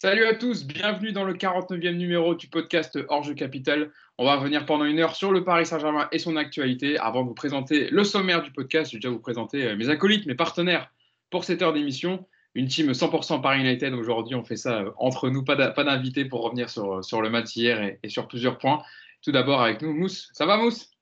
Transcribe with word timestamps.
Salut 0.00 0.26
à 0.26 0.34
tous, 0.34 0.64
bienvenue 0.64 1.10
dans 1.10 1.24
le 1.24 1.34
49e 1.34 1.96
numéro 1.96 2.36
du 2.36 2.46
podcast 2.46 2.96
Hors 3.08 3.34
Capital. 3.34 3.90
On 4.16 4.24
va 4.24 4.36
revenir 4.36 4.64
pendant 4.64 4.84
une 4.84 5.00
heure 5.00 5.16
sur 5.16 5.32
le 5.32 5.42
Paris 5.42 5.66
Saint-Germain 5.66 6.08
et 6.12 6.20
son 6.20 6.36
actualité. 6.36 6.96
Avant 6.98 7.24
de 7.24 7.26
vous 7.26 7.34
présenter 7.34 7.90
le 7.90 8.04
sommaire 8.04 8.44
du 8.44 8.52
podcast, 8.52 8.92
je 8.92 8.96
vais 8.96 9.00
déjà 9.00 9.10
vous 9.10 9.18
présenter 9.18 9.66
euh, 9.66 9.76
mes 9.76 9.88
acolytes, 9.88 10.24
mes 10.26 10.36
partenaires 10.36 10.88
pour 11.30 11.42
cette 11.42 11.62
heure 11.62 11.72
d'émission. 11.72 12.28
Une 12.54 12.68
team 12.68 12.92
100% 12.92 13.42
Paris 13.42 13.58
United. 13.58 13.92
Aujourd'hui, 13.92 14.36
on 14.36 14.44
fait 14.44 14.56
ça 14.56 14.82
euh, 14.82 14.92
entre 14.98 15.30
nous, 15.30 15.42
pas 15.42 15.56
d'invité 15.56 16.24
pour 16.24 16.42
revenir 16.44 16.70
sur, 16.70 16.98
euh, 16.98 17.02
sur 17.02 17.20
le 17.20 17.28
match 17.28 17.56
hier 17.56 17.98
et, 18.00 18.08
sur 18.08 18.28
plusieurs 18.28 18.58
points. 18.58 18.80
Tout 19.22 19.32
d'abord 19.32 19.60
avec 19.60 19.82
nous, 19.82 19.92
Mousse. 19.92 20.30
Ça 20.32 20.46
va, 20.46 20.58
Mousse? 20.58 20.92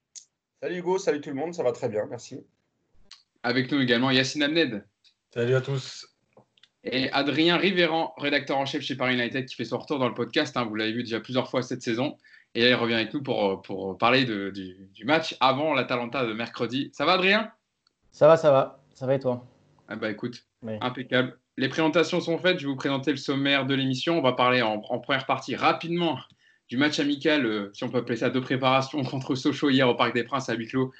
Salut 0.62 0.78
Hugo, 0.78 0.96
salut 0.96 1.20
tout 1.20 1.28
le 1.28 1.36
monde, 1.36 1.52
ça 1.52 1.62
va 1.62 1.72
très 1.72 1.90
bien, 1.90 2.06
merci. 2.08 2.40
Avec 3.42 3.70
nous 3.70 3.78
également 3.78 4.10
Yacine 4.10 4.42
Amned. 4.42 4.86
Salut 5.34 5.54
à 5.54 5.60
tous. 5.60 6.15
Et 6.92 7.10
Adrien 7.12 7.56
Rivéran, 7.56 8.14
rédacteur 8.16 8.58
en 8.58 8.66
chef 8.66 8.82
chez 8.82 8.96
Paris 8.96 9.14
United, 9.14 9.46
qui 9.46 9.54
fait 9.54 9.64
son 9.64 9.78
retour 9.78 9.98
dans 9.98 10.08
le 10.08 10.14
podcast. 10.14 10.56
Hein. 10.56 10.64
vous 10.64 10.76
l'avez 10.76 10.92
vu 10.92 11.02
déjà 11.02 11.20
plusieurs 11.20 11.50
fois 11.50 11.62
cette 11.62 11.82
saison. 11.82 12.16
Et 12.54 12.62
là, 12.62 12.68
il 12.70 12.74
revient 12.74 12.94
avec 12.94 13.12
nous 13.12 13.22
pour, 13.22 13.60
pour 13.62 13.98
parler 13.98 14.24
du, 14.24 15.04
match 15.04 15.36
avant 15.40 15.74
l'Atalanta 15.74 16.24
de 16.24 16.32
mercredi. 16.32 16.90
Ça 16.92 17.04
va, 17.04 17.14
Adrien? 17.14 17.50
Ça 18.12 18.26
va, 18.26 18.36
ça 18.36 18.50
va. 18.50 18.82
Ça 18.94 19.06
va 19.06 19.14
et 19.14 19.20
toi? 19.20 19.44
Ah 19.88 19.96
bah 19.96 20.10
écoute, 20.10 20.46
impeccable. 20.80 21.38
Les 21.58 21.68
présentations 21.68 22.20
sont 22.20 22.38
faites. 22.38 22.58
Je 22.58 22.64
vais 22.64 22.70
vous 22.70 22.76
présenter 22.76 23.10
le 23.10 23.18
sommaire 23.18 23.66
de 23.66 23.74
l'émission. 23.74 24.18
On 24.18 24.22
va 24.22 24.32
parler 24.32 24.62
en, 24.62 24.78
première 24.78 25.26
partie 25.26 25.54
rapidement 25.54 26.18
du 26.68 26.76
match 26.76 26.98
amical, 26.98 27.46
euh, 27.46 27.70
si 27.72 27.84
on 27.84 27.88
peut 27.88 27.98
appeler 27.98 28.16
ça, 28.16 28.30
de 28.30 28.40
préparation 28.40 29.02
contre 29.04 29.34
Sochaux 29.34 29.70
hier 29.70 29.88
au 29.88 29.94
Parc 29.94 30.14
des 30.14 30.24
Princes 30.24 30.48
à 30.48 30.54
huis 30.54 30.66
clos. 30.66 30.92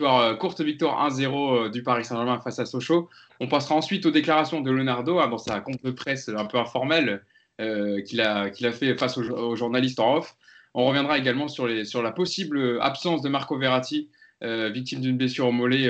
Euh, 0.00 0.34
courte 0.36 0.60
victoire 0.60 1.08
1-0 1.08 1.66
euh, 1.66 1.68
du 1.68 1.82
Paris 1.82 2.04
Saint-Germain 2.04 2.40
face 2.40 2.58
à 2.58 2.66
Sochaux. 2.66 3.08
On 3.40 3.48
passera 3.48 3.74
ensuite 3.74 4.06
aux 4.06 4.10
déclarations 4.10 4.60
de 4.60 4.70
Leonardo 4.70 5.18
hein, 5.18 5.28
dans 5.28 5.38
sa 5.38 5.60
compte 5.60 5.82
de 5.84 5.90
presse 5.90 6.28
un 6.28 6.46
peu 6.46 6.58
informelle 6.58 7.22
qu'il 7.58 8.20
a, 8.20 8.50
fait 8.72 8.96
face 8.96 9.16
aux, 9.16 9.54
journalistes 9.54 10.00
en 10.00 10.16
off. 10.16 10.34
On 10.74 10.86
reviendra 10.86 11.18
également 11.18 11.46
sur, 11.46 11.68
la 11.68 12.10
possible 12.10 12.80
absence 12.80 13.22
de 13.22 13.28
Marco 13.28 13.56
Verratti, 13.56 14.08
victime 14.42 15.00
d'une 15.00 15.16
blessure 15.16 15.46
au 15.46 15.52
mollet 15.52 15.88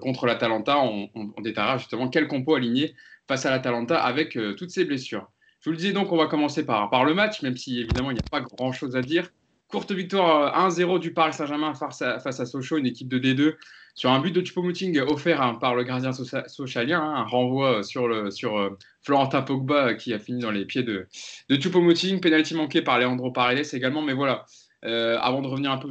contre 0.00 0.26
l'Atalanta. 0.26 0.78
On, 0.78 1.08
on, 1.16 1.40
détaillera 1.40 1.78
justement 1.78 2.08
quel 2.08 2.28
compo 2.28 2.54
aligné 2.54 2.94
face 3.26 3.44
à 3.44 3.50
l'Atalanta 3.50 4.00
avec 4.00 4.38
toutes 4.56 4.70
ces 4.70 4.84
blessures. 4.84 5.28
Je 5.60 5.68
vous 5.68 5.72
le 5.72 5.76
disais 5.76 5.92
donc, 5.92 6.10
on 6.10 6.16
va 6.16 6.26
commencer 6.26 6.64
par, 6.64 7.04
le 7.04 7.14
match, 7.14 7.42
même 7.42 7.56
si 7.56 7.80
évidemment 7.80 8.10
il 8.10 8.14
n'y 8.14 8.20
a 8.20 8.30
pas 8.30 8.40
grand-chose 8.40 8.96
à 8.96 9.02
dire. 9.02 9.30
Courte 9.68 9.92
victoire 9.92 10.68
1-0 10.68 10.98
du 10.98 11.12
Paris 11.12 11.32
Saint-Germain 11.32 11.74
face 11.74 12.02
à, 12.02 12.18
face 12.18 12.44
Sochaux, 12.44 12.78
une 12.78 12.86
équipe 12.86 13.08
de 13.08 13.18
D2, 13.18 13.54
sur 13.94 14.10
un 14.10 14.20
but 14.20 14.32
de 14.32 14.44
Choupo-Moting 14.44 14.98
offert 15.00 15.42
hein, 15.42 15.54
par 15.54 15.74
le 15.74 15.84
gardien 15.84 16.12
socialien, 16.12 17.00
hein, 17.00 17.14
un 17.16 17.24
renvoi 17.24 17.82
sur, 17.82 18.08
le, 18.08 18.30
sur 18.30 18.76
Florentin 19.02 19.42
Pogba 19.42 19.94
qui 19.94 20.14
a 20.14 20.18
fini 20.18 20.40
dans 20.40 20.50
les 20.50 20.64
pieds 20.64 20.82
de, 20.82 21.06
de 21.48 21.56
Choupo-Moting, 21.56 22.20
pénalty 22.20 22.54
manqué 22.54 22.82
par 22.82 22.98
Leandro 22.98 23.30
Paredes 23.30 23.66
également, 23.74 24.02
mais 24.02 24.14
voilà. 24.14 24.46
Euh, 24.86 25.18
avant 25.20 25.42
de 25.42 25.46
revenir 25.46 25.70
un 25.70 25.76
peu 25.76 25.90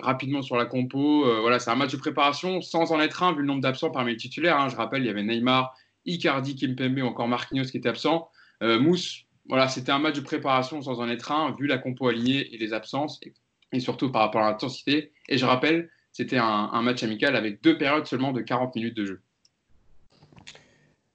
rapidement 0.00 0.40
sur 0.40 0.56
la 0.56 0.64
compo, 0.64 1.26
euh, 1.26 1.40
voilà, 1.40 1.58
c'est 1.58 1.70
un 1.70 1.76
match 1.76 1.92
de 1.92 1.98
préparation 1.98 2.62
sans 2.62 2.90
en 2.90 2.98
être 2.98 3.22
un 3.22 3.32
vu 3.32 3.40
le 3.40 3.46
nombre 3.46 3.60
d'absents 3.60 3.90
parmi 3.90 4.12
les 4.12 4.16
titulaires. 4.16 4.58
Hein. 4.58 4.68
Je 4.70 4.76
rappelle, 4.76 5.02
il 5.02 5.06
y 5.06 5.10
avait 5.10 5.22
Neymar, 5.22 5.74
Icardi, 6.06 6.56
Kimpembe 6.56 7.00
ou 7.02 7.06
encore 7.06 7.28
Marquinhos 7.28 7.64
qui 7.64 7.76
étaient 7.76 7.90
absents. 7.90 8.30
Euh, 8.62 8.78
Mousse, 8.78 9.24
voilà, 9.48 9.68
c'était 9.68 9.92
un 9.92 9.98
match 9.98 10.16
de 10.16 10.20
préparation 10.20 10.82
sans 10.82 11.00
en 11.00 11.08
être 11.08 11.32
un 11.32 11.54
vu 11.58 11.66
la 11.66 11.78
compo 11.78 12.08
alignée 12.08 12.54
et 12.54 12.58
les 12.58 12.72
absences 12.72 13.20
et, 13.72 13.80
surtout 13.80 14.12
par 14.12 14.22
rapport 14.22 14.42
à 14.42 14.50
l'intensité. 14.50 15.12
Et 15.28 15.38
je 15.38 15.46
rappelle, 15.46 15.90
c'était 16.12 16.38
un, 16.38 16.82
match 16.82 17.02
amical 17.02 17.36
avec 17.36 17.62
deux 17.62 17.78
périodes 17.78 18.06
seulement 18.06 18.32
de 18.32 18.42
40 18.42 18.74
minutes 18.76 18.96
de 18.96 19.04
jeu. 19.04 19.22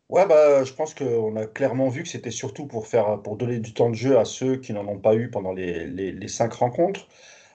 Ouais, 0.09 0.27
bah, 0.27 0.63
je 0.63 0.73
pense 0.73 0.93
qu'on 0.93 1.35
a 1.35 1.47
clairement 1.47 1.89
vu 1.89 2.03
que 2.03 2.09
c'était 2.09 2.31
surtout 2.31 2.67
pour, 2.67 2.87
faire, 2.87 3.21
pour 3.23 3.37
donner 3.37 3.59
du 3.59 3.73
temps 3.73 3.89
de 3.89 3.95
jeu 3.95 4.17
à 4.17 4.25
ceux 4.25 4.57
qui 4.57 4.71
n'en 4.71 4.87
ont 4.87 4.99
pas 4.99 5.15
eu 5.15 5.29
pendant 5.29 5.51
les, 5.51 5.87
les, 5.87 6.27
cinq 6.27 6.53
rencontres. 6.53 7.07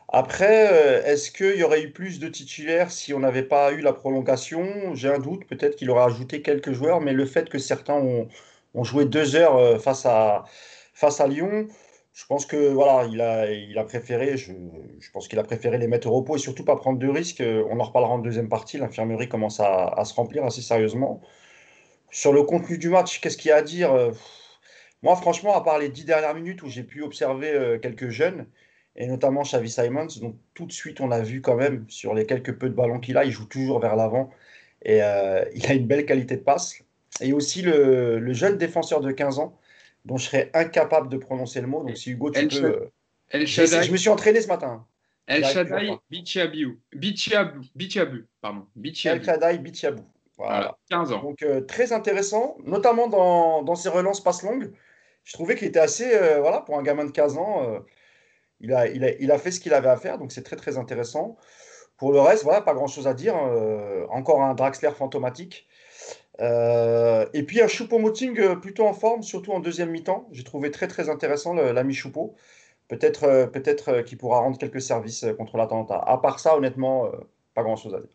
Après, 0.09 0.69
euh, 0.73 1.05
est-ce 1.05 1.31
qu'il 1.31 1.57
y 1.57 1.63
aurait 1.63 1.83
eu 1.83 1.93
plus 1.93 2.19
de 2.19 2.29
titulaires 2.29 2.91
si 2.91 3.15
on 3.15 3.21
n'avait 3.21 3.45
pas 3.45 3.73
eu 3.73 3.81
la 3.81 3.93
prolongation? 3.93 4.95
J'ai 4.95 5.09
un 5.09 5.21
doute, 5.21 5.47
peut-être 5.47 5.77
qu'il 5.77 5.91
aurait 5.91 6.05
ajouté 6.05 6.43
quelques 6.43 6.73
joueurs, 6.73 7.01
mais 7.01 7.13
le 7.13 7.25
fait 7.25 7.49
que 7.49 7.59
certains 7.59 7.95
ont, 7.95 8.29
ont 8.75 8.85
joué 8.85 9.05
deux 9.05 9.37
heures 9.37 9.57
euh, 9.57 9.79
face 9.79 10.07
à, 10.07 10.45
Lyon, 11.29 11.67
je 12.13 12.27
pense 12.27 12.47
que 12.47 12.57
voilà, 12.69 13.05
il 13.07 13.79
a, 13.79 13.85
préféré, 13.85 14.37
je, 14.37 14.53
pense 15.13 15.29
qu'il 15.29 15.39
a 15.39 15.43
préféré 15.45 15.79
les 15.79 15.87
mettre 15.87 16.09
au 16.09 16.13
repos 16.13 16.37
et 16.37 16.39
surtout 16.39 16.65
pas 16.65 16.77
prendre 16.77 16.99
de 16.99 17.09
risques. 17.09 17.43
On 17.43 17.81
en 17.81 17.85
reparlera 17.85 18.13
en 18.13 18.19
deuxième 18.19 18.49
partie. 18.49 18.79
L'infirmerie 18.79 19.29
commence 19.29 19.61
à, 19.61 20.03
se 20.05 20.15
remplir 20.15 20.45
assez 20.45 20.61
sérieusement. 20.63 21.21
Sur 22.11 22.33
le 22.33 22.43
contenu 22.43 22.79
du 22.79 22.89
match, 22.91 23.21
qu'est-ce 23.21 23.37
qu'il 23.37 23.51
y 23.51 23.53
a 23.53 23.57
à 23.57 23.63
dire 23.63 23.93
euh, 23.93 24.11
Moi, 25.03 25.15
franchement, 25.17 25.57
à 25.57 25.63
part 25.63 25.79
les 25.79 25.89
dix 25.89 26.05
dernières 26.05 26.35
minutes 26.35 26.63
où 26.63 26.69
j'ai 26.69 26.83
pu 26.83 27.03
observer 27.03 27.51
euh, 27.53 27.79
quelques 27.79 28.11
jeunes, 28.11 28.47
et 28.97 29.07
notamment 29.07 29.43
Xavi 29.43 29.71
Simons, 29.71 30.09
donc 30.21 30.37
tout 30.55 30.67
de 30.67 30.73
suite, 30.73 31.01
on 31.01 31.11
a 31.13 31.21
vu 31.21 31.41
quand 31.41 31.55
même 31.57 31.87
sur 31.89 32.15
les 32.15 32.27
quelques 32.27 32.59
peu 32.59 32.69
de 32.69 32.75
ballons 32.75 32.99
qu'il 33.01 33.17
a, 33.17 33.25
il 33.25 33.31
joue 33.31 33.47
toujours 33.47 33.81
vers 33.81 33.97
l'avant 33.97 34.31
et 34.83 35.03
euh, 35.03 35.45
il 35.55 35.67
a 35.67 35.75
une 35.75 35.87
belle 35.87 36.07
qualité 36.07 36.37
de 36.37 36.43
passe. 36.43 36.83
Et 37.21 37.33
aussi 37.33 37.63
le, 37.63 38.33
jeune 38.33 38.57
défenseur 38.57 39.01
de 39.01 39.11
15 39.11 39.39
ans, 39.39 39.59
dont 40.05 40.17
je 40.17 40.27
serais 40.27 40.51
incapable 40.55 41.09
de 41.09 41.17
prononcer 41.17 41.61
le 41.61 41.67
mot. 41.67 41.85
Donc, 41.85 41.97
si 41.97 42.11
Hugo, 42.13 42.31
tu 42.31 42.49
peux. 42.49 42.91
je 43.33 43.93
me 43.93 43.97
suis 43.97 44.09
entraîné 44.09 44.41
ce 44.41 44.49
matin. 44.49 44.87
El 45.27 45.45
Shaddai 45.45 45.99
Bichiabu. 46.11 46.81
Bichiabu. 46.93 48.27
Pardon. 48.41 48.67
El 48.83 49.23
Shaddai 49.25 49.59
Bichiabu. 49.59 50.03
Voilà. 50.37 50.77
15 50.91 51.13
ans. 51.13 51.23
Donc 51.23 51.43
euh, 51.43 51.61
très 51.61 51.93
intéressant, 51.93 52.57
notamment 52.65 53.09
dans, 53.09 53.63
dans, 53.63 53.75
ses 53.75 53.91
relances 53.91 54.23
passes 54.23 54.43
longues. 54.43 54.73
Je 55.23 55.35
trouvais 55.35 55.55
qu'il 55.55 55.69
était 55.69 55.79
assez, 55.79 56.15
euh, 56.15 56.41
voilà, 56.41 56.63
pour 56.63 56.79
un 56.79 56.83
gamin 56.83 57.05
de 57.05 57.11
15 57.11 57.37
ans, 57.37 57.63
euh, 57.63 57.79
il, 58.61 58.73
a, 58.73 58.89
il, 58.89 59.05
a, 59.05 59.13
il, 59.21 59.31
a, 59.31 59.39
fait 59.39 59.51
ce 59.51 59.61
qu'il 59.61 59.75
avait 59.75 59.91
à 59.91 59.99
faire, 59.99 60.19
donc 60.19 60.33
c'est 60.33 60.43
très 60.43 60.57
très 60.57 60.79
intéressant. 60.79 61.37
Pour 61.99 62.11
le 62.13 62.21
reste, 62.21 62.43
voilà, 62.43 62.63
pas 62.63 62.73
grand 62.73 62.87
chose 62.87 63.07
à 63.07 63.13
dire. 63.13 63.37
encore 64.11 64.43
un 64.43 64.55
Draxler 64.55 64.93
fantomatique. 64.93 65.69
Et 66.39 67.43
puis 67.47 67.61
un 67.61 67.67
Choupo-Moting 67.67 68.61
plutôt 68.61 68.87
en 68.87 68.95
forme, 68.95 69.23
surtout 69.23 69.53
en 69.53 69.61
deuxième 69.61 69.91
mi-temps. 69.91 70.29
J'ai 70.33 70.45
trouvé 70.45 70.71
très 70.71 70.87
très 70.87 71.09
intéressant 71.09 71.55
l'ami 71.55 71.95
Choupo. 71.95 72.35
Peut-être 72.89 73.51
peut-être 73.53 74.03
qu'il 74.03 74.17
pourra 74.19 74.41
rendre 74.41 74.59
quelques 74.59 74.81
services 74.81 75.27
contre 75.37 75.57
l'attentat. 75.57 76.03
À 76.07 76.19
part 76.19 76.41
ça, 76.41 76.57
honnêtement, 76.57 77.11
pas 77.55 77.63
grand 77.63 77.77
chose 77.77 77.95
à 77.95 78.01
dire 78.01 78.11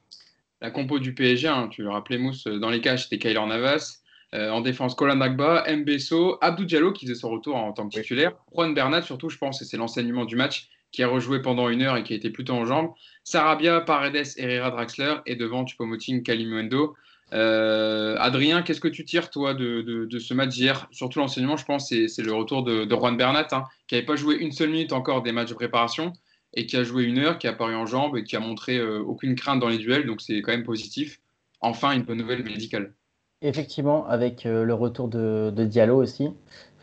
la 0.61 0.71
compo 0.71 0.99
du 0.99 1.13
PSG, 1.13 1.47
hein, 1.47 1.67
tu 1.69 1.83
le 1.83 1.89
rappelais 1.89 2.17
Mousse, 2.17 2.45
dans 2.45 2.69
les 2.69 2.81
cages 2.81 3.03
c'était 3.03 3.19
Kyler 3.19 3.45
Navas, 3.45 4.01
euh, 4.33 4.49
en 4.49 4.61
défense 4.61 4.95
Colin 4.95 5.17
Dagba, 5.17 5.63
Mbesso, 5.69 6.37
Abdou 6.41 6.65
Diallo 6.65 6.91
qui 6.91 7.05
faisait 7.05 7.19
son 7.19 7.29
retour 7.29 7.55
en 7.55 7.71
tant 7.73 7.87
que 7.87 7.99
titulaire, 7.99 8.33
Juan 8.51 8.73
Bernat 8.73 9.03
surtout 9.03 9.29
je 9.29 9.37
pense, 9.37 9.61
et 9.61 9.65
c'est 9.65 9.77
l'enseignement 9.77 10.25
du 10.25 10.35
match, 10.35 10.69
qui 10.91 11.03
a 11.03 11.07
rejoué 11.07 11.41
pendant 11.41 11.69
une 11.69 11.81
heure 11.81 11.97
et 11.97 12.03
qui 12.03 12.13
a 12.13 12.15
été 12.15 12.29
plutôt 12.29 12.53
en 12.53 12.65
jambes, 12.65 12.93
Sarabia, 13.23 13.81
Paredes, 13.81 14.25
Herrera, 14.37 14.71
Draxler, 14.71 15.15
et 15.25 15.35
devant 15.35 15.67
Chupomoting, 15.67 16.23
Kalimundo. 16.23 16.95
Euh, 17.33 18.15
Adrien, 18.19 18.61
qu'est-ce 18.61 18.81
que 18.81 18.87
tu 18.87 19.03
tires 19.03 19.29
toi 19.29 19.53
de, 19.53 20.07
ce 20.19 20.33
match 20.33 20.49
d'hier? 20.49 20.87
Surtout 20.91 21.19
l'enseignement, 21.19 21.57
je 21.57 21.65
pense, 21.65 21.89
c'est 21.89 22.21
le 22.21 22.33
retour 22.33 22.63
de, 22.63 22.87
Juan 22.89 23.17
Bernat, 23.17 23.47
hein, 23.51 23.63
qui 23.87 23.95
n'avait 23.95 24.05
pas 24.05 24.15
joué 24.15 24.35
une 24.35 24.51
seule 24.51 24.69
minute 24.69 24.93
encore 24.93 25.23
des 25.23 25.31
matchs 25.31 25.49
de 25.49 25.55
préparation, 25.55 26.13
et 26.53 26.65
qui 26.65 26.77
a 26.77 26.83
joué 26.83 27.03
une 27.03 27.17
heure, 27.17 27.37
qui 27.37 27.47
a 27.47 27.51
apparu 27.51 27.75
en 27.75 27.85
jambes 27.85 28.15
et 28.17 28.23
qui 28.23 28.35
a 28.35 28.39
montré 28.39 28.77
euh, 28.77 28.99
aucune 28.99 29.35
crainte 29.35 29.59
dans 29.59 29.69
les 29.69 29.77
duels, 29.77 30.05
donc 30.05 30.21
c'est 30.21 30.41
quand 30.41 30.51
même 30.51 30.63
positif. 30.63 31.19
Enfin, 31.61 31.91
une 31.91 32.03
bonne 32.03 32.19
nouvelle 32.19 32.43
médicale. 32.43 32.93
Effectivement, 33.41 34.07
avec 34.07 34.45
euh, 34.45 34.63
le 34.63 34.73
retour 34.73 35.07
de, 35.07 35.51
Diallo 35.51 36.01
aussi, 36.01 36.29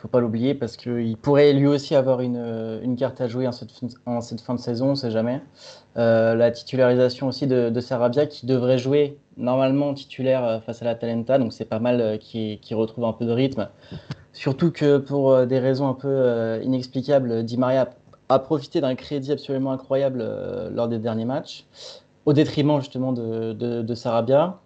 faut 0.02 0.08
pas 0.08 0.20
l'oublier 0.20 0.54
parce 0.54 0.76
qu'il 0.76 1.16
pourrait 1.16 1.52
lui 1.52 1.66
aussi 1.66 1.94
avoir 1.94 2.20
une, 2.20 2.36
euh, 2.36 2.82
une, 2.82 2.96
carte 2.96 3.20
à 3.20 3.28
jouer 3.28 3.46
en 3.46 3.52
cette, 3.52 3.70
en 4.04 4.20
cette, 4.20 4.40
fin 4.40 4.54
de 4.54 4.60
saison, 4.60 4.88
on 4.88 4.90
ne 4.90 4.94
sait 4.96 5.10
jamais. 5.10 5.40
la 5.96 6.50
titularisation 6.50 7.28
aussi 7.28 7.46
de, 7.46 7.70
de, 7.70 7.80
Sarabia 7.80 8.26
qui 8.26 8.46
devrait 8.46 8.78
jouer 8.78 9.16
normalement 9.36 9.94
titulaire 9.94 10.62
face 10.66 10.82
à 10.82 10.84
la 10.84 10.94
Talenta, 10.94 11.38
donc 11.38 11.52
c'est 11.52 11.64
pas 11.64 11.78
mal 11.78 12.18
qui, 12.18 12.58
qui 12.60 12.74
retrouve 12.74 13.04
un 13.04 13.12
peu 13.12 13.24
de 13.24 13.32
rythme. 13.32 13.68
Surtout 14.32 14.70
que 14.72 14.99
pour 14.99 15.46
des 15.46 15.58
raisons 15.58 15.88
un 15.88 15.94
peu 15.94 16.60
inexplicables, 16.62 17.44
Di 17.44 17.56
Maria 17.56 17.88
a 18.32 18.38
profité 18.38 18.81
d'un 18.81 18.94
crédit 18.94 19.32
absolument 19.32 19.72
incroyable 19.72 20.20
euh, 20.22 20.70
lors 20.70 20.88
des 20.88 20.98
derniers 20.98 21.25
matchs, 21.25 21.64
au 22.25 22.32
détriment 22.32 22.81
justement 22.81 23.12
de, 23.12 23.52
de, 23.52 23.94
Sarabia. 23.94 24.58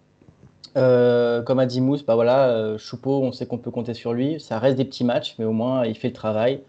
Euh, 0.77 1.41
comme 1.41 1.59
a 1.59 1.65
dit 1.65 1.81
Mousse, 1.81 2.05
bah 2.05 2.15
voilà, 2.15 2.49
euh, 2.49 2.77
Choupeau, 2.77 3.21
on 3.23 3.31
sait 3.31 3.45
qu'on 3.45 3.57
peut 3.57 3.71
compter 3.71 3.93
sur 3.93 4.13
lui. 4.13 4.39
Ça 4.39 4.59
reste 4.59 4.77
des 4.77 4.85
petits 4.85 5.03
matchs, 5.03 5.35
mais 5.39 5.45
au 5.45 5.51
moins 5.51 5.85
il 5.85 5.97
fait 5.97 6.09
le 6.09 6.13
travail. 6.13 6.61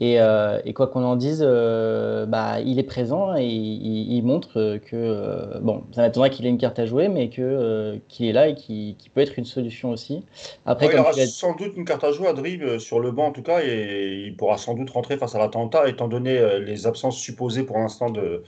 Euh, 0.00 0.60
et, 0.64 0.72
quoi 0.74 0.86
qu'on 0.86 1.02
en 1.02 1.16
dise, 1.16 1.42
euh, 1.44 2.24
bah, 2.24 2.60
il 2.60 2.78
est 2.78 2.84
présent 2.84 3.36
et 3.36 3.46
il, 3.46 4.22
montre 4.22 4.78
que, 4.78 4.94
euh, 4.94 5.58
bon, 5.60 5.82
ça 5.92 6.02
m'étonnerait 6.02 6.30
qu'il 6.30 6.46
ait 6.46 6.50
une 6.50 6.58
carte 6.58 6.78
à 6.78 6.86
jouer, 6.86 7.08
mais 7.08 7.28
qu'il 7.28 8.26
est 8.26 8.32
là 8.32 8.48
et 8.48 8.54
qu'il, 8.54 8.94
peut 9.12 9.20
être 9.20 9.38
une 9.38 9.44
solution 9.44 9.90
aussi. 9.90 10.24
Après, 10.66 10.86
il 10.86 10.98
aura 10.98 11.12
sans 11.12 11.56
doute 11.56 11.72
une 11.76 11.84
carte 11.84 12.04
à 12.04 12.12
jouer 12.12 12.28
à 12.28 12.32
Drib 12.32 12.78
sur 12.78 13.00
le 13.00 13.10
banc 13.10 13.26
en 13.26 13.32
tout 13.32 13.42
cas, 13.42 13.60
et 13.64 14.24
il 14.26 14.36
pourra 14.36 14.56
sans 14.56 14.74
doute 14.74 14.90
rentrer 14.90 15.16
face 15.16 15.34
à 15.34 15.38
l'attentat, 15.38 15.88
étant 15.88 16.06
donné 16.06 16.60
les 16.60 16.86
absences 16.86 17.16
supposées 17.16 17.64
pour 17.64 17.78
l'instant 17.78 18.10
de, 18.10 18.44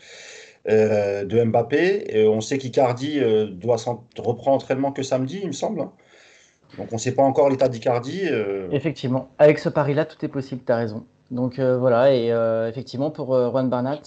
de 0.66 1.44
Mbappé. 1.44 2.04
Et 2.08 2.26
on 2.26 2.40
sait 2.40 2.58
qu'Icardi 2.58 3.20
doit 3.52 3.76
reprendre 4.18 4.56
entraînement 4.56 4.92
que 4.92 5.02
samedi, 5.02 5.40
il 5.42 5.48
me 5.48 5.52
semble. 5.52 5.80
Hein. 5.80 5.92
Donc 6.78 6.88
on 6.92 6.96
ne 6.96 7.00
sait 7.00 7.14
pas 7.14 7.22
encore 7.22 7.50
l'état 7.50 7.68
d'Icardi. 7.68 8.22
Effectivement, 8.70 9.28
avec 9.38 9.58
ce 9.58 9.68
pari-là, 9.68 10.04
tout 10.04 10.24
est 10.24 10.28
possible, 10.28 10.62
tu 10.64 10.72
as 10.72 10.76
raison. 10.76 11.04
Donc 11.30 11.60
voilà, 11.60 12.12
et 12.12 12.28
effectivement 12.68 13.10
pour 13.10 13.36
Juan 13.50 13.70
Bernat, 13.70 14.00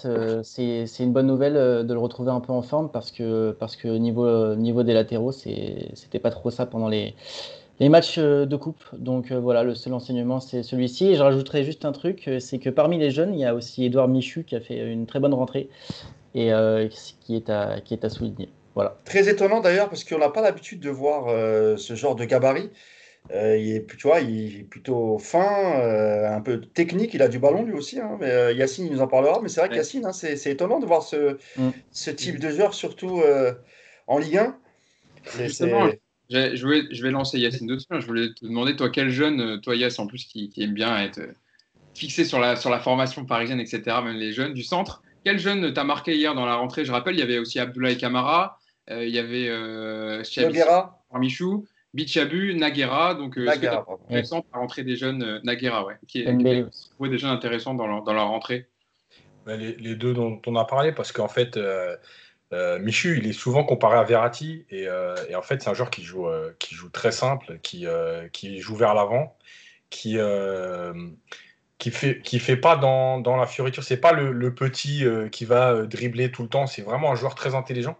c'est 0.44 0.86
une 1.00 1.14
bonne 1.14 1.28
nouvelle 1.28 1.54
de 1.86 1.94
le 1.94 2.00
retrouver 2.00 2.32
un 2.32 2.42
peu 2.42 2.52
en 2.52 2.62
forme 2.62 2.90
parce 2.90 3.12
que, 3.12 3.52
parce 3.52 3.82
niveau, 3.84 4.84
des 4.84 4.94
latéraux, 4.94 5.32
c'était 5.32 6.20
pas 6.22 6.32
trop 6.32 6.52
ça 6.52 6.66
pendant 6.66 6.90
les, 6.90 7.16
matchs 7.80 8.20
de 8.20 8.56
coupe. 8.56 8.84
Donc 8.98 9.32
voilà, 9.32 9.64
le 9.64 9.74
seul 9.74 9.94
enseignement, 9.94 10.42
c'est 10.42 10.64
celui-ci. 10.64 11.08
Et 11.08 11.16
je 11.16 11.24
rajouterais 11.24 11.64
juste 11.64 11.86
un 11.86 11.94
truc, 11.94 12.30
c'est 12.40 12.60
que 12.60 12.70
parmi 12.70 12.98
les 12.98 13.10
jeunes, 13.10 13.34
il 13.34 13.40
y 13.40 13.46
a 13.46 13.56
aussi 13.56 13.86
Edouard 13.86 14.10
Michu 14.10 14.44
qui 14.44 14.56
a 14.56 14.60
fait 14.60 14.92
une 14.92 15.06
très 15.06 15.20
bonne 15.22 15.34
rentrée 15.34 15.70
et 16.36 16.52
qui, 17.22 17.36
est 17.36 17.50
à, 17.50 17.80
qui 17.84 17.94
est 17.94 18.04
à 18.06 18.10
souligner. 18.10 18.50
Voilà. 18.76 18.98
Très 19.06 19.30
étonnant 19.30 19.60
d'ailleurs 19.60 19.90
parce 19.90 20.04
qu'on 20.04 20.18
n'a 20.18 20.30
pas 20.30 20.42
l'habitude 20.42 20.80
de 20.80 20.90
voir 20.90 21.28
ce 21.78 21.96
genre 21.96 22.16
de 22.16 22.26
gabarit. 22.26 22.70
Euh, 23.32 23.58
il 23.58 23.72
est, 23.72 23.88
tu 23.88 24.08
vois, 24.08 24.20
il 24.20 24.60
est 24.60 24.64
plutôt 24.64 25.18
fin, 25.18 25.80
euh, 25.80 26.36
un 26.36 26.42
peu 26.42 26.60
technique. 26.60 27.14
Il 27.14 27.22
a 27.22 27.28
du 27.28 27.40
ballon 27.40 27.64
lui 27.64 27.74
aussi. 27.74 28.00
Hein, 28.00 28.18
mais 28.20 28.30
euh, 28.30 28.52
Yacine, 28.52 28.86
il 28.86 28.92
nous 28.92 29.02
en 29.02 29.08
parlera. 29.08 29.40
Mais 29.42 29.50
c'est 29.50 29.62
vrai 29.62 29.70
que 29.70 29.76
Yacine, 29.76 30.06
hein, 30.06 30.12
c'est 30.12 30.52
étonnant 30.52 30.80
de 30.80 30.86
voir 30.86 31.04
ce, 31.04 31.38
mm. 31.58 31.70
ce 31.92 32.12
type 32.12 32.40
de 32.40 32.50
joueur, 32.50 32.74
surtout 32.74 33.22
en 34.08 34.18
Ligue 34.18 34.38
1. 34.38 34.58
Justement, 35.40 35.90
je 36.30 36.68
vais, 36.68 36.84
je 36.92 37.04
vais 37.04 37.12
lancer 37.12 37.40
Yacine 37.40 37.68
dessus. 37.68 37.88
Je 37.90 38.06
voulais 38.06 38.34
te 38.34 38.46
demander, 38.46 38.76
toi, 38.76 38.90
quel 38.90 39.10
jeune, 39.10 39.62
toi, 39.62 39.76
Yass, 39.76 40.00
en 40.00 40.08
plus, 40.08 40.26
qui, 40.26 40.52
aime 40.58 40.74
bien 40.74 40.98
être 41.02 41.22
fixé 41.94 42.26
sur 42.26 42.40
la, 42.40 42.56
sur 42.56 42.70
la 42.70 42.80
formation 42.80 43.24
parisienne, 43.24 43.60
etc., 43.60 43.82
même 44.04 44.16
les 44.16 44.34
jeunes 44.34 44.54
du 44.54 44.64
centre, 44.64 45.04
quel 45.24 45.40
jeune 45.40 45.74
t'a 45.74 45.84
marqué 45.84 46.16
hier 46.16 46.36
dans 46.36 46.46
la 46.46 46.56
rentrée? 46.56 46.86
Je 46.86 46.92
rappelle, 46.92 47.16
il 47.16 47.20
y 47.20 47.24
avait 47.24 47.40
aussi 47.40 47.60
Abdoulaye 47.60 47.98
Kamara, 47.98 48.60
il 48.90 49.10
y 49.10 49.20
avait 49.20 49.48
euh, 49.50 50.22
Michou. 51.14 51.66
Bichabu, 51.94 52.56
Nagera, 52.56 53.14
donc 53.14 53.38
euh, 53.38 53.48
intéressant 53.48 54.42
par 54.42 54.62
rentrer 54.62 54.84
des 54.84 54.96
jeunes 54.96 55.22
euh, 55.22 55.40
Nagera, 55.44 55.86
ouais, 55.86 55.96
qui, 56.08 56.22
est, 56.22 56.34
des 56.34 57.18
jeunes 57.20 57.30
intéressants 57.30 57.76
dans 57.76 57.86
leur, 57.86 58.04
dans 58.04 58.14
leur 58.14 58.28
rentrée? 58.28 58.68
Les, 59.46 59.96
deux 59.96 60.14
dont 60.14 60.42
on 60.48 60.56
a 60.56 60.66
parlé, 60.66 60.92
parce 60.92 61.12
qu'en 61.12 61.28
fait, 61.28 61.58
euh, 61.58 61.96
euh, 62.52 62.80
Michu, 62.80 63.20
il 63.20 63.28
est 63.28 63.34
souvent 63.34 63.64
comparé 63.64 63.98
à 63.98 64.04
Verratti, 64.04 64.66
et, 64.72 64.88
et 65.30 65.36
en 65.36 65.42
fait, 65.42 65.62
c'est 65.62 65.70
un 65.70 65.74
joueur 65.74 65.92
qui 65.92 66.02
joue, 66.04 66.28
qui 66.60 66.74
joue 66.74 66.90
très 66.90 67.12
simple, 67.12 67.60
qui, 67.62 67.86
qui 68.32 68.60
joue 68.60 68.76
vers 68.76 68.94
l'avant, 68.94 69.38
qui 69.90 70.18
qui 71.84 71.92
fait 71.92 72.22
qui 72.22 72.40
fait 72.40 72.58
pas 72.58 72.76
dans, 72.76 73.20
dans 73.20 73.36
la 73.36 73.46
fioriture. 73.46 73.84
C'est 73.84 73.98
pas 73.98 74.14
le, 74.14 74.32
le 74.32 74.56
petit 74.56 75.06
qui 75.32 75.46
va 75.46 75.84
dribbler 75.84 76.32
tout 76.32 76.44
le 76.44 76.50
temps. 76.50 76.68
C'est 76.68 76.82
vraiment 76.82 77.12
un 77.12 77.16
joueur 77.16 77.36
très 77.36 77.56
intelligent. 77.56 77.98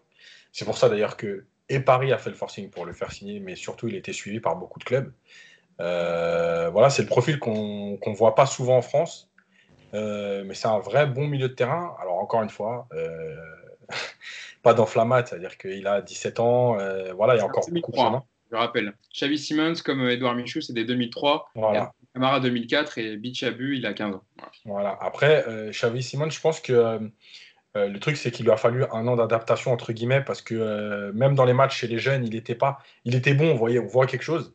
C'est 0.52 0.66
pour 0.66 0.78
ça 0.78 0.90
d'ailleurs 0.90 1.18
que 1.18 1.46
et 1.70 1.80
Paris 1.80 2.12
a 2.12 2.18
fait 2.18 2.30
le 2.30 2.36
forcing 2.36 2.70
pour 2.70 2.86
le 2.86 2.94
faire 2.94 3.12
signer, 3.12 3.40
mais 3.40 3.56
surtout 3.56 3.88
il 3.88 3.96
était 3.96 4.14
suivi 4.14 4.40
par 4.40 4.56
beaucoup 4.56 4.80
de 4.80 4.84
clubs. 4.84 5.12
Euh, 5.80 6.70
voilà, 6.70 6.90
c'est 6.90 7.02
le 7.02 7.08
profil 7.08 7.40
qu'on 7.40 7.98
ne 8.06 8.16
voit 8.16 8.36
pas 8.36 8.46
souvent 8.46 8.78
en 8.78 8.82
France, 8.82 9.32
euh, 9.94 10.44
mais 10.46 10.54
c'est 10.54 10.68
un 10.68 10.80
vrai 10.80 11.08
bon 11.08 11.28
milieu 11.28 11.50
de 11.50 11.54
terrain. 11.54 11.96
Alors 12.00 12.18
encore 12.18 12.44
une 12.44 12.50
fois, 12.50 12.88
euh, 12.94 13.36
pas 14.64 14.74
d'enflammate, 14.74 15.30
c'est-à-dire 15.30 15.58
qu'il 15.58 15.88
a 15.88 16.02
17 16.02 16.40
ans, 16.40 16.78
voilà, 17.16 17.36
il 17.36 17.40
y 17.40 17.42
a 17.42 17.46
encore 17.46 17.66
beaucoup 17.70 17.92
de 17.92 17.98
Je 18.52 18.56
rappelle, 18.56 18.94
Xavi 19.14 19.38
Simons 19.38 19.76
comme 19.84 20.08
Edouard 20.10 20.36
Michou, 20.36 20.62
c'est 20.62 20.74
des 20.74 20.86
2003. 20.86 21.50
Voilà. 21.56 21.94
Camara 22.14 22.40
2004 22.40 22.98
et 23.00 23.18
Bichabu, 23.18 23.78
il 23.78 23.86
a 23.86 23.94
15 23.94 24.16
ans. 24.16 24.24
Voilà. 24.66 24.98
Après, 25.02 25.46
Xavi 25.72 26.04
Simons, 26.04 26.30
je 26.30 26.40
pense 26.40 26.60
que 26.60 27.12
euh, 27.76 27.88
le 27.88 28.00
truc, 28.00 28.18
c'est 28.18 28.32
qu'il 28.32 28.46
lui 28.46 28.52
a 28.52 28.58
fallu 28.58 28.84
un 28.92 29.08
an 29.08 29.16
d'adaptation, 29.16 29.72
entre 29.72 29.94
guillemets, 29.94 30.22
parce 30.22 30.42
que 30.42 30.54
euh, 30.54 31.12
même 31.14 31.36
dans 31.36 31.46
les 31.46 31.54
matchs 31.54 31.78
chez 31.78 31.88
les 31.88 31.98
jeunes, 31.98 32.26
il 32.26 32.36
était 32.36 32.56
pas. 32.56 32.80
Il 33.06 33.16
était 33.16 33.34
bon, 33.34 33.52
on, 33.52 33.56
voyait, 33.56 33.80
on 33.80 33.88
voit 33.88 34.06
quelque 34.06 34.24
chose, 34.24 34.54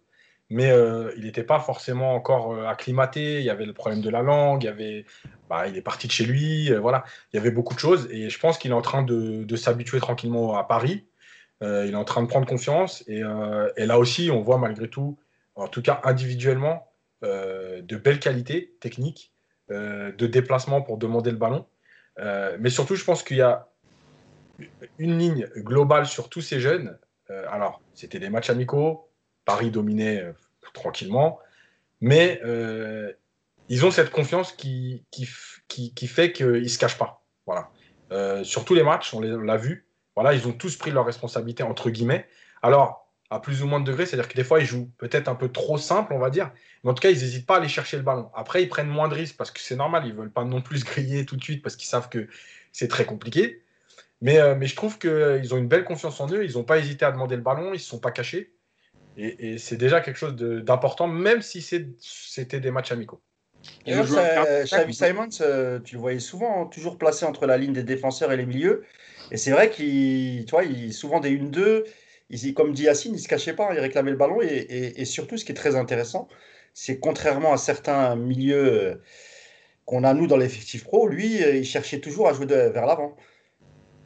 mais 0.51 0.71
euh, 0.71 1.13
il 1.17 1.25
n'était 1.25 1.43
pas 1.43 1.59
forcément 1.59 2.15
encore 2.15 2.67
acclimaté. 2.69 3.39
Il 3.41 3.45
y 3.45 3.51
avait 3.51 3.67
le 3.67 3.73
problème 3.73 4.03
de 4.03 4.11
la 4.11 4.23
langue, 4.23 4.73
il, 4.79 5.05
bah, 5.49 5.67
est 5.67 5.83
parti 5.83 6.07
de 6.07 6.13
chez 6.13 6.25
lui, 6.25 6.71
voilà. 6.77 7.05
Il 7.33 7.37
y 7.37 7.41
avait 7.41 7.51
beaucoup 7.51 7.75
de 7.75 7.81
choses, 7.81 8.09
et 8.13 8.31
je 8.31 8.39
pense 8.39 8.59
qu'il 8.59 8.71
est 8.71 8.75
en 8.75 8.83
train 8.83 9.03
de, 9.03 9.57
s'habituer 9.57 9.99
tranquillement 9.99 10.57
à 10.57 10.65
Paris. 10.65 11.05
il 11.63 11.91
est 11.91 11.95
en 11.95 12.05
train 12.05 12.23
de 12.23 12.29
prendre 12.29 12.47
confiance, 12.47 13.03
et, 13.09 13.23
là 13.23 13.99
aussi, 13.99 14.31
on 14.31 14.43
voit 14.43 14.59
malgré 14.59 14.89
tout, 14.89 15.19
en 15.57 15.67
tout 15.67 15.83
cas 15.83 16.01
individuellement, 16.05 16.88
de 17.23 17.97
belles 17.97 18.21
qualités 18.21 18.77
techniques, 18.81 19.33
de 19.71 20.27
déplacement 20.27 20.83
pour 20.83 20.99
demander 20.99 21.31
le 21.31 21.37
ballon. 21.37 21.67
Euh, 22.21 22.57
mais 22.61 22.71
surtout, 22.71 22.97
je 22.97 23.05
pense 23.05 23.23
qu'il 23.23 23.37
y 23.37 23.43
a 23.43 23.69
une 24.99 25.19
ligne 25.19 25.49
globale 25.57 26.07
sur 26.07 26.29
tous 26.29 26.41
ces 26.41 26.61
jeunes. 26.61 26.99
Euh, 27.31 27.45
alors, 27.51 27.81
c'était 27.95 28.19
des 28.19 28.31
matchs 28.31 28.51
amicaux, 28.51 29.09
Paris 29.45 29.71
dominait 29.71 30.21
euh, 30.21 30.33
tranquillement, 30.73 31.39
mais 32.01 32.41
ils 33.71 33.85
ont 33.85 33.91
cette 33.91 34.11
confiance 34.11 34.53
qui, 34.53 35.05
qui, 35.11 35.29
qui, 35.69 36.07
fait 36.07 36.33
qu'ils 36.33 36.63
ne 36.63 36.69
se 36.69 36.79
cachent 36.79 36.99
pas. 36.99 37.23
Voilà. 37.47 37.71
sur 38.45 38.65
tous 38.65 38.75
les 38.75 38.83
matchs, 38.83 39.13
on 39.15 39.21
l'a 39.21 39.57
vu, 39.57 39.87
voilà, 40.15 40.33
ils 40.33 40.47
ont 40.47 40.53
tous 40.53 40.77
pris 40.77 40.91
leurs 40.91 41.05
responsabilités, 41.05 41.63
entre 41.63 41.91
guillemets. 41.91 42.27
Alors, 42.63 43.08
à 43.31 43.41
plus 43.41 43.63
ou 43.63 43.67
moins 43.67 43.81
de 43.81 43.85
degrés, 43.85 44.07
c'est-à-dire 44.07 44.29
que 44.29 44.35
des 44.35 44.45
fois, 44.45 44.61
ils 44.61 44.67
jouent 44.67 44.91
peut-être 44.97 45.29
un 45.29 45.35
peu 45.35 45.49
trop 45.51 45.77
simple, 45.77 46.13
on 46.15 46.19
va 46.19 46.31
dire, 46.31 46.51
mais 46.83 46.91
en 46.91 46.95
tout 46.95 47.03
cas, 47.03 47.11
ils 47.11 47.19
n'hésitent 47.19 47.47
pas 47.47 47.57
à 47.57 47.59
aller 47.59 47.69
chercher 47.69 47.99
le 47.99 48.03
ballon. 48.03 48.31
Après, 48.35 48.63
ils 48.63 48.69
prennent 48.69 48.89
moins 48.89 49.09
de 49.09 49.15
risques 49.15 49.37
parce 49.37 49.51
que 49.51 49.61
c'est 49.61 49.77
normal, 49.77 50.05
ils 50.07 50.15
ne 50.15 50.19
veulent 50.19 50.33
pas 50.33 50.45
non 50.45 50.63
plus 50.63 50.85
griller 50.85 51.27
tout 51.27 51.37
de 51.37 51.43
suite 51.43 51.63
parce 51.63 51.77
qu'ils 51.77 51.89
savent 51.89 52.09
que 52.09 52.27
c'est 52.73 52.89
très 52.89 53.05
compliqué. 53.05 53.63
Mais, 54.21 54.39
euh, 54.39 54.55
mais 54.57 54.67
je 54.67 54.75
trouve 54.75 54.99
qu'ils 54.99 55.55
ont 55.55 55.59
une 55.59 55.69
belle 55.69 55.85
confiance 55.85 56.21
en 56.21 56.29
eux, 56.33 56.45
ils 56.45 56.55
n'ont 56.55 56.65
pas 56.65 56.79
hésité 56.79 57.05
à 57.05 57.13
demander 57.13 57.37
le 57.37 57.43
ballon, 57.43 57.69
ils 57.69 57.73
ne 57.73 57.79
se 57.79 57.89
sont 57.89 58.01
pas 58.01 58.11
cachés. 58.11 58.53
Et, 59.17 59.59
c'est 59.59 59.77
déjà 59.77 60.01
quelque 60.01 60.17
chose 60.17 60.37
d'important, 60.37 61.09
même 61.09 61.43
si 61.43 61.61
c'était 61.61 62.61
des 62.61 62.71
matchs 62.71 62.93
amicaux. 62.93 63.21
Et 63.85 63.93
Xavi 63.93 64.95
Simons, 64.95 65.29
euh, 65.41 65.81
tu 65.81 65.97
le 65.97 66.01
voyais 66.01 66.21
souvent, 66.21 66.63
hein, 66.63 66.67
toujours 66.67 66.99
placé 66.99 67.27
entre 67.27 67.45
la 67.47 67.59
ligne 67.59 67.73
des 67.73 67.83
défenseurs 67.83 68.31
et 68.31 68.37
les 68.37 68.47
milieux. 68.47 68.85
Et 69.33 69.37
c'est 69.37 69.51
vrai 69.51 69.71
qu'il, 69.71 70.45
tu 70.45 70.51
vois, 70.53 70.63
il, 70.63 70.93
souvent 70.95 71.19
des 71.19 71.37
1-2, 71.37 71.85
comme 72.55 72.73
dit 72.73 72.85
Yacine, 72.85 73.13
il 73.13 73.17
ne 73.17 73.21
se 73.21 73.29
cachait 73.29 73.55
pas, 73.55 73.73
il 73.73 73.81
réclamait 73.81 74.11
le 74.11 74.17
ballon. 74.17 74.41
Et, 74.43 75.05
surtout, 75.05 75.37
ce 75.37 75.45
qui 75.45 75.53
est 75.53 75.55
très 75.55 75.77
intéressant, 75.77 76.29
c'est 76.75 77.01
contrairement 77.01 77.53
à 77.53 77.57
certains 77.57 78.15
milieux 78.17 78.73
euh, 78.73 79.03
qu'on 79.85 80.05
a 80.05 80.13
nous 80.15 80.27
dans 80.27 80.37
l'effectif 80.37 80.85
pro, 80.85 81.09
lui, 81.09 81.43
euh, 81.43 81.57
il 81.57 81.65
cherchait 81.65 82.01
toujours 82.01 82.29
à 82.29 82.35
jouer 82.35 82.47
vers 82.47 82.87
l'avant. 82.87 83.17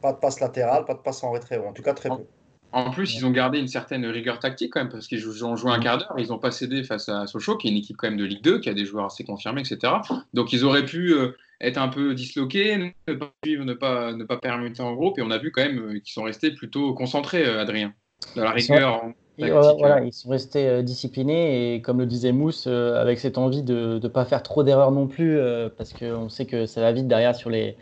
Pas 0.01 0.13
de 0.13 0.17
passe 0.17 0.39
latérale, 0.39 0.85
pas 0.85 0.93
de 0.93 0.99
passe 0.99 1.23
en 1.23 1.31
retrait, 1.31 1.57
en 1.57 1.73
tout 1.73 1.83
cas 1.83 1.93
très 1.93 2.09
peu. 2.09 2.25
En 2.71 2.89
plus, 2.89 3.13
ils 3.13 3.23
ont 3.23 3.29
gardé 3.29 3.59
une 3.59 3.67
certaine 3.67 4.03
rigueur 4.05 4.39
tactique 4.39 4.73
quand 4.73 4.79
même, 4.79 4.89
parce 4.89 5.07
qu'ils 5.07 5.45
ont 5.45 5.55
joué 5.55 5.71
un 5.71 5.79
quart 5.79 5.99
d'heure, 5.99 6.15
ils 6.17 6.29
n'ont 6.29 6.39
pas 6.39 6.49
cédé 6.49 6.83
face 6.83 7.07
à 7.07 7.27
Sochaux, 7.27 7.55
qui 7.55 7.67
est 7.67 7.71
une 7.71 7.77
équipe 7.77 7.97
quand 7.97 8.07
même 8.07 8.17
de 8.17 8.25
Ligue 8.25 8.41
2, 8.41 8.59
qui 8.59 8.69
a 8.69 8.73
des 8.73 8.85
joueurs 8.85 9.05
assez 9.05 9.23
confirmés, 9.23 9.61
etc. 9.61 9.93
Donc 10.33 10.53
ils 10.53 10.65
auraient 10.65 10.85
pu 10.85 11.13
euh, 11.13 11.37
être 11.61 11.77
un 11.77 11.89
peu 11.89 12.15
disloqués, 12.15 12.93
ne 13.07 13.13
pas 13.13 13.31
suivre, 13.45 13.63
ne 13.63 13.75
pas, 13.75 14.13
ne 14.13 14.23
pas 14.23 14.37
permuter 14.37 14.81
en 14.81 14.93
groupe, 14.95 15.19
et 15.19 15.21
on 15.21 15.29
a 15.29 15.37
vu 15.37 15.51
quand 15.51 15.61
même 15.61 16.01
qu'ils 16.01 16.13
sont 16.13 16.23
restés 16.23 16.49
plutôt 16.51 16.95
concentrés, 16.95 17.45
Adrien 17.45 17.93
de 18.35 18.41
la 18.41 18.51
rigueur. 18.51 19.03
voilà, 19.37 20.03
ils 20.03 20.13
sont 20.13 20.29
restés 20.29 20.67
euh, 20.67 20.81
disciplinés 20.81 21.75
et 21.75 21.81
comme 21.81 21.99
le 21.99 22.05
disait 22.05 22.31
Mousse, 22.31 22.65
euh, 22.67 23.01
avec 23.01 23.19
cette 23.19 23.37
envie 23.37 23.63
de 23.63 23.99
ne 24.01 24.07
pas 24.07 24.25
faire 24.25 24.43
trop 24.43 24.63
d'erreurs 24.63 24.91
non 24.91 25.07
plus, 25.07 25.37
euh, 25.37 25.69
parce 25.75 25.93
qu'on 25.93 26.29
sait 26.29 26.45
que 26.45 26.65
ça 26.65 26.81
va 26.81 26.91
vite 26.91 27.07
derrière 27.07 27.35
sur 27.35 27.49
les, 27.49 27.75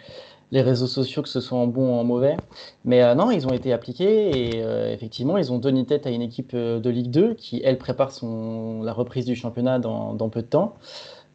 les 0.51 0.62
réseaux 0.62 0.88
sociaux, 0.88 1.21
que 1.21 1.29
ce 1.29 1.41
soit 1.41 1.57
en 1.57 1.67
bon 1.67 1.89
ou 1.89 2.00
en 2.00 2.03
mauvais. 2.03 2.38
Mais 2.86 3.15
non, 3.15 3.31
ils 3.31 3.48
ont 3.48 3.53
été 3.53 3.74
appliqués 3.74 4.57
et 4.57 4.60
effectivement, 4.91 5.38
ils 5.38 5.51
ont 5.51 5.60
donné 5.60 5.86
tête 5.86 6.05
à 6.07 6.10
une 6.10 6.21
équipe 6.21 6.55
de 6.55 6.89
Ligue 6.89 7.10
2 7.10 7.36
qui, 7.36 7.62
elle, 7.63 7.77
prépare 7.77 8.12
son, 8.12 8.81
la 8.83 8.91
reprise 8.91 9.25
du 9.25 9.36
championnat 9.36 9.79
dans, 9.79 10.13
dans 10.13 10.29
peu 10.29 10.41
de 10.41 10.48
temps. 10.48 10.75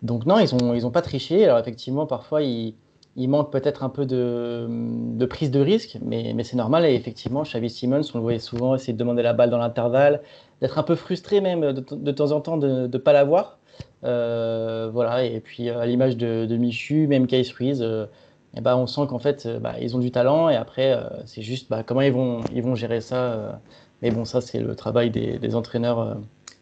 Donc 0.02 0.26
non, 0.26 0.38
ils 0.38 0.54
n'ont 0.54 0.74
ils 0.74 0.86
ont 0.86 0.90
pas 0.90 1.02
triché. 1.02 1.44
Alors 1.44 1.58
effectivement, 1.58 2.06
parfois, 2.06 2.42
ils 2.42 2.74
il 3.16 3.28
manque 3.28 3.50
peut-être 3.50 3.82
un 3.82 3.88
peu 3.88 4.04
de, 4.04 5.26
prise 5.26 5.50
de 5.50 5.60
risque, 5.60 5.98
mais, 6.02 6.34
c'est 6.44 6.56
normal. 6.56 6.84
Et 6.84 6.94
effectivement, 6.94 7.42
Xavi 7.42 7.70
Simons, 7.70 8.02
on 8.14 8.18
le 8.18 8.22
voyait 8.22 8.38
souvent 8.38 8.74
essayer 8.74 8.92
de 8.92 8.98
demander 8.98 9.22
la 9.22 9.32
balle 9.32 9.50
dans 9.50 9.58
l'intervalle, 9.58 10.20
d'être 10.60 10.78
un 10.78 10.82
peu 10.82 10.94
frustré 10.94 11.40
même 11.40 11.72
de, 11.72 12.12
temps 12.12 12.32
en 12.32 12.40
temps 12.40 12.58
de 12.58 12.86
ne 12.86 12.98
pas 12.98 13.12
l'avoir. 13.12 13.58
Euh, 14.04 14.90
voilà, 14.92 15.24
et 15.24 15.40
puis 15.40 15.70
à 15.70 15.86
l'image 15.86 16.16
de, 16.16 16.56
Michu, 16.56 17.06
même 17.06 17.26
Case 17.26 17.50
Ruiz, 17.52 17.80
euh, 17.82 18.06
eh 18.54 18.60
ben, 18.60 18.76
on 18.76 18.86
sent 18.86 19.02
qu'en 19.08 19.18
fait, 19.18 19.46
euh, 19.46 19.58
bah, 19.58 19.74
ils 19.80 19.96
ont 19.96 19.98
du 19.98 20.10
talent 20.10 20.48
et 20.50 20.56
après, 20.56 20.98
c'est 21.24 21.42
juste 21.42 21.70
bah, 21.70 21.82
comment 21.82 22.02
ils 22.02 22.12
vont, 22.12 22.42
ils 22.54 22.62
vont 22.62 22.74
gérer 22.74 23.00
ça. 23.00 23.60
mais 24.02 24.10
bon, 24.10 24.26
ça, 24.26 24.42
c'est 24.42 24.60
le 24.60 24.74
travail 24.76 25.10
des, 25.10 25.54
entraîneurs 25.54 26.18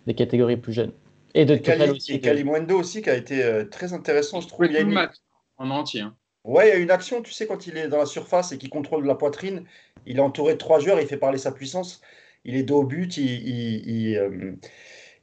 des 0.07 0.15
catégories 0.15 0.57
plus 0.57 0.73
jeunes. 0.73 0.93
Et 1.35 1.45
de 1.45 1.57
Cali, 1.57 1.91
aussi. 1.91 2.21
Et 2.23 2.73
aussi, 2.73 3.03
qui 3.03 3.11
a 3.11 3.17
été 3.17 3.67
très 3.73 3.93
intéressant, 3.93 4.41
je 4.41 4.47
trouve. 4.47 4.67
Il 4.67 4.73
y 4.73 4.77
a 4.77 4.81
une... 4.81 4.93
match 4.93 5.17
en 5.57 5.71
entier. 5.71 6.03
Hein. 6.03 6.15
Ouais, 6.45 6.69
il 6.69 6.71
y 6.71 6.73
a 6.73 6.79
une 6.79 6.91
action, 6.91 7.23
tu 7.23 7.33
sais, 7.33 7.47
quand 7.47 7.67
il 7.67 7.79
est 7.79 7.89
dans 7.89 7.99
la 7.99 8.07
surface 8.07 8.53
et 8.53 8.59
qu'il 8.59 8.69
contrôle 8.69 9.07
la 9.07 9.15
poitrine, 9.15 9.65
il 10.05 10.19
est 10.19 10.21
entouré 10.21 10.53
de 10.53 10.59
trois 10.59 10.79
joueurs, 10.79 11.01
il 11.01 11.07
fait 11.07 11.17
parler 11.17 11.39
sa 11.39 11.53
puissance, 11.53 12.03
il 12.45 12.55
est 12.55 12.63
dos 12.63 12.81
au 12.81 12.85
but, 12.85 13.17
il, 13.17 14.17
euh, 14.19 14.53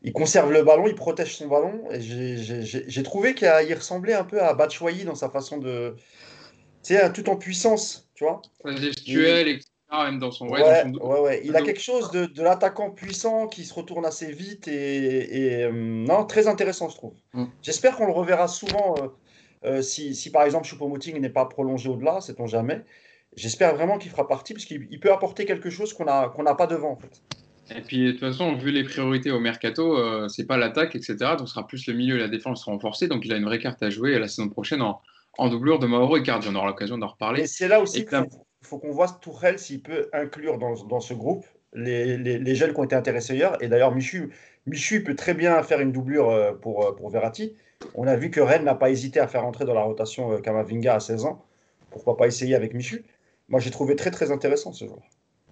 il, 0.01 0.13
conserve 0.13 0.51
le 0.51 0.63
ballon, 0.63 0.87
il 0.87 0.95
protège 0.95 1.35
son 1.35 1.47
ballon. 1.47 1.83
J'ai 1.99 3.03
trouvé 3.03 3.35
qu'il 3.35 3.73
ressemblait 3.75 4.15
un 4.15 4.23
peu 4.23 4.41
à 4.41 4.55
Batshuayi 4.55 5.05
dans 5.05 5.15
sa 5.15 5.29
façon 5.29 5.59
de. 5.59 5.95
Tu 6.83 6.95
sais, 6.95 7.13
tout 7.13 7.29
en 7.29 7.35
puissance, 7.35 8.09
tu 8.15 8.23
vois. 8.23 8.41
Gestuelle, 8.65 9.47
etc. 9.47 9.69
même 9.91 10.17
dans 10.17 10.31
son. 10.31 10.47
Ouais, 10.47 10.63
ouais, 10.63 11.19
ouais, 11.19 11.41
Il 11.43 11.55
a 11.55 11.61
quelque 11.61 11.81
chose 11.81 12.09
de, 12.09 12.25
de 12.25 12.41
l'attaquant 12.41 12.89
puissant 12.89 13.45
qui 13.45 13.63
se 13.65 13.75
retourne 13.75 14.07
assez 14.07 14.31
vite 14.31 14.67
et, 14.67 15.65
euh, 15.65 15.71
non, 15.71 16.25
très 16.25 16.47
intéressant, 16.47 16.89
je 16.89 16.95
trouve. 16.95 17.13
Mm. 17.35 17.45
J'espère 17.61 17.95
qu'on 17.95 18.07
le 18.07 18.13
reverra 18.13 18.47
souvent. 18.47 18.95
Euh, 18.97 19.07
euh, 19.63 19.81
si, 19.81 20.15
si, 20.15 20.31
par 20.31 20.43
exemple 20.43 20.67
Choupo-Moting 20.67 21.19
n'est 21.19 21.29
pas 21.29 21.45
prolongé 21.45 21.89
au-delà, 21.89 22.21
sait-on 22.21 22.47
jamais. 22.47 22.81
J'espère 23.35 23.75
vraiment 23.75 23.97
qu'il 23.97 24.11
fera 24.11 24.27
partie 24.27 24.53
parce 24.53 24.65
qu'il 24.65 24.99
peut 24.99 25.11
apporter 25.11 25.45
quelque 25.45 25.69
chose 25.69 25.93
qu'on 25.93 26.05
n'a 26.05 26.55
pas 26.55 26.67
devant. 26.67 26.91
En 26.91 26.97
fait. 26.97 27.21
Et 27.75 27.81
puis, 27.81 28.05
de 28.05 28.11
toute 28.11 28.19
façon, 28.19 28.55
vu 28.55 28.71
les 28.71 28.83
priorités 28.83 29.31
au 29.31 29.39
mercato, 29.39 29.97
euh, 29.97 30.27
c'est 30.27 30.45
pas 30.45 30.57
l'attaque, 30.57 30.95
etc. 30.95 31.15
Donc, 31.37 31.47
ce 31.47 31.53
sera 31.53 31.65
plus 31.65 31.87
le 31.87 31.93
milieu 31.93 32.17
et 32.17 32.19
la 32.19 32.27
défense 32.27 32.65
renforcés. 32.65 33.07
Donc, 33.07 33.25
il 33.25 33.31
a 33.31 33.37
une 33.37 33.45
vraie 33.45 33.59
carte 33.59 33.81
à 33.83 33.89
jouer 33.89 34.17
la 34.19 34.27
saison 34.27 34.49
prochaine 34.49 34.81
en, 34.81 35.01
en 35.37 35.49
doublure 35.49 35.79
de 35.79 35.87
Mauro 35.87 36.17
et 36.17 36.23
Cardi. 36.23 36.47
On 36.49 36.55
aura 36.55 36.67
l'occasion 36.67 36.97
d'en 36.97 37.07
reparler. 37.07 37.43
Et 37.43 37.47
c'est 37.47 37.67
là 37.67 37.79
aussi 37.79 38.05
qu'il 38.05 38.25
faut, 38.63 38.79
qu'on 38.79 38.91
voit 38.91 39.07
Tourelle 39.07 39.59
s'il 39.59 39.81
peut 39.81 40.09
inclure 40.11 40.57
dans, 40.57 40.83
dans 40.85 40.99
ce 40.99 41.13
groupe 41.13 41.45
les, 41.73 42.17
les, 42.17 42.37
les, 42.37 42.55
jeunes 42.55 42.73
qui 42.73 42.79
ont 42.79 42.83
été 42.83 42.95
intéressés 42.95 43.33
ailleurs. 43.33 43.61
Et 43.63 43.69
d'ailleurs, 43.69 43.95
Michu, 43.95 44.31
Michu 44.65 45.03
peut 45.03 45.15
très 45.15 45.33
bien 45.33 45.61
faire 45.63 45.79
une 45.79 45.93
doublure 45.93 46.29
euh, 46.29 46.51
pour, 46.53 46.85
euh, 46.85 46.91
pour 46.93 47.09
Verratti. 47.09 47.55
On 47.95 48.07
a 48.07 48.15
vu 48.15 48.31
que 48.31 48.39
Rennes 48.39 48.63
n'a 48.63 48.75
pas 48.75 48.89
hésité 48.89 49.19
à 49.19 49.27
faire 49.27 49.45
entrer 49.45 49.65
dans 49.65 49.73
la 49.73 49.83
rotation 49.83 50.31
euh, 50.31 50.39
Kamavinga 50.39 50.95
à 50.95 50.99
16 50.99 51.25
ans. 51.25 51.45
Pourquoi 51.89 52.17
pas 52.17 52.27
essayer 52.27 52.55
avec 52.55 52.73
Michu? 52.73 53.03
Moi, 53.49 53.59
j'ai 53.59 53.71
trouvé 53.71 53.95
très 53.95 54.11
très 54.11 54.31
intéressant 54.31 54.71
ce 54.71 54.85
joueur. 54.85 55.01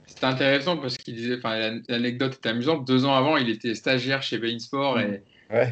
C'était 0.06 0.26
intéressant 0.26 0.78
parce 0.78 0.98
qu'il 0.98 1.16
disait, 1.16 1.36
enfin, 1.38 1.82
l'anecdote 1.88 2.40
est 2.44 2.48
amusante. 2.48 2.86
Deux 2.88 3.06
ans 3.06 3.14
avant, 3.14 3.38
il 3.38 3.50
était 3.50 3.76
stagiaire 3.76 4.24
chez 4.24 4.40
Bein 4.40 4.58
Sport 4.58 5.00
et 5.00 5.22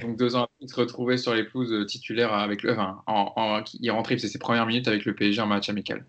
donc 0.02 0.18
deux 0.18 0.36
ans 0.36 0.44
après, 0.44 0.56
il 0.62 0.70
se 0.70 0.76
retrouvait 0.76 1.18
sur 1.18 1.36
les 1.36 1.44
pelouses 1.44 1.72
euh, 1.72 1.86
titulaires 1.86 2.34
avec 2.34 2.64
le, 2.64 2.74
enfin, 2.74 3.02
en, 3.06 3.64
il 3.80 3.92
rentrait, 3.92 4.18
c'est 4.18 4.28
ses 4.28 4.40
premières 4.40 4.66
minutes 4.66 4.88
avec 4.88 5.06
le 5.06 5.14
PSG 5.14 5.40
en 5.40 5.46
match 5.46 5.70
amical. 5.70 6.04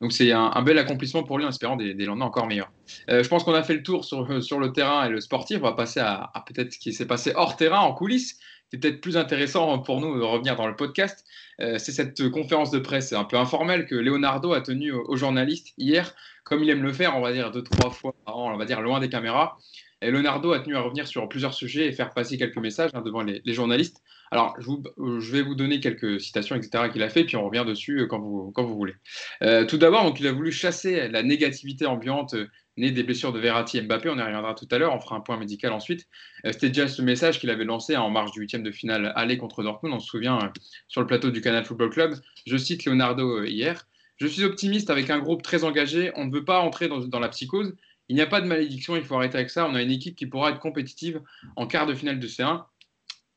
Donc 0.00 0.12
c'est 0.12 0.32
un, 0.32 0.62
bel 0.62 0.76
accomplissement 0.78 1.22
pour 1.22 1.38
lui 1.38 1.44
en 1.44 1.48
espérant 1.48 1.76
des, 1.76 1.94
des 1.94 2.04
lendemains 2.04 2.26
encore 2.26 2.48
meilleurs. 2.48 2.72
Euh, 3.10 3.22
je 3.22 3.28
pense 3.28 3.44
qu'on 3.44 3.54
a 3.54 3.62
fait 3.62 3.74
le 3.74 3.82
tour 3.84 4.04
sur, 4.04 4.42
sur 4.42 4.58
le 4.58 4.72
terrain 4.72 5.06
et 5.06 5.08
le 5.08 5.20
sportif. 5.20 5.58
On 5.60 5.66
va 5.66 5.72
passer 5.72 6.00
à, 6.00 6.30
à 6.34 6.44
peut-être 6.44 6.72
ce 6.72 6.78
qui 6.78 6.92
s'est 6.92 7.06
passé 7.06 7.32
hors 7.36 7.56
terrain, 7.56 7.80
en 7.80 7.94
coulisses 7.94 8.38
c'est 8.72 8.78
peut-être 8.78 9.02
plus 9.02 9.18
intéressant 9.18 9.78
pour 9.80 10.00
nous 10.00 10.18
de 10.18 10.22
revenir 10.22 10.56
dans 10.56 10.66
le 10.66 10.74
podcast. 10.74 11.26
Euh, 11.60 11.76
c'est 11.76 11.92
cette 11.92 12.30
conférence 12.30 12.70
de 12.70 12.78
presse 12.78 13.12
un 13.12 13.24
peu 13.24 13.36
informelle 13.36 13.84
que 13.84 13.94
Leonardo 13.94 14.54
a 14.54 14.62
tenue 14.62 14.92
aux 14.92 15.16
journalistes 15.16 15.74
hier, 15.76 16.14
comme 16.42 16.64
il 16.64 16.70
aime 16.70 16.82
le 16.82 16.92
faire, 16.94 17.14
on 17.14 17.20
va 17.20 17.34
dire 17.34 17.50
deux, 17.50 17.62
trois 17.62 17.90
fois 17.90 18.14
par 18.24 18.38
an, 18.38 18.50
on 18.50 18.56
va 18.56 18.64
dire 18.64 18.80
loin 18.80 18.98
des 18.98 19.10
caméras. 19.10 19.58
Et 20.00 20.10
Leonardo 20.10 20.52
a 20.52 20.60
tenu 20.60 20.74
à 20.74 20.80
revenir 20.80 21.06
sur 21.06 21.28
plusieurs 21.28 21.52
sujets 21.52 21.86
et 21.86 21.92
faire 21.92 22.14
passer 22.14 22.38
quelques 22.38 22.56
messages 22.56 22.90
hein, 22.94 23.02
devant 23.02 23.22
les, 23.22 23.42
journalistes. 23.52 24.02
Alors, 24.30 24.56
je, 24.58 25.32
vais 25.32 25.42
vous 25.42 25.54
donner 25.54 25.78
quelques 25.78 26.18
citations, 26.18 26.56
etc., 26.56 26.88
qu'il 26.90 27.02
a 27.02 27.10
fait, 27.10 27.24
puis 27.24 27.36
on 27.36 27.44
revient 27.44 27.64
dessus 27.66 28.00
euh, 28.00 28.06
quand 28.06 28.20
vous, 28.20 28.74
voulez. 28.74 28.94
Euh, 29.42 29.66
tout 29.66 29.76
d'abord, 29.76 30.12
il 30.18 30.26
a 30.26 30.32
voulu 30.32 30.50
chasser 30.50 31.08
la 31.08 31.22
négativité 31.22 31.84
ambiante 31.84 32.34
né 32.76 32.90
des 32.90 33.02
blessures 33.02 33.32
de 33.32 33.38
Verratti 33.38 33.78
et 33.78 33.82
Mbappé. 33.82 34.08
On 34.08 34.16
y 34.16 34.22
reviendra 34.22 34.54
tout 34.54 34.68
à 34.70 34.78
l'heure. 34.78 34.94
On 34.94 35.00
fera 35.00 35.16
un 35.16 35.20
point 35.20 35.36
médical 35.36 35.72
ensuite. 35.72 36.08
Euh, 36.46 36.52
c'était 36.52 36.68
déjà 36.68 36.88
ce 36.88 37.02
message 37.02 37.38
qu'il 37.38 37.50
avait 37.50 37.64
lancé 37.64 37.96
en 37.96 38.10
marge 38.10 38.32
du 38.32 38.40
huitième 38.40 38.62
de 38.62 38.70
finale 38.70 39.12
aller 39.16 39.36
contre 39.36 39.62
Dortmund. 39.62 39.94
On 39.94 40.00
se 40.00 40.08
souvient 40.08 40.38
euh, 40.38 40.48
sur 40.88 41.00
le 41.00 41.06
plateau 41.06 41.30
du 41.30 41.40
Canal 41.40 41.64
Football 41.64 41.90
Club. 41.90 42.14
Je 42.46 42.56
cite 42.56 42.84
Leonardo 42.84 43.38
euh, 43.38 43.48
hier. 43.48 43.86
Je 44.16 44.26
suis 44.26 44.44
optimiste 44.44 44.90
avec 44.90 45.10
un 45.10 45.18
groupe 45.18 45.42
très 45.42 45.64
engagé. 45.64 46.12
On 46.16 46.26
ne 46.26 46.32
veut 46.32 46.44
pas 46.44 46.60
entrer 46.60 46.88
dans, 46.88 47.20
la 47.20 47.28
psychose. 47.28 47.74
Il 48.08 48.16
n'y 48.16 48.22
a 48.22 48.26
pas 48.26 48.40
de 48.40 48.46
malédiction. 48.46 48.96
Il 48.96 49.04
faut 49.04 49.16
arrêter 49.16 49.36
avec 49.36 49.50
ça. 49.50 49.66
On 49.68 49.74
a 49.74 49.82
une 49.82 49.90
équipe 49.90 50.14
qui 50.14 50.26
pourra 50.26 50.50
être 50.50 50.60
compétitive 50.60 51.20
en 51.56 51.66
quart 51.66 51.86
de 51.86 51.94
finale 51.94 52.20
de 52.20 52.28
C1. 52.28 52.64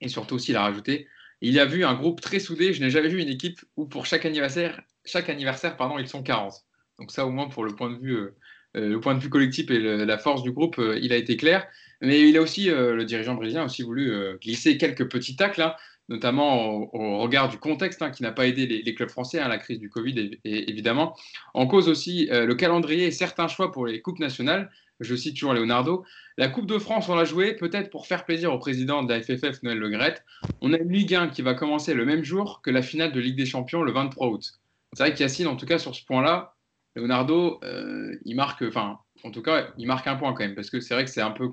Et 0.01 0.09
surtout 0.09 0.35
aussi, 0.35 0.51
il 0.51 0.57
a 0.57 0.61
rajouté, 0.61 1.07
il 1.41 1.53
y 1.53 1.59
a 1.59 1.65
vu 1.65 1.85
un 1.85 1.95
groupe 1.95 2.21
très 2.21 2.39
soudé. 2.39 2.73
Je 2.73 2.81
n'ai 2.81 2.89
jamais 2.89 3.07
vu 3.07 3.21
une 3.21 3.29
équipe 3.29 3.61
où 3.77 3.85
pour 3.85 4.05
chaque 4.05 4.25
anniversaire, 4.25 4.81
chaque 5.05 5.29
anniversaire 5.29 5.77
pardon, 5.77 5.97
ils 5.97 6.07
sont 6.07 6.21
40. 6.21 6.53
Donc 6.99 7.11
ça, 7.11 7.25
au 7.25 7.31
moins, 7.31 7.47
pour 7.47 7.63
le 7.63 7.73
point 7.73 7.89
de 7.89 7.97
vue 7.97 8.29
le 8.75 8.99
point 8.99 9.15
de 9.15 9.19
vue 9.19 9.29
collectif 9.29 9.69
et 9.71 9.79
la 9.79 10.17
force 10.17 10.43
du 10.43 10.51
groupe, 10.51 10.79
euh, 10.79 10.99
il 11.01 11.13
a 11.13 11.17
été 11.17 11.37
clair. 11.37 11.67
Mais 12.01 12.27
il 12.27 12.37
a 12.37 12.41
aussi, 12.41 12.69
euh, 12.69 12.95
le 12.95 13.05
dirigeant 13.05 13.35
brésilien 13.35 13.61
a 13.61 13.65
aussi 13.65 13.83
voulu 13.83 14.13
glisser 14.41 14.77
quelques 14.77 15.09
petits 15.09 15.35
tacles, 15.35 15.61
hein, 15.61 15.75
notamment 16.09 16.93
au, 16.93 17.19
regard 17.19 17.49
du 17.49 17.57
contexte 17.57 18.01
hein, 18.01 18.11
qui 18.11 18.21
n'a 18.21 18.31
pas 18.31 18.47
aidé 18.47 18.67
les, 18.67 18.95
clubs 18.95 19.09
français, 19.09 19.39
à 19.39 19.45
hein, 19.45 19.49
la 19.49 19.57
crise 19.57 19.79
du 19.79 19.89
Covid 19.89 20.37
évidemment. 20.43 21.15
En 21.53 21.67
cause 21.67 21.87
aussi 21.87 22.27
le 22.29 22.53
calendrier 22.53 23.05
et 23.05 23.11
certains 23.11 23.47
choix 23.47 23.71
pour 23.71 23.87
les 23.87 24.01
coupes 24.01 24.19
nationales. 24.19 24.69
Je 24.99 25.15
cite 25.15 25.35
toujours 25.35 25.53
Leonardo. 25.53 26.05
La 26.37 26.47
Coupe 26.47 26.67
de 26.67 26.77
France, 26.79 27.09
on 27.09 27.15
l'a 27.15 27.25
jouée 27.25 27.53
peut-être 27.53 27.89
pour 27.89 28.07
faire 28.07 28.25
plaisir 28.25 28.53
au 28.53 28.59
président 28.59 29.03
de 29.03 29.13
la 29.13 29.21
FFF, 29.21 29.61
Noël 29.63 29.77
Le 29.77 29.91
On 30.61 30.73
a 30.73 30.77
une 30.77 30.91
Ligue 30.91 31.15
1 31.15 31.29
qui 31.29 31.41
va 31.41 31.53
commencer 31.53 31.93
le 31.93 32.05
même 32.05 32.23
jour 32.23 32.61
que 32.61 32.69
la 32.69 32.81
finale 32.81 33.11
de 33.11 33.19
Ligue 33.19 33.35
des 33.35 33.45
Champions 33.45 33.83
le 33.83 33.91
23 33.91 34.27
août. 34.27 34.59
C'est 34.93 35.03
vrai 35.03 35.13
qu'Yacine, 35.13 35.47
en 35.47 35.55
tout 35.55 35.65
cas 35.65 35.79
sur 35.79 35.93
ce 35.93 36.05
point-là, 36.05 36.54
Leonardo, 36.95 37.59
euh, 37.63 38.15
il 38.23 38.35
marque, 38.35 38.63
enfin, 38.63 38.99
en 39.23 39.31
tout 39.31 39.41
cas, 39.41 39.67
il 39.77 39.85
marque 39.85 40.07
un 40.07 40.15
point 40.15 40.33
quand 40.33 40.43
même, 40.43 40.55
parce 40.55 40.69
que 40.69 40.79
c'est 40.79 40.93
vrai 40.93 41.05
que 41.05 41.11
c'est 41.11 41.21
un 41.21 41.31
peu 41.31 41.49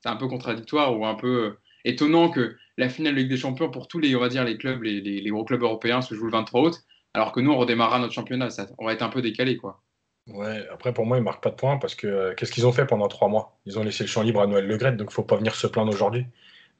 c'est 0.00 0.08
un 0.08 0.16
peu 0.16 0.28
contradictoire 0.28 0.98
ou 0.98 1.06
un 1.06 1.14
peu 1.14 1.44
euh, 1.44 1.58
étonnant 1.84 2.28
que 2.28 2.56
la 2.76 2.88
finale 2.88 3.14
de 3.14 3.20
Ligue 3.20 3.30
des 3.30 3.36
Champions 3.36 3.70
pour 3.70 3.88
tous 3.88 3.98
les, 3.98 4.14
on 4.14 4.20
va 4.20 4.28
dire, 4.28 4.44
les 4.44 4.58
clubs, 4.58 4.82
les, 4.82 5.30
gros 5.30 5.44
clubs 5.44 5.62
européens 5.62 6.02
se 6.02 6.14
joue 6.14 6.26
le 6.26 6.32
23 6.32 6.60
août, 6.60 6.74
alors 7.14 7.32
que 7.32 7.40
nous, 7.40 7.50
on 7.50 7.56
redémarrera 7.56 7.98
notre 7.98 8.12
championnat, 8.12 8.50
ça, 8.50 8.66
on 8.78 8.86
va 8.86 8.92
être 8.92 9.02
un 9.02 9.08
peu 9.08 9.22
décalé, 9.22 9.56
quoi. 9.56 9.82
Ouais, 10.26 10.66
après 10.70 10.92
pour 10.92 11.06
moi, 11.06 11.16
ils 11.16 11.22
marquent 11.22 11.42
pas 11.42 11.48
de 11.48 11.54
points 11.54 11.78
parce 11.78 11.94
que 11.94 12.06
euh, 12.06 12.34
qu'est-ce 12.34 12.52
qu'ils 12.52 12.66
ont 12.66 12.72
fait 12.72 12.84
pendant 12.84 13.08
trois 13.08 13.28
mois? 13.28 13.58
Ils 13.64 13.78
ont 13.78 13.82
laissé 13.82 14.04
le 14.04 14.08
champ 14.08 14.20
libre 14.20 14.42
à 14.42 14.46
Noël 14.46 14.66
Legret, 14.66 14.92
donc 14.92 15.10
faut 15.10 15.22
pas 15.22 15.36
venir 15.36 15.54
se 15.54 15.66
plaindre 15.66 15.90
aujourd'hui. 15.90 16.26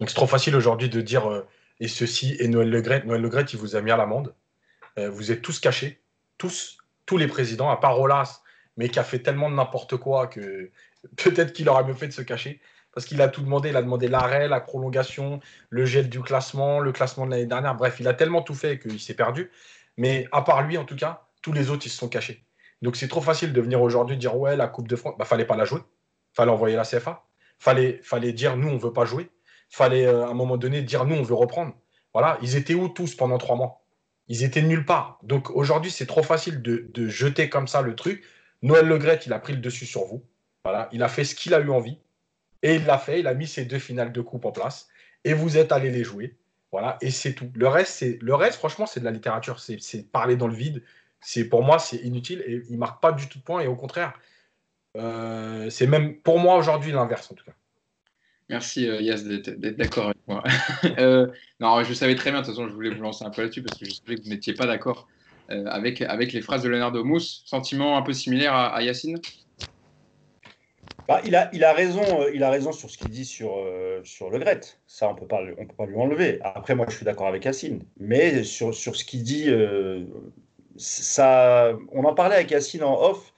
Donc 0.01 0.11
c'est 0.11 0.15
trop 0.15 0.27
facile 0.27 0.55
aujourd'hui 0.55 0.91
de 0.91 1.01
dire 1.01 1.45
et 1.81 1.89
ceci 1.89 2.37
et 2.39 2.47
Noël 2.47 2.69
Legret. 2.69 3.05
Noël 3.07 3.23
Legret, 3.23 3.45
il 3.45 3.59
vous 3.59 3.75
a 3.75 3.81
mis 3.81 3.91
à 3.91 3.97
l'amende. 3.97 4.35
vous 4.99 5.33
êtes 5.33 5.41
tous 5.41 5.61
cachés, 5.61 6.03
tous 6.37 6.78
tous 7.09 7.17
les 7.17 7.27
présidents, 7.27 7.71
à 7.71 7.79
part 7.79 7.97
Rolas, 7.97 8.43
mais 8.77 8.91
qui 8.91 8.99
a 8.99 9.03
fait 9.03 9.21
tellement 9.21 9.51
de 9.51 9.57
n'importe 9.57 9.97
quoi 9.97 10.27
que 10.27 10.71
peut-être 11.17 11.55
qu'il 11.55 11.69
aurait 11.71 11.83
mieux 11.83 11.95
fait 11.95 12.07
de 12.07 12.13
se 12.13 12.21
cacher. 12.23 12.61
Parce 12.93 13.07
qu'il 13.07 13.21
a 13.23 13.29
tout 13.29 13.43
demandé, 13.43 13.71
il 13.71 13.77
a 13.77 13.83
demandé 13.83 14.09
l'arrêt, 14.09 14.47
la 14.47 14.61
prolongation, 14.61 15.41
le 15.71 15.85
gel 15.87 16.09
du 16.11 16.21
classement, 16.21 16.81
le 16.81 16.93
classement 16.93 17.25
de 17.27 17.31
l'année 17.31 17.47
dernière. 17.47 17.75
Bref, 17.75 17.97
il 17.99 18.09
a 18.09 18.15
tellement 18.15 18.43
tout 18.43 18.55
fait 18.55 18.79
qu'il 18.79 19.01
s'est 19.01 19.15
perdu. 19.15 19.51
Mais 19.97 20.29
à 20.33 20.43
part 20.43 20.63
lui, 20.63 20.77
en 20.77 20.85
tout 20.85 20.97
cas, 20.97 21.23
tous 21.41 21.53
les 21.53 21.71
autres, 21.71 21.87
ils 21.87 21.91
se 21.91 21.97
sont 21.97 22.09
cachés. 22.09 22.45
Donc 22.83 22.97
c'est 22.97 23.09
trop 23.09 23.23
facile 23.23 23.53
de 23.53 23.61
venir 23.61 23.81
aujourd'hui 23.81 24.19
dire 24.19 24.37
ouais, 24.37 24.57
la 24.57 24.69
Coupe 24.69 24.89
de 24.89 24.97
France, 24.97 25.15
bah, 25.19 25.25
fallait 25.25 25.47
pas 25.47 25.57
la 25.57 25.65
jouer. 25.65 25.81
Fallait 26.35 26.51
envoyer 26.51 26.77
la 26.77 26.85
CFA. 26.85 27.25
Fallait, 27.59 28.01
fallait 28.03 28.33
dire 28.33 28.57
nous, 28.57 28.69
on 28.69 28.77
veut 28.77 28.93
pas 28.93 29.07
jouer. 29.07 29.31
Fallait 29.71 30.07
euh, 30.07 30.27
à 30.27 30.29
un 30.29 30.35
moment 30.35 30.59
donné 30.59 30.83
dire 30.83 31.07
nous, 31.07 31.17
on 31.17 31.23
veut 31.23 31.35
reprendre. 31.35 31.73
Voilà, 32.13 32.39
ils 32.43 32.57
étaient 32.57 32.75
où 32.75 32.89
tous 32.89 33.15
pendant 33.15 33.39
trois 33.39 33.57
mois? 33.57 33.83
Ils 34.29 34.45
étaient 34.45 34.63
nulle 34.63 34.85
part. 34.85 35.19
Donc 35.23 35.51
aujourd'hui, 35.51 35.91
c'est 35.91 36.07
trop 36.07 36.23
facile 36.23 36.63
de, 36.63 37.09
jeter 37.09 37.49
comme 37.49 37.67
ça 37.67 37.83
le 37.83 37.95
truc. 37.95 38.25
Noël 38.63 38.87
Legret, 38.87 39.21
il 39.27 39.33
a 39.33 39.39
pris 39.39 39.53
le 39.55 39.61
dessus 39.61 39.87
sur 39.87 40.05
vous. 40.05 40.23
Voilà, 40.65 40.89
il 40.93 41.03
a 41.03 41.09
fait 41.09 41.25
ce 41.25 41.35
qu'il 41.35 41.55
a 41.55 41.61
eu 41.61 41.71
envie. 41.71 41.99
Et 42.63 42.75
il 42.75 42.85
l'a 42.87 42.99
fait, 42.99 43.21
il 43.21 43.27
a 43.27 43.35
mis 43.35 43.47
ses 43.47 43.65
deux 43.65 43.79
finales 43.79 44.13
de 44.13 44.21
coupe 44.21 44.45
en 44.45 44.53
place. 44.53 44.89
Et 45.25 45.33
vous 45.33 45.57
êtes 45.57 45.73
allé 45.73 45.91
les 45.91 46.05
jouer. 46.05 46.37
Voilà, 46.73 46.99
et 47.01 47.11
c'est 47.11 47.33
tout. 47.33 47.51
Le 47.55 47.67
reste, 47.69 47.93
c'est 47.93 48.19
le 48.21 48.35
reste, 48.35 48.59
franchement, 48.59 48.87
c'est 48.87 49.01
de 49.01 49.05
la 49.05 49.11
littérature. 49.11 49.61
C'est 49.61 50.11
parler 50.11 50.37
dans 50.37 50.49
le 50.49 50.55
vide. 50.55 50.83
C'est 51.21 51.45
pour 51.45 51.63
moi, 51.63 51.79
c'est 51.79 51.99
inutile 51.99 52.43
et 52.47 52.63
il 52.69 52.79
marque 52.79 53.01
pas 53.01 53.13
du 53.13 53.29
tout 53.29 53.39
de 53.39 53.45
points. 53.45 53.61
Et 53.61 53.67
au 53.67 53.77
contraire, 53.77 54.13
euh, 54.97 55.71
c'est 55.71 55.87
même 55.87 56.17
pour 56.17 56.39
moi 56.39 56.57
aujourd'hui 56.57 56.93
l'inverse 56.93 57.31
en 57.31 57.35
tout 57.35 57.45
cas. 57.45 57.55
Merci 58.49 58.89
euh, 58.89 59.01
Yas 59.03 59.23
d'être 59.25 59.77
d'accord 59.77 60.07
avec 60.07 60.19
moi. 60.27 60.43
euh, 60.99 61.27
non, 61.61 61.83
je 61.83 61.93
savais 61.93 62.15
très 62.15 62.31
bien, 62.31 62.41
de 62.41 62.47
toute 62.47 62.55
façon, 62.55 62.69
je 62.69 62.73
voulais 62.73 62.91
vous 62.91 63.03
lancer 63.03 63.25
un 63.25 63.31
peu 63.31 63.43
là-dessus 63.43 63.63
parce 63.63 63.79
que 63.79 63.85
je 63.85 63.93
savais 63.93 64.17
que 64.17 64.23
vous 64.23 64.31
n'étiez 64.31 64.55
pas 64.55 64.67
d'accord 64.67 65.07
euh, 65.51 65.67
avec, 65.67 66.01
avec 66.01 66.33
les 66.33 66.41
phrases 66.41 66.63
de 66.63 66.69
Leonardo 66.71 67.05
Mousse. 67.05 67.43
Sentiment 67.45 67.99
un 67.99 68.03
peu 68.03 68.15
similaire 68.15 68.55
à, 68.55 68.83
Yacine? 68.83 69.21
Bah, 71.07 71.21
il, 71.25 71.37
a, 71.37 71.51
il, 71.53 71.63
a 71.63 71.75
raison, 71.75 72.03
il 72.33 72.43
a 72.43 72.51
raison 72.51 72.73
sur 72.73 72.91
ce 72.91 72.97
qu'il 72.97 73.11
dit 73.11 73.27
sur, 73.27 73.67
sur 74.05 74.31
Le 74.31 74.39
Gret. 74.39 74.61
Ça, 74.87 75.09
on 75.09 75.15
ne 75.15 75.19
peut 75.19 75.27
pas 75.27 75.43
lui 75.87 75.97
enlever. 75.97 76.39
Après, 76.43 76.75
moi, 76.75 76.87
je 76.89 76.97
suis 76.97 77.05
d'accord 77.05 77.29
avec 77.29 77.45
Yacine. 77.45 77.83
Mais 77.99 78.45
sur, 78.45 78.75
sur 78.75 78.97
ce 78.97 79.05
qu'il 79.05 79.23
dit, 79.23 79.51
ça, 80.77 81.73
on 81.93 82.05
en 82.05 82.15
parlait 82.15 82.37
avec 82.37 82.51
Yacine 82.51 82.85
en 82.85 82.99
off. 83.03 83.33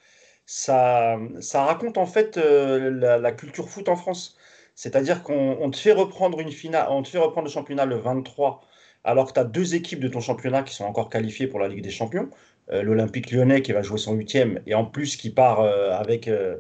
Ça, 0.47 1.17
ça 1.41 1.65
raconte 1.65 1.97
en 1.97 2.07
fait 2.07 2.37
la, 2.37 3.33
culture 3.33 3.69
foot 3.69 3.89
en 3.89 3.95
France. 3.97 4.37
C'est-à-dire 4.75 5.23
qu'on 5.23 5.71
te 5.71 5.77
fait 5.77 5.93
reprendre 5.93 6.41
une 6.41 6.53
finale, 6.53 6.87
on 6.91 7.03
te 7.03 7.09
fait 7.09 7.19
reprendre 7.19 7.47
le 7.47 7.53
championnat 7.53 7.85
le 7.85 7.97
23, 7.97 8.63
alors 9.05 9.29
que 9.29 9.33
tu 9.33 9.41
as 9.41 9.45
deux 9.45 9.75
équipes 9.75 10.01
de 10.01 10.09
ton 10.09 10.21
championnat 10.21 10.63
qui 10.63 10.75
sont 10.75 10.85
encore 10.85 11.09
qualifiées 11.09 11.47
pour 11.47 11.61
la 11.61 11.69
Ligue 11.69 11.83
des 11.83 11.91
Champions. 11.91 12.29
Euh, 12.73 12.83
L'Olympique 12.83 13.31
lyonnais 13.31 13.63
qui 13.63 13.73
va 13.73 13.83
jouer 13.83 13.99
son 13.99 14.15
huitième 14.15 14.61
et 14.67 14.75
en 14.75 14.85
plus 14.85 15.17
qui 15.17 15.31
part 15.31 15.61
euh, 15.61 15.91
avec 15.93 16.29
euh, 16.29 16.57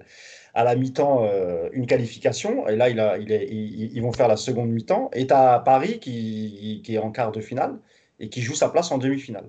à 0.54 0.64
la 0.64 0.74
mi-temps 0.74 1.28
une 1.72 1.86
qualification. 1.86 2.66
Et 2.66 2.74
là, 2.74 2.88
ils 2.88 4.02
vont 4.02 4.12
faire 4.12 4.26
la 4.26 4.36
seconde 4.36 4.70
mi-temps. 4.70 5.08
Et 5.12 5.28
tu 5.28 5.32
as 5.32 5.60
Paris 5.60 6.00
qui, 6.00 6.82
est 6.88 6.98
en 6.98 7.12
quart 7.12 7.30
de 7.30 7.40
finale 7.40 7.78
et 8.18 8.28
qui 8.28 8.42
joue 8.42 8.54
sa 8.54 8.68
place 8.68 8.90
en 8.90 8.98
demi-finale. 8.98 9.48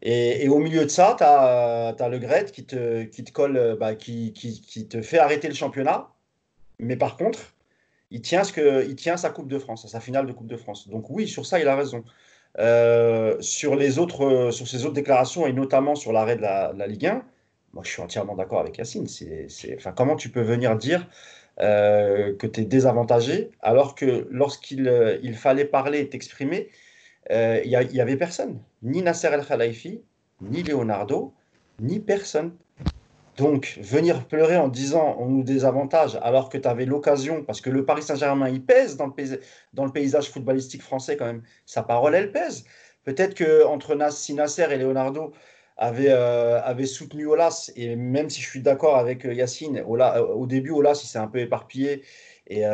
Et, 0.00 0.48
au 0.48 0.60
milieu 0.60 0.84
de 0.84 0.88
ça, 0.88 1.14
tu 1.18 1.24
as, 1.24 2.08
le 2.08 2.18
Gret 2.18 2.46
bah, 3.78 3.94
qui, 3.96 4.88
te 4.88 5.02
fait 5.02 5.18
arrêter 5.18 5.48
le 5.48 5.54
championnat. 5.54 6.08
Mais 6.78 6.96
par 6.96 7.18
contre, 7.18 7.52
il 8.10 8.22
tient, 8.22 8.44
ce 8.44 8.52
que, 8.52 8.86
il 8.88 8.96
tient 8.96 9.16
sa 9.16 9.30
Coupe 9.30 9.48
de 9.48 9.58
France, 9.58 9.86
sa 9.86 10.00
finale 10.00 10.26
de 10.26 10.32
Coupe 10.32 10.46
de 10.46 10.56
France. 10.56 10.88
Donc 10.88 11.10
oui, 11.10 11.28
sur 11.28 11.46
ça, 11.46 11.60
il 11.60 11.68
a 11.68 11.76
raison. 11.76 12.04
Euh, 12.58 13.36
sur, 13.40 13.76
les 13.76 13.98
autres, 13.98 14.50
sur 14.50 14.66
ses 14.66 14.84
autres 14.84 14.94
déclarations, 14.94 15.46
et 15.46 15.52
notamment 15.52 15.94
sur 15.94 16.12
l'arrêt 16.12 16.36
de 16.36 16.42
la, 16.42 16.86
Ligue 16.86 17.06
1, 17.06 17.22
moi, 17.74 17.82
je 17.84 17.90
suis 17.90 18.02
entièrement 18.02 18.34
d'accord 18.34 18.60
avec 18.60 18.78
Yacine. 18.78 19.06
C'est, 19.06 19.48
enfin, 19.76 19.92
comment 19.92 20.16
tu 20.16 20.30
peux 20.30 20.40
venir 20.40 20.76
dire 20.76 21.06
euh, 21.60 22.36
que 22.36 22.46
tu 22.46 22.60
es 22.60 22.64
désavantagé 22.64 23.50
alors 23.62 23.96
que 23.96 24.28
lorsqu'il 24.30 24.86
euh, 24.86 25.18
il 25.24 25.34
fallait 25.34 25.64
parler 25.64 26.00
et 26.00 26.08
t'exprimer, 26.08 26.68
euh, 27.30 27.60
il 27.64 27.70
n'y 27.92 28.00
avait 28.00 28.16
personne. 28.16 28.60
Ni 28.82 29.02
Nasser 29.02 29.28
El 29.28 29.44
Khalifi, 29.44 30.00
ni 30.40 30.62
Leonardo, 30.62 31.34
ni 31.80 32.00
personne. 32.00 32.52
Donc, 33.38 33.78
venir 33.80 34.26
pleurer 34.26 34.56
en 34.56 34.68
disant 34.68 35.16
on 35.18 35.26
nous 35.26 35.44
désavantage 35.44 36.18
alors 36.22 36.48
que 36.48 36.58
tu 36.58 36.66
avais 36.66 36.84
l'occasion, 36.84 37.44
parce 37.44 37.60
que 37.60 37.70
le 37.70 37.84
Paris 37.84 38.02
Saint-Germain, 38.02 38.48
il 38.48 38.64
pèse 38.64 38.96
dans 38.96 39.06
le, 39.06 39.92
paysage 39.92 40.30
footballistique 40.30 40.82
français 40.82 41.16
quand 41.16 41.26
même. 41.26 41.42
Sa 41.64 41.82
parole, 41.82 42.16
elle 42.16 42.32
pèse. 42.32 42.64
Peut-être 43.04 43.34
qu'entre 43.36 43.94
Nasser 43.94 44.66
et 44.70 44.76
Leonardo, 44.76 45.32
euh, 45.80 46.60
avait 46.64 46.86
soutenu 46.86 47.26
Olas. 47.26 47.70
Et 47.76 47.94
même 47.94 48.28
si 48.28 48.42
je 48.42 48.48
suis 48.48 48.60
d'accord 48.60 48.96
avec 48.96 49.24
euh, 49.24 49.32
Yacine, 49.32 49.78
euh, 49.78 50.20
au 50.26 50.46
début, 50.46 50.70
Olas, 50.70 51.00
il 51.04 51.06
s'est 51.06 51.18
un 51.18 51.28
peu 51.28 51.38
éparpillé 51.38 52.02
et 52.48 52.64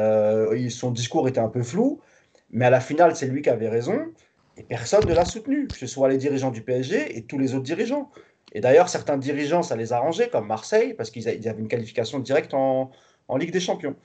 son 0.71 0.93
discours 0.93 1.29
était 1.29 1.41
un 1.41 1.49
peu 1.49 1.63
flou. 1.63 2.01
Mais 2.51 2.65
à 2.65 2.71
la 2.71 2.81
finale, 2.81 3.17
c'est 3.17 3.27
lui 3.27 3.43
qui 3.43 3.51
avait 3.51 3.69
raison. 3.69 4.01
Et 4.57 4.63
personne 4.63 5.05
ne 5.07 5.13
l'a 5.13 5.25
soutenu, 5.25 5.67
que 5.67 5.77
ce 5.77 5.89
soit 5.89 6.09
les 6.09 6.17
dirigeants 6.17 6.53
du 6.53 6.63
PSG 6.63 7.19
et 7.19 7.23
tous 7.23 7.39
les 7.39 7.55
autres 7.55 7.65
dirigeants. 7.65 8.09
Et 8.55 8.61
d'ailleurs, 8.61 8.89
certains 8.89 9.19
dirigeants, 9.19 9.63
ça 9.63 9.77
les 9.77 9.93
a 9.93 9.97
arrangés, 9.97 10.29
comme 10.29 10.47
Marseille, 10.47 10.95
parce 10.95 11.11
qu'ils 11.11 11.29
avaient 11.29 11.61
une 11.61 11.69
qualification 11.69 12.21
directe 12.21 12.55
en, 12.55 12.91
en 13.29 13.37
Ligue 13.37 13.53
des 13.53 13.61
Champions. 13.61 13.97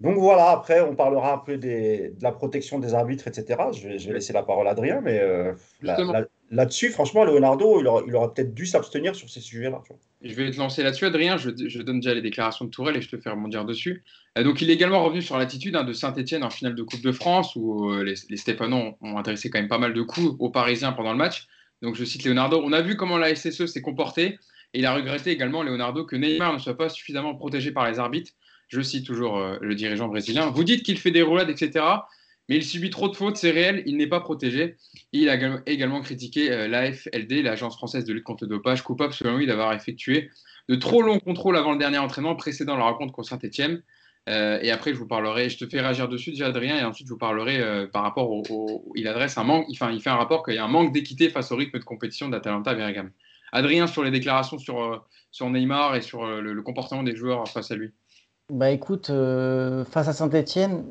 Donc 0.00 0.16
voilà, 0.18 0.50
après, 0.50 0.80
on 0.80 0.96
parlera 0.96 1.34
un 1.34 1.38
peu 1.38 1.58
de 1.58 2.12
la 2.20 2.32
protection 2.32 2.80
des 2.80 2.92
arbitres, 2.92 3.28
etc. 3.28 3.60
Je 3.72 3.88
vais, 3.88 3.98
je 3.98 4.08
vais 4.08 4.14
laisser 4.14 4.32
la 4.32 4.42
parole 4.42 4.66
à 4.66 4.72
Adrien, 4.72 5.00
mais 5.00 5.20
là-dessus, 6.52 6.90
franchement, 6.90 7.24
Leonardo, 7.24 7.80
il 7.80 8.14
aurait, 8.14 8.32
peut-être 8.32 8.54
dû 8.54 8.66
s'abstenir 8.66 9.16
sur 9.16 9.28
ces 9.28 9.40
sujets-là. 9.40 9.80
Je 10.22 10.34
vais 10.34 10.50
te 10.50 10.58
lancer 10.58 10.82
là-dessus, 10.82 11.06
Adrien. 11.06 11.36
Je, 11.36 11.82
donne 11.82 12.00
déjà 12.00 12.14
les 12.14 12.22
déclarations 12.22 12.66
de 12.66 12.70
Tourelle 12.70 12.96
et 12.96 13.00
je 13.00 13.08
te 13.08 13.16
fais 13.16 13.30
rebondir 13.30 13.64
dessus. 13.64 14.04
Euh, 14.38 14.44
donc, 14.44 14.60
il 14.60 14.70
est 14.70 14.74
également 14.74 15.02
revenu 15.02 15.22
sur 15.22 15.38
l'attitude 15.38 15.74
hein, 15.74 15.84
de 15.84 15.92
Saint-Etienne 15.92 16.44
en 16.44 16.50
finale 16.50 16.74
de 16.74 16.82
Coupe 16.82 17.02
de 17.02 17.10
France, 17.10 17.56
où 17.56 17.90
euh, 17.90 18.04
les, 18.04 18.14
les 18.28 18.36
Stéphanois 18.36 18.96
ont, 19.00 19.16
intéressé 19.16 19.50
quand 19.50 19.58
même 19.58 19.68
pas 19.68 19.78
mal 19.78 19.94
de 19.94 20.02
coups 20.02 20.36
aux 20.38 20.50
Parisiens 20.50 20.92
pendant 20.92 21.12
le 21.12 21.18
match. 21.18 21.48
Donc, 21.82 21.96
je 21.96 22.04
cite 22.04 22.24
Leonardo. 22.24 22.62
On 22.64 22.72
a 22.72 22.80
vu 22.80 22.96
comment 22.96 23.18
la 23.18 23.34
SSE 23.34 23.66
s'est 23.66 23.82
comportée. 23.82 24.38
Et 24.74 24.78
il 24.78 24.86
a 24.86 24.94
regretté 24.94 25.30
également, 25.30 25.62
Leonardo, 25.62 26.04
que 26.04 26.16
Neymar 26.16 26.54
ne 26.54 26.58
soit 26.58 26.76
pas 26.76 26.88
suffisamment 26.88 27.34
protégé 27.34 27.72
par 27.72 27.90
les 27.90 27.98
arbitres 27.98 28.32
je 28.72 28.80
cite 28.80 29.06
toujours 29.06 29.36
euh, 29.36 29.58
le 29.60 29.74
dirigeant 29.74 30.08
brésilien, 30.08 30.46
vous 30.46 30.64
dites 30.64 30.82
qu'il 30.82 30.98
fait 30.98 31.10
des 31.10 31.22
roulades, 31.22 31.50
etc. 31.50 31.84
Mais 32.48 32.56
il 32.56 32.64
subit 32.64 32.90
trop 32.90 33.08
de 33.08 33.14
fautes, 33.14 33.36
c'est 33.36 33.50
réel, 33.50 33.82
il 33.86 33.98
n'est 33.98 34.06
pas 34.06 34.20
protégé. 34.20 34.76
Il 35.12 35.28
a 35.28 35.60
également 35.66 36.00
critiqué 36.00 36.50
euh, 36.50 36.68
l'AFLD, 36.68 37.42
l'Agence 37.42 37.76
française 37.76 38.04
de 38.04 38.14
lutte 38.14 38.24
contre 38.24 38.44
le 38.44 38.48
dopage, 38.48 38.82
coupable 38.82 39.12
selon 39.12 39.36
lui 39.36 39.46
d'avoir 39.46 39.74
effectué 39.74 40.30
de 40.68 40.74
trop 40.74 41.02
longs 41.02 41.18
contrôles 41.18 41.56
avant 41.56 41.72
le 41.72 41.78
dernier 41.78 41.98
entraînement 41.98 42.34
précédant 42.34 42.76
la 42.76 42.84
rencontre 42.84 43.12
contre 43.12 43.28
Saint-Etienne. 43.28 43.82
Euh, 44.28 44.58
et 44.62 44.70
après, 44.70 44.92
je 44.92 44.98
vous 44.98 45.06
parlerai, 45.06 45.48
je 45.48 45.58
te 45.58 45.66
fais 45.66 45.80
réagir 45.80 46.08
dessus 46.08 46.30
déjà, 46.30 46.46
Adrien, 46.46 46.78
et 46.78 46.84
ensuite 46.84 47.08
je 47.08 47.12
vous 47.12 47.18
parlerai 47.18 47.88
par 47.92 48.02
rapport 48.02 48.30
au, 48.30 48.92
Il 48.94 49.08
adresse 49.08 49.36
un 49.36 49.44
manque, 49.44 49.66
enfin, 49.72 49.90
il 49.90 50.00
fait 50.00 50.10
un 50.10 50.16
rapport 50.16 50.44
qu'il 50.44 50.54
y 50.54 50.58
a 50.58 50.64
un 50.64 50.68
manque 50.68 50.92
d'équité 50.92 51.28
face 51.28 51.50
au 51.50 51.56
rythme 51.56 51.78
de 51.78 51.84
compétition 51.84 52.28
d'Atalanta 52.28 52.74
Bergame. 52.74 53.10
Adrien, 53.52 53.86
sur 53.86 54.04
les 54.04 54.10
déclarations 54.10 54.58
sur, 54.58 55.04
sur 55.30 55.50
Neymar 55.50 55.96
et 55.96 56.00
sur 56.02 56.24
le 56.24 56.62
comportement 56.62 57.02
des 57.02 57.16
joueurs 57.16 57.46
face 57.48 57.70
à 57.70 57.74
lui. 57.74 57.92
Bah 58.52 58.70
écoute, 58.70 59.08
euh, 59.08 59.82
face 59.84 60.08
à 60.08 60.12
Saint-Etienne, 60.12 60.84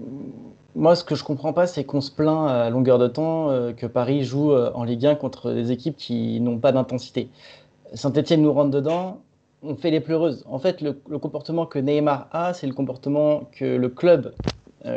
moi 0.73 0.95
ce 0.95 1.03
que 1.03 1.13
je 1.13 1.23
comprends 1.23 1.53
pas, 1.53 1.67
c'est 1.67 1.83
qu'on 1.83 2.01
se 2.01 2.09
plaint 2.09 2.49
à 2.49 2.69
longueur 2.71 2.97
de 2.97 3.07
temps 3.07 3.51
euh, 3.51 3.71
que 3.71 3.85
Paris 3.85 4.23
joue 4.23 4.51
euh, 4.51 4.71
en 4.73 4.83
Ligue 4.83 5.05
1 5.05 5.13
contre 5.13 5.51
des 5.51 5.71
équipes 5.71 5.95
qui 5.95 6.39
n'ont 6.41 6.57
pas 6.57 6.71
d'intensité. 6.71 7.29
Saint-Etienne 7.93 8.41
nous 8.41 8.51
rentre 8.51 8.71
dedans, 8.71 9.21
on 9.63 9.75
fait 9.75 9.91
les 9.91 9.99
pleureuses. 9.99 10.43
En 10.47 10.59
fait, 10.59 10.81
le, 10.81 10.93
comportement 10.93 11.65
que 11.65 11.79
Neymar 11.79 12.27
a, 12.31 12.53
c'est 12.53 12.67
le 12.67 12.73
comportement 12.73 13.49
que 13.51 13.65
le 13.65 13.89
club 13.89 14.33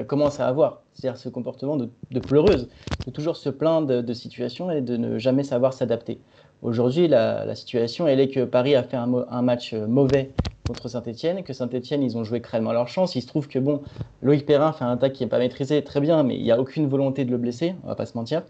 commence 0.06 0.40
à 0.40 0.49
avoir. 0.49 0.80
C'est-à-dire 0.94 1.18
ce 1.18 1.28
comportement 1.28 1.76
de, 1.76 2.21
pleureuse, 2.21 2.68
de 3.06 3.11
toujours 3.11 3.37
se 3.37 3.50
plaindre 3.50 4.02
de, 4.02 4.12
situations 4.14 4.71
et 4.71 4.80
de 4.80 4.97
ne 4.97 5.18
jamais 5.18 5.42
savoir 5.42 5.73
s'adapter. 5.73 6.18
Aujourd'hui, 6.62 7.09
la, 7.09 7.55
situation, 7.55 8.07
elle 8.07 8.20
est 8.20 8.29
que 8.29 8.44
Paris 8.44 8.74
a 8.74 8.83
fait 8.83 8.96
un, 8.96 9.42
match 9.42 9.74
mauvais 9.74 10.31
contre 10.66 10.88
Saint-Etienne, 10.88 11.42
que 11.42 11.53
Saint-Etienne, 11.53 12.03
ils 12.03 12.16
ont 12.16 12.24
joué 12.24 12.40
crènement 12.40 12.72
leur 12.72 12.88
chance. 12.88 13.16
Il 13.16 13.22
se 13.22 13.27
trouve 13.27 13.48
que 13.48 13.59
bon, 13.59 13.83
Loïc 14.22 14.46
Perrin 14.46 14.72
fait 14.72 14.85
un 14.85 14.92
attaque 14.92 15.12
qui 15.12 15.24
n'est 15.24 15.29
pas 15.29 15.38
maîtrisé, 15.38 15.83
très 15.85 16.00
bien, 16.00 16.22
mais 16.22 16.37
il 16.37 16.42
n'y 16.42 16.53
a 16.53 16.59
aucune 16.59 16.88
volonté 16.88 17.27
de 17.27 17.31
le 17.31 17.37
blesser, 17.37 17.74
on 17.85 17.88
va 17.88 17.96
pas 17.96 18.07
se 18.07 18.16
mentir. 18.16 18.42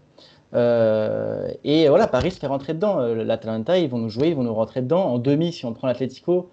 Euh, 0.55 1.49
et 1.63 1.89
voilà, 1.89 2.07
Paris 2.07 2.31
se 2.31 2.39
fait 2.39 2.47
rentrer 2.47 2.73
dedans. 2.73 2.99
Euh, 2.99 3.23
L'Atalanta, 3.23 3.77
ils 3.77 3.89
vont 3.89 3.97
nous 3.97 4.09
jouer, 4.09 4.29
ils 4.29 4.35
vont 4.35 4.43
nous 4.43 4.53
rentrer 4.53 4.81
dedans. 4.81 5.05
En 5.05 5.19
demi, 5.19 5.51
si 5.51 5.65
on 5.65 5.73
prend 5.73 5.87
l'Atlético, 5.87 6.49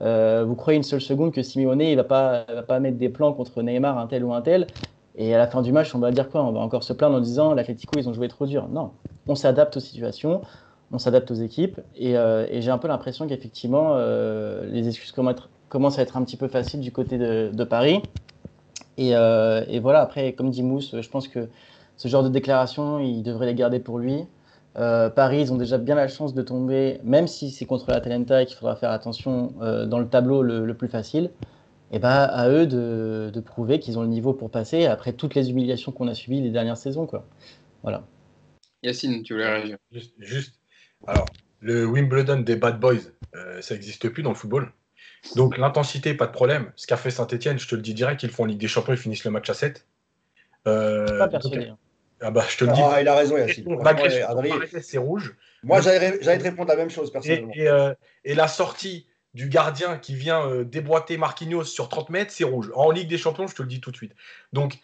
euh, 0.00 0.44
vous 0.46 0.56
croyez 0.56 0.76
une 0.76 0.82
seule 0.82 1.00
seconde 1.00 1.32
que 1.32 1.42
Simeone, 1.42 1.80
il 1.80 1.96
va 1.96 2.04
pas, 2.04 2.44
va 2.52 2.62
pas 2.62 2.80
mettre 2.80 2.98
des 2.98 3.08
plans 3.08 3.32
contre 3.32 3.62
Neymar, 3.62 3.96
un 3.98 4.06
tel 4.06 4.24
ou 4.24 4.34
un 4.34 4.42
tel 4.42 4.66
et 5.16 5.32
à 5.32 5.38
la 5.38 5.46
fin 5.46 5.62
du 5.62 5.70
match, 5.70 5.94
on 5.94 6.00
va 6.00 6.10
dire 6.10 6.28
quoi? 6.28 6.42
On 6.42 6.50
va 6.50 6.58
encore 6.58 6.82
se 6.82 6.92
plaindre 6.92 7.14
en 7.14 7.20
disant 7.20 7.54
l'Atlético, 7.54 8.00
ils 8.00 8.08
ont 8.08 8.12
joué 8.12 8.26
trop 8.26 8.46
dur. 8.46 8.66
Non, 8.68 8.90
on 9.28 9.36
s'adapte 9.36 9.76
aux 9.76 9.80
situations 9.80 10.42
on 10.92 10.98
s'adapte 10.98 11.30
aux 11.32 11.34
équipes. 11.34 11.80
Et, 11.96 12.16
euh, 12.16 12.46
j'ai 12.60 12.70
un 12.70 12.78
peu 12.78 12.86
l'impression 12.86 13.26
qu'effectivement, 13.26 13.96
les 13.96 14.86
excuses 14.86 15.12
commencent 15.68 15.98
à 15.98 16.02
être 16.02 16.16
un 16.16 16.22
petit 16.22 16.36
peu 16.36 16.46
faciles 16.46 16.80
du 16.80 16.92
côté 16.92 17.18
de, 17.18 17.64
Paris. 17.64 18.00
Et, 18.96 19.10
voilà, 19.80 20.00
après, 20.00 20.34
comme 20.34 20.50
dit 20.50 20.62
Mousse, 20.62 20.94
je 21.00 21.08
pense 21.08 21.26
que 21.26 21.48
ce 21.96 22.08
genre 22.08 22.22
de 22.22 22.28
déclaration, 22.28 22.98
il 22.98 23.22
devrait 23.22 23.46
les 23.46 23.54
garder 23.54 23.78
pour 23.78 23.98
lui. 23.98 24.24
Paris, 24.74 25.40
ils 25.40 25.52
ont 25.52 25.56
déjà 25.56 25.78
bien 25.78 25.94
la 25.94 26.08
chance 26.08 26.34
de 26.34 26.42
tomber, 26.42 26.98
même 27.04 27.28
si 27.28 27.52
c'est 27.52 27.64
contre 27.64 27.90
la 27.90 28.00
Talenta 28.00 28.42
et 28.42 28.46
qu'il 28.46 28.56
faudra 28.56 28.74
faire 28.74 28.90
attention 28.90 29.54
dans 29.86 30.00
le 30.00 30.08
tableau 30.08 30.42
le, 30.42 30.74
plus 30.74 30.88
facile. 30.88 31.30
Et 31.92 32.00
bah, 32.00 32.24
à 32.24 32.48
eux 32.48 32.66
de, 32.66 33.40
prouver 33.40 33.78
qu'ils 33.78 33.98
ont 34.00 34.02
le 34.02 34.08
niveau 34.08 34.32
pour 34.32 34.50
passer 34.50 34.86
après 34.86 35.12
toutes 35.12 35.36
les 35.36 35.50
humiliations 35.50 35.92
qu'on 35.92 36.08
a 36.08 36.14
subies 36.14 36.40
les 36.40 36.50
dernières 36.50 36.76
saisons. 36.76 37.06
Quoi. 37.06 37.24
Voilà. 37.84 38.04
Yacine, 38.82 39.22
tu 39.22 39.34
voulais 39.34 39.48
réagir 39.48 39.78
juste, 40.18 40.58
alors, 41.06 41.26
le 41.60 41.86
Wimbledon 41.86 42.40
des 42.40 42.56
bad 42.56 42.78
boys, 42.78 42.96
euh, 43.34 43.60
ça 43.60 43.74
n'existe 43.74 44.08
plus 44.08 44.22
dans 44.22 44.30
le 44.30 44.36
football. 44.36 44.72
Donc 45.36 45.56
l'intensité, 45.56 46.14
pas 46.14 46.26
de 46.26 46.32
problème. 46.32 46.70
Ce 46.76 46.86
qu'a 46.86 46.96
fait 46.96 47.10
Saint-Etienne, 47.10 47.58
je 47.58 47.66
te 47.66 47.74
le 47.74 47.82
dis 47.82 47.94
direct, 47.94 48.22
ils 48.22 48.30
font 48.30 48.42
en 48.42 48.46
Ligue 48.46 48.58
des 48.58 48.68
Champions, 48.68 48.92
ils 48.92 48.98
finissent 48.98 49.24
le 49.24 49.30
match 49.30 49.48
à 49.48 49.54
7. 49.54 49.86
Euh, 50.66 51.18
pas 51.18 51.28
persuadé. 51.28 51.68
Hein. 51.68 51.78
Ah 52.24 52.30
bah, 52.30 52.44
je 52.48 52.56
te 52.56 52.64
le 52.64 52.72
dis. 52.72 52.80
Ah, 52.82 53.00
il 53.00 53.08
a 53.08 53.14
raison, 53.14 53.36
Yacine. 53.36 53.64
c'est 54.82 54.98
rouge. 54.98 55.34
Moi, 55.62 55.80
j'allais 55.80 56.18
te 56.18 56.42
répondre 56.42 56.68
la 56.68 56.76
même 56.76 56.90
chose, 56.90 57.12
personnellement. 57.12 57.52
Et, 57.54 57.68
euh, 57.68 57.94
la 58.24 58.48
sortie 58.48 59.06
du 59.34 59.48
gardien 59.48 59.98
qui 59.98 60.14
vient 60.14 60.46
euh, 60.48 60.64
déboîter 60.64 61.16
Marquinhos 61.16 61.64
sur 61.64 61.88
30 61.88 62.10
mètres, 62.10 62.32
c'est 62.32 62.44
rouge. 62.44 62.70
En 62.74 62.90
Ligue 62.90 63.08
des 63.08 63.18
Champions, 63.18 63.46
je 63.46 63.54
te 63.54 63.62
le 63.62 63.68
dis 63.68 63.80
tout 63.80 63.90
de 63.90 63.96
suite. 63.96 64.14
Donc, 64.52 64.78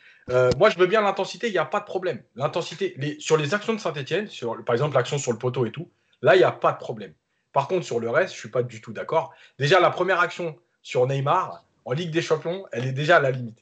moi, 0.57 0.71
je 0.71 0.79
veux 0.79 0.87
bien 0.87 1.01
l'intensité, 1.01 1.49
il 1.49 1.53
n'y 1.53 1.59
a 1.59 1.65
pas 1.65 1.81
de 1.81 1.85
problème. 1.85 2.23
L'intensité, 2.37 2.97
sur 3.19 3.37
les 3.37 3.53
actions 3.53 3.75
de 3.75 3.81
Saint-Etienne, 3.81 4.29
par 4.65 4.75
exemple 4.75 4.95
l'action 4.95 5.19
sur 5.19 5.33
le 5.33 5.39
poteau 5.39 5.67
et 5.67 5.73
tout, 5.73 5.91
Là, 6.23 6.35
il 6.35 6.39
n'y 6.39 6.45
a 6.45 6.53
pas 6.53 6.73
de 6.73 6.79
problème. 6.79 7.15
Par 7.53 7.67
contre, 7.69 7.85
sur 7.85 7.99
le 7.99 8.11
reste, 8.11 8.33
je 8.33 8.39
ne 8.39 8.41
suis 8.41 8.51
pas 8.51 8.63
du 8.63 8.81
tout 8.81 8.93
d'accord. 8.93 9.35
Déjà, 9.59 9.81
la 9.81 9.91
première 9.91 10.21
action 10.21 10.57
sur 10.83 11.07
Neymar, 11.07 11.65
en 11.85 11.93
Ligue 11.93 12.11
des 12.11 12.23
Champions, 12.23 12.67
elle 12.73 12.87
est 12.87 12.93
déjà 12.93 13.17
à 13.17 13.21
la 13.21 13.31
limite. 13.31 13.59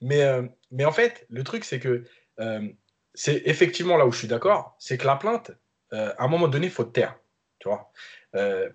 Mais, 0.00 0.22
euh, 0.22 0.42
mais 0.70 0.84
en 0.84 0.92
fait, 0.92 1.26
le 1.30 1.44
truc, 1.44 1.64
c'est 1.64 1.78
que 1.78 2.04
euh, 2.40 2.68
c'est 3.14 3.42
effectivement 3.46 3.96
là 3.96 4.06
où 4.06 4.12
je 4.12 4.18
suis 4.18 4.28
d'accord, 4.28 4.76
c'est 4.78 4.98
que 4.98 5.06
la 5.06 5.16
plainte, 5.16 5.52
euh, 5.92 6.12
à 6.18 6.24
un 6.24 6.28
moment 6.28 6.48
donné, 6.48 6.66
il 6.66 6.72
faut 6.72 6.84
taire. 6.84 7.16
Tu 7.58 7.68
vois 7.68 7.90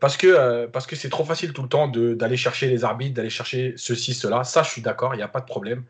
parce 0.01 0.17
que 0.17 0.65
parce 0.65 0.85
que 0.85 0.97
c'est 0.97 1.09
trop 1.09 1.23
facile 1.23 1.53
tout 1.53 1.63
le 1.63 1.69
temps 1.69 1.87
d'aller 1.87 2.35
chercher 2.35 2.67
les 2.67 2.83
arbitres, 2.83 3.15
d'aller 3.15 3.29
chercher 3.29 3.73
ceci, 3.77 4.13
cela. 4.13 4.43
Ça, 4.43 4.63
je 4.63 4.69
suis 4.69 4.81
d'accord, 4.81 5.13
il 5.13 5.17
n'y 5.17 5.23
a 5.23 5.29
pas 5.29 5.39
de 5.39 5.45
problème. 5.45 5.85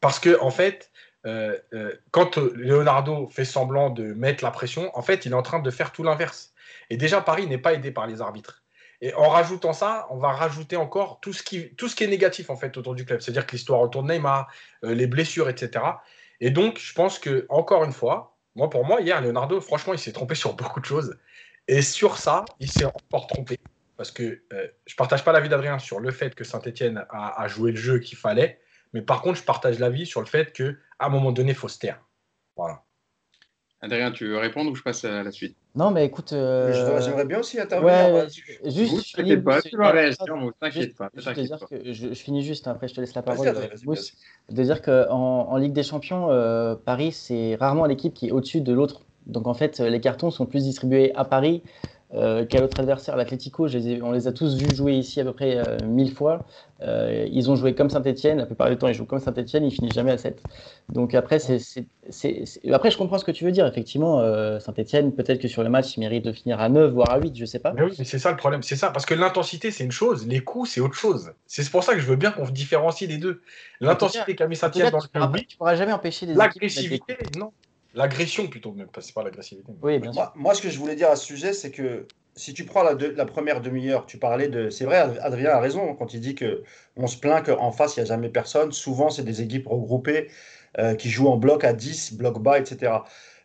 parce 0.00 0.20
que 0.20 0.40
en 0.40 0.52
fait, 0.52 0.92
euh, 1.26 1.58
euh, 1.74 1.94
quand 2.10 2.38
Leonardo 2.38 3.28
fait 3.28 3.44
semblant 3.44 3.90
de 3.90 4.12
mettre 4.14 4.44
la 4.44 4.50
pression, 4.50 4.96
en 4.96 5.02
fait, 5.02 5.26
il 5.26 5.32
est 5.32 5.34
en 5.34 5.42
train 5.42 5.58
de 5.58 5.70
faire 5.70 5.92
tout 5.92 6.02
l'inverse. 6.02 6.52
Et 6.90 6.96
déjà, 6.96 7.20
Paris 7.20 7.46
n'est 7.46 7.58
pas 7.58 7.74
aidé 7.74 7.90
par 7.90 8.06
les 8.06 8.20
arbitres. 8.20 8.62
Et 9.00 9.14
en 9.14 9.28
rajoutant 9.28 9.72
ça, 9.72 10.08
on 10.10 10.16
va 10.16 10.32
rajouter 10.32 10.76
encore 10.76 11.20
tout 11.20 11.32
ce 11.32 11.42
qui, 11.42 11.74
tout 11.76 11.88
ce 11.88 11.94
qui 11.94 12.02
est 12.02 12.08
négatif 12.08 12.50
en 12.50 12.56
fait 12.56 12.76
autour 12.76 12.94
du 12.94 13.04
club. 13.04 13.20
C'est-à-dire 13.20 13.46
que 13.46 13.52
l'histoire 13.52 13.80
autour 13.80 14.02
de 14.02 14.12
Neymar, 14.12 14.48
euh, 14.84 14.94
les 14.94 15.06
blessures, 15.06 15.48
etc. 15.48 15.84
Et 16.40 16.50
donc, 16.50 16.78
je 16.78 16.92
pense 16.92 17.18
que 17.18 17.46
encore 17.48 17.84
une 17.84 17.92
fois, 17.92 18.36
moi 18.54 18.70
pour 18.70 18.84
moi 18.84 19.00
hier, 19.00 19.20
Leonardo, 19.20 19.60
franchement, 19.60 19.92
il 19.92 19.98
s'est 19.98 20.12
trompé 20.12 20.34
sur 20.34 20.54
beaucoup 20.54 20.80
de 20.80 20.84
choses. 20.84 21.18
Et 21.66 21.82
sur 21.82 22.18
ça, 22.18 22.44
il 22.60 22.68
s'est 22.68 22.84
encore 22.84 23.26
trompé 23.26 23.58
parce 23.96 24.10
que 24.12 24.42
je 24.86 24.94
partage 24.94 25.24
pas 25.24 25.32
l'avis 25.32 25.48
d'Adrien 25.48 25.78
sur 25.78 25.98
le 25.98 26.12
fait 26.12 26.34
que 26.34 26.44
Saint-Etienne 26.44 27.04
a, 27.10 27.42
a, 27.42 27.48
joué 27.48 27.72
le 27.72 27.76
jeu 27.76 27.98
qu'il 27.98 28.16
fallait. 28.16 28.60
Mais 28.92 29.02
par 29.02 29.22
contre, 29.22 29.38
je 29.38 29.44
partage 29.44 29.78
l'avis 29.80 30.06
sur 30.06 30.20
le 30.20 30.26
fait 30.26 30.52
qu'à 30.52 30.72
un 31.00 31.08
moment 31.08 31.32
donné, 31.32 31.50
il 31.50 31.56
faut 31.56 31.68
se 31.68 31.78
taire. 31.78 32.00
Voilà. 32.56 32.84
Adrien, 33.80 34.10
tu 34.10 34.26
veux 34.26 34.38
répondre 34.38 34.72
ou 34.72 34.74
je 34.74 34.82
passe 34.82 35.04
à 35.04 35.22
la 35.22 35.30
suite? 35.30 35.56
Non, 35.76 35.92
mais 35.92 36.04
écoute. 36.04 36.32
Euh, 36.32 37.00
j'aimerais 37.00 37.24
bien 37.24 37.38
aussi 37.38 37.60
intervenir. 37.60 38.12
Ouais, 38.12 38.26
juste, 38.64 39.10
je 39.10 39.22
finis, 39.22 39.36
pas, 39.36 39.62
tu 39.62 39.76
vas 39.76 39.92
réagir, 39.92 40.18
t'inquiète 40.60 40.96
pas. 40.96 41.10
je, 41.14 42.14
finis 42.14 42.42
juste, 42.42 42.66
après 42.66 42.88
je 42.88 42.94
te 42.94 43.00
laisse 43.00 43.14
la 43.14 43.22
parole. 43.22 43.46
De 43.46 44.62
dire 44.62 44.82
qu'en 44.82 45.48
en 45.48 45.56
Ligue 45.56 45.72
des 45.72 45.84
Champions, 45.84 46.30
euh, 46.30 46.74
Paris, 46.74 47.12
c'est 47.12 47.54
rarement 47.54 47.86
l'équipe 47.86 48.14
qui 48.14 48.28
est 48.28 48.32
au-dessus 48.32 48.60
de 48.60 48.72
l'autre. 48.72 49.02
Donc 49.26 49.46
en 49.46 49.54
fait, 49.54 49.78
les 49.78 50.00
cartons 50.00 50.30
sont 50.30 50.46
plus 50.46 50.64
distribués 50.64 51.14
à 51.14 51.24
Paris 51.24 51.62
Euh, 52.14 52.46
quel 52.48 52.62
autre 52.62 52.80
adversaire 52.80 53.16
L'Atlético, 53.16 53.66
on 54.02 54.12
les 54.12 54.26
a 54.26 54.32
tous 54.32 54.56
vus 54.56 54.74
jouer 54.74 54.94
ici 54.94 55.20
à 55.20 55.24
peu 55.24 55.32
près 55.32 55.58
euh, 55.58 55.76
mille 55.84 56.12
fois. 56.12 56.46
Euh, 56.80 57.28
ils 57.30 57.50
ont 57.50 57.56
joué 57.56 57.74
comme 57.74 57.90
Saint-Etienne, 57.90 58.38
la 58.38 58.46
plupart 58.46 58.70
du 58.70 58.78
temps 58.78 58.88
ils 58.88 58.94
jouent 58.94 59.04
comme 59.04 59.18
Saint-Etienne, 59.18 59.64
ils 59.64 59.70
finissent 59.70 59.94
jamais 59.94 60.12
à 60.12 60.18
7. 60.18 60.40
Donc 60.88 61.14
après, 61.14 61.36
après 61.36 62.90
je 62.90 62.96
comprends 62.96 63.18
ce 63.18 63.24
que 63.24 63.30
tu 63.30 63.44
veux 63.44 63.52
dire. 63.52 63.66
Effectivement, 63.66 64.20
Saint-Etienne, 64.58 65.12
peut-être 65.12 65.40
que 65.40 65.48
sur 65.48 65.62
le 65.62 65.68
match, 65.68 65.96
il 65.96 66.00
mérite 66.00 66.24
de 66.24 66.32
finir 66.32 66.60
à 66.60 66.70
9, 66.70 66.92
voire 66.92 67.10
à 67.10 67.18
8, 67.18 67.36
je 67.36 67.44
sais 67.44 67.58
pas. 67.58 67.72
Mais 67.74 67.82
oui, 67.82 67.92
c'est 67.94 68.18
ça 68.18 68.30
le 68.30 68.36
problème, 68.38 68.62
c'est 68.62 68.76
ça. 68.76 68.90
Parce 68.90 69.04
que 69.04 69.14
l'intensité, 69.14 69.70
c'est 69.70 69.84
une 69.84 69.92
chose, 69.92 70.26
les 70.26 70.40
coups, 70.40 70.70
c'est 70.70 70.80
autre 70.80 70.94
chose. 70.94 71.32
C'est 71.46 71.68
pour 71.70 71.84
ça 71.84 71.94
que 71.94 72.00
je 72.00 72.06
veux 72.06 72.16
bien 72.16 72.30
qu'on 72.30 72.48
différencie 72.48 73.08
les 73.08 73.18
deux. 73.18 73.42
L'intensité 73.80 74.34
qu'a 74.34 74.46
mis 74.46 74.56
Saint-Etienne 74.56 74.90
dans 74.90 74.98
le 74.98 75.26
public. 75.26 75.48
Tu 75.48 75.56
pourras 75.58 75.74
jamais 75.74 75.92
empêcher 75.92 76.24
des 76.24 76.34
L'agressivité, 76.34 77.18
non. 77.36 77.52
L'agression 77.98 78.46
plutôt, 78.46 78.70
même 78.72 78.86
pas, 78.86 79.00
c'est 79.00 79.12
pas 79.12 79.24
l'agressivité. 79.24 79.72
Oui, 79.82 79.98
bien 79.98 80.12
sûr. 80.12 80.32
Moi, 80.36 80.54
ce 80.54 80.62
que 80.62 80.70
je 80.70 80.78
voulais 80.78 80.94
dire 80.94 81.10
à 81.10 81.16
ce 81.16 81.24
sujet, 81.24 81.52
c'est 81.52 81.72
que 81.72 82.06
si 82.36 82.54
tu 82.54 82.64
prends 82.64 82.84
la, 82.84 82.94
la 82.94 83.26
première 83.26 83.60
demi-heure, 83.60 84.06
tu 84.06 84.18
parlais 84.18 84.46
de. 84.46 84.70
C'est 84.70 84.84
vrai, 84.84 84.98
Adrien 85.20 85.50
a 85.50 85.58
raison 85.58 85.96
quand 85.96 86.14
il 86.14 86.20
dit 86.20 86.36
que 86.36 86.62
on 86.96 87.08
se 87.08 87.16
plaint 87.16 87.44
qu'en 87.44 87.72
face, 87.72 87.96
il 87.96 88.00
n'y 88.00 88.04
a 88.04 88.06
jamais 88.06 88.28
personne. 88.28 88.70
Souvent, 88.70 89.10
c'est 89.10 89.24
des 89.24 89.42
équipes 89.42 89.66
regroupées 89.66 90.30
euh, 90.78 90.94
qui 90.94 91.10
jouent 91.10 91.26
en 91.26 91.38
bloc 91.38 91.64
à 91.64 91.72
10, 91.72 92.14
bloc 92.14 92.40
bas, 92.40 92.60
etc. 92.60 92.92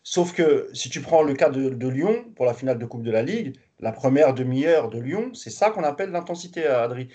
Sauf 0.04 0.34
que 0.34 0.70
si 0.74 0.92
tu 0.92 1.02
prends 1.02 1.24
le 1.24 1.34
cas 1.34 1.50
de, 1.50 1.70
de 1.70 1.88
Lyon 1.88 2.24
pour 2.36 2.46
la 2.46 2.54
finale 2.54 2.78
de 2.78 2.86
Coupe 2.86 3.02
de 3.02 3.12
la 3.12 3.24
Ligue, 3.24 3.58
la 3.80 3.92
première 3.92 4.36
demi-heure 4.36 4.90
de 4.90 5.00
Lyon, 5.00 5.34
c'est 5.34 5.50
ça 5.50 5.72
qu'on 5.72 5.84
appelle 5.84 6.12
l'intensité, 6.12 6.68
Adrien. 6.68 7.08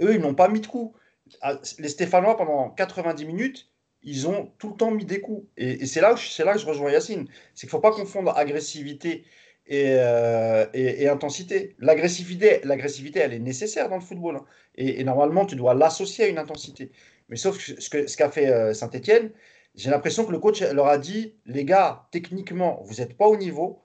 Eux, 0.00 0.14
ils 0.14 0.20
n'ont 0.20 0.34
pas 0.34 0.46
mis 0.46 0.60
de 0.60 0.66
coups. 0.68 0.96
Ah, 1.40 1.54
les 1.80 1.88
Stéphanois, 1.88 2.36
pendant 2.36 2.70
90 2.70 3.24
minutes, 3.24 3.68
ils 4.04 4.28
ont 4.28 4.52
tout 4.58 4.70
le 4.70 4.76
temps 4.76 4.90
mis 4.90 5.04
des 5.04 5.20
coups. 5.20 5.46
Et, 5.56 5.86
c'est 5.86 6.00
là, 6.00 6.14
là 6.44 6.52
que 6.52 6.58
je 6.58 6.66
rejoins 6.66 6.90
Yacine. 6.90 7.26
C'est 7.54 7.66
qu'il 7.66 7.68
ne 7.68 7.70
faut 7.70 7.80
pas 7.80 7.92
confondre 7.92 8.36
agressivité 8.36 9.24
euh, 9.72 10.66
et, 10.74 11.08
intensité. 11.08 11.74
L'agressivité, 11.78 12.60
l'agressivité, 12.64 13.20
elle 13.20 13.32
est 13.32 13.38
nécessaire 13.38 13.88
dans 13.88 13.96
le 13.96 14.02
football. 14.02 14.36
Hein. 14.36 14.44
Et, 14.76 15.02
normalement, 15.04 15.46
tu 15.46 15.56
dois 15.56 15.74
l'associer 15.74 16.26
à 16.26 16.28
une 16.28 16.38
intensité. 16.38 16.92
Mais 17.28 17.36
sauf 17.36 17.56
que 17.56 17.80
ce 17.80 17.88
qu'a 17.88 18.06
ce 18.06 18.32
fait 18.32 18.48
euh, 18.48 18.74
Saint-Etienne, 18.74 19.30
j'ai 19.74 19.90
l'impression 19.90 20.24
que 20.24 20.32
le 20.32 20.38
coach 20.38 20.60
leur 20.60 20.86
a 20.86 20.98
dit 20.98 21.34
les 21.46 21.64
gars, 21.64 22.06
techniquement, 22.12 22.80
vous 22.84 22.96
n'êtes 22.96 23.16
pas 23.16 23.26
au 23.26 23.36
niveau, 23.36 23.82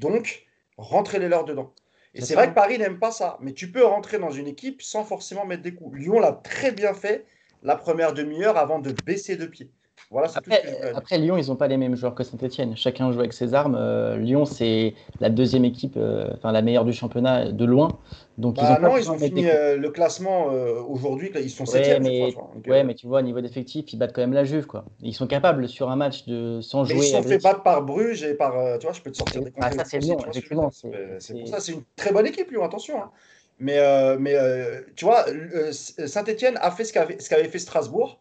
donc 0.00 0.46
rentrez-les 0.78 1.28
leurs 1.28 1.44
dedans. 1.44 1.74
Et 2.14 2.22
c'est 2.22 2.34
vrai 2.34 2.48
que 2.48 2.54
Paris 2.54 2.78
n'aime 2.78 2.98
pas 2.98 3.12
ça, 3.12 3.38
mais 3.40 3.52
tu 3.52 3.70
peux 3.70 3.84
rentrer 3.84 4.18
dans 4.18 4.30
une 4.30 4.48
équipe 4.48 4.82
sans 4.82 5.04
forcément 5.04 5.44
mettre 5.44 5.62
des 5.62 5.74
coups. 5.74 5.96
Lyon 5.96 6.18
l'a 6.18 6.32
très 6.32 6.72
bien 6.72 6.94
fait 6.94 7.26
la 7.62 7.76
première 7.76 8.12
demi-heure 8.14 8.56
avant 8.56 8.78
de 8.78 8.92
baisser 8.92 9.36
de 9.36 9.46
pied. 9.46 9.70
Voilà, 10.10 10.28
après, 10.34 10.62
après, 10.94 11.18
Lyon, 11.18 11.36
ils 11.36 11.48
n'ont 11.48 11.56
pas 11.56 11.68
les 11.68 11.76
mêmes 11.76 11.94
joueurs 11.94 12.14
que 12.14 12.24
Saint-Etienne. 12.24 12.76
Chacun 12.76 13.12
joue 13.12 13.18
avec 13.20 13.34
ses 13.34 13.52
armes. 13.52 13.76
Euh, 13.78 14.16
Lyon, 14.16 14.46
c'est 14.46 14.94
la 15.20 15.28
deuxième 15.28 15.66
équipe, 15.66 15.94
euh, 15.98 16.30
enfin 16.34 16.50
la 16.50 16.62
meilleure 16.62 16.86
du 16.86 16.94
championnat 16.94 17.52
de 17.52 17.64
loin. 17.66 17.98
Donc 18.38 18.56
ils 18.56 18.62
bah 18.62 18.78
ont 18.80 18.82
non, 18.82 18.96
ils 18.96 19.10
ont 19.10 19.18
fini 19.18 19.50
euh, 19.50 19.76
le 19.76 19.90
classement 19.90 20.46
aujourd'hui. 20.88 21.30
Ils 21.34 21.50
sont 21.50 21.66
septième. 21.66 22.04
Ouais, 22.04 22.32
mais, 22.64 22.70
ouais, 22.70 22.84
mais 22.84 22.94
tu 22.94 23.06
vois, 23.06 23.18
au 23.18 23.22
niveau 23.22 23.40
d'effectif, 23.40 23.92
ils 23.92 23.98
battent 23.98 24.14
quand 24.14 24.22
même 24.22 24.32
la 24.32 24.44
Juve, 24.44 24.66
quoi. 24.66 24.84
Ils 25.02 25.14
sont 25.14 25.26
capables 25.26 25.68
sur 25.68 25.90
un 25.90 25.96
match 25.96 26.24
de 26.26 26.60
sans 26.62 26.84
jouer. 26.84 27.06
Ils 27.06 27.10
sont 27.10 27.22
fait 27.22 27.42
battre 27.42 27.62
par 27.62 27.82
Bruges 27.82 28.22
et 28.22 28.34
par, 28.34 28.78
tu 28.78 28.86
vois, 28.86 28.94
je 28.94 29.02
peux 29.02 29.10
te 29.10 29.16
sortir 29.16 29.42
des. 29.42 29.52
Ah, 29.60 29.72
ça 29.72 29.84
c'est 29.84 29.98
Lyon, 29.98 30.18
effectivement. 30.30 30.70
C'est 31.18 31.34
pour 31.34 31.48
ça, 31.48 31.60
c'est 31.60 31.72
une 31.72 31.82
très 31.96 32.12
bonne 32.12 32.26
équipe, 32.26 32.50
Lyon. 32.50 32.62
Attention. 32.62 33.02
Hein. 33.02 33.10
Mais, 33.58 33.78
euh, 33.78 34.16
euh, 34.18 34.82
tu 34.94 35.04
vois, 35.04 35.28
euh, 35.28 35.72
Saint-Etienne 35.72 36.58
a 36.60 36.70
fait 36.70 36.84
ce 36.84 36.92
qu'avait, 36.92 37.48
fait 37.48 37.58
Strasbourg 37.58 38.20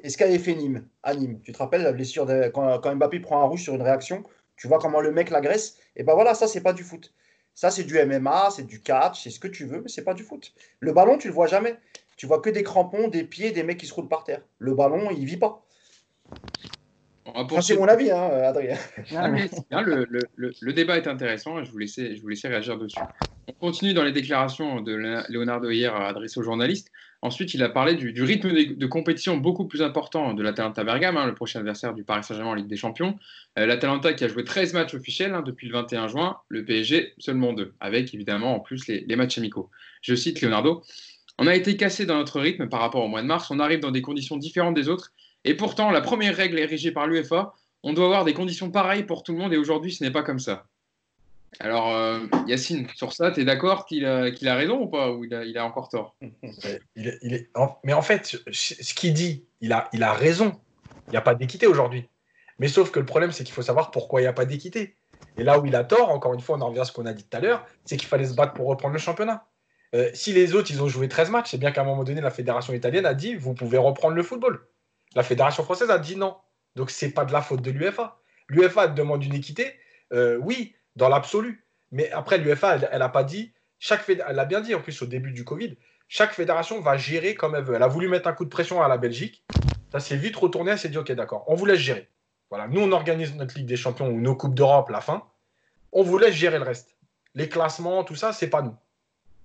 et 0.00 0.10
ce 0.10 0.18
qu'avait 0.18 0.38
fait 0.38 0.54
Nîmes, 0.54 0.86
à 1.02 1.14
Nîmes. 1.14 1.40
Tu 1.42 1.52
te 1.52 1.58
rappelles 1.58 1.82
la 1.82 1.92
blessure 1.92 2.26
quand, 2.52 2.78
quand, 2.80 2.94
Mbappé 2.94 3.20
prend 3.20 3.42
un 3.42 3.46
rouge 3.46 3.62
sur 3.62 3.74
une 3.74 3.82
réaction, 3.82 4.22
tu 4.56 4.68
vois 4.68 4.78
comment 4.78 5.00
le 5.00 5.12
mec 5.12 5.30
l'agresse. 5.30 5.78
Et 5.96 6.02
ben 6.02 6.14
voilà, 6.14 6.34
ça, 6.34 6.46
c'est 6.46 6.60
pas 6.60 6.74
du 6.74 6.84
foot. 6.84 7.12
Ça, 7.54 7.70
c'est 7.70 7.84
du 7.84 7.98
MMA, 7.98 8.50
c'est 8.50 8.66
du 8.66 8.82
catch, 8.82 9.24
c'est 9.24 9.30
ce 9.30 9.40
que 9.40 9.48
tu 9.48 9.64
veux, 9.64 9.80
mais 9.80 9.88
c'est 9.88 10.04
pas 10.04 10.12
du 10.12 10.22
foot. 10.22 10.52
Le 10.80 10.92
ballon, 10.92 11.16
tu 11.16 11.28
le 11.28 11.34
vois 11.34 11.46
jamais. 11.46 11.76
Tu 12.18 12.26
vois 12.26 12.40
que 12.40 12.50
des 12.50 12.62
crampons, 12.62 13.08
des 13.08 13.24
pieds, 13.24 13.50
des 13.50 13.62
mecs 13.62 13.78
qui 13.78 13.86
se 13.86 13.94
roulent 13.94 14.08
par 14.08 14.24
terre. 14.24 14.42
Le 14.58 14.74
ballon, 14.74 15.10
il 15.10 15.24
vit 15.24 15.38
pas. 15.38 15.66
C'est 17.60 17.76
mon 17.76 17.88
avis, 17.88 18.10
hein, 18.10 18.30
Adrien. 18.44 18.76
le, 19.10 20.06
le, 20.08 20.52
le, 20.60 20.72
débat 20.72 20.96
est 20.96 21.06
intéressant. 21.06 21.62
Je 21.62 21.70
vous 21.70 21.78
laisser, 21.78 22.16
je 22.16 22.22
vous 22.22 22.28
laisser 22.28 22.48
réagir 22.48 22.78
dessus. 22.78 23.00
On 23.48 23.52
continue 23.52 23.94
dans 23.94 24.04
les 24.04 24.12
déclarations 24.12 24.80
de 24.80 24.92
Leonardo 25.28 25.70
hier 25.70 25.94
adressées 25.94 26.40
aux 26.40 26.42
journalistes. 26.42 26.90
Ensuite, 27.22 27.54
il 27.54 27.62
a 27.62 27.68
parlé 27.68 27.94
du, 27.94 28.22
rythme 28.22 28.52
de, 28.52 28.86
compétition 28.86 29.36
beaucoup 29.36 29.66
plus 29.66 29.82
important 29.82 30.34
de 30.34 30.42
l'Atalanta 30.42 30.84
Bergame, 30.84 31.16
hein, 31.16 31.26
le 31.26 31.34
prochain 31.34 31.60
adversaire 31.60 31.94
du 31.94 32.04
Paris 32.04 32.22
Saint-Germain 32.22 32.50
en 32.50 32.54
Ligue 32.54 32.68
des 32.68 32.76
Champions. 32.76 33.18
Euh, 33.58 33.66
L'Atalanta 33.66 34.12
qui 34.12 34.24
a 34.24 34.28
joué 34.28 34.44
13 34.44 34.74
matchs 34.74 34.94
officiels 34.94 35.34
hein, 35.34 35.42
depuis 35.42 35.66
le 35.66 35.72
21 35.72 36.08
juin, 36.08 36.38
le 36.48 36.64
PSG 36.64 37.14
seulement 37.18 37.52
2, 37.52 37.74
avec 37.80 38.14
évidemment 38.14 38.54
en 38.54 38.60
plus 38.60 38.86
les, 38.86 39.00
les, 39.00 39.16
matchs 39.16 39.38
amicaux. 39.38 39.70
Je 40.02 40.14
cite 40.14 40.40
Leonardo 40.40 40.82
On 41.38 41.46
a 41.46 41.54
été 41.54 41.76
cassé 41.76 42.04
dans 42.06 42.16
notre 42.16 42.38
rythme 42.38 42.68
par 42.68 42.80
rapport 42.80 43.02
au 43.02 43.08
mois 43.08 43.22
de 43.22 43.26
mars, 43.26 43.50
on 43.50 43.60
arrive 43.60 43.80
dans 43.80 43.90
des 43.90 44.02
conditions 44.02 44.36
différentes 44.36 44.74
des 44.74 44.88
autres, 44.88 45.12
et 45.46 45.54
pourtant 45.54 45.90
la 45.90 46.02
première 46.02 46.36
règle 46.36 46.58
érigée 46.58 46.90
par 46.90 47.06
l'UEFA, 47.06 47.54
on 47.82 47.92
doit 47.92 48.06
avoir 48.06 48.24
des 48.24 48.34
conditions 48.34 48.70
pareilles 48.70 49.04
pour 49.04 49.22
tout 49.22 49.32
le 49.32 49.38
monde, 49.38 49.54
et 49.54 49.56
aujourd'hui 49.56 49.92
ce 49.92 50.04
n'est 50.04 50.10
pas 50.10 50.22
comme 50.22 50.40
ça. 50.40 50.66
Alors, 51.60 51.94
euh, 51.94 52.20
Yacine, 52.46 52.86
sur 52.94 53.12
ça, 53.12 53.30
tu 53.30 53.40
es 53.40 53.44
d'accord 53.44 53.86
qu'il 53.86 54.04
a, 54.04 54.54
raison 54.54 54.82
ou 54.82 54.88
pas 54.88 55.12
Ou 55.12 55.24
il 55.24 55.56
a, 55.56 55.64
encore 55.64 55.88
tort? 55.88 56.16
Mais 56.96 57.92
en 57.94 58.02
fait, 58.02 58.36
ce 58.50 58.94
qu'il 58.94 59.14
dit, 59.14 59.44
il 59.60 59.72
a, 59.72 59.88
il 59.92 60.02
a 60.02 60.12
raison. 60.12 60.60
Il 61.06 61.12
n'y 61.12 61.16
a 61.16 61.22
pas 61.22 61.34
d'équité 61.34 61.66
aujourd'hui. 61.66 62.08
Mais 62.58 62.68
sauf 62.68 62.90
que 62.90 62.98
le 62.98 63.06
problème, 63.06 63.32
c'est 63.32 63.44
qu'il 63.44 63.54
faut 63.54 63.62
savoir 63.62 63.90
pourquoi 63.90 64.20
il 64.20 64.24
n'y 64.24 64.28
a 64.28 64.32
pas 64.32 64.44
d'équité. 64.44 64.96
Et 65.38 65.44
là 65.44 65.58
où 65.58 65.64
il 65.64 65.74
a 65.76 65.84
tort, 65.84 66.10
encore 66.10 66.34
une 66.34 66.40
fois, 66.40 66.58
on 66.58 66.60
en 66.60 66.68
revient 66.68 66.80
à 66.80 66.84
ce 66.84 66.92
qu'on 66.92 67.06
a 67.06 67.12
dit 67.12 67.24
tout 67.24 67.36
à 67.36 67.40
l'heure, 67.40 67.64
c'est 67.84 67.96
qu'il 67.96 68.08
fallait 68.08 68.26
se 68.26 68.34
battre 68.34 68.52
pour 68.52 68.66
reprendre 68.66 68.92
le 68.92 68.98
championnat. 68.98 69.46
Euh, 69.94 70.10
si 70.12 70.32
les 70.32 70.54
autres, 70.54 70.70
ils 70.70 70.82
ont 70.82 70.88
joué 70.88 71.08
13 71.08 71.30
matchs, 71.30 71.50
c'est 71.52 71.58
bien 71.58 71.70
qu'à 71.70 71.82
un 71.82 71.84
moment 71.84 72.04
donné, 72.04 72.20
la 72.20 72.30
fédération 72.30 72.74
italienne 72.74 73.06
a 73.06 73.14
dit, 73.14 73.34
vous 73.34 73.54
pouvez 73.54 73.78
reprendre 73.78 74.16
le 74.16 74.22
football. 74.22 74.66
La 75.16 75.22
fédération 75.22 75.64
française 75.64 75.90
a 75.90 75.98
dit 75.98 76.14
non. 76.14 76.36
Donc, 76.76 76.90
ce 76.90 77.06
n'est 77.06 77.10
pas 77.10 77.24
de 77.24 77.32
la 77.32 77.40
faute 77.40 77.62
de 77.62 77.70
l'UFA. 77.70 78.20
L'UFA 78.48 78.86
demande 78.86 79.24
une 79.24 79.34
équité. 79.34 79.74
Euh, 80.12 80.36
oui, 80.36 80.76
dans 80.94 81.08
l'absolu. 81.08 81.64
Mais 81.90 82.10
après, 82.12 82.36
l'UFA, 82.36 82.76
elle 82.92 82.98
n'a 82.98 83.08
pas 83.08 83.24
dit, 83.24 83.52
chaque 83.78 84.06
elle 84.08 84.38
a 84.38 84.44
bien 84.44 84.60
dit 84.60 84.74
en 84.74 84.80
plus 84.80 85.00
au 85.00 85.06
début 85.06 85.32
du 85.32 85.42
Covid, 85.42 85.76
chaque 86.06 86.34
fédération 86.34 86.80
va 86.82 86.98
gérer 86.98 87.34
comme 87.34 87.54
elle 87.54 87.64
veut. 87.64 87.74
Elle 87.74 87.82
a 87.82 87.88
voulu 87.88 88.08
mettre 88.08 88.28
un 88.28 88.34
coup 88.34 88.44
de 88.44 88.50
pression 88.50 88.82
à 88.82 88.88
la 88.88 88.98
Belgique. 88.98 89.42
Ça 89.90 90.00
s'est 90.00 90.16
vite 90.16 90.36
retourné, 90.36 90.72
elle 90.72 90.78
s'est 90.78 90.90
dit, 90.90 90.98
ok, 90.98 91.10
d'accord, 91.12 91.44
on 91.46 91.54
vous 91.54 91.64
laisse 91.64 91.80
gérer. 91.80 92.10
Voilà, 92.50 92.68
nous, 92.68 92.82
on 92.82 92.92
organise 92.92 93.34
notre 93.34 93.56
Ligue 93.56 93.66
des 93.66 93.76
Champions 93.76 94.08
ou 94.08 94.20
nos 94.20 94.36
Coupes 94.36 94.54
d'Europe, 94.54 94.90
la 94.90 95.00
fin. 95.00 95.26
On 95.92 96.02
vous 96.02 96.18
laisse 96.18 96.34
gérer 96.34 96.58
le 96.58 96.64
reste. 96.64 96.94
Les 97.34 97.48
classements, 97.48 98.04
tout 98.04 98.16
ça, 98.16 98.34
c'est 98.34 98.50
pas 98.50 98.60
nous. 98.60 98.76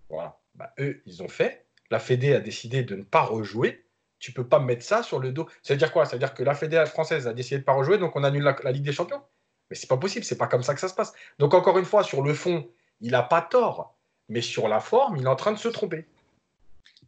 Voilà. 0.09 0.37
Bah, 0.55 0.73
eux, 0.79 1.01
ils 1.05 1.23
ont 1.23 1.29
fait. 1.29 1.65
La 1.89 1.99
Fédé 1.99 2.35
a 2.35 2.41
décidé 2.41 2.83
de 2.83 2.97
ne 2.97 3.03
pas 3.03 3.21
rejouer. 3.21 3.85
Tu 4.21 4.31
peux 4.31 4.47
pas 4.47 4.59
mettre 4.59 4.85
ça 4.85 5.03
sur 5.03 5.19
le 5.19 5.33
dos. 5.33 5.49
Ça 5.63 5.73
veut 5.73 5.77
dire 5.77 5.91
quoi? 5.91 6.05
Ça 6.05 6.13
veut 6.13 6.19
dire 6.19 6.33
que 6.33 6.43
la 6.43 6.53
Fédé 6.53 6.81
française 6.85 7.27
a 7.27 7.33
décidé 7.33 7.59
de 7.59 7.65
pas 7.65 7.73
rejouer, 7.73 7.97
donc 7.97 8.15
on 8.15 8.23
annule 8.23 8.43
la 8.63 8.71
Ligue 8.71 8.83
des 8.83 8.93
Champions? 8.93 9.21
Mais 9.69 9.75
c'est 9.75 9.89
pas 9.89 9.97
possible, 9.97 10.23
c'est 10.23 10.37
pas 10.37 10.47
comme 10.47 10.63
ça 10.63 10.73
que 10.73 10.79
ça 10.79 10.87
se 10.87 10.93
passe. 10.93 11.11
Donc 11.39 11.53
encore 11.53 11.77
une 11.77 11.85
fois, 11.85 12.03
sur 12.03 12.21
le 12.21 12.33
fond, 12.33 12.69
il 13.01 13.11
n'a 13.11 13.23
pas 13.23 13.41
tort, 13.41 13.97
mais 14.29 14.41
sur 14.41 14.67
la 14.67 14.79
forme, 14.79 15.17
il 15.17 15.23
est 15.23 15.27
en 15.27 15.35
train 15.35 15.51
de 15.51 15.57
se 15.57 15.67
tromper. 15.67 16.05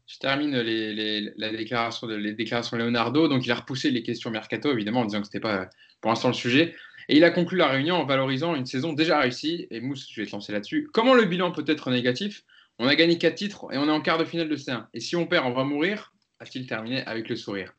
Je 0.08 0.18
termine 0.18 0.58
les, 0.60 1.32
la 1.38 1.50
déclaration 1.50 2.08
de, 2.08 2.16
les 2.16 2.34
déclarations 2.34 2.78
de 2.78 2.84
Leonardo. 2.84 3.28
Donc, 3.28 3.46
il 3.46 3.52
a 3.52 3.56
repoussé 3.56 3.90
les 3.90 4.04
questions 4.04 4.30
mercato, 4.30 4.72
évidemment, 4.72 5.02
en 5.02 5.06
disant 5.06 5.22
que 5.22 5.28
ce 5.28 5.32
n'était 5.32 5.40
pas 5.40 5.70
pour 6.02 6.10
l'instant 6.10 6.28
le 6.28 6.34
sujet. 6.34 6.76
Et 7.10 7.18
il 7.18 7.24
a 7.24 7.32
conclu 7.32 7.58
la 7.58 7.68
réunion 7.68 7.96
en 7.96 8.06
valorisant 8.06 8.56
une 8.56 8.66
saison 8.66 8.94
déjà 8.94 9.20
réussie. 9.20 9.68
Et 9.72 9.82
Mousse, 9.82 10.08
je 10.12 10.22
vais 10.22 10.28
te 10.28 10.32
lancer 10.32 10.52
là-dessus. 10.52 10.90
Comment 10.94 11.14
le 11.14 11.26
bilan 11.26 11.52
peut 11.52 11.66
être 11.68 11.90
négatif? 11.90 12.44
On 12.80 12.88
a 12.88 12.96
gagné 12.96 13.18
4 13.18 13.36
titres 13.36 13.68
et 13.72 13.78
on 13.78 13.88
est 13.88 13.92
en 13.92 14.02
quart 14.02 14.18
de 14.18 14.26
finale 14.26 14.50
de 14.50 14.58
C1. 14.58 14.88
Et 14.94 15.00
si 15.00 15.16
on 15.16 15.26
perd, 15.26 15.46
on 15.46 15.54
va 15.54 15.64
mourir? 15.64 16.13
A-t-il 16.44 16.68
terminé 16.68 17.06
avec 17.06 17.30
le 17.30 17.36
sourire 17.36 17.74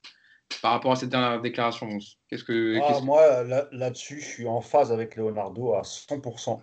par 0.62 0.72
rapport 0.72 0.92
à 0.92 0.96
cette 0.96 1.10
dernière 1.10 1.40
déclaration, 1.40 1.88
Qu'est-ce 2.28 2.44
que, 2.44 2.78
ah, 2.82 3.00
Moi, 3.02 3.44
là-dessus, 3.72 4.20
je 4.20 4.24
suis 4.26 4.46
en 4.46 4.60
phase 4.60 4.92
avec 4.92 5.16
Leonardo 5.16 5.74
à 5.74 5.82
100%. 5.82 6.60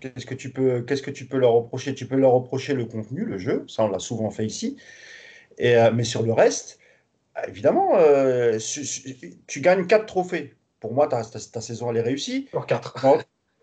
Qu'est-ce 0.00 0.26
que 0.26 0.34
tu 0.34 0.50
peux, 0.50 0.82
qu'est-ce 0.82 1.02
que 1.02 1.10
tu 1.10 1.26
peux 1.26 1.38
leur 1.38 1.52
reprocher? 1.52 1.94
Tu 1.94 2.06
peux 2.06 2.16
leur 2.16 2.32
reprocher 2.32 2.74
le 2.74 2.84
contenu, 2.84 3.24
le 3.24 3.38
jeu, 3.38 3.64
ça 3.66 3.84
on 3.84 3.88
l'a 3.88 3.98
souvent 3.98 4.30
fait 4.30 4.46
ici. 4.46 4.76
Et, 5.56 5.76
euh, 5.76 5.90
mais 5.92 6.04
sur 6.04 6.22
le 6.22 6.32
reste, 6.32 6.78
évidemment, 7.46 7.96
euh, 7.96 8.58
tu 9.46 9.60
gagnes 9.60 9.86
4 9.86 10.06
trophées. 10.06 10.54
Pour 10.80 10.92
moi, 10.92 11.08
ta, 11.08 11.24
ta, 11.24 11.60
saison, 11.60 11.90
elle 11.90 11.96
est 11.96 12.02
réussie. 12.02 12.48
Sur 12.50 12.66
4. 12.66 12.94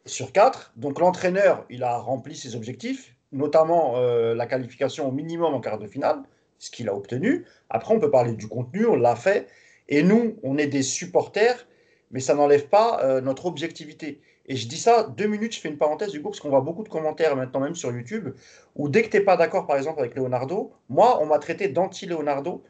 sur 0.05 0.31
4. 0.31 0.73
Donc 0.75 0.99
l'entraîneur, 0.99 1.65
il 1.69 1.83
a 1.83 1.97
rempli 1.97 2.35
ses 2.35 2.55
objectifs, 2.55 3.15
notamment 3.31 3.97
euh, 3.97 4.35
la 4.35 4.45
qualification 4.45 5.07
au 5.07 5.11
minimum 5.11 5.53
en 5.53 5.61
quart 5.61 5.77
de 5.77 5.87
finale, 5.87 6.23
ce 6.59 6.71
qu'il 6.71 6.89
a 6.89 6.95
obtenu. 6.95 7.45
Après, 7.69 7.93
on 7.93 7.99
peut 7.99 8.11
parler 8.11 8.33
du 8.33 8.47
contenu, 8.47 8.85
on 8.85 8.95
l'a 8.95 9.15
fait. 9.15 9.47
Et 9.89 10.03
nous, 10.03 10.37
on 10.43 10.57
est 10.57 10.67
des 10.67 10.81
supporters, 10.81 11.67
mais 12.11 12.19
ça 12.19 12.33
n'enlève 12.33 12.67
pas 12.67 13.03
euh, 13.03 13.21
notre 13.21 13.45
objectivité. 13.45 14.21
Et 14.47 14.55
je 14.55 14.67
dis 14.67 14.77
ça, 14.77 15.03
deux 15.03 15.27
minutes, 15.27 15.55
je 15.55 15.59
fais 15.59 15.69
une 15.69 15.77
parenthèse 15.77 16.11
du 16.11 16.21
coup, 16.21 16.29
parce 16.29 16.39
qu'on 16.39 16.49
voit 16.49 16.61
beaucoup 16.61 16.83
de 16.83 16.89
commentaires 16.89 17.35
maintenant 17.35 17.59
même 17.59 17.75
sur 17.75 17.91
YouTube, 17.91 18.29
où 18.75 18.89
dès 18.89 19.03
que 19.03 19.09
tu 19.09 19.17
n'es 19.17 19.23
pas 19.23 19.37
d'accord, 19.37 19.65
par 19.65 19.77
exemple, 19.77 19.99
avec 19.99 20.15
Leonardo, 20.15 20.71
moi, 20.89 21.19
on 21.21 21.25
m'a 21.25 21.39
traité 21.39 21.67
d'anti-Leonardo 21.67 22.63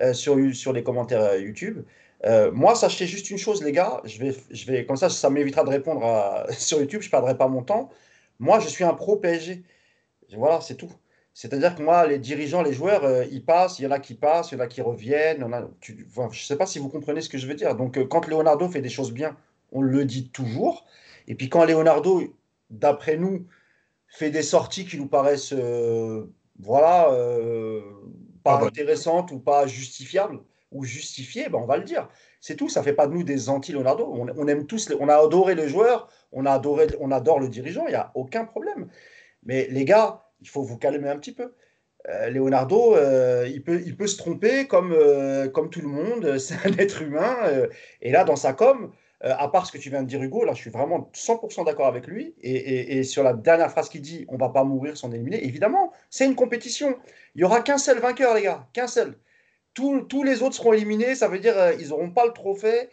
euh, 0.00 0.12
sur, 0.14 0.36
sur 0.54 0.72
les 0.72 0.82
commentaires 0.82 1.22
euh, 1.22 1.38
YouTube. 1.38 1.82
moi, 2.52 2.74
sachez 2.74 3.06
juste 3.06 3.30
une 3.30 3.38
chose, 3.38 3.62
les 3.62 3.72
gars, 3.72 4.00
je 4.04 4.18
vais, 4.18 4.34
je 4.50 4.66
vais, 4.66 4.86
comme 4.86 4.96
ça, 4.96 5.08
ça 5.08 5.30
m'évitera 5.30 5.64
de 5.64 5.70
répondre 5.70 6.46
sur 6.50 6.80
YouTube, 6.80 7.02
je 7.02 7.08
ne 7.08 7.10
perdrai 7.10 7.36
pas 7.36 7.48
mon 7.48 7.62
temps. 7.62 7.90
Moi, 8.38 8.58
je 8.60 8.68
suis 8.68 8.84
un 8.84 8.94
pro 8.94 9.16
PSG. 9.16 9.62
Voilà, 10.36 10.60
c'est 10.60 10.76
tout. 10.76 10.90
C'est-à-dire 11.34 11.74
que 11.74 11.82
moi, 11.82 12.06
les 12.06 12.18
dirigeants, 12.18 12.62
les 12.62 12.72
joueurs, 12.72 13.04
euh, 13.04 13.24
ils 13.30 13.44
passent, 13.44 13.78
il 13.78 13.84
y 13.84 13.86
en 13.86 13.92
a 13.92 14.00
qui 14.00 14.14
passent, 14.14 14.50
il 14.52 14.56
y 14.56 14.60
en 14.60 14.64
a 14.64 14.66
qui 14.66 14.82
reviennent. 14.82 15.46
je 15.80 15.92
ne 15.92 16.28
sais 16.32 16.56
pas 16.56 16.66
si 16.66 16.78
vous 16.78 16.88
comprenez 16.88 17.20
ce 17.20 17.28
que 17.28 17.38
je 17.38 17.46
veux 17.46 17.54
dire. 17.54 17.76
Donc, 17.76 17.96
euh, 17.96 18.04
quand 18.04 18.26
Leonardo 18.26 18.68
fait 18.68 18.82
des 18.82 18.88
choses 18.88 19.12
bien, 19.12 19.36
on 19.72 19.82
le 19.82 20.04
dit 20.04 20.28
toujours. 20.30 20.84
Et 21.28 21.34
puis, 21.34 21.48
quand 21.48 21.64
Leonardo, 21.64 22.22
d'après 22.70 23.16
nous, 23.16 23.46
fait 24.08 24.30
des 24.30 24.42
sorties 24.42 24.84
qui 24.86 24.98
nous 24.98 25.06
paraissent, 25.06 25.52
euh, 25.52 26.26
voilà, 26.58 27.06
pas 28.42 28.56
ah 28.56 28.58
bah. 28.58 28.66
intéressantes 28.66 29.30
ou 29.30 29.38
pas 29.38 29.66
justifiables 29.66 30.40
ou 30.72 30.84
justifiées, 30.84 31.48
ben 31.48 31.58
on 31.58 31.66
va 31.66 31.76
le 31.76 31.84
dire. 31.84 32.08
C'est 32.40 32.56
tout. 32.56 32.68
Ça 32.68 32.80
ne 32.80 32.84
fait 32.84 32.92
pas 32.92 33.06
de 33.06 33.12
nous 33.12 33.22
des 33.22 33.48
anti-Leonardo. 33.48 34.06
On, 34.06 34.46
aime 34.46 34.66
tous, 34.66 34.92
on 34.98 35.08
a 35.08 35.16
adoré 35.16 35.54
le 35.54 35.68
joueur, 35.68 36.08
on, 36.32 36.46
a 36.46 36.52
adoré, 36.52 36.88
on 37.00 37.10
adore 37.10 37.40
le 37.40 37.48
dirigeant, 37.48 37.84
il 37.86 37.90
n'y 37.90 37.96
a 37.96 38.10
aucun 38.14 38.44
problème. 38.44 38.88
Mais 39.44 39.68
les 39.70 39.84
gars, 39.84 40.29
il 40.40 40.48
faut 40.48 40.62
vous 40.62 40.78
calmer 40.78 41.08
un 41.08 41.18
petit 41.18 41.32
peu. 41.32 41.52
Euh, 42.08 42.30
Leonardo, 42.30 42.96
euh, 42.96 43.46
il, 43.48 43.62
peut, 43.62 43.82
il 43.84 43.96
peut 43.96 44.06
se 44.06 44.16
tromper 44.16 44.66
comme, 44.66 44.92
euh, 44.92 45.48
comme 45.48 45.70
tout 45.70 45.80
le 45.80 45.88
monde, 45.88 46.38
c'est 46.38 46.54
un 46.66 46.72
être 46.78 47.02
humain. 47.02 47.36
et 48.00 48.10
là, 48.10 48.24
dans 48.24 48.36
sa 48.36 48.52
com, 48.52 48.92
à 49.22 49.48
part 49.48 49.66
ce 49.66 49.72
que 49.72 49.76
tu 49.76 49.90
viens 49.90 50.02
de 50.02 50.08
dire, 50.08 50.22
Hugo, 50.22 50.44
là, 50.44 50.54
je 50.54 50.60
suis 50.60 50.70
vraiment 50.70 51.10
100% 51.12 51.66
d'accord 51.66 51.86
avec 51.86 52.06
lui. 52.06 52.34
Et, 52.42 53.02
sur 53.02 53.22
la 53.22 53.34
dernière 53.34 53.70
phrase 53.70 53.90
qu'il 53.90 54.00
dit, 54.00 54.24
on 54.28 54.36
va 54.36 54.48
pas 54.48 54.64
mourir 54.64 54.96
sans 54.96 55.12
éliminer, 55.12 55.44
évidemment, 55.44 55.92
c'est 56.08 56.24
une 56.24 56.34
compétition. 56.34 56.96
Il 57.34 57.42
y 57.42 57.44
aura 57.44 57.60
qu'un 57.60 57.78
seul 57.78 57.98
vainqueur, 57.98 58.34
les 58.34 58.42
gars, 58.42 58.66
qu'un 58.72 58.86
seul. 58.86 59.18
tous 59.74 60.22
les 60.24 60.42
autres 60.42 60.54
seront 60.54 60.72
éliminés, 60.72 61.14
ça 61.14 61.28
veut 61.28 61.38
dire 61.38 61.54
ils 61.78 61.88
n'auront 61.90 62.10
pas 62.10 62.24
le 62.24 62.32
trophée. 62.32 62.88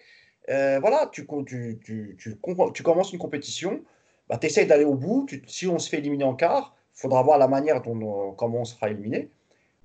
voilà, 0.50 1.10
tu, 1.14 1.26
commences 1.26 3.14
une 3.14 3.20
compétition, 3.20 3.82
bah, 4.28 4.38
tu 4.38 4.48
essayes 4.48 4.68
d'aller 4.68 4.84
au 4.84 4.96
bout. 4.96 5.28
si 5.48 5.66
on 5.68 5.80
se 5.80 5.90
fait 5.90 6.00
éliminer 6.00 6.26
en 6.26 6.36
quart, 6.36 6.77
faudra 6.98 7.22
voir 7.22 7.38
la 7.38 7.48
manière 7.48 7.82
dont 7.82 7.96
on, 8.02 8.32
comment 8.34 8.62
on 8.62 8.66
sera 8.66 8.90
éliminé. 8.90 9.30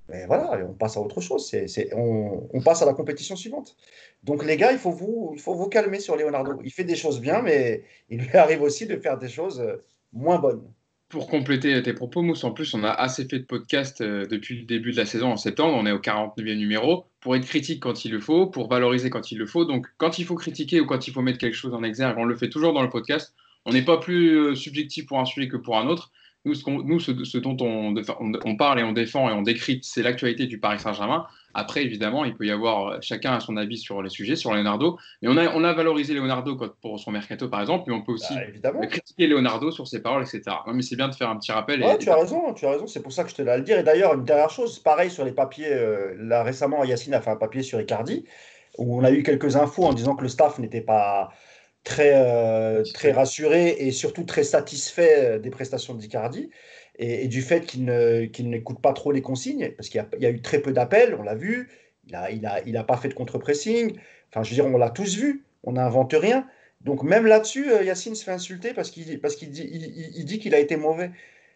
Mais 0.08 0.26
voilà, 0.26 0.58
on 0.68 0.72
passe 0.72 0.96
à 0.96 1.00
autre 1.00 1.20
chose. 1.20 1.54
On, 1.94 2.60
passe 2.64 2.82
à 2.82 2.86
la 2.86 2.94
compétition 2.94 3.36
suivante. 3.36 3.76
Donc 4.24 4.44
les 4.44 4.56
gars, 4.56 4.72
il 4.72 4.78
faut 4.78 4.90
vous, 4.90 5.32
il 5.34 5.40
faut 5.40 5.54
vous 5.54 5.68
calmer 5.68 6.00
sur 6.00 6.16
Leonardo. 6.16 6.60
Il 6.64 6.72
fait 6.72 6.84
des 6.84 6.96
choses 6.96 7.20
bien, 7.20 7.40
mais 7.40 7.84
il 8.10 8.20
lui 8.20 8.36
arrive 8.36 8.62
aussi 8.62 8.86
de 8.86 8.96
faire 8.96 9.18
des 9.18 9.28
choses 9.28 9.60
euh, 9.60 9.84
moins 10.12 10.38
bonnes. 10.38 10.62
Pour 11.08 11.28
compléter 11.28 11.80
tes 11.82 11.92
propos, 11.92 12.22
Mousse, 12.22 12.42
en 12.42 12.52
plus, 12.52 12.72
on 12.74 12.84
a 12.84 12.90
assez 12.90 13.26
fait 13.26 13.40
de 13.40 13.44
podcasts 13.44 14.00
euh, 14.00 14.26
depuis 14.26 14.60
le 14.60 14.64
début 14.64 14.92
de 14.92 14.96
la 14.96 15.06
saison 15.06 15.32
en 15.32 15.36
septembre. 15.36 15.76
On 15.78 15.86
est 15.86 15.92
au 15.92 15.98
49e 15.98 16.56
numéro. 16.56 17.04
Pour 17.20 17.36
être 17.36 17.46
critique 17.46 17.82
quand 17.82 18.04
il 18.04 18.12
le 18.12 18.20
faut, 18.20 18.46
pour 18.46 18.68
valoriser 18.68 19.10
quand 19.10 19.30
il 19.30 19.38
le 19.38 19.46
faut. 19.46 19.64
Donc, 19.64 19.86
quand 19.98 20.18
il 20.18 20.24
faut 20.24 20.34
critiquer 20.34 20.80
ou 20.80 20.86
quand 20.86 21.06
il 21.06 21.12
faut 21.12 21.22
mettre 21.22 21.38
quelque 21.38 21.54
chose 21.54 21.74
en 21.74 21.82
exergue, 21.82 22.16
on 22.18 22.24
le 22.24 22.34
fait 22.34 22.48
toujours 22.48 22.72
dans 22.72 22.82
le 22.82 22.88
podcast. 22.88 23.34
On 23.64 23.72
n'est 23.72 23.84
pas 23.84 23.98
plus 23.98 24.36
euh, 24.36 24.54
subjectif 24.54 25.06
pour 25.06 25.20
un 25.20 25.24
sujet 25.24 25.48
que 25.48 25.56
pour 25.56 25.78
un 25.78 25.86
autre. 25.86 26.10
Nous, 26.44 26.54
ce, 26.54 27.38
dont 27.38 27.56
on, 27.60 28.56
parle 28.56 28.80
et 28.80 28.82
on 28.82 28.92
défend 28.92 29.28
et 29.30 29.32
on 29.32 29.42
décrit, 29.42 29.78
c'est 29.82 30.02
l'actualité 30.02 30.46
du 30.46 30.58
Paris 30.58 30.80
Saint-Germain. 30.80 31.26
Après, 31.54 31.84
évidemment, 31.84 32.24
il 32.24 32.34
peut 32.34 32.46
y 32.46 32.50
avoir 32.50 32.88
euh, 32.88 32.98
chacun 33.00 33.34
a 33.34 33.40
son 33.40 33.56
avis 33.56 33.78
sur 33.78 34.02
les 34.02 34.08
sujets, 34.08 34.34
sur 34.34 34.52
Leonardo. 34.52 34.98
Mais 35.20 35.28
on 35.28 35.36
a, 35.36 35.54
on 35.54 35.62
a 35.62 35.72
valorisé 35.72 36.14
Leonardo 36.14 36.58
pour 36.80 36.98
son 36.98 37.12
mercato, 37.12 37.48
par 37.48 37.60
exemple, 37.60 37.84
mais 37.86 37.94
on 37.94 38.02
peut 38.02 38.12
aussi 38.12 38.34
bah, 38.60 38.72
critiquer 38.86 39.28
Leonardo 39.28 39.70
sur 39.70 39.86
ses 39.86 40.02
paroles, 40.02 40.22
etc. 40.22 40.56
mais 40.72 40.82
c'est 40.82 40.96
bien 40.96 41.08
de 41.08 41.14
faire 41.14 41.30
un 41.30 41.36
petit 41.36 41.52
rappel. 41.52 41.84
tu 42.00 42.10
as 42.10 42.16
raison, 42.16 42.52
tu 42.54 42.66
as 42.66 42.70
raison. 42.70 42.86
C'est 42.88 43.02
pour 43.02 43.12
ça 43.12 43.22
que 43.22 43.30
je 43.30 43.36
te 43.36 43.42
l'ai 43.42 43.50
à 43.50 43.56
le 43.56 43.62
dire. 43.62 43.78
Et 43.78 43.84
d'ailleurs, 43.84 44.14
une 44.14 44.24
dernière 44.24 44.50
chose, 44.50 44.80
pareil 44.80 45.10
sur 45.10 45.24
les 45.24 45.32
papiers. 45.32 45.72
Euh, 45.72 46.14
là, 46.18 46.42
récemment, 46.42 46.82
Yacine 46.82 47.14
a 47.14 47.20
fait 47.20 47.30
un 47.30 47.36
papier 47.36 47.62
sur 47.62 47.80
Icardi 47.80 48.24
où 48.78 48.98
on 48.98 49.04
a 49.04 49.10
eu 49.10 49.22
quelques 49.22 49.56
infos 49.56 49.84
en 49.84 49.92
disant 49.92 50.16
que 50.16 50.22
le 50.22 50.28
staff 50.28 50.58
n'était 50.58 50.80
pas 50.80 51.30
très, 51.84 52.12
euh, 52.14 52.82
très 52.94 53.12
rassuré 53.12 53.76
et 53.78 53.90
surtout 53.90 54.24
très 54.24 54.44
satisfait 54.44 55.16
euh, 55.18 55.38
des 55.38 55.50
prestations 55.50 55.94
d'Icardi 55.94 56.50
et, 56.96 57.24
et, 57.24 57.28
du 57.28 57.42
fait 57.42 57.66
qu'il 57.66 57.84
n'écoute 57.84 58.80
pas 58.80 58.92
trop 58.92 59.12
les 59.12 59.22
consignes, 59.22 59.72
parce 59.76 59.88
qu'il 59.88 60.04
y, 60.18 60.26
a 60.26 60.30
eu 60.30 60.40
très 60.40 60.60
peu 60.60 60.72
d'appels, 60.72 61.16
on 61.18 61.22
l'a 61.22 61.34
vu, 61.34 61.70
il 62.06 62.12
n'a 62.12 62.30
il 62.30 62.46
a, 62.46 62.62
il 62.66 62.76
a 62.76 62.84
pas 62.84 62.96
fait 62.96 63.08
de 63.08 63.14
contre-pressing, 63.14 63.98
enfin 64.30 64.42
je 64.42 64.50
veux 64.50 64.54
dire, 64.54 64.66
on 64.66 64.76
l'a 64.76 64.90
tous 64.90 65.16
vu, 65.16 65.44
on 65.64 65.72
n'invente 65.72 66.14
rien. 66.16 66.46
Donc 66.82 67.02
même 67.02 67.26
là-dessus, 67.26 67.70
euh, 67.70 67.82
Yacine 67.82 68.14
se 68.14 68.24
fait 68.24 68.32
insulter 68.32 68.74
parce 68.74 68.90
qu'il 68.90 69.20
parce 69.20 69.36
qu'il 69.36 69.50
dit 69.50 69.66
qu'il 69.68 70.16
il, 70.16 70.24
dit 70.24 70.38
qu'il 70.38 70.54
a 70.54 70.58
été 70.58 70.76
mauvais. 70.76 71.10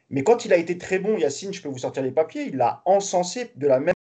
Mais 0.08 0.22
quand 0.22 0.44
il 0.44 0.52
a 0.52 0.56
été 0.56 0.78
très 0.78 0.98
bon, 1.00 1.18
Yacine, 1.18 1.52
je 1.52 1.60
peux 1.60 1.68
vous 1.68 1.78
sortir 1.78 2.02
les 2.02 2.12
papiers, 2.12 2.44
il 2.44 2.56
l'a 2.56 2.82
encensé 2.84 3.50
de 3.56 3.66
la 3.66 3.74
même 3.74 3.86
manière. 3.86 3.95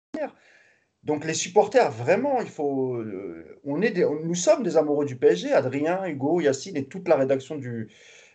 Donc 1.03 1.25
les 1.25 1.33
supporters, 1.33 1.91
vraiment, 1.91 2.39
il 2.41 2.49
faut. 2.49 2.95
Euh, 2.95 3.59
on 3.65 3.81
est 3.81 3.97
nous 3.97 4.35
sommes 4.35 4.63
des 4.63 4.77
amoureux 4.77 5.05
du 5.05 5.17
PSG, 5.17 5.51
Adrien, 5.51 6.05
Hugo, 6.05 6.39
Yacine 6.39 6.77
et 6.77 6.85
toute 6.85 7.07
la 7.07 7.17
rédaction 7.17 7.55
du, 7.57 7.89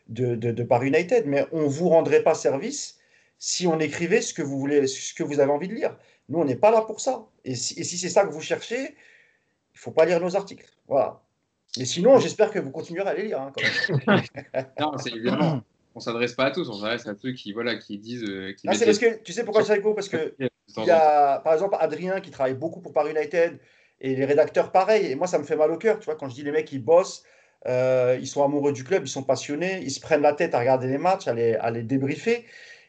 de, 0.08 0.34
de, 0.34 0.62
Paris 0.62 0.88
United, 0.88 1.26
mais 1.26 1.46
on 1.52 1.62
ne 1.62 1.68
vous 1.68 1.88
rendrait 1.88 2.22
pas 2.22 2.34
service 2.34 2.98
si 3.38 3.66
on 3.66 3.78
écrivait 3.78 4.20
ce 4.20 4.34
que 4.34 4.42
vous 4.42 4.58
voulez, 4.58 4.86
ce 4.86 5.14
que 5.14 5.22
vous 5.22 5.40
avez 5.40 5.52
envie 5.52 5.68
de 5.68 5.74
lire. 5.74 5.96
Nous, 6.28 6.38
on 6.38 6.44
n'est 6.44 6.56
pas 6.56 6.70
là 6.70 6.82
pour 6.82 7.00
ça. 7.00 7.26
Et 7.44 7.54
si, 7.54 7.84
c'est 7.84 8.08
ça 8.08 8.24
que 8.24 8.32
vous 8.32 8.40
cherchez, 8.40 8.80
il 8.80 9.76
ne 9.76 9.78
faut 9.78 9.92
pas 9.92 10.04
lire 10.04 10.20
nos 10.20 10.36
articles. 10.36 10.68
Voilà. 10.88 11.22
Et 11.78 11.86
sinon, 11.86 12.18
j'espère 12.18 12.50
que 12.50 12.58
vous 12.58 12.70
continuerez 12.70 13.08
à 13.08 13.14
les 13.14 13.28
lire. 13.28 13.40
Hein, 13.40 13.52
non, 14.80 14.98
c'est 14.98 15.10
évidemment. 15.10 15.62
On 15.94 16.00
s'adresse 16.00 16.34
pas 16.34 16.46
à 16.46 16.50
tous, 16.50 16.68
on 16.68 16.74
s'adresse 16.74 17.06
à 17.06 17.14
ceux 17.14 17.32
qui, 17.32 17.52
voilà, 17.52 17.76
qui 17.76 17.98
disent. 17.98 18.24
Euh, 18.24 18.54
ah, 18.66 18.74
c'est 18.74 18.84
parce 18.84 18.98
que 18.98 19.22
tu 19.22 19.32
sais 19.32 19.44
pourquoi 19.44 19.64
c'est 19.64 19.80
Parce 19.80 20.08
que 20.08 20.34
il 20.76 20.84
y 20.84 20.90
a, 20.90 21.38
par 21.40 21.54
exemple, 21.54 21.76
Adrien 21.80 22.20
qui 22.20 22.30
travaille 22.30 22.54
beaucoup 22.54 22.80
pour 22.80 22.92
Paris 22.92 23.12
United 23.12 23.58
et 24.00 24.14
les 24.14 24.24
rédacteurs 24.24 24.70
pareil. 24.70 25.06
Et 25.06 25.14
moi, 25.14 25.26
ça 25.26 25.38
me 25.38 25.44
fait 25.44 25.56
mal 25.56 25.70
au 25.70 25.78
cœur, 25.78 25.98
tu 25.98 26.04
vois, 26.04 26.16
quand 26.16 26.28
je 26.28 26.34
dis 26.34 26.42
les 26.42 26.52
mecs, 26.52 26.70
ils 26.72 26.82
bossent, 26.82 27.24
euh, 27.66 28.16
ils 28.20 28.26
sont 28.26 28.44
amoureux 28.44 28.72
du 28.72 28.84
club, 28.84 29.04
ils 29.04 29.10
sont 29.10 29.22
passionnés, 29.22 29.80
ils 29.82 29.90
se 29.90 30.00
prennent 30.00 30.22
la 30.22 30.34
tête 30.34 30.54
à 30.54 30.60
regarder 30.60 30.86
les 30.86 30.98
matchs, 30.98 31.26
à 31.26 31.34
les, 31.34 31.54
à 31.54 31.70
les 31.70 31.82
débriefer. 31.82 32.44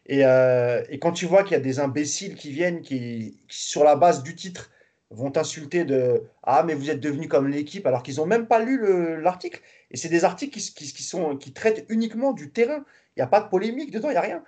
Et, 0.06 0.26
euh, 0.26 0.84
et, 0.90 1.00
quand 1.00 1.12
tu 1.12 1.26
vois 1.26 1.44
qu'il 1.44 1.54
y 1.54 1.56
a 1.56 1.60
des 1.60 1.80
imbéciles 1.80 2.36
qui 2.36 2.52
viennent, 2.52 2.82
qui, 2.82 3.40
sur 3.48 3.84
la 3.84 3.96
base 3.96 4.24
du 4.24 4.36
titre, 4.36 4.72
vont 5.12 5.32
t'insulter 5.32 5.86
de 5.86 6.24
Ah, 6.44 6.64
mais 6.64 6.74
vous 6.74 6.90
êtes 6.90 7.00
devenu 7.00 7.28
comme 7.28 7.48
l'équipe, 7.48 7.86
alors 7.88 8.04
qu'ils 8.04 8.18
n'ont 8.18 8.26
même 8.26 8.48
pas 8.48 8.60
lu 8.60 9.22
l'article. 9.22 9.62
Et 9.92 9.98
c'est 9.98 10.10
des 10.10 10.24
articles 10.24 10.60
qui, 10.60 10.74
qui, 10.74 10.94
qui, 10.94 11.04
sont, 11.04 11.36
qui 11.38 11.54
traitent 11.54 11.86
uniquement 11.90 12.34
du 12.34 12.52
terrain. 12.52 12.84
Il 13.16 13.20
n'y 13.20 13.24
a 13.24 13.28
pas 13.28 13.42
de 13.42 13.50
polémique 13.50 13.92
dedans, 13.92 14.10
il 14.10 14.14
n'y 14.14 14.18
a 14.18 14.22
rien. 14.22 14.44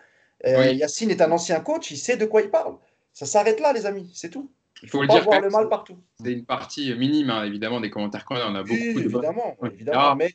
Euh, 0.45 0.71
Yacine 0.71 1.11
est 1.11 1.21
un 1.21 1.31
ancien 1.31 1.59
coach, 1.59 1.91
il 1.91 1.97
sait 1.97 2.17
de 2.17 2.25
quoi 2.25 2.41
il 2.41 2.49
parle. 2.49 2.75
Ça 3.13 3.25
s'arrête 3.25 3.59
là, 3.59 3.73
les 3.73 3.85
amis, 3.85 4.09
c'est 4.13 4.29
tout. 4.29 4.49
Il 4.83 4.89
faut, 4.89 5.01
le 5.01 5.07
pas 5.07 5.15
dire 5.15 5.23
voir 5.23 5.41
le 5.41 5.49
mal 5.49 5.69
partout. 5.69 5.97
C'est 6.23 6.33
une 6.33 6.45
partie 6.45 6.93
minime, 6.95 7.29
hein, 7.29 7.43
évidemment, 7.43 7.79
des 7.79 7.91
commentaires 7.91 8.25
qu'on 8.25 8.35
a. 8.35 8.49
On 8.49 8.55
a 8.55 8.63
beaucoup 8.63 8.75
de... 8.75 8.99
Évidemment, 8.99 9.55
évidemment. 9.63 10.15
mais 10.15 10.33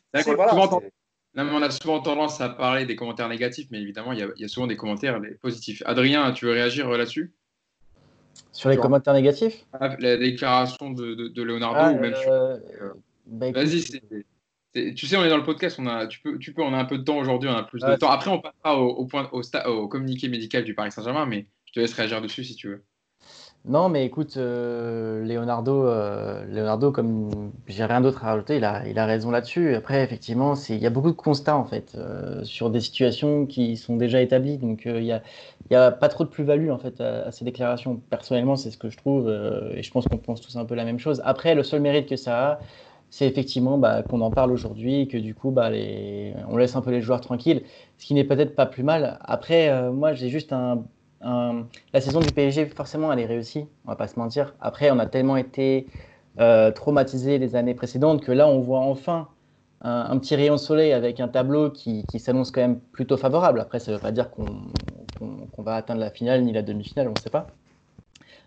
on 1.35 1.61
a 1.61 1.69
souvent 1.69 1.99
tendance 1.99 2.39
à 2.39 2.49
parler 2.49 2.85
des 2.85 2.95
commentaires 2.95 3.27
négatifs, 3.27 3.67
mais 3.71 3.81
évidemment, 3.81 4.13
il 4.13 4.31
y, 4.37 4.45
a, 4.45 4.47
souvent 4.47 4.67
des 4.67 4.77
commentaires 4.77 5.19
positifs. 5.41 5.83
Adrien, 5.85 6.31
tu 6.31 6.45
veux 6.45 6.53
réagir 6.53 6.87
euh, 6.89 6.97
là-dessus? 6.97 7.33
Sur 8.53 8.69
les 8.69 8.77
commentaires 8.77 9.13
négatifs? 9.13 9.65
Ah, 9.73 9.95
La 9.99 10.15
déclaration 10.15 10.91
de, 10.91 11.43
Leonardo 11.43 11.79
ah, 11.79 11.91
ou 11.91 11.99
même 11.99 12.15
euh, 12.27 12.57
bah, 13.25 13.51
Vas-y, 13.51 13.83
tu 14.95 15.07
sais, 15.07 15.17
on 15.17 15.25
est 15.25 15.29
dans 15.29 15.37
le 15.37 15.43
podcast, 15.43 15.77
on 15.79 15.87
a, 15.87 16.07
tu, 16.07 16.21
peux, 16.21 16.37
tu 16.37 16.53
peux, 16.53 16.61
on 16.61 16.73
a 16.73 16.77
un 16.77 16.85
peu 16.85 16.99
de 16.99 17.03
temps 17.03 17.17
aujourd'hui, 17.17 17.49
on 17.49 17.55
a 17.55 17.63
plus 17.63 17.81
de 17.81 17.95
temps. 17.95 18.11
Après, 18.11 18.31
on 18.31 18.39
passera 18.39 18.79
au, 18.79 19.05
point, 19.05 19.27
au, 19.33 19.41
au 19.41 19.87
communiqué 19.87 20.29
médical 20.29 20.63
du 20.63 20.73
Paris 20.73 20.91
Saint-Germain, 20.91 21.25
mais 21.25 21.47
laisse 21.79 21.93
réagir 21.93 22.21
dessus 22.21 22.43
si 22.43 22.55
tu 22.55 22.67
veux. 22.69 22.83
Non, 23.67 23.89
mais 23.89 24.05
écoute, 24.05 24.37
euh, 24.37 25.25
Leonardo, 25.25 25.85
euh, 25.85 26.45
Leonardo, 26.45 26.93
comme 26.93 27.51
j'ai 27.67 27.83
rien 27.83 27.99
d'autre 27.99 28.23
à 28.23 28.29
rajouter, 28.29 28.55
il 28.55 28.63
a, 28.63 28.87
il 28.87 28.97
a 28.97 29.05
raison 29.05 29.29
là-dessus. 29.29 29.75
Après, 29.75 30.01
effectivement, 30.03 30.53
il 30.69 30.77
y 30.77 30.85
a 30.85 30.89
beaucoup 30.89 31.11
de 31.11 31.17
constats 31.17 31.57
en 31.57 31.65
fait 31.65 31.93
euh, 31.95 32.45
sur 32.45 32.69
des 32.69 32.79
situations 32.79 33.45
qui 33.45 33.75
sont 33.75 33.97
déjà 33.97 34.21
établies, 34.21 34.57
donc 34.57 34.83
il 34.85 35.03
n'y 35.03 35.11
a, 35.11 35.21
a 35.85 35.91
pas 35.91 36.07
trop 36.07 36.23
de 36.23 36.29
plus-value 36.29 36.69
en 36.69 36.77
fait 36.77 37.01
à, 37.01 37.29
ces 37.33 37.43
déclarations. 37.43 38.01
Personnellement, 38.09 38.55
c'est 38.55 38.71
ce 38.71 38.77
que 38.77 38.89
je 38.89 38.95
trouve, 38.95 39.29
et 39.75 39.83
je 39.83 39.91
pense 39.91 40.07
qu'on 40.07 40.17
pense 40.17 40.39
tous 40.39 40.55
un 40.55 40.63
peu 40.63 40.75
la 40.75 40.85
même 40.85 40.99
chose. 40.99 41.21
Après, 41.25 41.53
le 41.53 41.63
seul 41.63 41.81
mérite 41.81 42.07
que 42.07 42.15
ça 42.15 42.51
a, 42.51 42.59
c'est 43.09 43.27
effectivement 43.27 43.77
bah, 43.77 44.01
qu'on 44.01 44.21
en 44.21 44.31
parle 44.31 44.53
aujourd'hui 44.53 45.09
que 45.09 45.17
du 45.17 45.35
coup, 45.35 45.51
bah, 45.51 45.71
on 46.47 46.55
laisse 46.55 46.75
un 46.77 46.81
peu 46.81 46.91
les 46.91 47.01
joueurs 47.01 47.19
tranquilles, 47.19 47.63
ce 47.97 48.05
qui 48.05 48.13
n'est 48.13 48.23
peut-être 48.23 48.55
pas 48.55 48.65
plus 48.65 48.83
mal. 48.83 49.19
Après, 49.25 49.91
moi, 49.91 50.13
j'ai 50.13 50.29
juste 50.29 50.53
un 50.53 50.85
la 51.21 52.01
saison 52.01 52.19
du 52.19 52.31
PSG, 52.31 52.67
forcément, 52.67 53.11
elle 53.11 53.19
est 53.19 53.25
réussie, 53.25 53.65
on 53.85 53.89
va 53.89 53.95
pas 53.95 54.07
se 54.07 54.19
mentir. 54.19 54.53
Après, 54.61 54.91
on 54.91 54.99
a 54.99 55.05
tellement 55.05 55.37
été 55.37 55.87
euh, 56.39 56.71
traumatisés 56.71 57.39
les 57.39 57.55
années 57.55 57.73
précédentes 57.73 58.21
que 58.21 58.31
là, 58.31 58.47
on 58.47 58.59
voit 58.59 58.81
enfin 58.81 59.27
un, 59.81 60.17
petit 60.17 60.35
rayon 60.35 60.57
soleil 60.57 60.91
avec 60.93 61.19
un 61.19 61.27
tableau 61.27 61.69
qui, 61.69 62.05
s'annonce 62.19 62.51
quand 62.51 62.61
même 62.61 62.79
plutôt 62.79 63.17
favorable. 63.17 63.59
Après, 63.59 63.79
ça 63.79 63.91
ne 63.91 63.97
veut 63.97 64.01
pas 64.01 64.11
dire 64.11 64.29
qu'on 64.31 65.63
va 65.63 65.75
atteindre 65.75 65.99
la 65.99 66.11
finale 66.11 66.43
ni 66.43 66.51
la 66.51 66.61
demi-finale, 66.61 67.07
on 67.07 67.13
ne 67.13 67.19
sait 67.19 67.29
pas. 67.29 67.47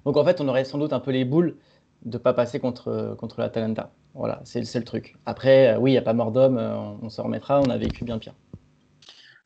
Donc 0.04 0.16
en 0.16 0.24
fait, 0.24 0.40
on 0.40 0.48
aurait 0.48 0.64
sans 0.64 0.78
doute 0.78 0.92
un 0.92 1.00
peu 1.00 1.10
les 1.10 1.24
boules 1.24 1.56
de 2.04 2.16
ne 2.16 2.22
pas 2.22 2.32
passer 2.32 2.60
contre, 2.60 3.14
contre 3.18 3.40
la 3.40 3.48
Talenta. 3.50 3.90
Voilà, 4.14 4.40
c'est 4.44 4.60
le 4.60 4.84
truc. 4.84 5.16
Après, 5.26 5.74
euh, 5.74 5.78
oui, 5.78 5.90
il 5.90 5.94
n'y 5.94 5.98
a 5.98 6.02
pas 6.02 6.12
mort 6.12 6.32
d'homme, 6.32 6.58
euh, 6.58 6.76
on 7.02 7.08
se 7.10 7.20
remettra, 7.20 7.60
on 7.60 7.70
a 7.70 7.78
vécu 7.78 8.04
bien 8.04 8.18
pire. 8.18 8.34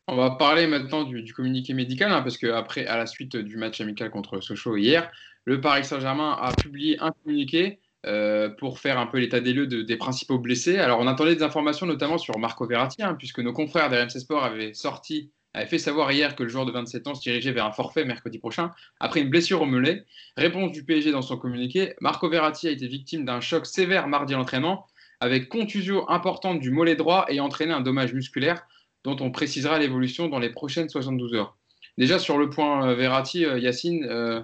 On 0.07 0.17
va 0.17 0.33
parler 0.33 0.67
maintenant 0.67 1.05
du, 1.05 1.33
communiqué 1.33 1.73
médical, 1.73 2.13
hein, 2.13 2.21
parce 2.23 2.37
qu'après, 2.37 2.87
à 2.87 2.99
la 2.99 3.07
suite 3.07 3.37
du 3.37 3.57
match 3.57 3.81
amical 3.81 4.11
contre 4.11 4.41
Sochaux 4.41 4.77
hier, 4.77 5.11
le 5.45 5.61
Paris 5.61 5.85
Saint-Germain 5.85 6.37
a 6.39 6.53
publié 6.53 6.99
un 7.01 7.11
communiqué 7.11 7.81
euh, 8.07 8.51
pour 8.51 8.79
faire 8.79 8.99
un 8.99 9.07
peu 9.07 9.19
l'état 9.19 9.41
des 9.41 9.55
lieux 9.55 9.67
des 9.67 9.97
principaux 9.97 10.39
blessés. 10.39 10.79
Alors, 10.79 11.01
on 11.01 11.07
attendait 11.07 11.37
des 11.37 11.43
informations 11.43 11.87
notamment 11.87 12.19
sur 12.19 12.39
Marco 12.39 12.67
Verratti, 12.67 13.03
hein, 13.03 13.15
puisque 13.15 13.39
nos 13.39 13.55
confrères 13.55 13.89
d'RMC 13.89 14.21
Sport 14.21 14.45
avaient 14.45 14.75
sorti 14.75 15.31
avait 15.55 15.67
fait 15.67 15.79
savoir 15.79 16.11
hier 16.11 16.35
que 16.35 16.43
le 16.43 16.49
joueur 16.49 16.67
de 16.67 16.73
27 16.73 17.07
ans 17.07 17.15
se 17.15 17.23
dirigeait 17.23 17.53
vers 17.53 17.65
un 17.65 17.73
forfait 17.73 18.05
mercredi 18.05 18.39
prochain 18.39 18.73
après 18.99 19.21
une 19.21 19.31
blessure 19.31 19.63
au 19.63 19.67
mollet. 19.67 20.05
Réponse 20.37 20.73
du 20.73 20.85
PSG 20.85 21.13
dans 21.13 21.23
son 21.23 21.39
communiqué 21.39 21.95
Marco 22.01 22.29
Verratti 22.29 22.67
a 22.67 22.73
été 22.73 22.89
victime 22.89 23.25
d'un 23.25 23.41
choc 23.41 23.65
sévère 23.65 24.09
mardi 24.09 24.35
à 24.35 24.37
l'entraînement, 24.37 24.87
avec 25.21 25.49
contusion 25.49 26.09
importante 26.11 26.59
du 26.59 26.71
mollet 26.71 26.97
droit 26.97 27.25
et 27.29 27.39
entraîné 27.39 27.73
un 27.73 27.81
dommage 27.81 28.13
musculaire 28.13 28.67
dont 29.05 29.17
on 29.21 29.31
précisera 29.31 29.79
l'évolution 29.79 30.29
dans 30.29 30.39
les 30.39 30.51
prochaines 30.51 30.89
72 30.89 31.35
heures. 31.35 31.57
Déjà 31.97 32.19
sur 32.19 32.39
le 32.39 32.51
point 32.51 32.89
euh, 32.89 32.95
Verratti, 32.95 33.45
euh, 33.45 33.59
Yacine, 33.59 34.05
euh, 34.05 34.43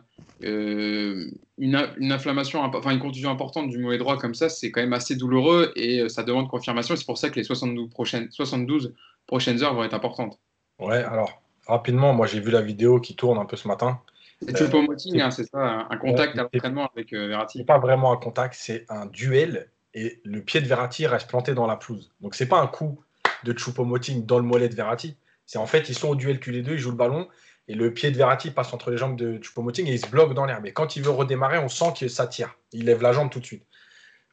une, 1.59 2.13
inflammation, 2.13 2.63
enfin 2.63 2.93
une 2.93 3.01
contusion 3.01 3.31
importante 3.31 3.69
du 3.69 3.79
mollet 3.79 3.99
droit 3.99 4.17
comme 4.19 4.35
ça, 4.35 4.49
c'est 4.49 4.71
quand 4.71 4.81
même 4.81 4.93
assez 4.93 5.17
douloureux 5.17 5.73
et 5.75 6.09
ça 6.09 6.23
demande 6.23 6.49
confirmation. 6.49 6.95
C'est 6.95 7.07
pour 7.07 7.19
ça 7.19 7.29
que 7.29 7.37
les 7.37 7.45
72 7.45 7.91
prochaines, 7.91 8.31
72 8.31 8.95
prochaines 9.27 9.63
heures 9.63 9.75
vont 9.75 9.83
être 9.83 9.95
importantes. 9.95 10.39
Ouais, 10.79 11.03
alors 11.03 11.43
rapidement, 11.67 12.15
moi 12.15 12.27
j'ai 12.27 12.41
vu 12.41 12.51
la 12.51 12.63
vidéo 12.63 13.01
qui 13.01 13.17
tourne 13.17 13.39
un 13.39 13.47
peu 13.47 13.57
ce 13.57 13.67
matin. 13.67 14.01
C'est 14.43 15.21
hein, 15.21 15.31
c'est 15.31 15.45
ça, 15.45 15.87
un 15.91 15.97
contact 15.99 16.39
à 16.39 16.45
l'entraînement 16.45 16.89
avec 16.95 17.13
Verratti. 17.13 17.59
C'est 17.59 17.65
pas 17.65 17.79
vraiment 17.79 18.13
un 18.13 18.17
contact, 18.17 18.55
c'est 18.57 18.87
un 18.89 19.07
duel 19.07 19.69
et 19.93 20.21
le 20.25 20.41
pied 20.41 20.61
de 20.61 20.67
Verratti 20.67 21.07
reste 21.07 21.29
planté 21.29 21.53
dans 21.53 21.67
la 21.67 21.77
pelouse. 21.77 22.11
Donc 22.21 22.35
c'est 22.35 22.47
pas 22.47 22.61
un 22.61 22.69
coup 22.69 23.01
de 23.45 23.53
Choupo-Moting 23.53 24.27
dans 24.27 24.39
le 24.39 24.45
mollet 24.45 24.69
de 24.69 24.75
Verratti. 24.75 25.17
C'est 25.47 25.59
en 25.59 25.67
fait, 25.67 25.89
ils 25.89 25.95
sont 25.95 26.09
au 26.09 26.15
duel 26.15 26.41
tous 26.41 26.51
les 26.51 26.63
deux, 26.63 26.75
ils 26.75 26.79
jouent 26.79 26.91
le 26.91 26.97
ballon 26.97 27.29
et 27.71 27.75
le 27.75 27.95
pied 27.95 28.11
de 28.11 28.17
Verratti 28.17 28.51
passe 28.51 28.73
entre 28.73 28.91
les 28.91 28.97
jambes 28.97 29.17
de 29.17 29.39
Choupo-Moting 29.39 29.87
et 29.87 29.93
il 29.93 30.01
se 30.01 30.09
bloque 30.09 30.35
dans 30.35 30.45
l'air. 30.45 30.61
Mais 30.61 30.73
quand 30.73 30.97
il 30.97 31.03
veut 31.03 31.11
redémarrer, 31.11 31.59
on 31.59 31.69
sent 31.69 31.93
que 31.99 32.09
ça 32.09 32.27
tire. 32.27 32.57
Il 32.73 32.87
lève 32.87 33.01
la 33.01 33.13
jambe 33.13 33.31
tout 33.31 33.39
de 33.39 33.47
suite. 33.47 33.65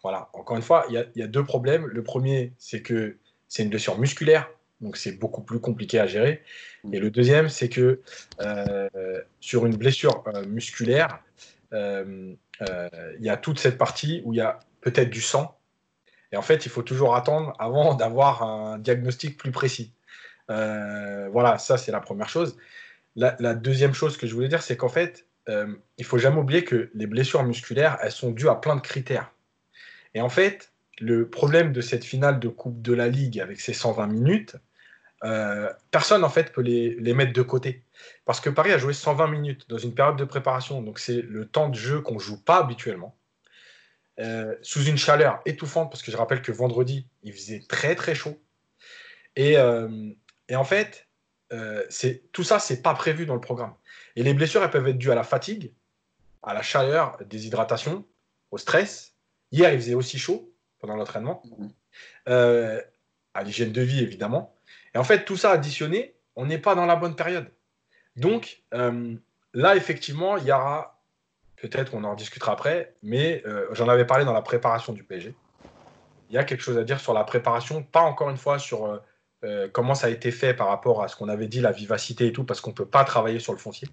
Voilà, 0.02 0.30
encore 0.34 0.56
une 0.56 0.63
fois, 0.63 0.86
il 0.89 1.08
y, 1.15 1.22
a, 1.22 1.28
deux 1.28 1.43
problèmes. 1.43 1.86
Le 1.86 2.04
premier, 2.04 2.54
c'est 2.58 2.82
que 2.82 3.17
c'est 3.48 3.63
une 3.63 3.70
blessure 3.70 4.00
musculaire, 4.00 4.50
donc 4.82 4.98
c'est 4.98 5.12
beaucoup 5.12 5.41
plus 5.41 5.60
compliqué 5.60 6.00
à 6.00 6.08
gérer. 6.08 6.43
Et 6.91 7.00
le 7.00 7.12
deuxième, 7.12 7.50
c'est 7.50 7.70
que 7.70 8.02
euh, 8.41 8.89
sur 9.39 9.65
une 9.65 9.76
blessure 9.76 10.24
euh, 10.28 10.46
musculaire, 10.46 11.20
euh, 11.74 12.34
il 12.62 13.26
y 13.26 13.30
a 13.30 13.38
toute 13.38 13.60
cette 13.60 13.78
partie 13.78 14.22
où 14.26 14.34
il 14.34 14.38
y 14.38 14.41
a 14.41 14.60
peut-être 14.82 15.10
du 15.10 15.22
sang. 15.22 15.57
Et 16.32 16.38
en 16.38 16.42
fait, 16.42 16.66
il 16.66 16.70
faut 16.70 16.84
toujours 16.84 17.16
attendre 17.16 17.54
avant 17.60 17.96
d'avoir 17.96 18.44
un 18.44 18.78
diagnostic 18.80 19.38
plus 19.38 19.52
précis. 19.52 19.94
Euh, 20.50 21.30
voilà, 21.32 21.58
ça 21.58 21.78
c'est 21.78 21.92
la 21.92 22.00
première 22.00 22.30
chose. 22.30 22.58
La, 23.16 23.56
deuxième 23.56 23.96
chose 23.96 24.16
que 24.16 24.28
je 24.28 24.36
voulais 24.36 24.48
dire, 24.48 24.62
c'est 24.62 24.78
qu'en 24.78 24.90
fait, 24.90 25.26
euh, 25.50 25.74
il 25.98 26.06
faut 26.06 26.20
jamais 26.20 26.38
oublier 26.38 26.63
que 26.63 26.92
les 26.94 27.08
blessures 27.08 27.44
musculaires, 27.44 27.98
elles 28.02 28.12
sont 28.12 28.30
dues 28.30 28.48
à 28.48 28.54
plein 28.54 28.76
de 28.76 28.82
critères. 28.82 29.32
Et 30.13 30.22
en 30.22 30.30
fait, 30.30 30.72
le 31.00 31.28
problème 31.28 31.74
de 31.74 31.82
cette 31.82 32.04
finale 32.04 32.40
de 32.40 32.48
Coupe 32.48 32.82
de 32.82 32.94
la 32.94 33.08
Ligue 33.08 33.40
avec 33.40 33.60
ses 33.60 33.74
120 33.74 34.06
minutes, 34.08 34.56
euh, 35.24 35.72
personne 35.90 36.24
en 36.24 36.30
fait 36.30 36.54
peut 36.54 36.62
les, 36.62 37.13
mettre 37.13 37.34
de 37.34 37.42
côté. 37.42 37.84
Parce 38.26 38.40
que 38.40 38.52
Paris 38.52 38.72
a 38.72 38.78
joué 38.78 38.94
120 38.94 39.28
minutes 39.28 39.68
dans 39.68 39.80
une 39.80 39.96
période 39.96 40.18
de 40.18 40.26
préparation, 40.26 40.82
donc 40.84 41.00
c'est 41.00 41.22
le 41.22 41.48
temps 41.48 41.70
de 41.70 41.76
jeu 41.76 42.02
qu'on 42.02 42.20
joue 42.20 42.40
pas 42.40 42.60
habituellement. 42.60 43.16
Euh, 44.19 44.56
sous 44.63 44.84
une 44.86 44.97
chaleur 44.97 45.41
étouffante, 45.45 45.91
parce 45.91 46.01
que 46.01 46.12
je 46.12 46.17
rappelle 46.17 46.41
que 46.41 46.51
vendredi, 46.51 47.08
il 47.21 47.34
faisait 47.34 47.63
très 47.67 47.93
très 47.93 48.15
chaud. 48.15 48.41
Et, 49.36 49.58
euh, 49.58 50.10
et 50.49 50.56
en 50.56 50.63
fait, 50.63 51.08
euh, 51.53 51.86
tout 52.32 52.43
ça, 52.43 52.58
c'est 52.58 52.82
pas 52.82 52.95
prévu 52.95 53.27
dans 53.27 53.36
le 53.36 53.41
programme. 53.41 53.75
Et 54.15 54.23
les 54.23 54.34
blessures, 54.34 54.63
elles 54.63 54.71
peuvent 54.71 54.88
être 54.88 54.97
dues 54.97 55.12
à 55.12 55.15
la 55.15 55.23
fatigue, 55.23 55.71
à 56.41 56.56
la 56.56 56.63
chaleur, 56.63 57.19
déshydratation, 57.25 58.06
au 58.49 58.58
stress. 58.58 59.13
Hier, 59.51 59.71
il 59.71 59.80
faisait 59.80 59.93
aussi 59.93 60.17
chaud 60.17 60.51
pendant 60.80 60.95
l'entraînement, 60.95 61.43
à 62.25 63.43
l'hygiène 63.43 63.71
de 63.71 63.82
vie, 63.82 63.99
évidemment. 63.99 64.56
Et 64.95 64.97
en 64.97 65.03
fait, 65.03 65.25
tout 65.25 65.38
ça 65.38 65.51
additionné, 65.51 66.15
on 66.36 66.47
n'est 66.47 66.58
pas 66.58 66.73
dans 66.73 66.88
la 66.88 66.95
bonne 66.95 67.15
période. 67.15 67.51
Donc, 68.15 68.63
là, 68.71 69.75
effectivement, 69.75 70.38
il 70.38 70.45
y 70.45 70.51
aura 70.51 70.96
Peut-être 71.62 71.91
qu'on 71.91 72.04
en 72.04 72.13
discutera 72.13 72.52
après, 72.52 72.93
mais 73.02 73.41
euh, 73.48 73.65
j'en 73.72 73.89
avais 73.89 74.06
parlé 74.06 74.26
dans 74.26 74.34
la 74.34 74.43
préparation 74.43 74.93
du 74.93 75.04
PSG. 75.04 75.34
Il 76.30 76.36
y 76.36 76.38
a 76.38 76.43
quelque 76.43 76.62
chose 76.62 76.78
à 76.78 76.84
dire 76.84 77.00
sur 77.00 77.13
la 77.13 77.24
préparation, 77.24 77.82
pas 77.82 78.02
encore 78.02 78.30
une 78.30 78.38
fois 78.38 78.60
sur 78.60 78.86
euh, 78.86 78.98
euh, 79.43 79.67
comment 79.72 79.96
ça 79.96 80.08
a 80.08 80.10
été 80.12 80.30
fait 80.30 80.54
par 80.54 80.67
rapport 80.67 81.02
à 81.02 81.08
ce 81.08 81.15
qu'on 81.15 81.30
avait 81.30 81.48
dit, 81.48 81.60
la 81.60 81.72
vivacité 81.72 82.28
et 82.28 82.32
tout, 82.32 82.43
parce 82.43 82.62
qu'on 82.62 82.70
ne 82.70 82.76
peut 82.76 82.86
pas 82.86 83.04
travailler 83.04 83.39
sur 83.39 83.54
le 83.54 83.60
foncier. 83.60 83.88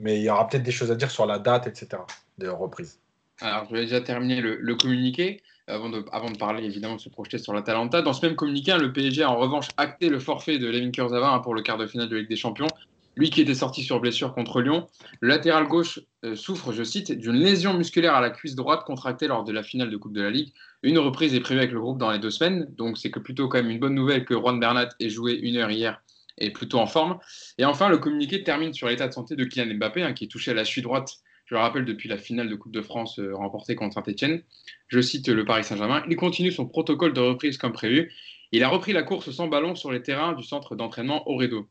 Mais 0.00 0.18
il 0.18 0.24
y 0.24 0.30
aura 0.30 0.48
peut-être 0.48 0.64
des 0.64 0.72
choses 0.72 0.90
à 0.90 0.96
dire 0.96 1.12
sur 1.12 1.26
la 1.26 1.38
date, 1.38 1.68
etc., 1.68 2.02
de 2.38 2.48
reprise. 2.48 2.98
Alors, 3.40 3.66
je 3.68 3.74
vais 3.74 3.82
déjà 3.82 4.00
terminer 4.00 4.40
le, 4.40 4.74
communiqué. 4.74 5.42
Avant 5.66 5.88
de, 5.88 6.36
parler, 6.36 6.64
évidemment, 6.64 6.96
de 6.96 7.00
se 7.00 7.08
projeter 7.08 7.38
sur 7.38 7.54
la 7.54 7.62
Talenta. 7.62 8.02
Dans 8.02 8.12
ce 8.12 8.26
même 8.26 8.36
communiqué, 8.36 8.76
le 8.76 8.92
PSG 8.92 9.22
a 9.22 9.30
en 9.30 9.36
revanche 9.36 9.68
acté 9.76 10.08
le 10.08 10.18
forfait 10.18 10.58
de 10.58 10.66
Levin 10.66 10.90
Kurzawa 10.90 11.30
hein, 11.30 11.38
pour 11.38 11.54
le 11.54 11.62
quart 11.62 11.78
de 11.78 11.86
finale 11.86 12.08
de 12.08 12.16
Ligue 12.16 12.28
des 12.28 12.36
Champions 12.36 12.66
lui 13.16 13.30
qui 13.30 13.40
était 13.40 13.54
sorti 13.54 13.82
sur 13.82 14.00
blessure 14.00 14.34
contre 14.34 14.60
Lyon. 14.60 14.86
Le 15.20 15.28
latéral 15.28 15.66
gauche 15.66 16.00
euh, 16.24 16.34
souffre, 16.34 16.72
je 16.72 16.82
cite, 16.82 17.12
d'une 17.12 17.36
lésion 17.36 17.74
musculaire 17.74 18.14
à 18.14 18.20
la 18.20 18.30
cuisse 18.30 18.54
droite 18.54 18.84
contractée 18.84 19.26
lors 19.26 19.44
de 19.44 19.52
la 19.52 19.62
finale 19.62 19.90
de 19.90 19.96
Coupe 19.96 20.12
de 20.12 20.22
la 20.22 20.30
Ligue. 20.30 20.52
Une 20.82 20.98
reprise 20.98 21.34
est 21.34 21.40
prévue 21.40 21.60
avec 21.60 21.72
le 21.72 21.80
groupe 21.80 21.98
dans 21.98 22.10
les 22.10 22.18
deux 22.18 22.30
semaines, 22.30 22.66
donc 22.76 22.98
c'est 22.98 23.10
plutôt 23.10 23.48
quand 23.48 23.58
même 23.58 23.70
une 23.70 23.78
bonne 23.78 23.94
nouvelle 23.94 24.24
que 24.24 24.34
Juan 24.34 24.58
Bernat 24.60 24.88
ait 25.00 25.08
joué 25.08 25.34
une 25.34 25.56
heure 25.56 25.70
hier 25.70 26.02
et 26.38 26.50
plutôt 26.50 26.78
en 26.78 26.86
forme. 26.86 27.18
Et 27.58 27.64
enfin, 27.64 27.88
le 27.88 27.98
communiqué 27.98 28.42
termine 28.42 28.72
sur 28.72 28.88
l'état 28.88 29.06
de 29.06 29.12
santé 29.12 29.36
de 29.36 29.44
Kylian 29.44 29.76
Mbappé, 29.76 30.02
hein, 30.02 30.12
qui 30.12 30.24
est 30.24 30.28
touché 30.28 30.50
à 30.50 30.54
la 30.54 30.64
cheville 30.64 30.82
droite, 30.82 31.18
je 31.46 31.54
le 31.54 31.60
rappelle, 31.60 31.84
depuis 31.84 32.08
la 32.08 32.16
finale 32.16 32.48
de 32.48 32.54
Coupe 32.54 32.72
de 32.72 32.80
France 32.80 33.18
euh, 33.18 33.34
remportée 33.34 33.76
contre 33.76 33.94
Saint-Etienne. 33.94 34.42
Je 34.88 35.00
cite 35.00 35.28
le 35.28 35.44
Paris 35.44 35.64
Saint-Germain. 35.64 36.02
Il 36.08 36.16
continue 36.16 36.50
son 36.50 36.66
protocole 36.66 37.12
de 37.12 37.20
reprise 37.20 37.58
comme 37.58 37.72
prévu. 37.72 38.12
Il 38.52 38.62
a 38.62 38.68
repris 38.68 38.92
la 38.92 39.02
course 39.02 39.30
sans 39.30 39.48
ballon 39.48 39.74
sur 39.74 39.92
les 39.92 40.02
terrains 40.02 40.32
du 40.32 40.42
centre 40.42 40.74
d'entraînement 40.76 41.28
Oredo. 41.28 41.68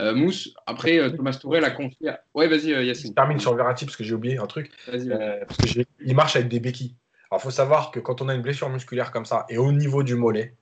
Euh, 0.00 0.14
Mousse, 0.14 0.54
après, 0.66 0.98
euh, 0.98 1.10
Thomas 1.10 1.36
Tourel 1.38 1.64
a 1.64 1.70
confié. 1.70 2.12
Ouais, 2.34 2.48
vas-y, 2.48 2.72
euh, 2.72 2.82
Yacine. 2.82 3.10
Je 3.10 3.14
termine 3.14 3.38
sur 3.38 3.54
Verratti 3.54 3.84
parce 3.84 3.96
que 3.96 4.04
j'ai 4.04 4.14
oublié 4.14 4.38
un 4.38 4.46
truc. 4.46 4.70
parce 4.86 5.58
qu'il 5.58 6.14
marche 6.14 6.36
avec 6.36 6.48
des 6.48 6.60
béquilles. 6.60 6.96
Alors, 7.30 7.40
il 7.40 7.44
faut 7.44 7.50
savoir 7.50 7.90
que 7.90 8.00
quand 8.00 8.22
on 8.22 8.28
a 8.28 8.34
une 8.34 8.42
blessure 8.42 8.68
musculaire 8.68 9.10
comme 9.10 9.26
ça 9.26 9.46
et 9.48 9.58
au 9.58 9.72
niveau 9.72 10.02
du 10.02 10.14
mollet, 10.14 10.56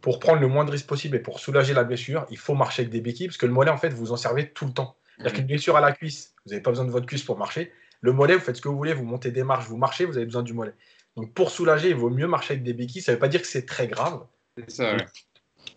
pour 0.00 0.18
prendre 0.18 0.40
le 0.40 0.48
moins 0.48 0.64
de 0.64 0.70
risques 0.70 0.86
possible 0.86 1.16
et 1.16 1.20
pour 1.20 1.40
soulager 1.40 1.74
la 1.74 1.84
blessure, 1.84 2.26
il 2.30 2.38
faut 2.38 2.54
marcher 2.54 2.82
avec 2.82 2.92
des 2.92 3.00
béquilles 3.00 3.28
parce 3.28 3.38
que 3.38 3.46
le 3.46 3.52
mollet, 3.52 3.70
en 3.70 3.78
fait, 3.78 3.90
vous 3.90 4.12
en 4.12 4.16
servez 4.16 4.50
tout 4.50 4.66
le 4.66 4.72
temps. 4.72 4.96
C'est-à-dire 5.16 5.32
mhm. 5.32 5.38
qu'une 5.38 5.46
blessure 5.46 5.76
à 5.76 5.80
la 5.80 5.92
cuisse, 5.92 6.34
vous 6.44 6.50
n'avez 6.50 6.62
pas 6.62 6.70
besoin 6.70 6.84
de 6.84 6.90
votre 6.90 7.06
cuisse 7.06 7.22
pour 7.22 7.38
marcher. 7.38 7.72
Le 8.02 8.12
mollet, 8.12 8.34
vous 8.34 8.40
faites 8.40 8.56
ce 8.56 8.62
que 8.62 8.68
vous 8.68 8.76
voulez, 8.76 8.92
vous 8.92 9.04
montez 9.04 9.30
des 9.30 9.42
marches, 9.42 9.66
vous 9.66 9.78
marchez, 9.78 10.04
vous 10.04 10.16
avez 10.16 10.26
besoin 10.26 10.42
du 10.42 10.52
mollet. 10.52 10.74
Donc, 11.16 11.32
pour 11.32 11.50
soulager, 11.50 11.90
il 11.90 11.96
vaut 11.96 12.10
mieux 12.10 12.26
marcher 12.26 12.54
avec 12.54 12.62
des 12.62 12.74
béquilles. 12.74 13.00
Ça 13.00 13.12
ne 13.12 13.16
veut 13.16 13.20
pas 13.20 13.28
dire 13.28 13.40
que 13.40 13.46
c'est 13.46 13.64
très 13.64 13.88
grave. 13.88 14.26
C'est 14.58 14.70
ça, 14.70 14.96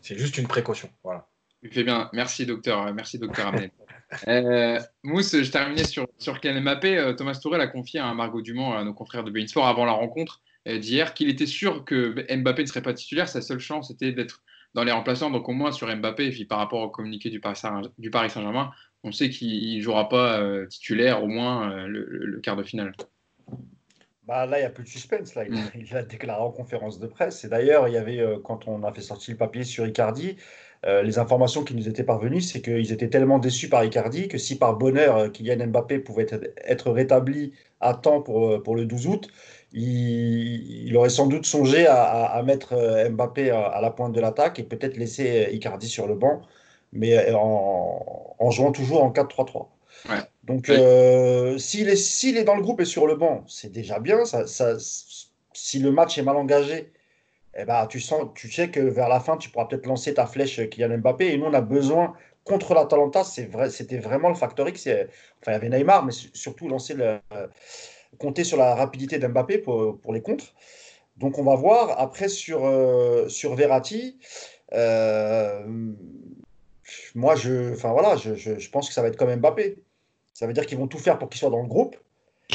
C'est 0.02 0.18
juste 0.18 0.38
une 0.38 0.48
précaution. 0.48 0.90
Voilà. 1.04 1.29
Tu 1.62 1.70
fais 1.70 1.84
bien. 1.84 2.10
Merci, 2.14 2.46
docteur. 2.46 2.94
Merci, 2.94 3.20
docteur 3.20 3.48
Amel. 3.48 3.72
euh, 4.28 4.80
Mousse, 5.04 5.42
je 5.42 5.52
terminais 5.52 5.84
sur, 5.84 6.08
sur 6.18 6.40
Kylian 6.40 6.62
Mbappé. 6.62 6.98
Euh, 6.98 7.14
Thomas 7.14 7.38
Tourel 7.42 7.62
a 7.62 7.68
confié 7.68 8.00
à 8.00 8.14
Margot 8.14 8.42
Dumont, 8.42 8.74
à 8.74 8.84
nos 8.84 8.94
confrères 8.94 9.24
de 9.24 9.48
Sport, 9.48 9.68
avant 9.68 9.86
la 9.86 9.92
rencontre 9.92 10.42
euh, 10.68 10.78
d'hier, 10.78 11.14
qu'il 11.14 11.30
était 11.30 11.46
sûr 11.46 11.84
que 11.84 12.26
Mbappé 12.34 12.64
ne 12.64 12.68
serait 12.68 12.82
pas 12.82 12.94
titulaire. 12.94 13.28
Sa 13.28 13.42
seule 13.42 13.60
chance 13.60 13.92
était 13.92 14.14
d'être 14.14 14.42
dans 14.74 14.84
les 14.84 14.92
remplaçants. 14.92 15.32
Donc, 15.32 15.50
au 15.50 15.52
moins 15.52 15.72
sur 15.72 15.94
Mbappé, 15.94 16.28
et 16.28 16.32
puis 16.32 16.46
par 16.46 16.60
rapport 16.60 16.82
au 16.82 16.90
communiqué 16.90 17.30
du 17.30 17.42
Paris 17.42 17.58
Saint-Germain, 17.58 18.72
on 19.04 19.12
sait 19.12 19.30
qu'il 19.30 19.78
ne 19.78 19.82
jouera 19.82 20.08
pas 20.08 20.40
euh, 20.40 20.66
titulaire 20.68 21.24
au 21.24 21.28
moins 21.28 21.86
le, 21.88 22.40
quart 22.42 22.56
de 22.56 22.64
finale. 22.64 22.94
Bah 24.24 24.46
là, 24.46 24.60
il 24.60 24.62
n'y 24.62 24.68
a 24.68 24.70
plus 24.70 24.84
de 24.84 24.90
suspense. 24.90 25.36
Là. 25.36 25.44
Il, 25.46 25.54
mm. 25.54 25.72
il 25.76 25.98
a 25.98 26.04
déclaré 26.04 26.42
en 26.42 26.52
conférence 26.52 27.00
de 27.00 27.08
presse. 27.08 27.44
Et 27.44 27.50
d'ailleurs, 27.50 27.90
il 27.90 27.96
y 27.96 27.98
avait, 27.98 28.24
quand 28.46 28.68
on 28.68 28.84
a 28.84 28.94
fait 28.94 29.02
sortir 29.02 29.34
le 29.34 29.38
papier 29.38 29.64
sur 29.66 29.86
Icardi, 29.86 30.38
euh, 30.86 31.04
les 31.04 31.20
informations 31.20 31.64
qui 31.64 31.76
nous 31.76 31.90
étaient 31.90 32.06
parvenues, 32.06 32.40
c'est 32.40 32.62
qu'ils 32.62 32.94
étaient 32.94 33.10
tellement 33.10 33.38
déçus 33.38 33.68
par 33.68 33.84
Icardi 33.84 34.30
que 34.30 34.38
si 34.38 34.58
par 34.58 34.78
bonheur 34.78 35.18
euh, 35.18 35.30
Kylian 35.30 35.68
Mbappé 35.68 36.00
pouvait 36.00 36.26
être, 36.66 36.90
rétabli 36.90 37.52
à 37.82 37.94
temps 37.94 38.22
pour, 38.22 38.48
euh, 38.48 38.64
pour 38.64 38.78
le 38.78 38.86
12 38.86 39.08
août, 39.08 39.28
il, 39.74 40.96
aurait 40.96 41.10
sans 41.10 41.28
doute 41.28 41.46
songé 41.46 41.86
à, 41.86 42.42
mettre 42.46 42.76
Mbappé 43.12 43.52
à, 43.52 43.80
la 43.82 43.92
pointe 43.92 44.14
de 44.14 44.22
l'attaque 44.22 44.58
et 44.58 44.64
peut-être 44.64 44.98
laisser 44.98 45.50
Icardi 45.52 45.88
sur 45.88 46.08
le 46.08 46.16
banc, 46.16 46.42
mais 46.92 47.32
en, 47.36 48.50
jouant 48.50 48.72
toujours 48.72 49.04
en 49.04 49.12
4-3-3. 49.12 49.68
Donc, 50.46 50.72
s'il 51.60 51.88
est, 51.88 52.24
est, 52.24 52.44
dans 52.44 52.56
le 52.56 52.64
groupe 52.64 52.82
et 52.82 52.86
sur 52.86 53.06
le 53.06 53.16
banc, 53.16 53.44
c'est 53.48 53.72
déjà 53.72 54.00
bien. 54.00 54.26
Ça, 54.26 54.48
ça, 54.48 54.76
si 55.54 55.78
le 55.78 55.92
match 55.92 56.18
est 56.18 56.24
mal 56.24 56.38
engagé, 56.38 56.92
eh 57.56 57.66
ben, 57.66 57.88
tu, 57.88 58.00
sens, 58.00 58.28
tu 58.36 58.52
sais 58.52 58.70
que 58.70 58.80
vers 58.80 59.10
la 59.10 59.20
fin, 59.20 59.38
tu 59.38 59.50
pourras 59.50 59.66
peut-être 59.66 59.86
lancer 59.86 60.14
ta 60.14 60.26
flèche 60.26 60.70
Kylian 60.70 61.00
Mbappé. 61.00 61.34
Et 61.34 61.38
nous, 61.38 61.46
on 61.46 61.54
a 61.54 61.62
besoin, 61.62 62.14
contre 62.44 62.74
l'Atalanta, 62.74 63.24
c'était 63.24 63.98
vraiment 63.98 64.30
le 64.30 64.36
facteur. 64.36 64.68
Enfin, 64.68 65.08
il 65.48 65.52
y 65.52 65.56
avait 65.56 65.70
Neymar, 65.70 66.06
mais 66.06 66.12
surtout 66.12 66.68
lancer 66.68 66.94
le, 66.94 67.20
compter 68.18 68.44
sur 68.44 68.58
la 68.58 68.76
rapidité 68.76 69.20
d'Mbappé 69.20 69.60
pour, 69.60 70.14
les 70.14 70.22
contres. 70.22 70.54
Donc, 71.18 71.38
on 71.38 71.44
va 71.44 71.56
voir. 71.56 72.00
Après, 72.00 72.30
sur, 72.30 72.66
euh, 72.66 73.28
sur 73.30 73.56
Verratti, 73.56 74.18
euh, 74.74 75.66
moi, 77.16 77.36
je, 77.36 77.74
enfin, 77.74 77.92
voilà, 77.92 78.16
je, 78.16 78.36
je 78.36 78.70
pense 78.70 78.88
que 78.88 78.94
ça 78.94 79.02
va 79.02 79.10
être 79.10 79.18
comme 79.18 79.34
Mbappé. 79.36 79.78
Ça 80.34 80.48
veut 80.48 80.54
dire 80.54 80.66
qu'ils 80.66 80.78
vont 80.78 80.88
tout 80.88 81.00
faire 81.00 81.20
pour 81.20 81.30
qu'il 81.30 81.40
soit 81.40 81.50
dans 81.50 81.62
le 81.62 81.68
groupe. 81.68 81.98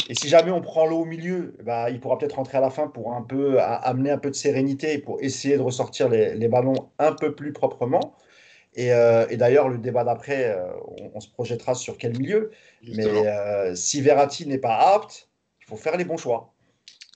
Et 0.08 0.14
si 0.14 0.28
jamais 0.28 0.50
on 0.50 0.60
prend 0.60 0.86
l'eau 0.86 1.00
au 1.00 1.04
milieu, 1.04 1.54
bah, 1.62 1.88
il 1.88 2.00
pourra 2.00 2.18
peut-être 2.18 2.34
rentrer 2.34 2.58
à 2.58 2.60
la 2.60 2.70
fin 2.70 2.88
pour 2.88 3.14
un 3.14 3.22
peu 3.22 3.60
amener 3.60 4.10
un 4.10 4.18
peu 4.18 4.30
de 4.30 4.34
sérénité 4.34 4.98
pour 4.98 5.22
essayer 5.22 5.56
de 5.56 5.62
ressortir 5.62 6.08
les, 6.08 6.48
ballons 6.48 6.90
un 6.98 7.12
peu 7.12 7.34
plus 7.34 7.52
proprement. 7.52 8.16
Et, 8.74 8.88
d'ailleurs, 9.36 9.68
le 9.68 9.78
débat 9.78 10.04
d'après, 10.04 10.56
on, 11.14 11.20
se 11.20 11.28
projettera 11.28 11.74
sur 11.74 11.96
quel 11.96 12.18
milieu. 12.18 12.50
Mais 12.86 13.76
si 13.76 14.00
Verratti 14.02 14.46
n'est 14.46 14.58
pas 14.58 14.94
apte, 14.94 15.28
il 15.60 15.66
faut 15.66 15.76
faire 15.76 15.96
les 15.96 16.04
bons 16.04 16.18
choix. 16.18 16.52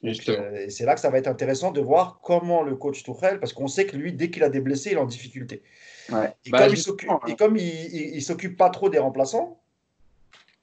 et 0.02 0.70
c'est 0.70 0.84
là 0.84 0.94
que 0.94 1.00
ça 1.00 1.10
va 1.10 1.18
être 1.18 1.26
intéressant 1.26 1.72
de 1.72 1.80
voir 1.80 2.20
comment 2.22 2.62
le 2.62 2.76
coach 2.76 3.02
Tourelle, 3.02 3.40
parce 3.40 3.52
qu'on 3.52 3.68
sait 3.68 3.86
que 3.86 3.96
lui, 3.96 4.12
dès 4.12 4.30
qu'il 4.30 4.44
a 4.44 4.48
des 4.48 4.60
blessés, 4.60 4.90
il 4.92 4.96
est 4.96 5.00
en 5.00 5.06
difficulté. 5.06 5.62
Et, 6.10 6.50
bah, 6.50 6.68
comme 7.36 7.56
il 7.56 8.14
ne 8.14 8.20
s'occupe 8.20 8.56
pas 8.56 8.70
trop 8.70 8.88
des 8.88 8.98
remplaçants, 8.98 9.58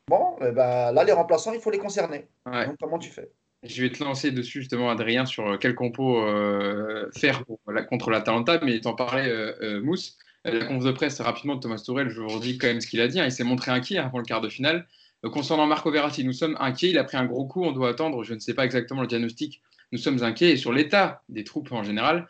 bon, 0.08 0.36
eh 0.42 0.52
ben, 0.52 0.92
là, 0.92 1.04
les 1.04 1.12
remplaçants, 1.12 1.54
il 1.54 1.60
faut 1.60 1.72
les 1.72 1.80
concerner. 1.80 2.28
Donc, 2.46 2.76
comment 2.80 3.00
tu 3.00 3.10
fais? 3.10 3.32
Je 3.64 3.82
vais 3.82 3.90
te 3.90 4.04
lancer 4.04 4.32
dessus 4.32 4.60
justement, 4.60 4.90
Adrien, 4.90 5.26
sur 5.26 5.58
quel 5.60 5.74
compo 5.74 6.22
euh, 6.22 7.10
faire 7.16 7.44
la, 7.68 7.82
contre 7.82 8.12
l'Atalanta, 8.12 8.60
mais 8.64 8.80
t'en 8.80 8.94
parlais, 8.94 9.28
euh, 9.28 9.54
euh, 9.62 9.82
Mousse. 9.82 10.18
La 10.44 10.64
conf 10.66 10.84
de 10.84 10.92
presse 10.92 11.20
rapidement 11.22 11.56
de 11.56 11.62
Thomas 11.62 11.82
Tourelle, 11.84 12.10
je 12.10 12.22
vous 12.22 12.28
redis 12.28 12.60
quand 12.60 12.68
même 12.68 12.80
ce 12.80 12.86
qu'il 12.86 13.02
a 13.02 13.08
dit. 13.08 13.20
Hein. 13.20 13.26
il 13.26 13.32
s'est 13.32 13.44
montré 13.44 13.72
inquiet 13.72 13.98
avant 13.98 14.20
le 14.20 14.24
quart 14.24 14.42
de 14.42 14.50
finale. 14.50 14.86
concernant 15.24 15.66
Marco 15.66 15.90
Verratti, 15.90 16.24
nous 16.24 16.34
sommes 16.34 16.56
inquiets. 16.60 16.92
Il 16.92 17.00
a 17.00 17.04
pris 17.04 17.18
un 17.18 17.26
gros 17.26 17.46
coup. 17.46 17.64
On 17.64 17.72
doit 17.72 17.90
attendre. 17.90 18.24
Je 18.24 18.36
ne 18.36 18.40
sais 18.40 18.54
pas 18.54 18.64
exactement 18.64 19.02
le 19.02 19.08
diagnostic. 19.08 19.64
Nous 19.92 19.98
sommes 19.98 20.22
inquiets. 20.22 20.52
Et 20.52 20.58
sur 20.58 20.72
l'état 20.72 21.24
des 21.30 21.44
troupes 21.44 21.72
en 21.72 21.82
général, 21.82 22.28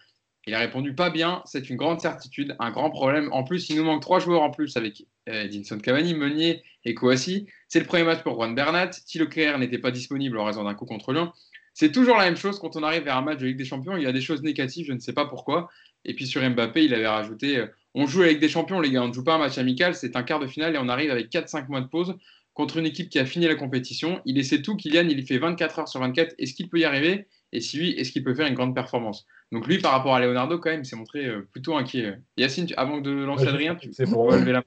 il 0.47 0.53
a 0.53 0.59
répondu 0.59 0.93
pas 0.93 1.09
bien, 1.09 1.41
c'est 1.45 1.69
une 1.69 1.75
grande 1.75 1.99
certitude, 1.99 2.55
un 2.59 2.71
grand 2.71 2.89
problème. 2.89 3.29
En 3.33 3.43
plus, 3.43 3.69
il 3.69 3.77
nous 3.77 3.83
manque 3.83 4.01
trois 4.01 4.19
joueurs 4.19 4.43
en 4.43 4.51
plus 4.51 4.77
avec 4.77 5.05
Edinson 5.27 5.79
Cavani, 5.79 6.13
Meunier 6.13 6.63
et 6.83 6.93
Kouassi. 6.93 7.47
C'est 7.67 7.79
le 7.79 7.85
premier 7.85 8.03
match 8.03 8.23
pour 8.23 8.35
Juan 8.35 8.53
Bernat. 8.55 8.89
Thilo 8.89 9.27
Kerr 9.27 9.57
n'était 9.57 9.79
pas 9.79 9.91
disponible 9.91 10.37
en 10.37 10.45
raison 10.45 10.63
d'un 10.63 10.73
coup 10.73 10.85
contre 10.85 11.13
Lyon. 11.13 11.31
C'est 11.73 11.91
toujours 11.91 12.17
la 12.17 12.25
même 12.25 12.37
chose 12.37 12.59
quand 12.59 12.75
on 12.75 12.83
arrive 12.83 13.03
vers 13.03 13.17
un 13.17 13.21
match 13.21 13.39
de 13.39 13.47
Ligue 13.47 13.57
des 13.57 13.65
Champions. 13.65 13.97
Il 13.97 14.03
y 14.03 14.07
a 14.07 14.13
des 14.13 14.21
choses 14.21 14.43
négatives, 14.43 14.85
je 14.87 14.93
ne 14.93 14.99
sais 14.99 15.13
pas 15.13 15.25
pourquoi. 15.25 15.69
Et 16.05 16.13
puis 16.13 16.25
sur 16.27 16.47
Mbappé, 16.47 16.85
il 16.85 16.93
avait 16.93 17.07
rajouté 17.07 17.57
euh, 17.57 17.67
on 17.95 18.05
joue 18.07 18.23
avec 18.23 18.39
des 18.39 18.49
champions, 18.49 18.81
les 18.81 18.91
gars, 18.91 19.01
on 19.03 19.07
ne 19.07 19.13
joue 19.13 19.23
pas 19.23 19.35
un 19.35 19.37
match 19.37 19.57
amical, 19.57 19.95
c'est 19.95 20.17
un 20.17 20.23
quart 20.23 20.39
de 20.39 20.47
finale 20.47 20.75
et 20.75 20.77
on 20.77 20.89
arrive 20.89 21.11
avec 21.11 21.31
4-5 21.31 21.69
mois 21.69 21.79
de 21.79 21.87
pause 21.87 22.15
contre 22.53 22.77
une 22.77 22.85
équipe 22.85 23.09
qui 23.09 23.19
a 23.19 23.25
fini 23.25 23.47
la 23.47 23.55
compétition. 23.55 24.21
Il 24.25 24.37
essaie 24.37 24.61
tout, 24.61 24.75
Kylian, 24.75 25.07
il 25.07 25.25
fait 25.25 25.37
24 25.37 25.79
heures 25.79 25.87
sur 25.87 26.01
24. 26.01 26.35
Est-ce 26.37 26.53
qu'il 26.53 26.69
peut 26.69 26.79
y 26.79 26.83
arriver? 26.83 27.27
Et 27.53 27.61
si 27.61 27.79
oui, 27.79 27.95
est-ce 27.97 28.11
qu'il 28.11 28.23
peut 28.23 28.33
faire 28.33 28.47
une 28.47 28.53
grande 28.53 28.75
performance? 28.75 29.25
Donc 29.53 29.65
lui, 29.65 29.77
par 29.77 29.93
rapport 29.93 30.13
à 30.13 30.19
Leonardo, 30.19 30.59
quand 30.59 30.71
même, 30.71 30.83
s'est 30.83 30.97
montré 30.97 31.25
euh, 31.25 31.47
plutôt 31.53 31.77
inquiet. 31.77 32.17
Yacine, 32.35 32.67
avant 32.75 32.99
de 32.99 33.11
lancer 33.11 33.47
Adrien, 33.47 33.75
tu 33.75 33.89
pour, 34.11 34.31
lever 34.31 34.51
la 34.51 34.63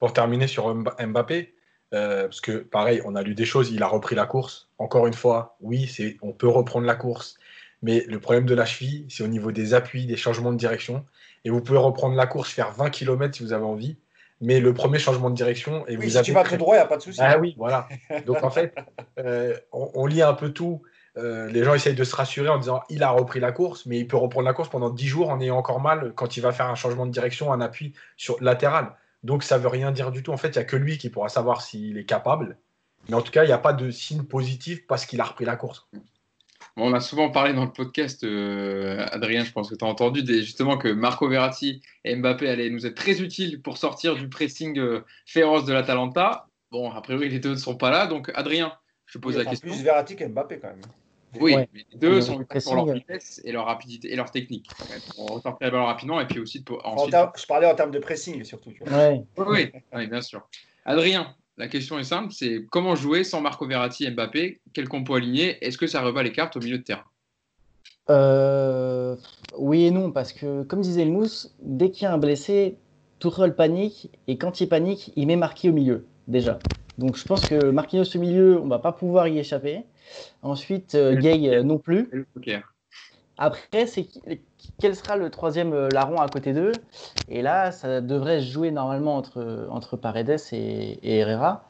Pour 0.00 0.12
terminer 0.12 0.48
sur 0.48 0.74
Mbappé, 0.74 1.54
euh, 1.92 2.24
parce 2.24 2.40
que 2.40 2.58
pareil, 2.58 3.02
on 3.04 3.14
a 3.14 3.22
lu 3.22 3.34
des 3.34 3.44
choses, 3.44 3.70
il 3.70 3.82
a 3.82 3.86
repris 3.86 4.16
la 4.16 4.26
course. 4.26 4.68
Encore 4.78 5.06
une 5.06 5.14
fois, 5.14 5.56
oui, 5.60 5.90
on 6.22 6.32
peut 6.32 6.48
reprendre 6.48 6.86
la 6.86 6.94
course, 6.94 7.36
mais 7.82 8.04
le 8.08 8.20
problème 8.20 8.46
de 8.46 8.54
la 8.54 8.64
cheville, 8.64 9.06
c'est 9.08 9.22
au 9.22 9.28
niveau 9.28 9.52
des 9.52 9.74
appuis, 9.74 10.06
des 10.06 10.16
changements 10.16 10.52
de 10.52 10.58
direction. 10.58 11.04
Et 11.44 11.50
vous 11.50 11.60
pouvez 11.60 11.78
reprendre 11.78 12.16
la 12.16 12.26
course, 12.26 12.50
faire 12.50 12.72
20 12.72 12.90
km 12.90 13.34
si 13.36 13.42
vous 13.42 13.52
avez 13.52 13.64
envie, 13.64 13.96
mais 14.40 14.60
le 14.60 14.72
premier 14.72 14.98
changement 14.98 15.30
de 15.30 15.34
direction. 15.34 15.86
Et 15.86 15.96
oui, 15.96 16.06
vous 16.06 16.18
si 16.18 16.22
tu 16.22 16.32
vas 16.32 16.44
tout 16.44 16.56
droit, 16.56 16.76
il 16.76 16.78
n'y 16.78 16.84
a 16.84 16.88
pas 16.88 16.96
de 16.96 17.02
souci. 17.02 17.20
Ah 17.22 17.38
oui, 17.38 17.54
voilà. 17.58 17.88
Donc 18.26 18.42
en 18.44 18.50
fait, 18.50 18.74
euh, 19.18 19.56
on, 19.72 20.06
lit 20.06 20.22
un 20.22 20.34
peu 20.34 20.50
tout. 20.50 20.82
Euh, 21.16 21.50
les 21.50 21.64
gens 21.64 21.74
essayent 21.74 21.94
de 21.94 22.04
se 22.04 22.14
rassurer 22.14 22.48
en 22.48 22.58
disant 22.58 22.82
il 22.88 23.02
a 23.02 23.10
repris 23.10 23.40
la 23.40 23.52
course, 23.52 23.84
mais 23.86 23.98
il 23.98 24.06
peut 24.06 24.16
reprendre 24.16 24.46
la 24.46 24.52
course 24.52 24.68
pendant 24.68 24.90
10 24.90 25.06
jours 25.06 25.30
en 25.30 25.40
ayant 25.40 25.56
encore 25.56 25.80
mal 25.80 26.12
quand 26.14 26.36
il 26.36 26.40
va 26.40 26.52
faire 26.52 26.66
un 26.66 26.76
changement 26.76 27.04
de 27.04 27.10
direction, 27.10 27.52
un 27.52 27.60
appui 27.60 27.94
sur 28.16 28.40
latéral. 28.42 28.92
Donc 29.22 29.42
ça 29.42 29.58
veut 29.58 29.68
rien 29.68 29.92
dire 29.92 30.10
du 30.10 30.22
tout. 30.22 30.32
En 30.32 30.36
fait, 30.36 30.48
il 30.48 30.58
n'y 30.58 30.58
a 30.58 30.64
que 30.64 30.76
lui 30.76 30.98
qui 30.98 31.10
pourra 31.10 31.28
savoir 31.28 31.62
s'il 31.62 31.98
est 31.98 32.04
capable. 32.04 32.58
Mais 33.08 33.14
en 33.14 33.22
tout 33.22 33.32
cas, 33.32 33.44
il 33.44 33.48
n'y 33.48 33.52
a 33.52 33.58
pas 33.58 33.72
de 33.72 33.90
signe 33.90 34.22
positif 34.22 34.86
parce 34.86 35.06
qu'il 35.06 35.20
a 35.20 35.24
repris 35.24 35.44
la 35.44 35.56
course. 35.56 35.88
on 36.76 36.92
a 36.92 37.00
souvent 37.00 37.30
parlé 37.30 37.52
dans 37.52 37.64
le 37.64 37.72
podcast, 37.72 38.24
euh, 38.24 39.06
Adrien, 39.10 39.44
je 39.44 39.52
pense 39.52 39.70
que 39.70 39.74
tu 39.74 39.84
as 39.84 39.88
entendu 39.88 40.22
justement 40.26 40.76
que 40.76 40.88
Marco 40.88 41.28
Verratti 41.28 41.82
et 42.04 42.14
Mbappé 42.16 42.48
allaient 42.48 42.70
nous 42.70 42.86
être 42.86 42.94
très 42.94 43.20
utiles 43.20 43.62
pour 43.62 43.78
sortir 43.78 44.16
du 44.16 44.28
pressing 44.28 44.78
euh, 44.78 45.04
féroce 45.26 45.64
de 45.64 45.72
l'Atalanta. 45.72 46.46
Bon, 46.70 46.90
a 46.90 47.00
priori, 47.00 47.28
les 47.28 47.40
deux 47.40 47.50
ne 47.50 47.56
sont 47.56 47.76
pas 47.76 47.90
là. 47.90 48.06
Donc, 48.06 48.30
Adrien, 48.34 48.72
je 49.06 49.18
pose 49.18 49.36
la 49.36 49.44
question. 49.44 49.68
Plus 49.68 49.82
Verratti 49.82 50.14
qu'Mbappé 50.14 50.60
quand 50.60 50.68
même. 50.68 50.80
Oui, 51.38 51.54
mais 51.56 51.84
les 51.92 51.98
deux 51.98 52.20
sont 52.20 52.42
pour 52.44 52.74
leur 52.74 52.92
vitesse 52.92 53.40
et 53.44 53.52
leur 53.52 53.66
rapidité 53.66 54.12
et 54.12 54.16
leur 54.16 54.30
technique. 54.30 54.68
On 55.16 55.26
ressortir 55.26 55.66
la 55.66 55.70
balle 55.70 55.82
rapidement 55.82 56.20
et 56.20 56.26
puis 56.26 56.40
aussi 56.40 56.62
pour, 56.62 56.84
ensuite... 56.84 57.14
Je 57.36 57.46
parlais 57.46 57.66
en 57.66 57.74
termes 57.74 57.92
de 57.92 58.00
pressing 58.00 58.42
surtout. 58.42 58.72
Oui. 58.80 59.70
Oui, 59.94 60.06
bien 60.08 60.22
sûr. 60.22 60.48
Adrien, 60.84 61.34
la 61.56 61.68
question 61.68 61.98
est 61.98 62.04
simple, 62.04 62.32
c'est 62.32 62.64
comment 62.70 62.96
jouer 62.96 63.22
sans 63.22 63.40
Marco 63.40 63.66
Verratti 63.66 64.06
et 64.06 64.10
Mbappé? 64.10 64.60
Quel 64.72 64.88
compo 64.88 65.14
aligner? 65.14 65.64
Est-ce 65.64 65.78
que 65.78 65.86
ça 65.86 66.00
rebat 66.00 66.22
les 66.22 66.32
cartes 66.32 66.56
au 66.56 66.60
milieu 66.60 66.78
de 66.78 66.82
terrain? 66.82 67.04
Euh, 68.08 69.14
Oui 69.56 69.84
et 69.84 69.90
non, 69.90 70.10
parce 70.10 70.32
que 70.32 70.62
comme 70.64 70.80
disait 70.80 71.04
le 71.04 71.12
Mousse, 71.12 71.54
dès 71.60 71.90
qu'il 71.90 72.04
y 72.04 72.06
a 72.06 72.12
un 72.12 72.18
blessé, 72.18 72.76
Tourelle 73.18 73.54
panique 73.54 74.10
et 74.26 74.38
quand 74.38 74.60
il 74.60 74.68
panique, 74.68 75.12
il 75.14 75.26
met 75.26 75.36
Marquis 75.36 75.68
au 75.68 75.72
milieu 75.72 76.06
déjà. 76.26 76.62
Donc 76.98 77.16
je 77.16 77.24
pense 77.24 77.44
que 77.44 77.70
Marquinhos 77.70 78.16
au 78.16 78.18
milieu, 78.18 78.58
on 78.60 78.66
va 78.66 78.78
pas 78.78 78.92
pouvoir 78.92 79.28
y 79.28 79.38
échapper. 79.38 79.84
Ensuite, 80.42 80.94
euh, 80.94 81.14
Gay 81.16 81.48
euh, 81.48 81.62
non 81.62 81.78
plus. 81.78 82.26
Après, 83.38 83.86
c'est 83.86 84.06
quel 84.78 84.94
sera 84.94 85.16
le 85.16 85.30
troisième 85.30 85.72
euh, 85.72 85.90
larron 85.90 86.20
à 86.20 86.28
côté 86.28 86.52
d'eux? 86.52 86.80
Et 87.28 87.42
là, 87.42 87.72
ça 87.72 88.00
devrait 88.00 88.40
se 88.40 88.50
jouer 88.50 88.70
normalement 88.70 89.16
entre, 89.16 89.66
entre 89.70 89.96
Paredes 89.96 90.38
et, 90.52 90.98
Herrera. 91.02 91.64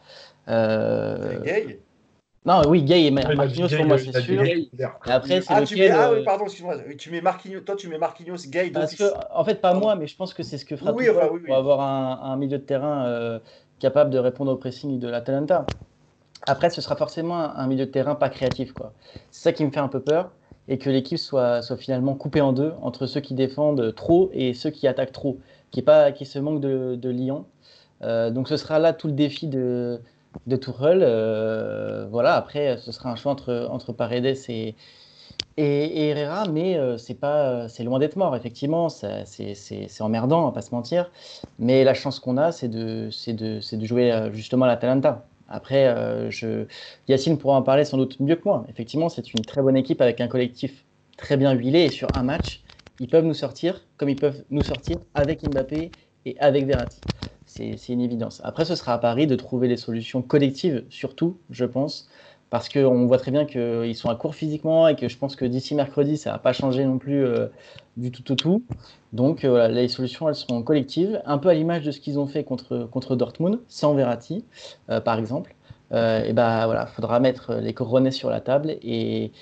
Gay? 0.48 1.80
Non, 2.46 2.66
oui, 2.66 2.82
Gay 2.82 3.04
et 3.04 3.10
Marquinhos 3.10 3.68
pour 3.68 3.84
moi, 3.84 3.98
c'est 3.98 4.18
sûr. 4.20 4.42
Et 4.44 4.70
après, 5.04 5.42
c'est 5.42 5.52
ah, 5.52 5.60
lequel, 5.60 5.92
ah 5.92 6.12
oui, 6.12 6.24
pardon, 6.24 6.44
excuse-moi. 6.44 6.76
Tu 6.96 7.10
mets 7.10 7.20
Marquinhos, 7.20 7.60
toi, 7.60 7.76
tu 7.76 7.88
mets 7.88 7.98
Marquinhos, 7.98 8.48
Gay. 8.48 8.70
Parce 8.70 8.94
que, 8.94 9.04
en 9.32 9.44
fait, 9.44 9.60
pas 9.60 9.74
moi, 9.74 9.94
mais 9.94 10.06
je 10.06 10.16
pense 10.16 10.34
que 10.34 10.42
c'est 10.42 10.58
ce 10.58 10.64
que 10.64 10.76
fera 10.76 10.92
oui, 10.92 11.06
pour 11.46 11.56
avoir 11.56 11.80
un, 11.80 12.32
un, 12.32 12.36
milieu 12.36 12.58
de 12.58 12.64
terrain 12.64 13.40
capable 13.78 14.10
de 14.10 14.18
répondre 14.18 14.52
au 14.52 14.56
pressing 14.56 14.98
de 14.98 15.08
l'Atalanta. 15.08 15.66
Après, 16.46 16.70
ce 16.70 16.80
sera 16.80 16.96
forcément 16.96 17.36
un, 17.36 17.66
milieu 17.66 17.86
de 17.86 17.90
terrain 17.90 18.14
pas 18.14 18.30
créatif. 18.30 18.72
C'est 19.30 19.42
ça 19.42 19.52
qui 19.52 19.64
me 19.64 19.70
fait 19.70 19.80
un 19.80 19.88
peu 19.88 20.00
peur 20.00 20.32
et 20.68 20.78
que 20.78 20.88
l'équipe 20.90 21.18
soit, 21.18 21.62
finalement 21.76 22.14
coupée 22.14 22.40
en 22.40 22.52
deux 22.52 22.72
entre 22.82 23.06
ceux 23.06 23.20
qui 23.20 23.34
défendent 23.34 23.94
trop 23.94 24.30
et 24.32 24.54
ceux 24.54 24.70
qui 24.70 24.86
attaquent 24.86 25.12
trop, 25.12 25.38
qui, 25.70 25.82
pas, 25.82 26.12
qui 26.12 26.26
se 26.26 26.38
manque 26.38 26.60
de, 26.60 26.96
de 26.96 27.08
Lyon. 27.10 27.44
Euh, 28.02 28.30
donc 28.30 28.48
ce 28.48 28.56
sera 28.56 28.78
là 28.78 28.92
tout 28.92 29.08
le 29.08 29.12
défi 29.12 29.46
de, 29.48 30.00
de. 30.46 30.58
Euh, 30.80 32.06
voilà, 32.10 32.34
après, 32.34 32.78
ce 32.78 32.92
sera 32.92 33.10
un 33.10 33.16
choix 33.16 33.32
entre, 33.32 33.92
Paredes 33.92 34.36
et, 34.48 34.76
Herrera, 35.56 36.46
mais 36.48 36.76
euh, 36.76 36.96
c'est 36.98 37.84
loin 37.84 37.98
d'être 37.98 38.16
mort. 38.16 38.34
Effectivement, 38.36 38.88
c'est 38.88 40.00
emmerdant, 40.00 40.42
on 40.42 40.46
va 40.46 40.52
pas 40.52 40.62
se 40.62 40.74
mentir. 40.74 41.10
Mais 41.58 41.84
la 41.84 41.94
chance 41.94 42.20
qu'on 42.20 42.36
a, 42.36 42.52
c'est 42.52 42.68
de, 42.68 43.10
de, 43.28 43.76
de 43.76 43.84
jouer 43.84 44.12
euh, 44.12 44.32
justement 44.32 44.64
à 44.64 44.68
l'Atalanta. 44.68 45.26
Après, 45.50 45.86
euh. 45.88 46.30
Yacine 47.08 47.38
pourra 47.38 47.56
en 47.56 47.62
parler 47.62 47.84
sans 47.84 47.96
doute 47.98 48.20
mieux 48.20 48.36
que 48.36 48.44
moi. 48.44 48.64
Effectivement, 48.68 49.08
c'est 49.08 49.34
une 49.34 49.44
très 49.44 49.62
bonne 49.62 49.76
équipe 49.76 50.00
avec 50.00 50.20
un 50.20 50.28
collectif 50.28 50.84
très 51.16 51.36
bien 51.36 51.52
huilé 51.52 51.80
et 51.86 51.90
sur 51.90 52.14
un 52.16 52.22
match, 52.22 52.62
ils 52.98 53.08
peuvent 53.08 53.24
nous 53.24 53.34
sortir 53.34 53.86
comme 53.96 54.08
ils 54.08 54.18
peuvent 54.18 54.44
nous 54.50 54.62
sortir 54.62 54.98
avec 55.14 55.42
Mbappé 55.44 55.92
et 56.26 56.38
avec 56.40 56.66
Verratti. 56.66 57.04
C'est 57.46 57.74
une 57.88 58.00
évidence. 58.00 58.40
Après, 58.44 58.64
ce 58.64 58.76
sera 58.76 58.94
à 58.94 58.98
Paris 58.98 59.26
de 59.26 59.34
trouver 59.34 59.66
des 59.68 59.76
solutions 59.76 60.22
collectives, 60.22 60.84
surtout, 60.88 61.36
je 61.50 61.64
pense, 61.64 62.08
parce 62.48 62.68
qu'on 62.68 63.06
voit 63.06 63.18
très 63.18 63.32
bien 63.32 63.44
qu'ils 63.44 63.96
sont 63.96 64.08
à 64.08 64.14
court 64.14 64.34
physiquement 64.36 64.86
et 64.88 64.94
que 64.96 65.08
je 65.08 65.16
pense 65.18 65.34
que 65.36 65.44
d'ici 65.44 65.74
mercredi, 65.74 66.16
ça 66.16 66.30
va 66.32 66.38
pas 66.38 66.52
changer 66.52 66.84
non 66.84 66.98
plus 66.98 67.24
euh, 67.24 67.48
du 68.00 68.10
tout 68.10 68.32
au 68.32 68.34
tout, 68.34 68.64
Donc 69.12 69.44
euh, 69.44 69.68
les 69.68 69.88
solutions, 69.88 70.28
elles 70.28 70.34
seront 70.34 70.62
collectives, 70.62 71.20
un 71.26 71.38
peu 71.38 71.48
à 71.48 71.54
l'image 71.54 71.84
de 71.84 71.90
ce 71.90 72.00
qu'ils 72.00 72.18
ont 72.18 72.26
fait 72.26 72.44
contre, 72.44 73.14
Dortmund, 73.14 73.60
sans 73.68 73.94
Verratti, 73.94 74.44
euh, 74.88 75.00
par 75.00 75.18
exemple. 75.18 75.54
Euh, 75.92 76.24
et 76.24 76.32
ben 76.32 76.66
voilà, 76.66 76.86
faudra 76.86 77.18
mettre 77.18 77.54
les 77.54 77.74
coronets 77.74 78.12
sur 78.12 78.30
la 78.30 78.40
table 78.40 78.76
et, 78.82 79.32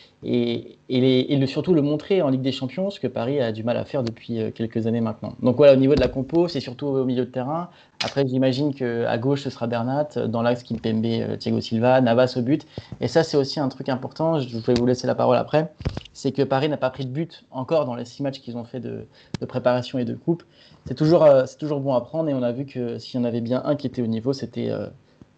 surtout 1.47 1.75
le 1.75 1.83
montrer 1.83 2.23
en 2.23 2.31
Ligue 2.31 2.41
des 2.41 2.53
Champions, 2.53 2.89
ce 2.91 3.01
que 3.01 3.07
Paris 3.07 3.39
a 3.41 3.53
du 3.53 3.65
mal 3.65 3.77
à 3.77 3.85
faire 3.85 4.03
depuis 4.03 4.41
euh, 4.41 4.51
quelques 4.51 4.87
années 4.87 5.03
maintenant. 5.03 5.35
Donc 5.43 5.57
voilà, 5.57 5.75
au 5.75 5.77
niveau 5.77 5.95
de 5.95 6.01
la 6.01 6.09
compo, 6.09 6.49
c'est 6.49 6.61
surtout 6.61 6.87
au 6.87 7.05
milieu 7.05 7.27
de 7.27 7.31
terrain. 7.31 7.69
Après, 8.01 8.27
j'imagine 8.27 8.75
qu'à 8.75 9.19
gauche, 9.19 9.43
ce 9.43 9.51
sera 9.51 9.67
Bernat, 9.67 10.09
dans 10.27 10.41
l'axe 10.43 10.63
Kimpembe, 10.63 11.05
euh, 11.05 11.37
Thiago 11.37 11.61
Silva, 11.61 12.01
Navas 12.01 12.35
au 12.37 12.43
but. 12.43 12.67
Et 13.01 13.09
ça, 13.09 13.25
c'est 13.25 13.37
aussi 13.37 13.61
un 13.61 13.69
truc 13.69 13.89
important, 13.89 14.41
je 14.41 14.57
vais 14.59 14.75
vous 14.75 14.87
laisser 14.87 15.07
la 15.07 15.15
parole 15.15 15.37
après, 15.37 15.73
c'est 16.15 16.33
que 16.33 16.43
Paris 16.43 16.69
n'a 16.69 16.79
pas 16.79 16.91
pris 16.91 17.05
de 17.05 17.11
but 17.11 17.45
encore 17.51 17.85
dans 17.85 17.95
les 17.95 18.05
six 18.07 18.23
matchs 18.23 18.41
qu'ils 18.41 18.57
ont 18.57 18.65
fait 18.65 18.81
de, 18.81 19.07
préparation 19.47 19.99
et 19.99 20.05
de 20.05 20.15
coupe. 20.15 20.45
C'est 20.87 20.95
toujours, 20.95 21.27
c'est 21.47 21.59
toujours 21.59 21.81
bon 21.81 21.95
à 21.95 22.01
prendre 22.01 22.29
et 22.31 22.35
on 22.35 22.43
a 22.43 22.53
vu 22.53 22.65
que 22.65 22.99
s'il 22.99 23.21
y 23.21 23.23
en 23.23 23.27
avait 23.27 23.43
bien 23.43 23.63
un 23.65 23.77
qui 23.77 23.87
était 23.87 24.03
au 24.03 24.07
niveau, 24.07 24.33
c'était 24.33 24.71
euh, 24.71 24.89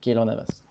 Navas. 0.07 0.70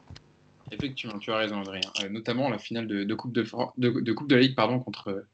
Effectivement, 0.72 1.20
tu 1.20 1.32
as 1.32 1.38
raison, 1.38 1.62
Adrien. 1.62 1.82
Euh, 2.04 2.10
notamment 2.10 2.50
la 2.50 2.58
finale 2.58 2.88
de, 2.88 3.14
coupe 3.16 3.34
de, 3.34 3.44
de, 3.78 4.12
coupe 4.12 4.32
la 4.32 4.40
Ligue 4.40 4.56
pardon, 4.56 4.80
contre, 4.80 5.26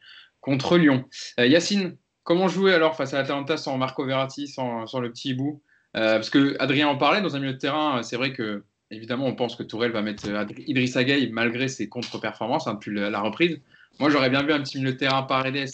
contre 0.41 0.77
Lyon. 0.77 1.05
Euh, 1.39 1.47
Yacine, 1.47 1.97
comment 2.23 2.47
jouer 2.47 2.73
alors 2.73 2.95
face 2.95 3.13
à 3.13 3.17
l'Atalanta 3.17 3.57
sans 3.57 3.77
Marco 3.77 4.05
Verratti, 4.05 4.47
sans, 4.47 4.87
sans 4.87 4.99
le 4.99 5.11
petit 5.11 5.29
hibou? 5.29 5.61
Euh, 5.95 6.15
Parce 6.15 6.29
que 6.29 6.55
Adrien 6.59 6.87
en 6.87 6.97
parlait 6.97 7.21
dans 7.21 7.35
un 7.35 7.39
milieu 7.39 7.53
de 7.53 7.57
terrain. 7.57 8.03
C'est 8.03 8.17
vrai 8.17 8.33
que, 8.33 8.63
évidemment, 8.91 9.25
on 9.25 9.35
pense 9.35 9.55
que 9.55 9.63
Tourelle 9.63 9.91
va 9.91 10.01
mettre 10.01 10.25
Idrissa 10.67 11.03
Gueye 11.03 11.29
malgré 11.31 11.67
ses 11.67 11.89
contre-performances 11.89 12.67
hein, 12.67 12.75
depuis 12.75 12.93
la, 12.93 13.21
reprise. 13.21 13.59
Moi, 13.99 14.09
j'aurais 14.09 14.29
bien 14.29 14.43
vu 14.43 14.51
un 14.51 14.61
petit 14.61 14.77
milieu 14.77 14.93
de 14.93 14.97
terrain 14.97 15.23
Paredes, 15.23 15.69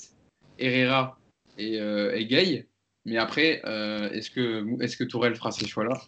Herrera 0.59 1.17
et, 1.57 1.75
et. 1.75 2.67
Mais 3.05 3.17
après, 3.17 3.61
est-ce 4.13 4.29
que, 4.29 4.83
est 4.83 4.95
que 4.95 5.03
Tourelle 5.03 5.35
fera 5.35 5.51
ces 5.51 5.67
choix-là? 5.67 5.99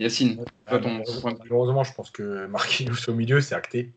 Yacine, 0.00 0.44
toi, 0.66 0.78
ton... 0.78 1.02
Malheureusement, 1.22 1.84
je 1.84 1.92
pense 1.92 2.10
que 2.10 2.46
Marquinhos 2.46 3.08
au 3.08 3.12
milieu, 3.12 3.42
c'est 3.42 3.54
acté. 3.54 3.92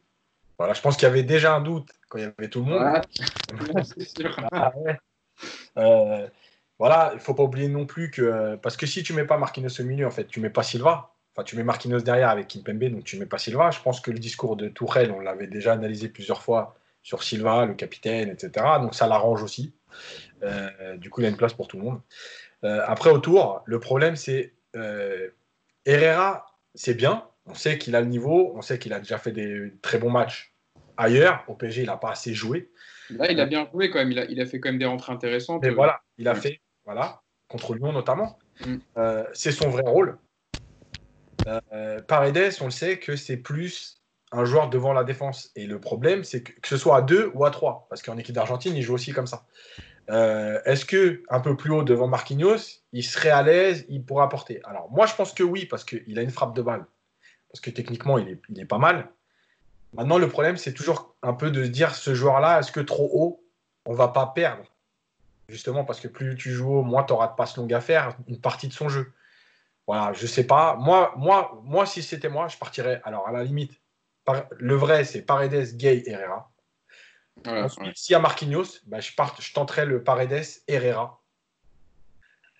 Voilà, 0.59 0.73
je 0.73 0.81
pense 0.81 0.97
qu'il 0.97 1.07
y 1.07 1.11
avait 1.11 1.23
déjà 1.23 1.55
un 1.55 1.61
doute 1.61 1.89
quand 2.09 2.17
il 2.17 2.25
y 2.25 2.31
avait 2.37 2.49
tout 2.49 2.63
le 2.63 2.65
monde. 2.65 2.81
Ah, 4.51 4.71
euh, 5.77 6.27
voilà, 6.77 7.09
il 7.13 7.15
ne 7.15 7.21
faut 7.21 7.33
pas 7.33 7.41
oublier 7.41 7.67
non 7.67 7.87
plus 7.87 8.11
que. 8.11 8.55
Parce 8.57 8.77
que 8.77 8.85
si 8.85 9.01
tu 9.01 9.13
ne 9.13 9.17
mets 9.17 9.25
pas 9.25 9.37
Marquinhos 9.37 9.81
au 9.81 9.83
milieu, 9.83 10.05
en 10.05 10.11
fait, 10.11 10.27
tu 10.27 10.39
ne 10.39 10.43
mets 10.43 10.51
pas 10.51 10.61
Silva. 10.61 11.15
Enfin, 11.33 11.43
tu 11.43 11.55
mets 11.55 11.63
Marquinhos 11.63 12.01
derrière 12.01 12.29
avec 12.29 12.49
Kimpembe, 12.49 12.83
donc 12.83 13.03
tu 13.03 13.15
ne 13.15 13.21
mets 13.21 13.25
pas 13.25 13.39
Silva. 13.39 13.71
Je 13.71 13.79
pense 13.79 13.99
que 13.99 14.11
le 14.11 14.19
discours 14.19 14.55
de 14.55 14.67
Tourelle, 14.67 15.11
on 15.11 15.19
l'avait 15.21 15.47
déjà 15.47 15.73
analysé 15.73 16.07
plusieurs 16.07 16.43
fois 16.43 16.75
sur 17.01 17.23
Silva, 17.23 17.65
le 17.65 17.73
capitaine, 17.73 18.29
etc. 18.29 18.65
Donc 18.79 18.93
ça 18.93 19.07
l'arrange 19.07 19.41
aussi. 19.41 19.73
Euh, 20.43 20.97
du 20.97 21.09
coup, 21.09 21.21
il 21.21 21.23
y 21.23 21.27
a 21.27 21.29
une 21.31 21.37
place 21.37 21.53
pour 21.53 21.67
tout 21.67 21.77
le 21.77 21.83
monde. 21.83 22.01
Euh, 22.63 22.81
après, 22.85 23.09
autour, 23.09 23.63
le 23.65 23.79
problème, 23.79 24.15
c'est 24.15 24.53
Herrera, 25.85 26.45
c'est 26.75 26.93
bien. 26.93 27.25
On 27.45 27.53
sait 27.53 27.77
qu'il 27.77 27.95
a 27.95 28.01
le 28.01 28.07
niveau. 28.07 28.53
On 28.55 28.61
sait 28.61 28.79
qu'il 28.79 28.93
a 28.93 28.99
déjà 28.99 29.17
fait 29.17 29.31
des 29.31 29.73
très 29.81 29.97
bons 29.97 30.09
matchs 30.09 30.53
ailleurs. 30.97 31.43
Au 31.47 31.55
PSG, 31.55 31.81
il 31.81 31.87
n'a 31.87 31.97
pas 31.97 32.11
assez 32.11 32.33
joué. 32.33 32.71
Là, 33.09 33.31
il 33.31 33.39
a 33.39 33.45
bien 33.45 33.67
joué 33.71 33.89
quand 33.89 33.99
même. 33.99 34.11
Il 34.11 34.39
a, 34.39 34.45
fait 34.45 34.59
quand 34.59 34.69
même 34.69 34.79
des 34.79 34.85
rentrées 34.85 35.13
intéressantes. 35.13 35.61
Mais 35.61 35.69
voilà, 35.69 36.01
il 36.17 36.27
a 36.27 36.35
fait, 36.35 36.61
voilà, 36.85 37.21
contre 37.47 37.75
Lyon 37.75 37.91
notamment. 37.91 38.39
Mm. 38.65 38.75
Euh, 38.97 39.25
c'est 39.33 39.51
son 39.51 39.69
vrai 39.69 39.83
rôle. 39.85 40.17
Euh, 41.47 42.01
Paredes, 42.01 42.53
on 42.61 42.65
le 42.65 42.71
sait 42.71 42.99
que 42.99 43.15
c'est 43.17 43.37
plus 43.37 44.01
un 44.31 44.45
joueur 44.45 44.69
devant 44.69 44.93
la 44.93 45.03
défense. 45.03 45.51
Et 45.55 45.67
le 45.67 45.79
problème, 45.79 46.23
c'est 46.23 46.43
que, 46.43 46.53
que 46.53 46.67
ce 46.67 46.77
soit 46.77 46.97
à 46.97 47.01
deux 47.01 47.31
ou 47.33 47.43
à 47.45 47.51
trois, 47.51 47.87
parce 47.89 48.01
qu'en 48.01 48.17
équipe 48.17 48.33
d'Argentine, 48.33 48.75
il 48.75 48.81
joue 48.81 48.93
aussi 48.93 49.11
comme 49.11 49.27
ça. 49.27 49.45
Euh, 50.09 50.59
est-ce 50.65 50.85
que 50.85 51.23
un 51.29 51.39
peu 51.39 51.55
plus 51.55 51.71
haut 51.71 51.83
devant 51.83 52.07
Marquinhos, 52.07 52.81
il 52.91 53.03
serait 53.03 53.29
à 53.29 53.41
l'aise, 53.41 53.85
il 53.89 54.03
pourrait 54.03 54.25
apporter? 54.25 54.61
Alors 54.65 54.91
moi, 54.91 55.05
je 55.05 55.15
pense 55.15 55.33
que 55.33 55.43
oui, 55.43 55.65
parce 55.65 55.85
qu'il 55.85 56.19
a 56.19 56.21
une 56.21 56.31
frappe 56.31 56.55
de 56.55 56.61
balle, 56.61 56.85
parce 57.49 57.61
que 57.61 57.69
techniquement, 57.69 58.17
il 58.17 58.39
est, 58.57 58.65
pas 58.65 58.77
mal. 58.77 59.09
Maintenant, 59.93 60.17
le 60.17 60.27
problème, 60.27 60.57
c'est 60.57 60.73
toujours 60.73 61.15
un 61.21 61.33
peu 61.33 61.51
de 61.51 61.63
se 61.63 61.69
dire 61.69 61.95
ce 61.95 62.15
joueur-là, 62.15 62.59
est-ce 62.59 62.71
que 62.71 62.79
trop 62.79 63.09
haut, 63.13 63.43
on 63.85 63.93
va 63.93 64.09
pas 64.09 64.27
perdre? 64.27 64.63
Justement, 65.47 65.85
parce 65.85 65.99
que 65.99 66.07
plus 66.07 66.35
tu 66.35 66.51
joues 66.51 66.77
haut, 66.77 66.83
moins 66.83 67.03
tu 67.03 67.13
auras 67.13 67.27
de 67.27 67.35
passes 67.35 67.55
longues 67.57 67.73
à 67.73 67.81
faire, 67.81 68.17
une 68.27 68.39
partie 68.39 68.67
de 68.67 68.73
son 68.73 68.89
jeu. 68.89 69.13
Voilà, 69.87 70.13
je 70.13 70.25
sais 70.25 70.47
pas. 70.47 70.75
Moi, 70.77 71.13
moi, 71.17 71.61
moi 71.63 71.85
si 71.85 72.01
c'était 72.01 72.29
moi, 72.29 72.47
je 72.47 72.57
partirais. 72.57 73.01
Alors, 73.03 73.27
à 73.27 73.31
la 73.31 73.43
limite, 73.43 73.79
le 74.57 74.75
vrai, 74.75 75.03
c'est 75.03 75.21
Paredes, 75.21 75.75
Gay, 75.75 76.03
Herrera. 76.05 76.52
Ensuite, 77.45 77.97
s'il 77.97 78.13
y 78.13 78.15
a 78.15 78.19
Marquinhos, 78.19 78.79
bah, 78.85 78.99
je, 78.99 79.11
je 79.39 79.53
tenterai 79.53 79.85
le 79.85 80.03
Paredes 80.03 80.45
Herrera 80.67 81.21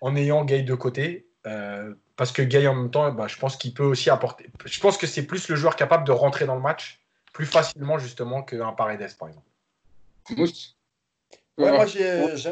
en 0.00 0.16
ayant 0.16 0.44
Gay 0.44 0.62
de 0.62 0.74
côté. 0.74 1.26
Euh, 1.46 1.94
parce 2.16 2.32
que 2.32 2.42
Gay 2.42 2.66
en 2.66 2.74
même 2.74 2.90
temps, 2.90 3.10
bah, 3.12 3.26
je 3.26 3.36
pense 3.36 3.56
qu'il 3.56 3.74
peut 3.74 3.84
aussi 3.84 4.10
apporter. 4.10 4.50
Je 4.64 4.80
pense 4.80 4.96
que 4.96 5.06
c'est 5.06 5.26
plus 5.26 5.48
le 5.48 5.56
joueur 5.56 5.76
capable 5.76 6.06
de 6.06 6.12
rentrer 6.12 6.46
dans 6.46 6.54
le 6.54 6.60
match 6.60 7.00
plus 7.32 7.46
facilement 7.46 7.98
justement 7.98 8.42
qu'un 8.42 8.72
Paredes 8.72 9.16
par 9.18 9.28
exemple. 9.28 9.46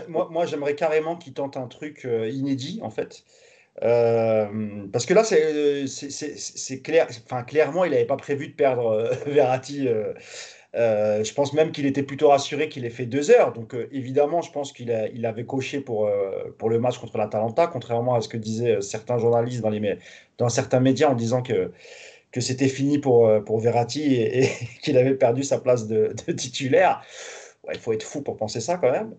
moi, 0.09 0.45
j'aimerais 0.47 0.75
carrément 0.75 1.16
qu'il 1.16 1.33
tente 1.35 1.57
un 1.57 1.68
truc 1.68 2.05
euh, 2.05 2.29
inédit 2.29 2.81
en 2.83 2.91
fait. 2.91 3.25
Euh, 3.83 4.87
parce 4.93 5.07
que 5.07 5.14
là, 5.14 5.25
c'est 5.25 6.83
clair, 6.83 7.09
enfin, 7.25 7.43
clairement, 7.43 7.85
il 7.85 7.93
n'avait 7.93 8.05
pas 8.05 8.16
prévu 8.16 8.49
de 8.49 8.55
perdre 8.55 9.11
Verratti 9.27 9.89
euh, 10.75 11.23
je 11.23 11.35
pense 11.35 11.53
même 11.53 11.70
qu'il 11.70 11.85
était 11.85 12.03
plutôt 12.03 12.29
rassuré 12.29 12.68
qu'il 12.68 12.85
ait 12.85 12.91
fait 12.91 13.07
deux 13.07 13.31
heures. 13.31 13.53
Donc, 13.53 13.75
euh, 13.75 13.89
évidemment, 13.93 14.41
je 14.41 14.51
pense 14.51 14.73
qu'il 14.73 15.11
il 15.14 15.27
avait 15.27 15.45
coché 15.45 15.81
pour, 15.81 16.07
euh, 16.07 16.55
pour 16.59 16.70
le 16.70 16.79
match 16.79 16.99
contre 16.99 17.18
l'Atalanta, 17.18 17.66
contrairement 17.66 18.14
à 18.14 18.20
ce 18.20 18.29
que 18.29 18.39
disaient 18.39 18.81
certains 18.81 19.18
journalistes 19.18 19.62
dans, 20.39 20.49
certains 20.49 20.81
médias 20.81 21.11
en 21.11 21.14
disant 21.14 21.43
que, 21.43 21.73
c'était 22.41 22.68
fini 22.68 22.99
pour, 22.99 23.31
pour 23.45 23.61
Verratti 23.61 24.14
et, 24.14 24.49
qu'il 24.83 24.97
avait 24.97 25.14
perdu 25.14 25.43
sa 25.43 25.59
place 25.59 25.87
de, 25.87 26.14
titulaire. 26.33 27.03
il 27.70 27.79
faut 27.79 27.93
être 27.93 28.05
fou 28.05 28.23
pour 28.23 28.37
penser 28.39 28.61
ça 28.61 28.79
quand 28.79 28.91
même. 28.91 29.14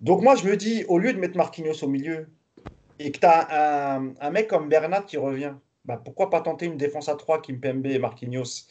Donc, 0.00 0.22
moi, 0.22 0.34
je 0.34 0.44
me 0.44 0.56
dis, 0.56 0.84
au 0.88 0.98
lieu 0.98 1.12
de 1.12 1.18
mettre 1.20 1.36
Marquinhos 1.36 1.84
au 1.84 1.88
milieu 1.88 2.28
et 2.98 3.12
que 3.12 3.20
tu 3.20 3.26
as 3.26 3.94
un, 3.96 4.14
un, 4.20 4.30
mec 4.30 4.48
comme 4.48 4.68
Bernat 4.68 5.02
qui 5.02 5.16
revient, 5.16 5.54
bah, 5.84 6.00
pourquoi 6.04 6.28
pas 6.30 6.40
tenter 6.40 6.66
une 6.66 6.76
défense 6.76 7.08
à 7.08 7.14
3 7.14 7.40
Kimpembe 7.40 7.86
et 7.86 8.00
Marquinhos 8.00 8.66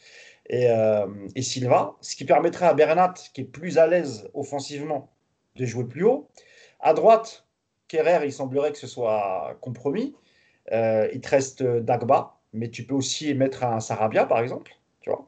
euh, 0.53 1.07
et, 1.35 1.41
Silva, 1.41 1.95
ce 2.01 2.15
qui 2.15 2.25
permettrait 2.25 2.65
à 2.65 2.73
Bernat, 2.73 3.15
qui 3.33 3.41
est 3.41 3.45
plus 3.45 3.77
à 3.77 3.87
l'aise 3.87 4.29
offensivement, 4.33 5.11
de 5.55 5.65
jouer 5.65 5.85
plus 5.85 6.03
haut. 6.03 6.27
À 6.79 6.93
droite, 6.93 7.45
Kerrer, 7.87 8.25
il 8.25 8.31
semblerait 8.31 8.71
que 8.71 8.77
ce 8.77 8.87
soit 8.87 9.57
compromis. 9.61 10.15
Euh, 10.71 11.07
il 11.13 11.21
te 11.21 11.29
reste 11.29 11.63
Dagba, 11.63 12.37
mais 12.53 12.69
tu 12.69 12.83
peux 12.83 12.95
aussi 12.95 13.33
mettre 13.33 13.63
un 13.63 13.79
Sarabia, 13.79 14.25
par 14.25 14.39
exemple. 14.39 14.73
Tu 15.01 15.09
vois 15.09 15.27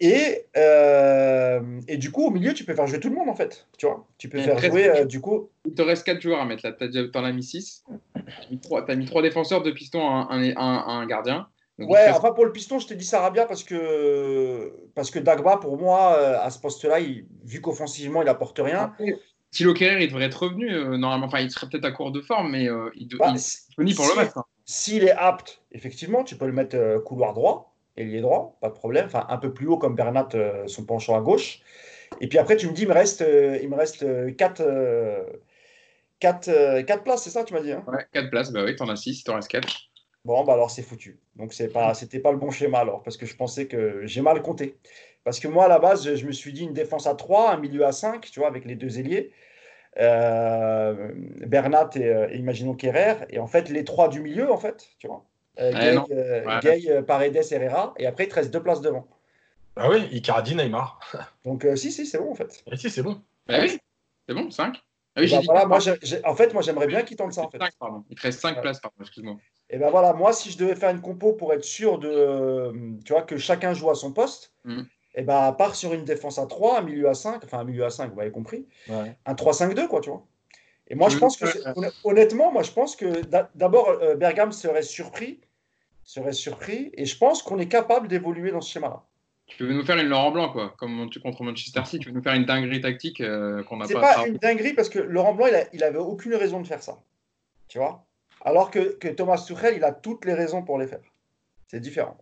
et, 0.00 0.46
euh, 0.56 1.80
et, 1.88 1.96
du 1.96 2.12
coup, 2.12 2.26
au 2.26 2.30
milieu, 2.30 2.54
tu 2.54 2.64
peux 2.64 2.74
faire 2.74 2.86
jouer 2.86 3.00
tout 3.00 3.08
le 3.08 3.16
monde, 3.16 3.28
en 3.28 3.34
fait. 3.34 3.66
Tu 3.78 3.86
vois 3.86 4.06
Tu 4.16 4.28
peux 4.28 4.40
faire 4.40 4.58
jouer, 4.58 5.06
du 5.06 5.20
coup... 5.20 5.50
Il 5.64 5.74
te 5.74 5.82
reste 5.82 6.04
4 6.04 6.20
joueurs 6.20 6.40
à 6.40 6.44
mettre 6.44 6.64
là. 6.64 6.72
Tu 6.72 7.18
en 7.18 7.24
as 7.24 7.32
mis 7.32 7.42
6. 7.42 7.84
Tu 8.24 8.58
as 8.72 8.94
mis 8.94 9.06
3 9.06 9.22
défenseurs, 9.22 9.62
2 9.62 9.74
pistons, 9.74 10.08
un, 10.08 10.28
un, 10.30 10.56
un 10.56 11.06
gardien 11.06 11.48
ouais, 11.78 12.08
enfin 12.10 12.32
pour 12.32 12.44
le 12.44 12.52
piston, 12.52 12.78
je 12.78 12.86
te 12.86 12.94
dis 12.94 13.04
Sarabia 13.04 13.46
parce 13.46 13.64
que, 13.64 14.72
parce 14.94 15.10
que 15.10 15.18
Dagba, 15.18 15.58
pour 15.58 15.78
moi, 15.78 16.16
euh, 16.16 16.38
à 16.40 16.50
ce 16.50 16.58
poste-là, 16.58 16.98
vu 17.44 17.60
qu'offensivement, 17.60 18.22
il 18.22 18.28
apporte 18.28 18.58
rien. 18.58 18.94
Thilo 19.50 19.72
Kerrer, 19.72 20.02
il 20.02 20.08
devrait 20.08 20.26
être 20.26 20.42
revenu 20.42 20.70
euh, 20.70 20.98
normalement. 20.98 21.26
Enfin, 21.26 21.40
il 21.40 21.50
serait 21.50 21.68
peut-être 21.68 21.84
à 21.84 21.92
court 21.92 22.12
de 22.12 22.20
forme, 22.20 22.50
mais 22.50 22.68
euh, 22.68 22.90
il, 22.96 23.08
bah, 23.16 23.32
est 23.34 23.94
pour 23.94 24.06
le 24.06 24.20
mettre. 24.20 24.38
Hein. 24.38 24.44
S'il 24.66 25.04
est 25.04 25.12
apte, 25.12 25.62
effectivement, 25.72 26.24
tu 26.24 26.36
peux 26.36 26.46
le 26.46 26.52
mettre 26.52 27.02
couloir 27.04 27.32
droit, 27.32 27.74
ailier 27.96 28.20
droit, 28.20 28.58
pas 28.60 28.68
de 28.68 28.74
problème. 28.74 29.06
Enfin, 29.06 29.26
un 29.30 29.38
peu 29.38 29.54
plus 29.54 29.66
haut 29.66 29.78
comme 29.78 29.94
Bernat, 29.94 30.28
son 30.66 30.84
penchant 30.84 31.16
à 31.16 31.22
gauche. 31.22 31.60
Et 32.20 32.28
puis 32.28 32.38
après, 32.38 32.56
tu 32.56 32.66
me 32.68 32.72
dis, 32.72 32.82
il 32.82 32.88
me 32.88 32.94
reste, 32.94 33.24
il 33.62 33.68
me 33.70 33.76
reste 33.76 34.04
4 34.36 34.62
quatre, 36.20 36.82
quatre, 36.82 37.04
places, 37.04 37.22
c'est 37.22 37.30
ça, 37.30 37.44
tu 37.44 37.54
m'as 37.54 37.60
dit 37.60 37.72
hein? 37.72 37.84
Ouais, 37.86 38.04
4 38.12 38.28
places, 38.28 38.52
bah 38.52 38.64
oui, 38.64 38.76
t'en 38.76 38.88
as 38.88 38.96
6, 38.96 39.20
il 39.20 39.24
t'en 39.24 39.36
reste 39.36 39.48
4. 39.48 39.88
Bon, 40.28 40.44
bah 40.44 40.52
alors 40.52 40.70
c'est 40.70 40.82
foutu. 40.82 41.18
Donc 41.36 41.54
c'est 41.54 41.68
pas, 41.68 41.94
c'était 42.00 42.20
pas 42.20 42.32
le 42.32 42.36
bon 42.36 42.50
schéma 42.50 42.80
alors, 42.80 43.02
parce 43.02 43.16
que 43.16 43.24
je 43.24 43.34
pensais 43.34 43.66
que 43.66 44.02
j'ai 44.04 44.20
mal 44.20 44.42
compté. 44.42 44.76
Parce 45.24 45.40
que 45.40 45.48
moi, 45.48 45.64
à 45.64 45.68
la 45.68 45.78
base, 45.78 46.14
je 46.14 46.26
me 46.26 46.32
suis 46.32 46.52
dit 46.52 46.64
une 46.64 46.74
défense 46.74 47.06
à 47.06 47.14
3, 47.14 47.52
un 47.52 47.56
milieu 47.56 47.86
à 47.86 47.92
5, 47.92 48.30
tu 48.30 48.38
vois, 48.38 48.48
avec 48.48 48.66
les 48.66 48.74
deux 48.74 48.98
ailiers. 48.98 49.32
Euh, 49.98 51.12
Bernat 51.46 51.90
et, 51.94 52.04
euh, 52.04 52.34
imaginons 52.34 52.74
Kerrer. 52.74 53.26
Et 53.30 53.38
en 53.38 53.46
fait, 53.46 53.70
les 53.70 53.84
trois 53.84 54.08
du 54.08 54.20
milieu, 54.20 54.52
en 54.52 54.58
fait, 54.58 54.90
tu 54.98 55.06
vois. 55.06 55.24
Euh, 55.60 55.72
Gay, 56.60 57.02
Paredes, 57.02 57.40
Herrera. 57.50 57.94
Et 57.96 58.06
après, 58.06 58.24
il 58.24 58.28
te 58.28 58.34
reste 58.34 58.50
deux 58.50 58.62
places 58.62 58.82
devant. 58.82 59.08
Ah 59.76 59.88
oui, 59.88 60.08
Icardi, 60.12 60.54
Neymar. 60.54 61.00
Donc 61.44 61.66
si, 61.76 61.90
si, 61.90 62.04
c'est 62.04 62.18
bon, 62.18 62.32
en 62.32 62.34
fait. 62.34 62.62
Et 62.70 62.76
si, 62.76 62.90
c'est 62.90 63.02
bon. 63.02 63.22
Bah 63.46 63.60
oui, 63.62 63.78
c'est 64.28 64.34
bon, 64.34 64.50
5. 64.50 64.78
Ah 65.18 65.20
oui, 65.20 65.46
bah, 65.46 65.66
moi, 65.66 65.78
en 66.24 66.34
fait, 66.34 66.52
moi, 66.52 66.62
j'aimerais 66.62 66.86
bien 66.86 67.02
qu'il 67.02 67.16
tente 67.16 67.32
ça. 67.32 67.42
En 67.42 67.50
fait. 67.50 67.58
Il 68.10 68.16
te 68.16 68.22
reste 68.22 68.40
5 68.40 68.60
places, 68.60 68.80
pardon, 68.80 68.96
excuse-moi. 69.00 69.36
Et 69.70 69.78
ben 69.78 69.90
voilà, 69.90 70.12
moi, 70.14 70.32
si 70.32 70.50
je 70.50 70.56
devais 70.56 70.74
faire 70.74 70.90
une 70.90 71.00
compo 71.00 71.32
pour 71.34 71.52
être 71.52 71.64
sûr 71.64 71.98
de, 71.98 72.72
tu 73.04 73.12
vois, 73.12 73.22
que 73.22 73.36
chacun 73.36 73.74
joue 73.74 73.90
à 73.90 73.94
son 73.94 74.12
poste, 74.12 74.54
mm. 74.64 74.82
et 75.14 75.22
ben 75.22 75.36
à 75.36 75.52
part 75.52 75.74
sur 75.74 75.92
une 75.92 76.04
défense 76.04 76.38
à 76.38 76.46
3, 76.46 76.78
un 76.78 76.82
milieu 76.82 77.08
à 77.08 77.14
5, 77.14 77.44
enfin 77.44 77.58
un 77.58 77.64
milieu 77.64 77.84
à 77.84 77.90
5, 77.90 78.14
vous 78.14 78.20
avez 78.20 78.30
compris, 78.30 78.66
un 78.88 79.34
3-5-2, 79.34 79.88
quoi, 79.88 80.00
tu 80.00 80.08
vois. 80.10 80.24
Et 80.90 80.94
moi, 80.94 81.10
je 81.10 81.18
pense 81.18 81.36
que, 81.36 81.44
honnêtement, 82.04 82.50
moi, 82.50 82.62
je 82.62 82.72
pense 82.72 82.96
que 82.96 83.20
d'abord, 83.54 83.88
euh, 83.88 84.14
Bergam 84.14 84.52
serait 84.52 84.82
surpris, 84.82 85.40
serait 86.02 86.32
surpris, 86.32 86.90
et 86.94 87.04
je 87.04 87.18
pense 87.18 87.42
qu'on 87.42 87.58
est 87.58 87.68
capable 87.68 88.08
d'évoluer 88.08 88.52
dans 88.52 88.62
ce 88.62 88.72
schéma-là. 88.72 89.04
Tu 89.48 89.66
veux 89.66 89.72
nous 89.72 89.84
faire 89.84 89.96
une 89.96 90.08
Laurent 90.08 90.30
Blanc, 90.30 90.50
quoi, 90.50 90.74
comme 90.78 91.08
tu 91.10 91.20
contre 91.20 91.42
Manchester 91.42 91.84
City, 91.84 91.98
tu 92.00 92.08
veux 92.10 92.14
nous 92.14 92.22
faire 92.22 92.34
une 92.34 92.44
dinguerie 92.44 92.80
tactique 92.80 93.20
euh, 93.20 93.62
qu'on 93.64 93.78
n'a 93.78 93.86
pas. 93.86 93.88
C'est 93.88 93.94
pas 94.20 94.26
une 94.28 94.36
dinguerie 94.36 94.74
parce 94.74 94.88
que 94.88 94.98
Laurent 94.98 95.34
Blanc, 95.34 95.46
il, 95.46 95.54
a, 95.54 95.64
il 95.72 95.82
avait 95.82 95.98
aucune 95.98 96.34
raison 96.34 96.60
de 96.60 96.66
faire 96.66 96.82
ça. 96.82 96.98
Tu 97.66 97.78
vois? 97.78 98.04
Alors 98.44 98.70
que, 98.70 98.96
Thomas 99.08 99.42
Tuchel, 99.44 99.76
il 99.76 99.84
a 99.84 99.92
toutes 99.92 100.24
les 100.24 100.34
raisons 100.34 100.62
pour 100.62 100.78
les 100.78 100.86
faire. 100.86 101.00
C'est 101.66 101.80
différent. 101.80 102.16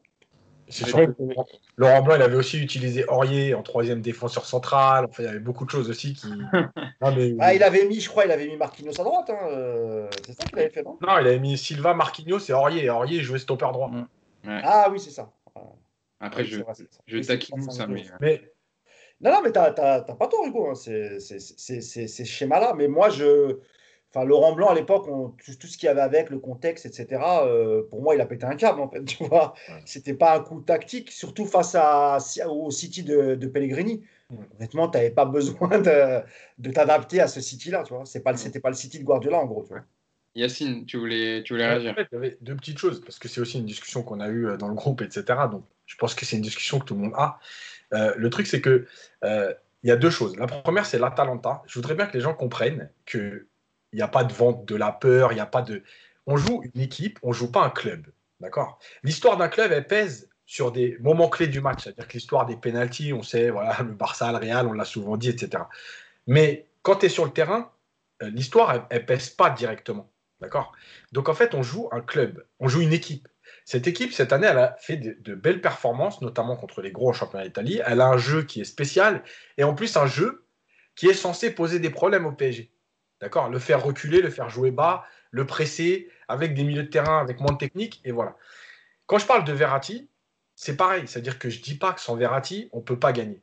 Laurent 1.77 2.03
Blanc, 2.03 2.17
il 2.17 2.23
avait 2.23 2.37
aussi 2.37 2.61
utilisé 2.61 3.05
Aurier 3.09 3.55
en 3.55 3.63
troisième 3.63 4.01
défenseur 4.01 4.47
central. 4.47 5.07
Enfin, 5.09 5.23
il 5.23 5.27
y 5.27 5.29
avait 5.29 5.39
beaucoup 5.39 5.65
de 5.65 5.71
choses 5.71 5.91
aussi 5.91 6.15
qui. 6.15 6.29
ah, 7.01 7.55
il 7.55 7.63
avait 7.63 7.87
mis, 7.87 8.01
je 8.01 8.09
crois, 8.09 8.25
il 8.25 8.33
avait 8.33 8.49
mis 8.49 8.57
Marquinhos 8.57 9.01
à 9.01 9.05
droite. 9.05 9.31
Hein, 9.31 9.47
euh, 9.51 10.09
c'est 10.27 10.33
ça 10.33 10.45
qu'il 10.45 10.59
avait 10.59 10.71
fait, 10.71 10.83
non? 10.83 10.99
Non, 11.01 11.19
il 11.21 11.27
avait 11.27 11.39
mis 11.39 11.57
Silva, 11.57 11.95
Marquinhos 11.95 12.41
et 12.49 12.53
Aurier. 12.53 12.85
Et 12.85 12.91
Aurier 12.91 13.21
jouait 13.23 13.39
stopper 13.39 13.69
droit. 13.73 13.91
Mm. 13.91 14.07
Ah 14.65 14.89
oui, 14.91 14.99
c'est 14.99 15.11
ça. 15.11 15.31
Après, 16.21 16.45
je, 16.45 16.61
je 17.07 17.19
taquine 17.19 17.71
ça, 17.71 17.87
mais... 17.87 18.05
mais... 18.21 18.53
Non, 19.21 19.31
non, 19.33 19.41
mais 19.43 19.53
t'as 19.53 19.73
pas 19.73 20.29
tort, 20.29 20.47
Hugo. 20.47 20.71
Hein. 20.71 20.75
C'est 20.75 21.19
ce 21.21 22.25
schéma-là. 22.25 22.75
Mais 22.75 22.89
moi, 22.89 23.09
je 23.09 23.59
Laurent 24.25 24.55
Blanc, 24.55 24.69
à 24.69 24.75
l'époque, 24.75 25.07
tout, 25.45 25.55
tout, 25.55 25.67
ce 25.67 25.77
qu'il 25.77 25.87
y 25.87 25.91
avait 25.91 26.01
avec, 26.01 26.31
le 26.31 26.39
contexte, 26.39 26.87
etc., 26.87 27.21
euh, 27.43 27.83
pour 27.91 28.03
moi, 28.03 28.15
il 28.15 28.21
a 28.21 28.27
pété 28.27 28.47
un 28.47 28.57
câble, 28.57 28.81
en 28.81 28.89
fait, 28.89 29.05
tu 29.05 29.25
vois. 29.25 29.55
C'était 29.85 30.15
pas 30.15 30.37
un 30.37 30.41
coup 30.41 30.61
tactique, 30.61 31.11
surtout 31.11 31.45
face 31.45 31.75
à, 31.75 32.19
au 32.49 32.71
City 32.71 33.03
de, 33.03 33.47
Pellegrini. 33.47 34.03
Honnêtement, 34.57 34.89
tu 34.89 34.99
n'avais 34.99 35.11
pas 35.11 35.25
besoin 35.25 35.79
de, 35.79 36.71
t'adapter 36.73 37.21
à 37.21 37.29
ce 37.29 37.41
City-là, 37.41 37.83
tu 37.85 37.95
vois. 37.95 38.07
Ce 38.07 38.19
n'était 38.19 38.61
pas, 38.61 38.69
pas 38.69 38.71
le 38.71 38.77
City 38.77 38.99
de 38.99 39.05
Guardiola, 39.05 39.39
en 39.39 39.47
gros, 39.47 39.63
tu 39.65 39.71
vois. 39.71 39.83
Yacine, 40.35 40.85
tu 40.85 40.99
voulais, 40.99 41.43
tu 41.43 41.55
voulais 41.55 41.67
réagir? 41.67 41.95
Il 41.97 42.15
y 42.15 42.17
avait 42.17 42.39
deux 42.43 42.57
petites 42.57 42.79
choses, 42.79 43.01
parce 43.01 43.19
que 43.19 43.27
c'est 43.27 43.41
aussi 43.41 43.59
une 43.59 43.65
discussion 43.65 44.03
qu'on 44.03 44.21
a 44.21 44.29
eue 44.29 44.57
dans 44.59 44.69
le 44.69 44.75
groupe, 44.75 45.01
etc. 45.01 45.25
Donc, 45.51 45.65
je 45.87 45.97
pense 45.97 46.15
que 46.15 46.25
c'est 46.25 46.37
une 46.37 46.43
discussion 46.43 46.79
que 46.79 46.85
tout 46.85 46.95
le 46.95 47.01
monde 47.01 47.15
a. 47.17 47.39
le 47.93 48.29
truc, 48.29 48.47
c'est 48.47 48.61
que 48.61 48.87
il 49.23 49.89
y 49.89 49.93
a 49.93 49.97
deux 49.97 50.11
choses. 50.11 50.37
La 50.37 50.47
première, 50.47 50.85
c'est 50.85 50.99
l'Atalanta. 50.99 51.63
Je 51.67 51.75
voudrais 51.75 51.95
bien 51.95 52.07
que 52.07 52.15
les 52.15 52.21
gens 52.21 52.35
comprennent 52.35 52.91
qu'il 53.07 53.47
n'y 53.93 54.03
a 54.03 54.09
pas 54.09 54.25
de 54.25 54.33
vente 54.33 54.65
de 54.65 54.75
la 54.75 54.91
peur, 54.91 55.31
il 55.33 55.37
n'y 55.37 55.41
a 55.41 55.47
pas 55.47 55.63
de. 55.63 55.85
On 56.27 56.37
joue 56.37 56.65
une 56.75 56.81
équipe, 56.81 57.19
on 57.23 57.33
joue 57.33 57.53
pas 57.53 57.63
un 57.63 57.71
club. 57.71 58.07
D'accord? 58.41 58.81
L'histoire 59.05 59.37
d'un 59.37 59.49
club, 59.49 59.71
elle 59.73 59.87
pèse 59.87 60.29
sur 60.45 60.73
des 60.73 60.97
moments 61.01 61.29
clés 61.29 61.47
du 61.47 61.61
match. 61.61 61.85
C'est-à-dire 61.85 62.09
que 62.09 62.15
l'histoire 62.15 62.47
des 62.47 62.57
pénalties, 62.57 63.13
on 63.13 63.23
sait, 63.23 63.51
voilà, 63.51 63.77
le 63.83 63.93
Barça, 63.93 64.33
le 64.33 64.39
Real, 64.39 64.67
on 64.67 64.73
l'a 64.73 64.85
souvent 64.85 65.17
dit, 65.17 65.29
etc. 65.29 65.63
Mais 66.27 66.67
quand 66.83 66.97
tu 66.97 67.07
es 67.07 67.09
sur 67.09 67.25
le 67.25 67.31
terrain, 67.31 67.71
euh, 68.23 68.31
l'histoire, 68.31 68.87
elle, 68.91 69.01
ne 69.01 69.07
pèse 69.07 69.31
pas 69.31 69.51
directement. 69.51 70.11
D'accord? 70.41 70.73
Donc 71.13 71.29
en 71.29 71.35
fait, 71.35 71.55
on 71.55 71.63
joue 71.63 71.89
un 71.93 72.01
club, 72.01 72.45
on 72.61 72.69
joue 72.69 72.81
une 72.81 72.93
équipe. 72.93 73.29
Cette 73.67 73.89
équipe, 73.89 74.13
cette 74.13 74.33
année, 74.33 74.47
elle 74.47 74.59
a 74.59 74.77
fait 74.79 74.97
de, 74.97 75.35
belles 75.35 75.61
performances, 75.61 76.23
notamment 76.23 76.55
contre 76.55 76.83
les 76.83 76.93
gros 76.93 77.13
championnats 77.13 77.45
d'Italie. 77.45 77.81
Elle 77.85 78.01
a 78.01 78.07
un 78.07 78.17
jeu 78.17 78.45
qui 78.45 78.61
est 78.61 78.65
spécial 78.65 79.25
et 79.59 79.65
en 79.65 79.75
plus 79.75 79.97
un 79.97 80.07
jeu 80.07 80.47
qui 80.95 81.09
est 81.09 81.15
censé 81.15 81.53
poser 81.53 81.81
des 81.81 81.91
problèmes 81.91 82.27
au 82.27 82.33
PSG. 82.33 82.71
D'accord? 83.21 83.49
Le 83.49 83.59
faire 83.59 83.83
reculer, 83.83 84.23
le 84.23 84.31
faire 84.31 84.51
jouer 84.51 84.71
bas, 84.71 85.05
le 85.33 85.47
presser 85.47 86.09
avec 86.29 86.55
des 86.55 86.63
milieux 86.63 86.85
de 86.85 86.89
terrain, 86.89 87.21
avec 87.21 87.41
moins 87.41 87.55
de 87.55 87.59
technique, 87.59 88.01
et 88.05 88.13
voilà. 88.13 88.37
Quand 89.07 89.19
je 89.19 89.27
parle 89.27 89.43
de 89.43 89.53
Verratti, 89.53 90.09
c'est 90.55 90.77
pareil, 90.77 91.09
c'est-à-dire 91.09 91.41
que 91.41 91.51
je 91.51 91.59
ne 91.59 91.65
dis 91.65 91.77
pas 91.77 91.93
que 91.93 92.01
sans 92.01 92.15
Verratti, 92.15 92.69
on 92.71 92.79
ne 92.79 92.85
peut 92.85 93.01
pas 93.01 93.13
gagner. 93.13 93.43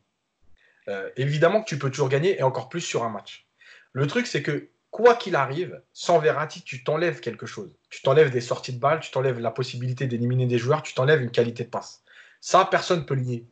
Euh, 0.87 1.09
évidemment 1.17 1.61
que 1.61 1.67
tu 1.67 1.77
peux 1.77 1.89
toujours 1.89 2.09
gagner, 2.09 2.39
et 2.39 2.43
encore 2.43 2.69
plus 2.69 2.81
sur 2.81 3.03
un 3.03 3.09
match. 3.09 3.45
Le 3.91 4.07
truc, 4.07 4.25
c'est 4.25 4.41
que 4.41 4.69
quoi 4.89 5.15
qu'il 5.15 5.35
arrive, 5.35 5.81
sans 5.91 6.19
Verratti, 6.19 6.63
tu 6.63 6.85
t'enlèves 6.85 7.19
quelque 7.19 7.45
chose. 7.45 7.75
Tu 7.93 8.01
t'enlèves 8.01 8.31
des 8.31 8.41
sorties 8.41 8.73
de 8.73 8.79
balles, 8.79 9.01
tu 9.01 9.11
t'enlèves 9.11 9.39
la 9.39 9.51
possibilité 9.51 10.07
d'éliminer 10.07 10.47
des 10.47 10.57
joueurs, 10.57 10.81
tu 10.81 10.95
t'enlèves 10.95 11.21
une 11.21 11.29
qualité 11.29 11.63
de 11.63 11.69
passe. 11.69 12.01
Ça, 12.41 12.65
personne 12.65 13.01
ne 13.01 13.03
peut 13.03 13.13
le 13.13 13.21
nier. 13.21 13.45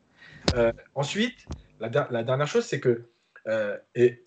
Euh, 0.56 0.72
ensuite, 0.96 1.46
la, 1.78 1.88
dernière 1.88 2.48
chose, 2.48 2.64
c'est 2.64 2.80
que, 2.80 3.04
euh, 3.46 3.78
et, 3.94 4.26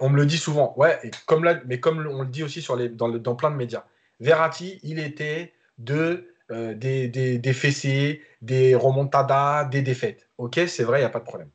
on 0.00 0.08
me 0.08 0.16
le 0.16 0.26
dit 0.26 0.36
souvent, 0.36 0.74
ouais, 0.76 0.98
et 1.04 1.12
comme 1.26 1.48
mais 1.66 1.78
comme 1.78 2.04
on 2.10 2.22
le 2.22 2.28
dit 2.28 2.42
aussi 2.42 2.60
sur 2.60 2.74
les, 2.74 2.88
dans, 2.88 3.08
dans 3.08 3.36
plein 3.36 3.52
de 3.52 3.56
médias, 3.56 3.84
Verratti, 4.18 4.80
il 4.82 4.98
était 4.98 5.52
de, 5.78 6.34
euh, 6.50 6.74
des, 6.74 7.06
des, 7.06 7.38
des, 7.38 7.52
fessées, 7.52 8.20
des 8.40 8.74
remontadas, 8.74 9.66
des 9.66 9.82
défaites. 9.82 10.28
Ok, 10.38 10.60
c'est 10.66 10.82
vrai, 10.82 10.98
il 10.98 11.02
n'y 11.02 11.06
a 11.06 11.10
pas 11.10 11.20
de 11.20 11.24
problème. 11.24 11.50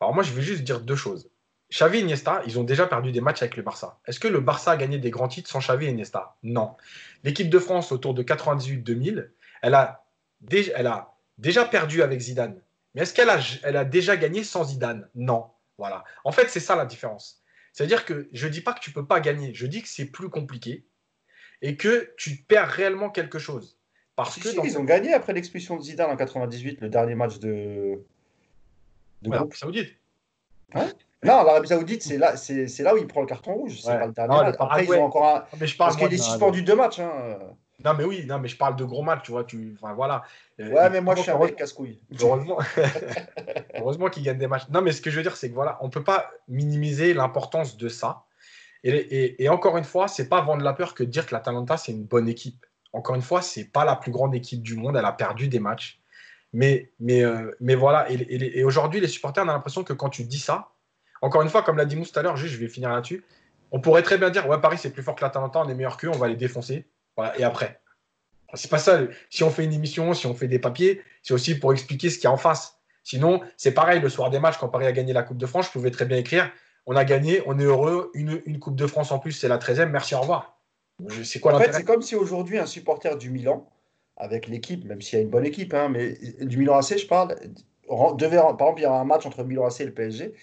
Alors 0.00 0.14
moi, 0.14 0.22
je 0.22 0.32
vais 0.32 0.40
juste 0.40 0.62
dire 0.62 0.80
deux 0.80 0.96
choses. 0.96 1.30
Xavi 1.70 1.98
et 1.98 2.00
Iniesta, 2.00 2.42
ils 2.46 2.58
ont 2.58 2.64
déjà 2.64 2.86
perdu 2.86 3.12
des 3.12 3.20
matchs 3.20 3.42
avec 3.42 3.56
le 3.56 3.62
Barça. 3.62 4.00
Est-ce 4.06 4.18
que 4.18 4.28
le 4.28 4.40
Barça 4.40 4.72
a 4.72 4.76
gagné 4.76 4.98
des 4.98 5.10
grands 5.10 5.28
titres 5.28 5.48
sans 5.48 5.60
Xavi 5.60 5.86
et 5.86 5.90
Iniesta? 5.90 6.36
Non. 6.42 6.76
L'équipe 7.22 7.48
de 7.48 7.58
France, 7.58 7.92
autour 7.92 8.12
de 8.14 8.22
98-2000, 8.22 9.30
elle 9.62 9.74
a, 9.74 10.04
déjà, 10.40 10.72
elle 10.74 10.86
a 10.88 11.14
déjà 11.38 11.64
perdu 11.64 12.02
avec 12.02 12.20
Zidane. 12.20 12.60
Mais 12.94 13.02
est-ce 13.02 13.14
qu'elle 13.14 13.30
a, 13.30 13.38
elle 13.62 13.76
a 13.76 13.84
déjà 13.84 14.16
gagné 14.16 14.42
sans 14.42 14.64
Zidane? 14.64 15.08
Non. 15.14 15.46
Voilà. 15.78 16.04
En 16.24 16.32
fait, 16.32 16.48
c'est 16.50 16.60
ça 16.60 16.74
la 16.74 16.86
différence. 16.86 17.42
C'est-à-dire 17.72 18.04
que 18.04 18.28
je 18.32 18.46
ne 18.48 18.52
dis 18.52 18.62
pas 18.62 18.72
que 18.72 18.80
tu 18.80 18.90
ne 18.90 18.94
peux 18.94 19.06
pas 19.06 19.20
gagner, 19.20 19.54
je 19.54 19.66
dis 19.66 19.80
que 19.80 19.88
c'est 19.88 20.06
plus 20.06 20.28
compliqué 20.28 20.84
et 21.62 21.76
que 21.76 22.12
tu 22.16 22.36
perds 22.36 22.68
réellement 22.68 23.10
quelque 23.10 23.38
chose. 23.38 23.78
Parce 24.16 24.40
que 24.40 24.48
ils 24.66 24.76
ont 24.76 24.84
gagné 24.84 25.14
après 25.14 25.32
l'expulsion 25.32 25.76
de 25.76 25.82
Zidane 25.82 26.10
en 26.10 26.16
98, 26.16 26.80
le 26.80 26.88
dernier 26.88 27.14
match 27.14 27.38
de, 27.38 28.02
de 29.22 29.30
groupe. 29.30 29.54
Saoudite. 29.54 29.94
Hein 30.74 30.90
non, 31.22 31.42
l'Arabie 31.42 31.68
Saoudite, 31.68 32.02
c'est 32.02 32.16
là, 32.16 32.36
c'est, 32.36 32.66
là 32.80 32.94
où 32.94 32.96
il 32.96 33.06
prend 33.06 33.20
le 33.20 33.26
carton 33.26 33.52
rouge. 33.52 33.80
C'est 33.82 33.98
pas 33.98 34.06
le 34.06 34.12
dernier 34.12 34.36
match. 34.36 34.56
Après, 34.58 34.84
ils 34.84 34.92
ont 34.92 35.04
encore 35.04 35.36
un. 35.36 35.44
Mais 35.60 35.66
je 35.66 35.76
parce 35.76 35.96
qu'il 35.96 36.12
est 36.12 36.18
suspendu 36.18 36.62
deux 36.62 36.76
matchs. 36.76 37.00
Hein. 37.00 37.38
Non, 37.84 37.94
mais 37.96 38.04
oui, 38.04 38.24
non, 38.26 38.38
mais 38.38 38.48
je 38.48 38.56
parle 38.56 38.76
de 38.76 38.84
gros 38.84 39.02
matchs, 39.02 39.22
tu 39.24 39.32
vois. 39.32 39.44
Tu... 39.44 39.76
Enfin, 39.80 39.94
voilà. 39.94 40.22
Euh, 40.60 40.70
ouais, 40.70 40.90
mais 40.90 41.00
moi, 41.00 41.14
je 41.14 41.22
suis 41.22 41.30
un 41.30 41.38
mec 41.38 41.56
casse-couille. 41.56 42.00
Heureusement, 42.20 42.58
heureusement 43.74 44.08
qu'il 44.08 44.22
gagne 44.22 44.38
des 44.38 44.46
matchs. 44.46 44.68
Non, 44.70 44.82
mais 44.82 44.92
ce 44.92 45.00
que 45.00 45.10
je 45.10 45.16
veux 45.16 45.22
dire, 45.22 45.36
c'est 45.36 45.48
que 45.48 45.54
voilà, 45.54 45.78
on 45.80 45.88
peut 45.88 46.04
pas 46.04 46.30
minimiser 46.48 47.14
l'importance 47.14 47.76
de 47.76 47.88
ça. 47.88 48.24
Et, 48.82 49.48
encore 49.48 49.76
une 49.76 49.84
fois, 49.84 50.08
c'est 50.08 50.28
pas 50.28 50.40
vendre 50.40 50.62
la 50.62 50.72
peur 50.72 50.94
que 50.94 51.04
de 51.04 51.10
dire 51.10 51.26
que 51.26 51.34
la 51.34 51.40
Talenta, 51.40 51.76
c'est 51.76 51.92
une 51.92 52.04
bonne 52.04 52.28
équipe. 52.28 52.64
Encore 52.92 53.14
une 53.14 53.22
fois, 53.22 53.42
c'est 53.42 53.64
pas 53.64 53.84
la 53.84 53.96
plus 53.96 54.10
grande 54.10 54.34
équipe 54.34 54.62
du 54.62 54.74
monde. 54.74 54.96
Elle 54.96 55.04
a 55.04 55.12
perdu 55.12 55.48
des 55.48 55.60
matchs. 55.60 56.00
Mais, 56.52 56.90
mais, 56.98 57.22
euh, 57.22 57.54
mais 57.60 57.74
voilà. 57.74 58.06
Et, 58.10 58.64
aujourd'hui, 58.64 59.00
les 59.00 59.08
supporters, 59.08 59.44
on 59.44 59.48
a 59.48 59.52
l'impression 59.52 59.84
que 59.84 59.92
quand 59.92 60.08
tu 60.08 60.24
dis 60.24 60.38
ça, 60.38 60.68
encore 61.22 61.42
une 61.42 61.48
fois, 61.48 61.62
comme 61.62 61.76
l'a 61.76 61.84
dit 61.84 61.96
Mousse 61.96 62.12
tout 62.12 62.18
à 62.18 62.22
l'heure, 62.22 62.36
juste, 62.36 62.54
je 62.54 62.58
vais 62.58 62.68
finir 62.68 62.90
là-dessus. 62.90 63.24
On 63.72 63.80
pourrait 63.80 64.02
très 64.02 64.18
bien 64.18 64.30
dire 64.30 64.48
Ouais, 64.48 64.60
Paris, 64.60 64.78
c'est 64.78 64.90
plus 64.90 65.02
fort 65.02 65.14
que 65.14 65.24
la 65.24 65.30
Talenta, 65.30 65.60
on 65.60 65.68
est 65.68 65.74
meilleur 65.74 65.96
qu'eux, 65.96 66.08
on 66.08 66.18
va 66.18 66.28
les 66.28 66.36
défoncer. 66.36 66.86
Voilà, 67.16 67.38
et 67.38 67.44
après. 67.44 67.80
C'est 68.54 68.70
pas 68.70 68.78
ça. 68.78 69.00
Si 69.28 69.44
on 69.44 69.50
fait 69.50 69.64
une 69.64 69.72
émission, 69.72 70.12
si 70.12 70.26
on 70.26 70.34
fait 70.34 70.48
des 70.48 70.58
papiers, 70.58 71.02
c'est 71.22 71.34
aussi 71.34 71.58
pour 71.58 71.72
expliquer 71.72 72.10
ce 72.10 72.16
qu'il 72.16 72.24
y 72.24 72.26
a 72.26 72.32
en 72.32 72.36
face. 72.36 72.78
Sinon, 73.04 73.40
c'est 73.56 73.72
pareil, 73.72 74.00
le 74.00 74.08
soir 74.08 74.30
des 74.30 74.40
matchs, 74.40 74.58
quand 74.58 74.68
Paris 74.68 74.86
a 74.86 74.92
gagné 74.92 75.12
la 75.12 75.22
Coupe 75.22 75.38
de 75.38 75.46
France, 75.46 75.66
je 75.66 75.72
pouvais 75.72 75.90
très 75.90 76.04
bien 76.04 76.16
écrire 76.16 76.50
on 76.86 76.96
a 76.96 77.04
gagné, 77.04 77.42
on 77.46 77.58
est 77.58 77.64
heureux, 77.64 78.10
une, 78.14 78.58
Coupe 78.58 78.76
de 78.76 78.86
France 78.86 79.12
en 79.12 79.18
plus, 79.18 79.32
c'est 79.32 79.48
la 79.48 79.58
13e, 79.58 79.90
merci, 79.90 80.14
au 80.14 80.20
revoir. 80.20 80.58
C'est 81.22 81.40
quoi 81.40 81.54
En 81.54 81.58
fait, 81.58 81.72
c'est 81.72 81.84
comme 81.84 82.02
si 82.02 82.14
aujourd'hui 82.14 82.58
un 82.58 82.66
supporter 82.66 83.16
du 83.16 83.30
Milan, 83.30 83.68
avec 84.16 84.48
l'équipe, 84.48 84.84
même 84.84 85.00
s'il 85.00 85.18
y 85.18 85.20
a 85.20 85.22
une 85.22 85.30
bonne 85.30 85.46
équipe, 85.46 85.72
hein, 85.72 85.88
mais 85.88 86.18
du 86.40 86.58
Milan 86.58 86.76
AC, 86.76 86.98
je 86.98 87.06
parle, 87.06 87.36
devait, 88.16 88.36
par 88.36 88.50
exemple, 88.50 88.80
il 88.80 88.82
y 88.82 88.86
a 88.86 88.92
un 88.92 89.04
match 89.04 89.24
entre 89.24 89.44
Milan 89.44 89.66
AC 89.66 89.80
et 89.80 89.84
le 89.84 89.94
PSG, 89.94 90.34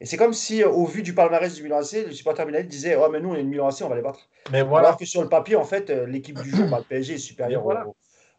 et 0.00 0.06
c'est 0.06 0.16
comme 0.16 0.34
si, 0.34 0.62
au 0.62 0.84
vu 0.84 1.02
du 1.02 1.14
palmarès 1.14 1.54
du 1.54 1.62
Milan 1.62 1.78
AC, 1.78 2.06
le 2.06 2.12
supporter 2.12 2.44
milanais 2.44 2.64
disait 2.64 2.96
Oh, 2.96 3.08
mais 3.10 3.20
nous, 3.20 3.30
on 3.30 3.34
est 3.34 3.42
le 3.42 3.48
Milan 3.48 3.68
AC, 3.68 3.82
on 3.82 3.88
va 3.88 3.96
les 3.96 4.02
battre. 4.02 4.28
Mais 4.52 4.62
voilà. 4.62 4.88
Alors 4.88 4.98
que 4.98 5.06
sur 5.06 5.22
le 5.22 5.28
papier, 5.28 5.56
en 5.56 5.64
fait, 5.64 5.90
l'équipe 5.90 6.38
du 6.40 6.50
jour, 6.50 6.68
bah, 6.68 6.78
le 6.78 6.84
PSG 6.84 7.14
est 7.14 7.18
supérieur 7.18 7.64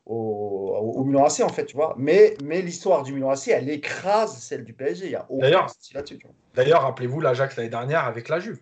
au, 0.05 0.93
au, 0.95 1.03
Milan 1.03 1.26
AC, 1.26 1.41
en 1.41 1.49
fait, 1.49 1.66
tu 1.66 1.76
vois. 1.76 1.95
Mais, 1.97 2.36
mais 2.43 2.62
l'histoire 2.62 3.03
du 3.03 3.12
Milan 3.12 3.32
AC, 3.32 3.49
elle 3.49 3.70
écrase 3.70 4.38
celle 4.38 4.64
du 4.64 4.74
PSG. 4.74 5.05
Il 5.05 5.12
y 5.12 5.16
a 5.16 5.28
D'ailleurs, 5.30 5.72
D'ailleurs, 6.55 6.82
rappelez-vous 6.84 7.20
l'Ajax 7.20 7.58
l'année 7.58 7.70
dernière 7.70 8.05
avec 8.05 8.30
la 8.30 8.39
Juve. 8.39 8.60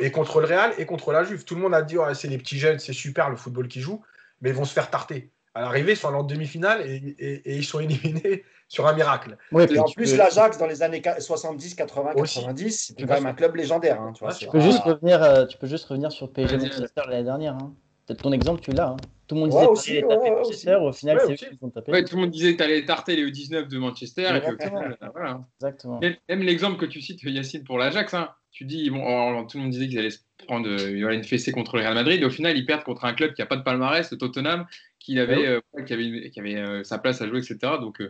et 0.00 0.10
contre 0.10 0.40
le 0.40 0.46
Real 0.46 0.72
et 0.78 0.86
contre 0.86 1.12
la 1.12 1.24
Juve. 1.24 1.44
Tout 1.44 1.54
le 1.54 1.60
monde 1.60 1.74
a 1.74 1.82
dit 1.82 1.98
oh, 1.98 2.14
c'est 2.14 2.28
les 2.28 2.38
petits 2.38 2.58
jeunes, 2.58 2.78
c'est 2.78 2.92
super 2.92 3.30
le 3.30 3.36
football 3.36 3.68
qu'ils 3.68 3.82
jouent, 3.82 4.02
mais 4.40 4.50
ils 4.50 4.56
vont 4.56 4.64
se 4.64 4.72
faire 4.72 4.90
tarter. 4.90 5.30
À 5.54 5.62
l'arrivée, 5.62 5.92
ils 5.92 5.96
sont 5.96 6.08
en 6.08 6.22
demi-finale 6.22 6.82
et, 6.86 7.42
ils 7.44 7.64
sont 7.64 7.80
éliminés 7.80 8.44
sur 8.70 8.86
un 8.86 8.94
miracle. 8.94 9.36
et 9.52 9.78
en 9.78 9.84
plus, 9.84 10.16
l'Ajax, 10.16 10.56
dans 10.56 10.68
les 10.68 10.82
années 10.82 11.02
70, 11.18 11.74
80, 11.74 12.12
90, 12.14 12.86
c'était 12.86 13.04
quand 13.04 13.14
même 13.14 13.26
un 13.26 13.34
club 13.34 13.56
légendaire. 13.56 14.00
Hein, 14.00 14.12
tu, 14.14 14.22
vois, 14.22 14.32
tu, 14.32 14.46
peux 14.46 14.60
juste 14.60 14.82
revenir, 14.84 15.20
euh, 15.22 15.44
tu 15.44 15.58
peux 15.58 15.66
juste 15.66 15.84
revenir 15.86 16.12
sur 16.12 16.30
PSG 16.30 16.56
Manchester 16.56 17.02
l'année 17.08 17.24
dernière. 17.24 17.54
Hein. 17.54 17.74
Peut-être 18.06 18.22
ton 18.22 18.30
exemple, 18.30 18.60
tu 18.60 18.70
l'as. 18.70 18.90
Hein. 18.90 18.96
Tout 19.26 19.34
le 19.34 19.40
monde 19.40 19.50
disait 19.50 20.02
que 20.02 20.06
tu 20.06 20.12
allais 20.12 20.30
Manchester, 20.30 20.74
au 20.76 20.92
final, 20.92 21.20
c'est 21.26 21.32
eux 21.32 21.50
qui 21.50 21.58
ont 21.62 21.70
tapé. 21.70 22.04
tout 22.04 22.14
le 22.14 22.20
monde 22.20 22.30
disait 22.30 22.52
que 22.52 22.58
tu 22.58 22.62
allais 22.62 22.84
tarter 22.84 23.16
les 23.16 23.28
U19 23.28 23.66
de 23.66 23.78
Manchester. 23.78 24.28
Exactement. 24.36 24.82
voilà. 25.12 25.40
Exactement. 25.60 26.00
Même, 26.28 26.42
l'exemple 26.42 26.78
que 26.78 26.86
tu 26.86 27.00
cites, 27.00 27.24
Yacine, 27.24 27.64
pour 27.64 27.76
l'Ajax, 27.76 28.14
hein, 28.14 28.28
tu 28.52 28.64
dis, 28.64 28.88
bon, 28.90 29.46
tout 29.46 29.56
le 29.56 29.64
monde 29.64 29.72
disait 29.72 29.88
qu'ils 29.88 29.98
allaient 29.98 30.10
se 30.10 30.20
prendre 30.46 30.68
euh, 30.68 31.12
une 31.12 31.24
fessée 31.24 31.50
contre 31.50 31.76
le 31.76 31.82
Real 31.82 31.94
Madrid, 31.94 32.22
et 32.22 32.24
au 32.24 32.30
final, 32.30 32.56
ils 32.56 32.66
perdent 32.66 32.84
contre 32.84 33.04
un 33.04 33.14
club 33.14 33.34
qui 33.34 33.42
n'a 33.42 33.46
pas 33.46 33.56
de 33.56 33.62
palmarès, 33.62 34.08
le 34.12 34.16
Tottenham, 34.16 34.66
qui 35.00 35.18
avait, 35.18 35.46
euh, 35.46 35.60
qui 35.86 35.92
avait, 35.92 36.30
qui 36.30 36.38
avait 36.38 36.56
euh, 36.56 36.84
sa 36.84 36.98
place 36.98 37.20
à 37.20 37.26
jouer, 37.26 37.38
etc. 37.38 37.58
Donc, 37.80 38.00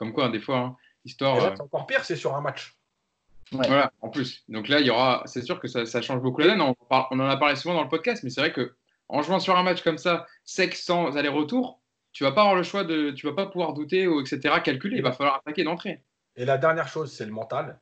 comme 0.00 0.14
quoi, 0.14 0.30
des 0.30 0.40
fois, 0.40 0.56
hein, 0.56 0.76
histoire. 1.04 1.54
C'est 1.54 1.60
encore 1.60 1.86
pire, 1.86 2.06
c'est 2.06 2.16
sur 2.16 2.34
un 2.34 2.40
match. 2.40 2.74
Voilà, 3.52 3.92
en 4.00 4.08
plus. 4.08 4.44
Donc 4.48 4.66
là, 4.68 4.80
il 4.80 4.86
y 4.86 4.90
aura, 4.90 5.22
c'est 5.26 5.42
sûr 5.42 5.60
que 5.60 5.68
ça, 5.68 5.84
ça 5.84 6.00
change 6.00 6.22
beaucoup 6.22 6.40
la 6.40 6.46
donne. 6.46 6.62
On, 6.62 6.74
on, 6.88 7.20
en 7.20 7.28
a 7.28 7.36
parlé 7.36 7.54
souvent 7.54 7.74
dans 7.74 7.82
le 7.82 7.90
podcast, 7.90 8.22
mais 8.24 8.30
c'est 8.30 8.40
vrai 8.40 8.50
que 8.50 8.74
en 9.10 9.20
jouant 9.20 9.40
sur 9.40 9.58
un 9.58 9.62
match 9.62 9.82
comme 9.82 9.98
ça, 9.98 10.26
sec 10.42 10.74
sans 10.74 11.18
aller-retour, 11.18 11.82
tu 12.12 12.24
vas 12.24 12.32
pas 12.32 12.40
avoir 12.40 12.56
le 12.56 12.62
choix 12.62 12.82
de, 12.82 13.10
tu 13.10 13.26
vas 13.26 13.34
pas 13.34 13.44
pouvoir 13.44 13.74
douter 13.74 14.06
ou 14.06 14.22
etc. 14.22 14.54
calculer. 14.64 14.96
Il 14.96 15.02
va 15.02 15.12
falloir 15.12 15.36
attaquer 15.36 15.64
d'entrée. 15.64 16.02
Et 16.36 16.46
la 16.46 16.56
dernière 16.56 16.88
chose, 16.88 17.12
c'est 17.12 17.26
le 17.26 17.32
mental, 17.32 17.78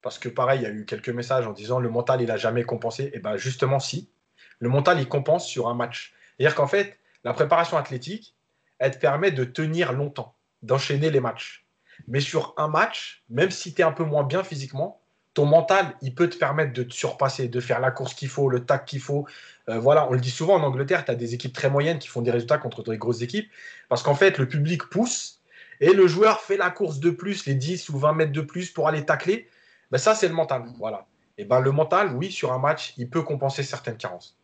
parce 0.00 0.18
que 0.18 0.30
pareil, 0.30 0.60
il 0.60 0.62
y 0.62 0.66
a 0.66 0.70
eu 0.70 0.86
quelques 0.86 1.10
messages 1.10 1.46
en 1.46 1.52
disant 1.52 1.80
le 1.80 1.90
mental 1.90 2.22
il 2.22 2.30
a 2.30 2.38
jamais 2.38 2.64
compensé. 2.64 3.10
Et 3.12 3.18
ben 3.18 3.36
justement 3.36 3.78
si, 3.78 4.10
le 4.58 4.70
mental 4.70 4.98
il 5.00 5.06
compense 5.06 5.46
sur 5.46 5.68
un 5.68 5.74
match. 5.74 6.14
C'est-à-dire 6.38 6.54
qu'en 6.54 6.66
fait, 6.66 6.98
la 7.24 7.34
préparation 7.34 7.76
athlétique, 7.76 8.34
elle 8.78 8.92
te 8.92 8.98
permet 8.98 9.32
de 9.32 9.44
tenir 9.44 9.92
longtemps, 9.92 10.37
d'enchaîner 10.62 11.10
les 11.10 11.20
matchs. 11.20 11.66
Mais 12.06 12.20
sur 12.20 12.54
un 12.56 12.68
match, 12.68 13.24
même 13.28 13.50
si 13.50 13.74
tu 13.74 13.82
es 13.82 13.84
un 13.84 13.92
peu 13.92 14.04
moins 14.04 14.22
bien 14.22 14.44
physiquement, 14.44 15.00
ton 15.34 15.46
mental, 15.46 15.94
il 16.02 16.14
peut 16.14 16.28
te 16.28 16.36
permettre 16.36 16.72
de 16.72 16.82
te 16.82 16.92
surpasser, 16.92 17.48
de 17.48 17.60
faire 17.60 17.80
la 17.80 17.90
course 17.90 18.14
qu'il 18.14 18.28
faut, 18.28 18.48
le 18.48 18.64
tac 18.64 18.86
qu'il 18.86 19.00
faut. 19.00 19.26
Euh, 19.68 19.78
voilà, 19.78 20.08
on 20.08 20.12
le 20.12 20.20
dit 20.20 20.30
souvent 20.30 20.54
en 20.54 20.62
Angleterre, 20.62 21.04
tu 21.04 21.10
as 21.10 21.14
des 21.14 21.34
équipes 21.34 21.52
très 21.52 21.70
moyennes 21.70 21.98
qui 21.98 22.08
font 22.08 22.22
des 22.22 22.30
résultats 22.30 22.58
contre 22.58 22.82
des 22.82 22.98
grosses 22.98 23.22
équipes, 23.22 23.48
parce 23.88 24.02
qu'en 24.02 24.14
fait, 24.14 24.38
le 24.38 24.48
public 24.48 24.84
pousse 24.84 25.40
et 25.80 25.92
le 25.92 26.06
joueur 26.08 26.40
fait 26.40 26.56
la 26.56 26.70
course 26.70 26.98
de 26.98 27.10
plus, 27.10 27.46
les 27.46 27.54
10 27.54 27.88
ou 27.90 27.98
20 27.98 28.14
mètres 28.14 28.32
de 28.32 28.40
plus 28.40 28.70
pour 28.70 28.88
aller 28.88 29.04
tacler. 29.04 29.48
Ben, 29.90 29.98
ça, 29.98 30.14
c'est 30.14 30.28
le 30.28 30.34
mental. 30.34 30.64
Voilà. 30.78 31.06
Et 31.36 31.44
ben, 31.44 31.60
le 31.60 31.70
mental, 31.70 32.16
oui, 32.16 32.32
sur 32.32 32.52
un 32.52 32.58
match, 32.58 32.94
il 32.96 33.08
peut 33.08 33.22
compenser 33.22 33.62
certaines 33.62 33.96
carences. 33.96 34.36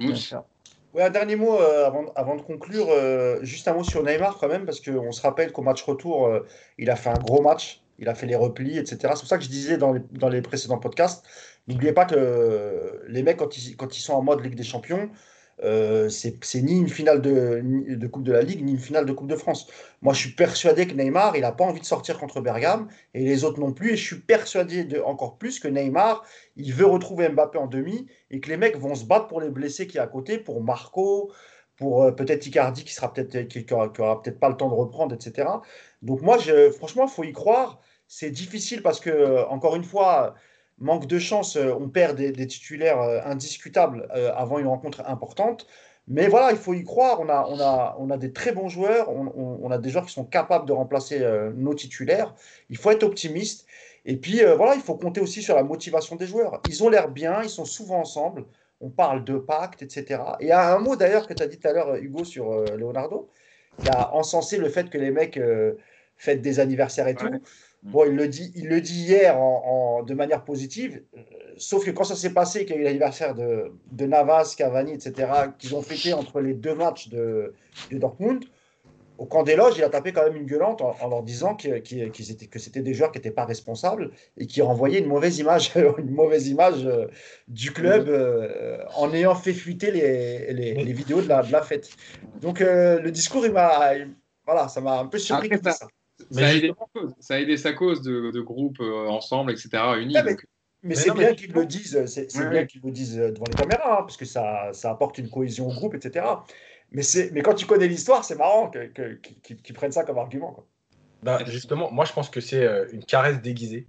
Oui, 0.00 0.30
un 0.96 1.10
dernier 1.10 1.36
mot 1.36 1.60
euh, 1.60 1.90
avant, 2.14 2.36
de 2.36 2.42
conclure. 2.42 2.86
Euh, 2.90 3.38
juste 3.42 3.68
un 3.68 3.74
mot 3.74 3.84
sur 3.84 4.02
Neymar 4.02 4.38
quand 4.38 4.48
même, 4.48 4.64
parce 4.64 4.80
qu'on 4.80 5.12
se 5.12 5.22
rappelle 5.22 5.52
qu'au 5.52 5.62
match 5.62 5.82
retour, 5.82 6.30
il 6.78 6.90
a 6.90 6.96
fait 6.96 7.10
un 7.10 7.18
gros 7.18 7.42
match 7.42 7.82
il 7.98 8.08
a 8.08 8.14
fait 8.14 8.26
les 8.26 8.36
replis, 8.36 8.78
etc. 8.78 8.96
C'est 9.00 9.20
pour 9.20 9.26
ça 9.26 9.38
que 9.38 9.44
je 9.44 9.48
disais 9.48 9.76
dans 9.76 9.92
les, 10.28 10.42
précédents 10.42 10.78
podcasts, 10.78 11.24
n'oubliez 11.66 11.92
pas 11.92 12.04
que 12.04 13.02
les 13.08 13.22
mecs, 13.22 13.36
quand 13.36 13.56
ils, 13.56 14.00
sont 14.00 14.14
en 14.14 14.22
mode 14.22 14.40
Ligue 14.40 14.54
des 14.54 14.64
Champions, 14.64 15.10
euh, 15.64 16.08
c'est 16.08 16.62
ni 16.62 16.78
une 16.78 16.88
finale 16.88 17.20
de, 17.20 18.06
Coupe 18.06 18.22
de 18.22 18.32
la 18.32 18.42
Ligue, 18.42 18.64
ni 18.64 18.72
une 18.72 18.78
finale 18.78 19.06
de 19.06 19.12
Coupe 19.12 19.28
de 19.28 19.36
France. 19.36 19.66
Moi, 20.02 20.14
je 20.14 20.20
suis 20.20 20.32
persuadé 20.32 20.86
que 20.86 20.94
Neymar, 20.94 21.36
il 21.36 21.42
n'a 21.42 21.52
pas 21.52 21.64
envie 21.64 21.80
de 21.80 21.86
sortir 21.86 22.18
contre 22.18 22.40
Bergame, 22.40 22.88
et 23.14 23.24
les 23.24 23.44
autres 23.44 23.60
non 23.60 23.72
plus. 23.72 23.92
Et 23.92 23.96
je 23.96 24.04
suis 24.04 24.20
persuadé 24.20 24.84
de, 24.84 25.00
encore 25.00 25.38
plus 25.38 25.58
que 25.58 25.68
Neymar, 25.68 26.24
il 26.56 26.72
veut 26.72 26.86
retrouver 26.86 27.28
Mbappé 27.28 27.58
en 27.58 27.66
demi, 27.66 28.06
et 28.30 28.40
que 28.40 28.48
les 28.48 28.56
mecs 28.56 28.76
vont 28.76 28.94
se 28.94 29.04
battre 29.04 29.26
pour 29.26 29.40
les 29.40 29.50
blessés 29.50 29.86
qui 29.86 29.98
est 29.98 30.00
à 30.00 30.06
côté, 30.06 30.38
pour 30.38 30.62
Marco, 30.62 31.32
pour 31.76 32.02
euh, 32.04 32.12
peut-être 32.12 32.46
Icardi 32.46 32.84
qui 32.84 32.92
sera 32.92 33.12
peut-être 33.12 33.48
qui, 33.48 33.72
aura, 33.72 33.92
peut-être 33.92 34.38
pas 34.38 34.48
le 34.48 34.56
temps 34.56 34.68
de 34.68 34.74
reprendre, 34.74 35.14
etc. 35.14 35.48
Donc 36.02 36.22
moi, 36.22 36.38
je, 36.38 36.70
franchement, 36.70 37.06
il 37.06 37.10
faut 37.10 37.24
y 37.24 37.32
croire. 37.32 37.80
C'est 38.06 38.30
difficile 38.30 38.82
parce 38.82 39.00
que, 39.00 39.10
euh, 39.10 39.46
encore 39.48 39.76
une 39.76 39.84
fois, 39.84 40.34
manque 40.80 41.06
de 41.06 41.18
chance, 41.18 41.56
euh, 41.56 41.72
on 41.78 41.88
perd 41.88 42.16
des, 42.16 42.46
titulaires 42.46 43.00
euh, 43.00 43.20
indiscutables 43.24 44.08
euh, 44.14 44.32
avant 44.34 44.58
une 44.58 44.66
rencontre 44.66 45.02
importante. 45.06 45.66
Mais 46.06 46.28
voilà, 46.28 46.52
il 46.52 46.56
faut 46.56 46.74
y 46.74 46.84
croire. 46.84 47.20
On 47.20 47.28
a, 47.28 47.46
on 47.48 47.60
a, 47.60 47.96
on 47.98 48.10
a 48.10 48.16
des 48.16 48.32
très 48.32 48.52
bons 48.52 48.68
joueurs. 48.68 49.10
On, 49.10 49.70
a 49.70 49.76
des 49.76 49.90
joueurs 49.90 50.06
qui 50.06 50.12
sont 50.12 50.24
capables 50.24 50.66
de 50.66 50.72
remplacer 50.72 51.22
nos 51.54 51.74
titulaires. 51.74 52.34
Il 52.70 52.78
faut 52.78 52.90
être 52.90 53.02
optimiste. 53.02 53.66
Et 54.06 54.16
puis 54.16 54.40
voilà, 54.56 54.74
il 54.74 54.80
faut 54.80 54.94
compter 54.94 55.20
aussi 55.20 55.42
sur 55.42 55.54
la 55.54 55.62
motivation 55.62 56.16
des 56.16 56.26
joueurs. 56.26 56.62
Ils 56.64 56.82
ont 56.82 56.88
l'air 56.88 57.10
bien, 57.10 57.42
ils 57.42 57.50
sont 57.50 57.66
souvent 57.66 57.98
ensemble. 57.98 58.46
On 58.80 58.88
parle 58.88 59.22
de 59.22 59.36
pacte, 59.36 59.82
etc. 59.82 60.22
Et 60.40 60.46
il 60.46 60.52
un 60.52 60.78
mot 60.78 60.96
d'ailleurs 60.96 61.26
que 61.28 61.34
tu 61.34 61.42
as 61.42 61.46
dit 61.46 61.58
tout 61.58 61.68
à 61.68 61.74
l'heure, 61.74 61.96
Hugo, 61.96 62.24
sur 62.24 62.54
Leonardo, 62.74 63.28
qui 63.76 63.90
a 63.90 64.14
encensé 64.14 64.56
le 64.56 64.70
fait 64.70 64.88
que 64.88 64.96
les 64.96 65.10
mecs 65.10 65.38
fêtent 66.16 66.40
des 66.40 66.58
anniversaires 66.58 67.08
et 67.08 67.16
tout. 67.16 67.28
Mm. 67.82 67.90
Bon, 67.90 68.04
il 68.06 68.16
le 68.16 68.28
dit, 68.28 68.52
il 68.56 68.68
le 68.68 68.80
dit 68.80 69.00
hier 69.04 69.38
en, 69.38 70.02
de 70.02 70.14
manière 70.14 70.44
positive, 70.44 71.02
euh, 71.16 71.20
sauf 71.56 71.84
que 71.84 71.90
quand 71.90 72.04
ça 72.04 72.16
s'est 72.16 72.32
passé, 72.32 72.64
qu'il 72.64 72.76
y 72.76 72.78
a 72.78 72.80
eu 72.80 72.84
l'anniversaire 72.84 73.34
de, 73.34 73.72
de, 73.92 74.06
Navas, 74.06 74.54
Cavani, 74.56 74.92
etc., 74.92 75.30
qu'ils 75.58 75.74
ont 75.74 75.82
fêté 75.82 76.12
entre 76.12 76.40
les 76.40 76.54
deux 76.54 76.74
matchs 76.74 77.08
de, 77.08 77.54
de, 77.90 77.98
Dortmund, 77.98 78.44
au 79.16 79.26
camp 79.26 79.42
des 79.42 79.56
loges, 79.56 79.74
il 79.76 79.82
a 79.82 79.88
tapé 79.88 80.12
quand 80.12 80.22
même 80.22 80.36
une 80.36 80.46
gueulante 80.46 80.80
en, 80.80 81.08
leur 81.08 81.24
disant 81.24 81.56
que, 81.56 81.68
étaient, 81.68 82.46
que 82.46 82.58
c'était 82.60 82.82
des 82.82 82.94
joueurs 82.94 83.10
qui 83.10 83.18
n'étaient 83.18 83.32
pas 83.32 83.44
responsables 83.44 84.12
et 84.36 84.46
qui 84.46 84.62
renvoyaient 84.62 85.00
une 85.00 85.08
mauvaise 85.08 85.38
image, 85.38 85.72
une 85.98 86.10
mauvaise 86.10 86.46
image 86.46 86.86
euh, 86.86 87.06
du 87.48 87.72
club 87.72 88.06
mm. 88.06 88.12
euh, 88.12 88.84
en 88.94 89.12
ayant 89.12 89.34
fait 89.34 89.54
fuiter 89.54 89.90
les, 89.90 90.52
les, 90.52 90.74
les 90.74 90.92
vidéos 90.92 91.20
de 91.20 91.28
la, 91.28 91.42
de 91.42 91.50
la, 91.50 91.62
fête. 91.62 91.90
Donc 92.40 92.60
le 92.60 93.10
discours, 93.10 93.44
il 93.44 93.52
m'a, 93.52 93.92
voilà, 94.46 94.68
ça 94.68 94.80
m'a 94.80 95.00
un 95.00 95.06
peu 95.06 95.18
surpris. 95.18 95.50
ça. 95.64 95.88
Ça 96.30 96.46
a, 96.46 96.52
aidé, 96.52 96.72
ça 97.20 97.34
a, 97.34 97.38
aidé, 97.40 97.56
sa 97.56 97.72
cause 97.72 98.02
de, 98.02 98.30
de 98.30 98.40
groupe 98.40 98.80
euh, 98.80 99.06
ensemble, 99.06 99.50
etc., 99.52 99.68
unis. 99.98 100.14
mais, 100.82 100.94
c'est 100.94 101.14
bien 101.14 101.34
qu'ils 101.34 101.52
le 101.52 101.64
disent, 101.64 102.04
c'est 102.06 102.50
bien 102.50 102.66
qu'ils 102.66 102.82
le 102.82 102.90
disent 102.90 103.16
devant 103.16 103.46
les 103.48 103.54
caméras, 103.54 104.00
hein, 104.00 104.02
parce 104.02 104.16
que 104.16 104.24
ça, 104.24 104.70
ça, 104.72 104.90
apporte 104.90 105.18
une 105.18 105.30
cohésion 105.30 105.68
au 105.68 105.72
groupe, 105.72 105.94
etc. 105.94 106.26
Mais, 106.92 107.02
mais 107.32 107.42
quand 107.42 107.54
tu 107.54 107.66
connais 107.66 107.88
l'histoire, 107.88 108.24
c'est 108.24 108.36
marrant 108.36 108.70
qu'ils 108.70 108.92
que, 108.92 109.72
prennent 109.72 109.92
ça 109.92 110.04
comme 110.04 110.18
argument. 110.18 110.52
Quoi. 110.52 110.66
Bah, 111.22 111.40
justement, 111.46 111.90
moi 111.90 112.04
je 112.04 112.12
pense 112.12 112.30
que 112.30 112.40
c'est 112.40 112.64
euh, 112.64 112.86
une 112.92 113.04
caresse 113.04 113.40
déguisée. 113.42 113.86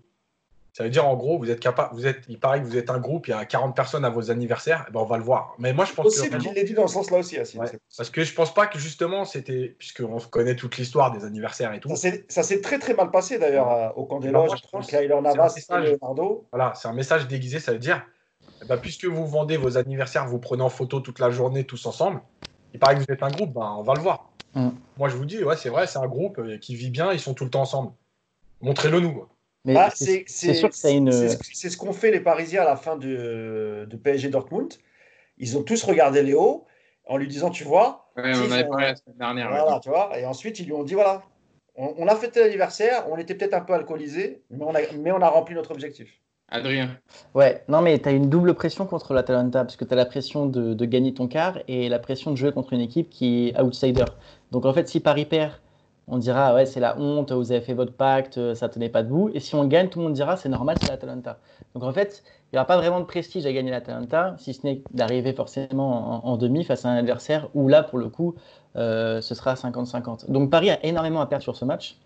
Ça 0.73 0.83
veut 0.83 0.89
dire 0.89 1.05
en 1.07 1.15
gros, 1.15 1.37
vous 1.37 1.49
êtes 1.49 1.59
capable, 1.59 1.95
vous 1.95 2.05
êtes, 2.05 2.21
il 2.29 2.39
paraît 2.39 2.61
que 2.61 2.65
vous 2.65 2.77
êtes 2.77 2.89
un 2.89 2.99
groupe, 2.99 3.27
il 3.27 3.31
y 3.31 3.33
a 3.33 3.43
40 3.45 3.75
personnes 3.75 4.05
à 4.05 4.09
vos 4.09 4.31
anniversaires, 4.31 4.85
eh 4.87 4.91
ben 4.91 4.99
on 4.99 5.05
va 5.05 5.17
le 5.17 5.23
voir. 5.23 5.55
Mais 5.57 5.73
moi 5.73 5.85
je 5.85 5.93
pense 5.93 6.05
possible 6.05 6.37
qu'il 6.37 6.53
l'ait 6.53 6.63
dit 6.63 6.73
dans 6.73 6.87
ce 6.87 6.93
sens-là 6.93 7.17
aussi. 7.17 7.37
parce 7.97 8.09
que 8.09 8.23
je 8.23 8.33
pense 8.33 8.53
pas 8.53 8.67
que 8.67 8.77
justement 8.79 9.25
c'était, 9.25 9.75
puisqu'on 9.77 10.19
connaît 10.19 10.55
toute 10.55 10.77
l'histoire 10.77 11.11
des 11.11 11.25
anniversaires 11.25 11.73
et 11.73 11.79
tout. 11.79 11.89
Ça 11.95 12.43
s'est 12.43 12.61
très 12.61 12.79
très 12.79 12.93
mal 12.93 13.11
passé 13.11 13.39
d'ailleurs 13.39 13.97
au 13.97 14.05
camp 14.05 14.19
des 14.19 14.31
loges, 14.31 14.51
Kyler 14.87 15.19
Navas 15.21 15.55
et 15.57 15.91
Leonardo. 15.91 16.45
Voilà, 16.51 16.73
c'est 16.75 16.87
un 16.87 16.93
message 16.93 17.27
déguisé, 17.27 17.59
ça 17.59 17.73
veut 17.73 17.79
dire, 17.79 18.05
eh 18.61 18.65
ben, 18.65 18.77
puisque 18.77 19.05
vous 19.05 19.27
vendez 19.27 19.57
vos 19.57 19.77
anniversaires, 19.77 20.27
vous 20.27 20.39
prenez 20.39 20.63
en 20.63 20.69
photo 20.69 20.99
toute 20.99 21.19
la 21.19 21.31
journée 21.31 21.63
tous 21.63 21.85
ensemble, 21.85 22.21
il 22.73 22.79
paraît 22.79 22.95
que 22.95 22.99
vous 22.99 23.11
êtes 23.11 23.23
un 23.23 23.31
groupe, 23.31 23.53
ben, 23.53 23.75
on 23.77 23.83
va 23.83 23.95
le 23.95 24.01
voir. 24.01 24.29
Mm. 24.53 24.69
Moi 24.97 25.09
je 25.09 25.15
vous 25.15 25.25
dis, 25.25 25.43
ouais 25.43 25.55
c'est 25.55 25.69
vrai, 25.69 25.87
c'est 25.87 25.99
un 25.99 26.07
groupe 26.07 26.39
euh, 26.39 26.57
qui 26.57 26.75
vit 26.75 26.89
bien, 26.89 27.11
ils 27.11 27.19
sont 27.19 27.33
tout 27.33 27.43
le 27.43 27.49
temps 27.49 27.61
ensemble. 27.61 27.91
Montrez-le 28.61 28.99
nous. 28.99 29.25
Ah, 29.67 29.89
c'est 29.93 30.25
sûr 30.27 30.69
que 30.69 30.75
c'est 30.75 30.95
une. 30.95 31.11
C'est 31.11 31.69
ce 31.69 31.77
qu'ont 31.77 31.93
fait 31.93 32.11
les 32.11 32.21
Parisiens 32.21 32.61
à 32.61 32.65
la 32.65 32.75
fin 32.75 32.95
de, 32.95 33.85
de, 33.89 33.97
PSG 33.97 34.29
Dortmund. 34.29 34.73
Ils 35.37 35.57
ont 35.57 35.63
tous 35.63 35.83
regardé 35.83 36.23
Léo 36.23 36.65
en 37.05 37.17
lui 37.17 37.27
disant 37.27 37.49
Tu 37.49 37.63
vois. 37.63 38.11
on 38.15 38.21
avait 38.51 38.67
parlé 38.67 38.85
la 38.85 38.95
semaine 38.95 39.17
dernière. 39.17 39.49
Voilà, 39.49 39.79
tu 39.81 39.89
vois. 39.89 40.17
Et 40.17 40.25
ensuite, 40.25 40.59
ils 40.59 40.65
lui 40.65 40.73
ont 40.73 40.83
dit 40.83 40.93
Voilà, 40.93 41.23
on, 41.75 42.07
a 42.07 42.15
fêté 42.15 42.41
l'anniversaire, 42.41 43.05
on 43.09 43.17
était 43.17 43.35
peut-être 43.35 43.53
un 43.53 43.61
peu 43.61 43.73
alcoolisé, 43.73 44.43
mais 44.49 44.65
on, 44.65 44.75
a, 44.75 44.79
mais 44.97 45.11
on 45.11 45.21
a 45.21 45.29
rempli 45.29 45.55
notre 45.55 45.71
objectif. 45.71 46.09
Adrien. 46.49 46.97
Ouais, 47.35 47.63
non, 47.67 47.81
mais 47.81 47.99
tu 47.99 48.09
as 48.09 48.11
une 48.11 48.29
double 48.29 48.55
pression 48.55 48.85
contre 48.85 49.13
l'Atalanta, 49.13 49.63
parce 49.63 49.75
que 49.75 49.85
tu 49.85 49.93
as 49.93 49.95
la 49.95 50.05
pression 50.05 50.47
de, 50.47 50.73
de, 50.73 50.85
gagner 50.85 51.13
ton 51.13 51.27
quart 51.27 51.59
et 51.67 51.89
la 51.89 51.99
pression 51.99 52.31
de 52.31 52.35
jouer 52.35 52.51
contre 52.51 52.73
une 52.73 52.81
équipe 52.81 53.09
qui 53.09 53.49
est 53.49 53.61
outsider. 53.61 54.05
Donc 54.51 54.65
en 54.65 54.73
fait, 54.73 54.87
si 54.89 54.99
Paris 54.99 55.25
perd 55.25 55.53
on 56.09 56.17
dira 56.17 56.53
ouais 56.55 56.65
c'est 56.65 56.79
la 56.79 56.97
honte, 56.99 57.31
vous 57.31 57.51
avez 57.51 57.61
fait 57.61 57.73
votre 57.73 57.93
pacte, 57.93 58.53
ça 58.53 58.69
tenait 58.69 58.89
pas 58.89 59.03
debout. 59.03 59.29
Et 59.33 59.39
si 59.39 59.55
on 59.55 59.65
gagne, 59.65 59.89
tout 59.89 59.99
le 59.99 60.05
monde 60.05 60.13
dira 60.13 60.37
c'est 60.37 60.49
normal, 60.49 60.77
c'est 60.79 60.87
l'Atalanta. 60.87 61.39
Donc 61.75 61.83
en 61.83 61.91
fait, 61.91 62.23
il 62.51 62.55
n'y 62.55 62.59
aura 62.59 62.65
pas 62.65 62.77
vraiment 62.77 62.99
de 62.99 63.05
prestige 63.05 63.45
à 63.45 63.53
gagner 63.53 63.69
l'Atalanta, 63.69 64.35
si 64.39 64.55
ce 64.55 64.65
n'est 64.65 64.81
d'arriver 64.91 65.33
forcément 65.33 66.25
en, 66.27 66.35
demi 66.35 66.63
face 66.63 66.83
à 66.83 66.89
un 66.89 66.95
adversaire 66.95 67.47
où 67.53 67.67
là 67.67 67.83
pour 67.83 67.99
le 67.99 68.09
coup 68.09 68.35
euh, 68.75 69.21
ce 69.21 69.35
sera 69.35 69.53
50-50. 69.53 70.31
Donc 70.31 70.49
Paris 70.49 70.71
a 70.71 70.83
énormément 70.83 71.21
à 71.21 71.27
perdre 71.27 71.43
sur 71.43 71.55
ce 71.55 71.65
match. 71.65 71.97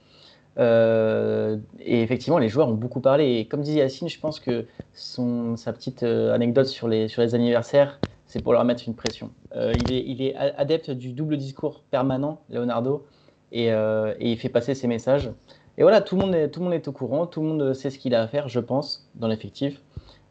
Euh, 0.60 1.58
et 1.80 2.02
effectivement, 2.02 2.38
les 2.40 2.50
joueurs 2.50 2.68
ont 2.68 2.74
beaucoup 2.74 3.00
parlé. 3.00 3.38
Et 3.38 3.48
comme 3.48 3.62
disait 3.62 3.80
Yacine, 3.80 4.10
je 4.10 4.20
pense 4.20 4.40
que 4.40 4.66
son, 4.94 5.56
sa 5.56 5.72
petite 5.72 6.04
euh, 6.04 6.34
anecdote 6.34 6.68
sur 6.68 6.90
les, 6.90 7.08
sur 7.08 7.22
les 7.22 7.36
anniversaires, 7.36 8.00
c'est 8.26 8.42
pour 8.42 8.54
leur 8.54 8.66
mettre 8.66 8.84
une 8.88 8.96
pression. 8.96 9.32
il, 9.56 9.92
est, 9.92 10.04
il 10.06 10.22
est 10.22 10.36
adepte 10.36 10.92
du 10.92 11.14
double 11.14 11.38
discours 11.38 11.84
permanent, 11.90 12.42
Leonardo. 12.50 13.06
Euh, 13.54 14.14
et, 14.20 14.32
il 14.32 14.38
fait 14.38 14.50
passer 14.50 14.74
ses 14.76 14.88
messages. 14.88 15.30
Et 15.78 15.82
voilà, 15.82 16.02
tout 16.02 16.16
le, 16.16 16.22
monde 16.22 16.36
est, 16.36 16.50
tout 16.50 16.60
le 16.60 16.66
monde 16.66 16.74
est 16.74 16.88
au 16.88 16.92
courant, 16.92 17.26
tout 17.26 17.42
le 17.42 17.48
monde 17.48 17.74
sait 17.74 17.90
ce 17.90 17.98
qu'il 17.98 18.14
a 18.14 18.22
à 18.22 18.28
faire, 18.28 18.48
je 18.48 18.60
pense, 18.60 19.10
dans 19.16 19.28
l'effectif. 19.28 19.82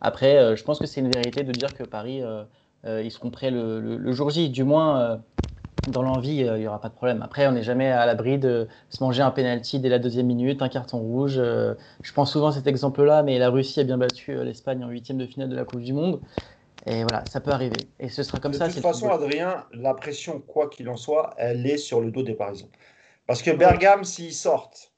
Après, 0.00 0.36
euh, 0.36 0.56
je 0.56 0.64
pense 0.64 0.78
que 0.78 0.86
c'est 0.86 1.00
une 1.00 1.10
vérité 1.10 1.42
de 1.42 1.52
dire 1.52 1.74
que 1.74 1.84
Paris, 1.84 2.22
euh, 2.22 2.44
ils 3.02 3.10
seront 3.10 3.30
prêts 3.30 3.50
le, 3.50 4.12
jour 4.12 4.30
J. 4.30 4.50
Du 4.50 4.64
moins, 4.64 5.20
dans 5.88 6.02
l'envie, 6.02 6.36
il 6.36 6.52
n'y 6.54 6.66
aura 6.66 6.80
pas 6.80 6.88
de 6.88 6.94
problème. 6.94 7.22
Après, 7.22 7.46
on 7.46 7.52
n'est 7.52 7.62
jamais 7.62 7.90
à 7.90 8.06
l'abri 8.06 8.38
de 8.38 8.68
se 8.90 9.02
manger 9.02 9.22
un 9.22 9.30
penalty 9.30 9.80
dès 9.80 9.88
la 9.88 9.98
deuxième 9.98 10.26
minute, 10.26 10.62
un 10.62 10.68
carton 10.68 10.98
rouge. 10.98 11.34
je 11.36 12.12
pense 12.12 12.32
souvent 12.32 12.48
à 12.48 12.52
cet 12.52 12.66
exemple-là, 12.66 13.22
mais 13.22 13.38
la 13.38 13.50
Russie 13.50 13.80
a 13.80 13.84
bien 13.84 13.98
battu 13.98 14.34
l'Espagne 14.44 14.84
en 14.84 14.88
huitième 14.88 15.18
de 15.18 15.26
finale 15.26 15.48
de 15.48 15.56
la 15.56 15.64
Coupe 15.64 15.82
du 15.82 15.92
Monde. 15.92 16.20
Et 16.86 17.02
voilà, 17.02 17.24
ça 17.26 17.40
peut 17.40 17.52
arriver. 17.52 17.76
Et 18.00 18.08
ce 18.08 18.24
sera 18.24 18.38
comme 18.38 18.52
ça. 18.52 18.66
De 18.66 18.72
toute 18.72 18.82
façon, 18.82 19.08
Adrien, 19.08 19.64
la 19.72 19.94
pression, 19.94 20.40
quoi 20.40 20.68
qu'il 20.68 20.88
en 20.88 20.96
soit, 20.96 21.34
elle 21.36 21.64
est 21.64 21.76
sur 21.76 22.00
le 22.00 22.10
dos 22.10 22.22
des 22.22 22.34
Parisiens. 22.34 22.66
Parce 23.32 23.40
que 23.40 23.50
Bergame, 23.50 24.04
s'ils 24.04 24.34
sortent, 24.34 24.92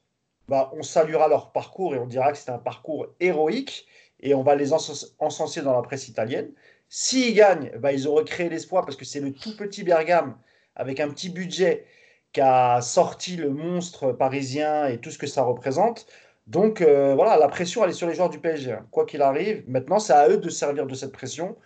bah, 0.49 0.73
on 0.75 0.83
saluera 0.83 1.29
leur 1.29 1.53
parcours 1.53 1.95
et 1.95 2.01
on 2.01 2.07
dira 2.09 2.33
que 2.33 2.39
c'est 2.39 2.51
un 2.51 2.59
parcours 2.59 3.07
héroïque 3.21 3.87
et 4.19 4.35
on 4.35 4.43
va 4.43 4.57
les 4.57 4.73
encenser 4.73 5.63
dans 5.63 5.73
la 5.73 5.83
presse 5.83 6.09
italienne. 6.09 6.51
S'ils 6.89 7.33
gagnent, 7.37 7.71
bah, 7.79 7.93
ils 7.93 8.09
auraient 8.09 8.25
créé 8.25 8.49
l'espoir 8.49 8.85
parce 8.85 8.97
que 8.97 9.05
c'est 9.05 9.21
le 9.21 9.33
tout 9.33 9.57
petit 9.57 9.85
Bergame 9.85 10.37
avec 10.75 10.99
un 10.99 11.11
petit 11.11 11.31
budget 11.31 11.87
qui 12.33 12.41
a 12.41 12.81
sorti 12.81 13.37
le 13.37 13.51
monstre 13.51 14.11
parisien 14.11 14.87
et 14.89 14.99
tout 14.99 15.13
ce 15.13 15.19
que 15.19 15.29
ça 15.29 15.45
représente. 15.45 16.07
Donc 16.49 16.81
euh, 16.81 17.15
voilà, 17.15 17.37
la 17.37 17.47
pression, 17.47 17.85
elle 17.85 17.91
est 17.91 17.93
sur 17.93 18.09
les 18.09 18.17
joueurs 18.17 18.31
du 18.31 18.41
PSG. 18.41 18.73
Hein. 18.73 18.87
Quoi 18.91 19.07
qu'il 19.07 19.23
arrive, 19.23 19.63
maintenant, 19.69 20.01
c'est 20.01 20.13
à 20.13 20.29
eux 20.29 20.39
de 20.39 20.51
servir 20.51 20.89
de 20.89 20.95
cette 20.97 21.13
pression 21.13 21.57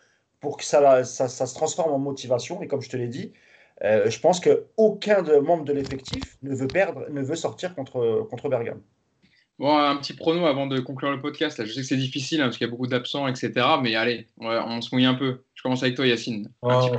pour 0.41 0.59
que 0.59 0.65
ça, 0.65 1.03
ça, 1.05 1.29
ça, 1.29 1.47
se 1.47 1.55
transforme 1.55 1.93
en 1.95 1.99
motivation. 1.99 2.61
Et 2.61 2.67
comme 2.67 2.83
je 2.83 2.91
te 2.91 2.97
l'ai 2.99 3.09
dit, 3.09 3.33
euh, 3.85 4.11
je 4.11 4.21
pense 4.21 4.41
qu'aucun 4.41 5.23
de 5.23 5.37
membre 5.37 5.65
de 5.65 5.73
l'effectif 5.73 6.39
ne 6.43 6.55
veut 6.55 6.69
perdre, 6.69 7.07
ne 7.11 7.23
veut 7.23 7.37
sortir 7.37 7.75
contre, 7.75 8.27
contre 8.31 8.49
Bergame. 8.49 8.81
Bon, 9.59 9.77
un 9.77 9.97
petit 9.97 10.13
prono 10.13 10.47
avant 10.47 10.69
de 10.69 10.79
conclure 10.79 11.11
le 11.11 11.21
podcast. 11.21 11.59
Là. 11.59 11.65
Je 11.65 11.73
sais 11.73 11.81
que 11.81 11.87
c'est 11.87 11.97
difficile 11.97 12.41
hein, 12.41 12.45
parce 12.45 12.59
qu'il 12.59 12.67
y 12.67 12.69
a 12.69 12.71
beaucoup 12.71 12.87
d'absents, 12.87 13.27
etc. 13.27 13.53
Mais 13.83 13.97
allez, 13.97 14.29
on 14.39 14.81
se 14.81 14.95
mouille 14.95 15.05
un 15.05 15.15
peu. 15.15 15.43
Je 15.55 15.63
commence 15.63 15.83
avec 15.83 15.97
toi, 15.97 16.07
Yacine. 16.07 16.49
Oh, 16.63 16.91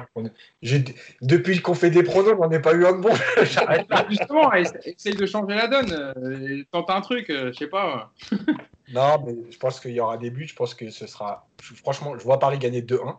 depuis 1.22 1.62
qu'on 1.62 1.74
fait 1.74 1.90
des 1.90 2.04
pronos, 2.04 2.36
on 2.38 2.50
n'en 2.50 2.62
pas 2.62 2.74
eu 2.74 2.86
un 2.86 2.98
de 2.98 3.02
bon. 3.02 3.16
Justement, 4.10 4.52
essaye 4.54 5.16
de 5.16 5.26
changer 5.26 5.56
la 5.56 5.68
donne. 5.68 5.94
Euh, 5.94 6.64
tente 6.74 6.90
un 6.90 7.00
truc, 7.00 7.30
euh, 7.30 7.54
je 7.54 7.60
sais 7.60 7.68
pas. 7.68 8.12
non, 8.94 9.24
mais 9.26 9.36
je 9.50 9.58
pense 9.58 9.80
qu'il 9.80 9.92
y 9.92 10.02
aura 10.02 10.18
des 10.18 10.30
buts. 10.30 10.48
Je 10.48 10.56
pense 10.56 10.74
que 10.74 10.90
ce 10.90 11.08
sera. 11.08 11.48
Franchement, 11.62 12.18
je 12.18 12.24
vois 12.26 12.40
Paris 12.40 12.60
gagner 12.60 12.82
2-1. 12.82 13.16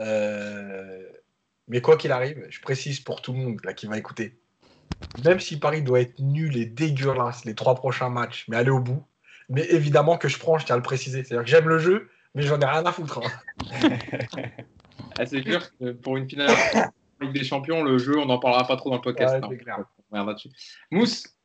Euh, 0.00 1.02
mais 1.68 1.80
quoi 1.80 1.96
qu'il 1.96 2.12
arrive, 2.12 2.46
je 2.50 2.60
précise 2.60 3.00
pour 3.00 3.22
tout 3.22 3.32
le 3.32 3.38
monde 3.38 3.60
là 3.64 3.72
qui 3.72 3.86
va 3.86 3.98
écouter, 3.98 4.38
même 5.24 5.40
si 5.40 5.58
Paris 5.58 5.82
doit 5.82 6.00
être 6.00 6.18
nul 6.20 6.56
et 6.56 6.66
dégueulasse 6.66 7.44
les 7.44 7.54
trois 7.54 7.74
prochains 7.74 8.08
matchs, 8.08 8.44
mais 8.48 8.56
aller 8.56 8.70
au 8.70 8.80
bout. 8.80 9.04
Mais 9.48 9.64
évidemment 9.70 10.18
que 10.18 10.28
je 10.28 10.38
prends, 10.38 10.58
je 10.58 10.66
tiens 10.66 10.74
à 10.74 10.78
le 10.78 10.82
préciser. 10.82 11.22
C'est-à-dire 11.22 11.44
que 11.44 11.50
j'aime 11.50 11.68
le 11.68 11.78
jeu, 11.78 12.10
mais 12.34 12.42
j'en 12.42 12.58
ai 12.60 12.64
rien 12.64 12.84
à 12.84 12.92
foutre. 12.92 13.20
Hein. 13.22 13.98
Ah, 15.18 15.24
c'est 15.24 15.40
clair 15.40 15.70
que 15.78 15.92
pour 15.92 16.18
une 16.18 16.28
finale 16.28 16.54
avec 17.20 17.32
des 17.32 17.44
champions, 17.44 17.82
le 17.82 17.96
jeu, 17.96 18.18
on 18.18 18.26
n'en 18.26 18.38
parlera 18.38 18.66
pas 18.66 18.76
trop 18.76 18.90
dans 18.90 18.96
le 18.96 19.02
podcast. 19.02 19.36
Hein. 19.42 19.84
Mousse, 20.90 21.36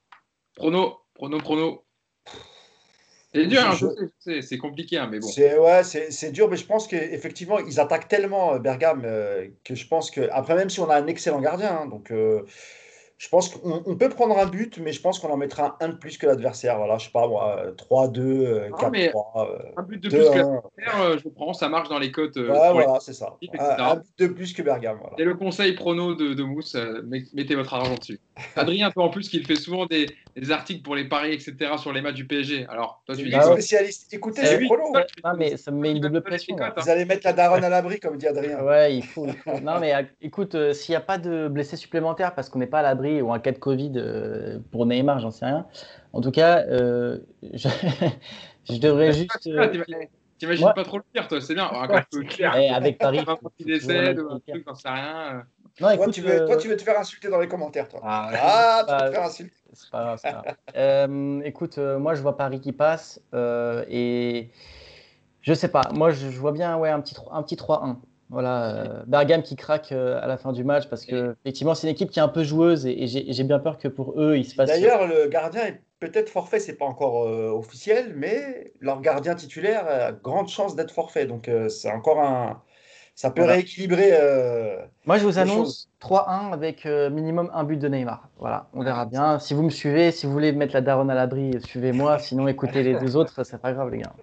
prono, 0.56 1.00
prono, 1.14 1.38
prono. 1.38 1.86
C'est 3.34 3.48
dur, 3.48 3.62
hein, 3.62 4.42
c'est 4.42 4.58
compliqué, 4.58 4.98
hein, 4.98 5.08
mais 5.10 5.20
bon. 5.20 5.28
C'est 5.28 5.58
ouais, 5.58 5.84
c'est 5.84 6.32
dur, 6.32 6.50
mais 6.50 6.58
je 6.58 6.66
pense 6.66 6.88
qu'effectivement, 6.88 7.60
ils 7.60 7.80
attaquent 7.80 8.10
tellement 8.10 8.60
Bergame 8.60 9.04
que 9.64 9.76
je 9.76 9.88
pense 9.88 10.12
que. 10.12 10.30
Après, 10.32 10.56
même 10.56 10.70
si 10.70 10.80
on 10.80 10.90
a 10.90 10.96
un 10.98 11.08
excellent 11.08 11.40
gardien, 11.40 11.82
hein, 11.84 11.86
donc 11.88 12.12
je 13.22 13.30
pense 13.30 13.50
qu'on 13.50 13.96
peut 13.96 14.10
prendre 14.10 14.36
un 14.40 14.48
but, 14.48 14.80
mais 14.80 14.94
je 14.94 15.00
pense 15.00 15.20
qu'on 15.20 15.30
en 15.30 15.38
mettra 15.38 15.78
un 15.80 15.90
de 15.90 15.94
plus 15.94 16.18
que 16.18 16.26
l'adversaire. 16.26 16.78
Voilà, 16.78 16.98
je 16.98 17.06
sais 17.06 17.12
pas 17.12 17.28
moi, 17.28 17.68
3-2, 17.78 18.72
4-3. 18.72 19.12
Euh, 19.36 19.58
un 19.78 19.84
but 19.84 20.02
de 20.02 20.10
plus 20.10 20.18
que 20.18 20.38
l'adversaire, 20.38 21.02
euh, 21.02 21.18
je 21.24 21.30
prends, 21.30 21.54
ça 21.54 21.70
marche 21.70 21.88
dans 21.88 22.00
les 22.00 22.12
cotes. 22.12 22.38
Euh, 22.38 22.48
voilà, 22.48 22.98
c'est 23.00 23.14
ça. 23.14 23.38
Un, 23.60 23.96
but 23.98 24.10
de 24.18 24.26
plus 24.26 24.54
que 24.54 24.64
Bergame. 24.64 24.98
Voilà. 25.00 25.18
Et 25.20 25.24
le 25.24 25.36
conseil 25.36 25.74
prono 25.74 26.16
de, 26.16 26.34
de 26.34 26.42
Mousse, 26.42 26.76
mettez 27.34 27.54
votre 27.54 27.76
argent 27.76 27.94
dessus. 27.94 28.20
Adrien, 28.56 28.90
toi 28.90 29.04
en 29.04 29.10
plus, 29.10 29.30
qu'il 29.30 29.46
fait 29.46 29.56
souvent 29.56 29.86
des, 29.86 30.08
des, 30.36 30.50
articles 30.50 30.82
pour 30.82 30.96
les 30.96 31.06
paris, 31.06 31.34
etc., 31.34 31.74
sur 31.78 31.94
les 31.94 32.02
matchs 32.02 32.16
du 32.16 32.26
PSG. 32.26 32.66
Alors, 32.70 33.04
toi, 33.06 33.16
tu 33.16 33.30
dis. 33.30 33.40
spécialiste. 33.40 34.12
Écoutez, 34.12 34.44
c'est 34.44 34.66
pronos. 34.66 34.94
Non, 35.24 35.34
mais 35.38 35.58
ça 35.58 35.70
me 35.70 35.78
met 35.78 35.92
une 35.92 36.00
double 36.00 36.24
pression. 36.24 36.56
Vous 36.56 36.90
allez 36.90 37.06
mettre 37.06 37.22
la 37.26 37.34
daronne 37.34 37.64
à 37.64 37.70
l'abri, 37.70 38.00
comme 38.00 38.18
dit 38.18 38.26
Adrien. 38.26 38.64
Ouais, 38.64 38.96
il 38.96 39.06
faut. 39.06 39.28
non, 39.62 39.80
mais 39.80 39.94
écoute, 40.22 40.74
s'il 40.74 40.94
n'y 40.94 40.98
a 40.98 41.02
pas 41.02 41.20
de 41.20 41.48
blessés 41.50 41.78
supplémentaires 41.78 42.34
parce 42.34 42.50
qu'on 42.50 42.58
n'est 42.58 42.66
pas 42.66 42.80
à 42.80 42.82
l'abri 42.82 43.11
ou 43.20 43.34
un 43.34 43.40
cas 43.40 43.52
de 43.52 43.58
Covid 43.58 43.94
euh, 43.96 44.60
pour 44.72 44.86
Neymar, 44.86 45.20
j'en 45.20 45.32
sais 45.32 45.46
rien. 45.46 45.66
En 46.14 46.22
tout 46.22 46.32
cas, 46.32 46.64
euh, 46.68 47.18
je... 47.54 47.68
devrais 48.80 49.12
juste. 49.12 49.48
Euh, 49.48 49.84
t'imagines 50.38 50.72
pas 50.74 50.84
trop 50.84 50.98
le 50.98 51.04
pire, 51.12 51.28
toi, 51.28 51.42
c'est 51.42 51.56
bien. 51.56 51.70
Et 52.56 52.70
avec 52.70 52.98
Paris. 53.00 53.26
qui 53.58 53.66
décède, 53.66 54.20
un 54.20 54.40
truc, 54.40 54.64
j'en 54.66 54.76
sais 54.76 54.90
rien. 54.90 55.44
Non, 55.80 55.90
écoute, 55.90 56.06
toi, 56.06 56.14
tu 56.14 56.22
veux, 56.22 56.46
toi, 56.46 56.58
tu 56.58 56.68
veux 56.68 56.78
te 56.78 56.84
faire 56.84 57.00
insulter 57.00 57.30
dans 57.30 57.40
les 57.40 57.48
commentaires, 57.48 57.88
toi. 57.88 58.02
Ah, 58.04 58.30
ah 58.34 58.84
tu 58.88 58.94
veux 58.94 59.10
te 59.10 59.16
faire 59.16 59.24
insulter. 59.24 59.56
C'est 59.74 59.90
pas 59.90 60.16
grave. 60.16 61.42
écoute, 61.44 61.78
moi, 61.78 62.14
je 62.14 62.22
vois 62.22 62.38
Paris 62.38 62.62
qui 62.62 62.72
passe 62.72 63.20
et 63.90 64.50
je 65.42 65.54
sais 65.54 65.70
pas. 65.70 65.82
Moi, 65.94 66.12
je, 66.12 66.28
vois 66.28 66.52
bien 66.52 66.78
ouais, 66.78 66.90
un 66.90 67.02
petit, 67.02 67.16
un 67.32 67.42
petit 67.44 67.56
3-1. 67.56 67.96
Voilà, 68.32 68.76
euh, 68.76 69.04
Bergame 69.08 69.44
qui 69.44 69.58
craque 69.58 69.92
euh, 69.92 70.18
à 70.22 70.26
la 70.26 70.38
fin 70.38 70.54
du 70.54 70.64
match 70.64 70.88
parce 70.88 71.06
que 71.06 71.36
effectivement 71.44 71.76
c'est 71.76 71.88
une 71.88 71.92
équipe 71.92 72.10
qui 72.10 72.20
est 72.20 72.24
un 72.24 72.30
peu 72.30 72.44
joueuse 72.44 72.86
et, 72.86 73.06
j'ai 73.06 73.44
bien 73.44 73.60
peur 73.60 73.78
que 73.78 73.90
pour 73.90 74.20
eux 74.20 74.38
il 74.38 74.46
se 74.46 74.56
passe. 74.56 74.70
D'ailleurs 74.70 75.06
le 75.06 75.28
gardien 75.28 75.66
est 75.66 75.82
peut-être 76.00 76.30
forfait, 76.30 76.62
c'est 76.62 76.78
pas 76.78 76.86
encore 76.86 77.28
euh, 77.28 77.50
officiel, 77.50 78.14
mais 78.16 78.72
leur 78.80 79.02
gardien 79.02 79.36
titulaire 79.36 79.86
a 79.86 80.12
grande 80.14 80.48
chance 80.48 80.78
d'être 80.78 80.92
forfait, 80.92 81.26
donc 81.26 81.52
c'est 81.68 81.92
encore 81.92 82.22
un, 82.22 82.62
ça 83.16 83.32
peut 83.32 83.44
rééquilibrer. 83.44 84.18
Moi 85.06 85.18
je 85.18 85.26
vous 85.26 85.38
annonce 85.38 85.90
3-1 86.02 86.54
avec 86.54 86.86
minimum 86.86 87.52
un 87.54 87.66
but 87.66 87.78
de 87.78 87.90
Neymar. 87.90 88.30
Voilà, 88.40 88.70
on 88.72 88.82
verra 88.82 89.06
bien. 89.06 89.40
Si 89.40 89.54
vous 89.54 89.64
me 89.64 89.70
suivez, 89.70 90.14
si 90.14 90.26
vous 90.26 90.32
voulez 90.32 90.54
mettre 90.54 90.74
la 90.74 90.82
daronne 90.82 91.12
à 91.12 91.16
l'abri, 91.16 91.52
suivez-moi. 91.66 92.18
Sinon 92.20 92.48
écoutez 92.48 92.82
les 92.82 92.96
deux 92.96 93.18
autres, 93.18 93.44
c'est 93.44 93.62
pas 93.62 93.74
grave 93.74 93.90
les 93.90 93.98
gars. 93.98 94.14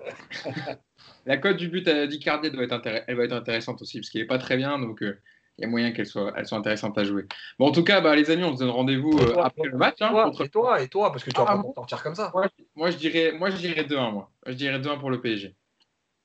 La 1.29 1.37
cote 1.37 1.59
du 1.59 1.68
but 1.68 1.87
à 1.89 2.07
d'Icardi 2.07 2.51
doit 2.51 2.64
être 2.64 2.81
elle 3.07 3.14
va 3.14 3.24
être 3.24 3.35
intéressante 3.35 3.83
aussi 3.83 3.99
parce 3.99 4.09
qu'il 4.09 4.22
n'est 4.22 4.26
pas 4.26 4.39
très 4.39 4.57
bien, 4.57 4.79
donc 4.79 5.03
euh, 5.03 5.20
il 5.59 5.62
y 5.62 5.64
a 5.66 5.68
moyen 5.68 5.93
qu'elle 5.93 6.07
soit, 6.07 6.33
elle 6.35 6.47
soit 6.47 6.57
intéressante 6.57 6.97
à 6.97 7.05
jouer. 7.05 7.26
Bon, 7.59 7.66
en 7.66 7.70
tout 7.70 7.85
cas, 7.85 8.01
bah, 8.01 8.16
les 8.16 8.31
amis, 8.31 8.45
on 8.45 8.55
se 8.55 8.61
donne 8.61 8.70
rendez-vous 8.70 9.11
euh, 9.18 9.37
après 9.43 9.68
le 9.68 9.76
match. 9.76 10.01
Hein, 10.01 10.33
et, 10.41 10.49
toi, 10.49 10.81
et, 10.81 10.89
toi, 10.89 11.12
parce 11.12 11.22
que 11.22 11.31
tu 11.31 11.37
vas 11.37 11.47
ah, 11.47 11.57
pas 11.59 11.72
sortir 11.74 12.03
comme 12.03 12.14
ça. 12.14 12.33
Moi, 12.74 12.91
je 12.91 12.97
dirais, 12.97 13.33
moi, 13.33 13.51
je 13.51 13.59
dirais 13.59 13.83
2-1, 13.83 14.11
moi. 14.11 14.31
Je 14.47 14.55
dirais 14.55 14.79
2-1 14.79 14.99
pour 15.01 15.11
le 15.11 15.20
PSG. 15.20 15.55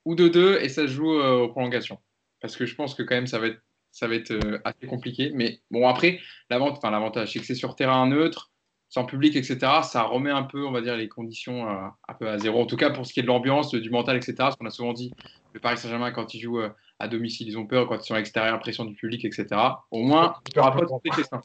Ou 0.05 0.15
2-2 0.15 0.61
et 0.61 0.69
ça 0.69 0.83
se 0.83 0.87
joue 0.93 1.19
euh, 1.19 1.41
aux 1.41 1.49
prolongations. 1.49 1.99
Parce 2.39 2.55
que 2.55 2.65
je 2.65 2.73
pense 2.73 2.95
que 2.95 3.03
quand 3.03 3.15
même, 3.15 3.27
ça 3.27 3.39
va 3.39 3.47
être, 3.47 3.59
ça 3.91 4.07
va 4.07 4.15
être 4.15 4.33
assez 4.63 4.87
compliqué. 4.87 5.31
Mais 5.33 5.59
bon, 5.69 5.85
après, 5.85 6.21
l'avantage, 6.49 7.33
c'est 7.33 7.39
que 7.39 7.45
c'est 7.45 7.55
sur 7.55 7.75
terrain 7.75 8.07
neutre 8.07 8.52
sans 8.93 9.05
public, 9.05 9.35
etc., 9.35 9.57
ça 9.81 10.03
remet 10.03 10.29
un 10.29 10.43
peu, 10.43 10.67
on 10.67 10.71
va 10.71 10.79
dire, 10.79 10.95
les 10.95 11.07
conditions 11.07 11.67
euh, 11.67 11.87
un 12.07 12.13
peu 12.13 12.29
à 12.29 12.37
zéro. 12.37 12.61
En 12.61 12.67
tout 12.67 12.75
cas, 12.75 12.91
pour 12.91 13.07
ce 13.07 13.13
qui 13.13 13.21
est 13.21 13.23
de 13.23 13.27
l'ambiance, 13.27 13.71
du 13.71 13.89
mental, 13.89 14.15
etc., 14.17 14.35
parce 14.37 14.55
qu'on 14.55 14.67
a 14.67 14.69
souvent 14.69 14.93
dit, 14.93 15.11
le 15.53 15.59
Paris 15.59 15.79
Saint-Germain, 15.79 16.11
quand 16.11 16.35
ils 16.35 16.39
jouent 16.39 16.59
euh, 16.59 16.69
à 16.99 17.07
domicile, 17.07 17.47
ils 17.47 17.57
ont 17.57 17.65
peur, 17.65 17.87
quand 17.87 17.95
ils 17.95 18.05
sont 18.05 18.13
à 18.13 18.17
l'extérieur, 18.17 18.59
pression 18.59 18.85
du 18.85 18.93
public, 18.93 19.25
etc. 19.25 19.47
Au 19.89 20.03
moins, 20.03 20.35
il 20.47 20.53
pas 20.53 20.71
toutes 20.71 20.89
ces 21.03 21.09
questions. 21.09 21.41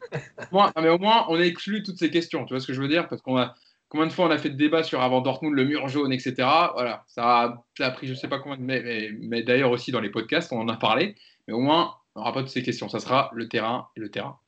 mais 0.77 0.91
au 0.91 0.99
moins, 0.99 1.25
on 1.31 1.37
a 1.37 1.43
exclu 1.43 1.83
toutes 1.83 1.97
ces 1.97 2.11
questions. 2.11 2.45
Tu 2.45 2.53
vois 2.53 2.61
ce 2.61 2.67
que 2.67 2.75
je 2.75 2.83
veux 2.83 2.89
dire? 2.89 3.09
Parce 3.09 3.23
qu'on 3.23 3.39
a 3.39 3.55
combien 3.89 4.07
de 4.07 4.13
fois 4.13 4.27
on 4.27 4.31
a 4.31 4.37
fait 4.37 4.51
de 4.51 4.57
débat 4.57 4.83
sur 4.83 5.01
avant 5.01 5.23
Dortmund, 5.23 5.55
le 5.55 5.65
mur 5.65 5.89
jaune, 5.89 6.13
etc. 6.13 6.35
Voilà, 6.75 7.05
ça 7.07 7.63
a, 7.81 7.91
pris 7.93 8.09
je 8.09 8.13
sais 8.13 8.29
pas 8.29 8.41
combien 8.41 8.59
de 8.59 8.63
mais, 8.63 9.11
mais 9.23 9.43
d'ailleurs 9.43 9.71
aussi 9.71 9.91
dans 9.91 10.01
les 10.01 10.11
podcasts, 10.11 10.53
on 10.53 10.61
en 10.61 10.69
a 10.69 10.77
parlé. 10.77 11.15
Mais 11.47 11.55
au 11.55 11.61
moins, 11.61 11.95
on 12.15 12.21
n'aura 12.21 12.35
pas 12.35 12.41
toutes 12.41 12.51
ces 12.51 12.63
questions. 12.63 12.91
Ça 12.91 13.01
sera 13.01 13.31
le 13.33 13.49
terrain 13.49 13.89
et 13.97 14.01
le 14.01 14.11
terrain 14.11 14.39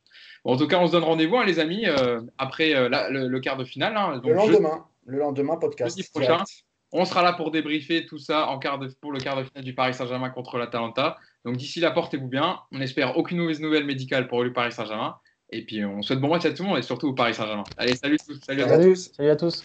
en 0.45 0.57
tout 0.57 0.67
cas, 0.67 0.79
on 0.79 0.87
se 0.87 0.93
donne 0.93 1.05
rendez-vous, 1.05 1.37
hein, 1.37 1.45
les 1.45 1.59
amis, 1.59 1.87
euh, 1.87 2.21
après 2.39 2.75
euh, 2.75 2.89
le, 3.11 3.41
quart 3.41 3.57
de 3.57 3.65
finale. 3.65 3.97
Hein. 3.97 4.21
le 4.25 4.33
lendemain, 4.33 4.85
le 5.07 5.19
lendemain, 5.19 5.57
podcast. 5.57 5.99
prochain, 6.13 6.43
on 6.93 7.05
sera 7.05 7.23
là 7.23 7.33
pour 7.33 7.51
débriefer 7.51 8.07
tout 8.07 8.19
ça 8.19 8.49
en 8.49 8.59
quart 8.59 8.79
de, 8.79 8.89
pour 9.01 9.13
le 9.13 9.21
quart 9.21 9.37
de 9.37 9.45
finale 9.45 9.65
du 9.65 9.75
Paris 9.75 9.95
Saint-Germain 9.95 10.31
contre 10.31 10.59
l'Atalanta. 10.59 11.19
Donc 11.45 11.57
d'ici 11.57 11.81
là, 11.81 11.91
portez-vous 11.91 12.29
bien. 12.29 12.59
On 12.73 12.81
espère 12.81 13.17
aucune 13.17 13.39
mauvaise 13.39 13.61
nouvelle 13.61 13.85
médicale 13.85 14.29
pour 14.29 14.43
le 14.43 14.53
Paris 14.53 14.73
Saint-Germain. 14.73 15.17
Et 15.53 15.65
puis 15.65 15.85
on 15.85 16.03
souhaite 16.03 16.21
bon 16.21 16.29
match 16.29 16.45
à 16.45 16.53
tout 16.53 16.63
le 16.63 16.69
monde 16.69 16.79
et 16.79 16.83
surtout 16.83 17.09
au 17.09 17.15
Paris 17.15 17.35
Saint-Germain. 17.35 17.65
Allez, 17.77 17.95
salut, 17.95 18.19
salut, 18.45 18.63
à 18.63 18.79
tous. 18.79 19.11
Salut 19.15 19.31
à 19.31 19.37
tous. 19.37 19.65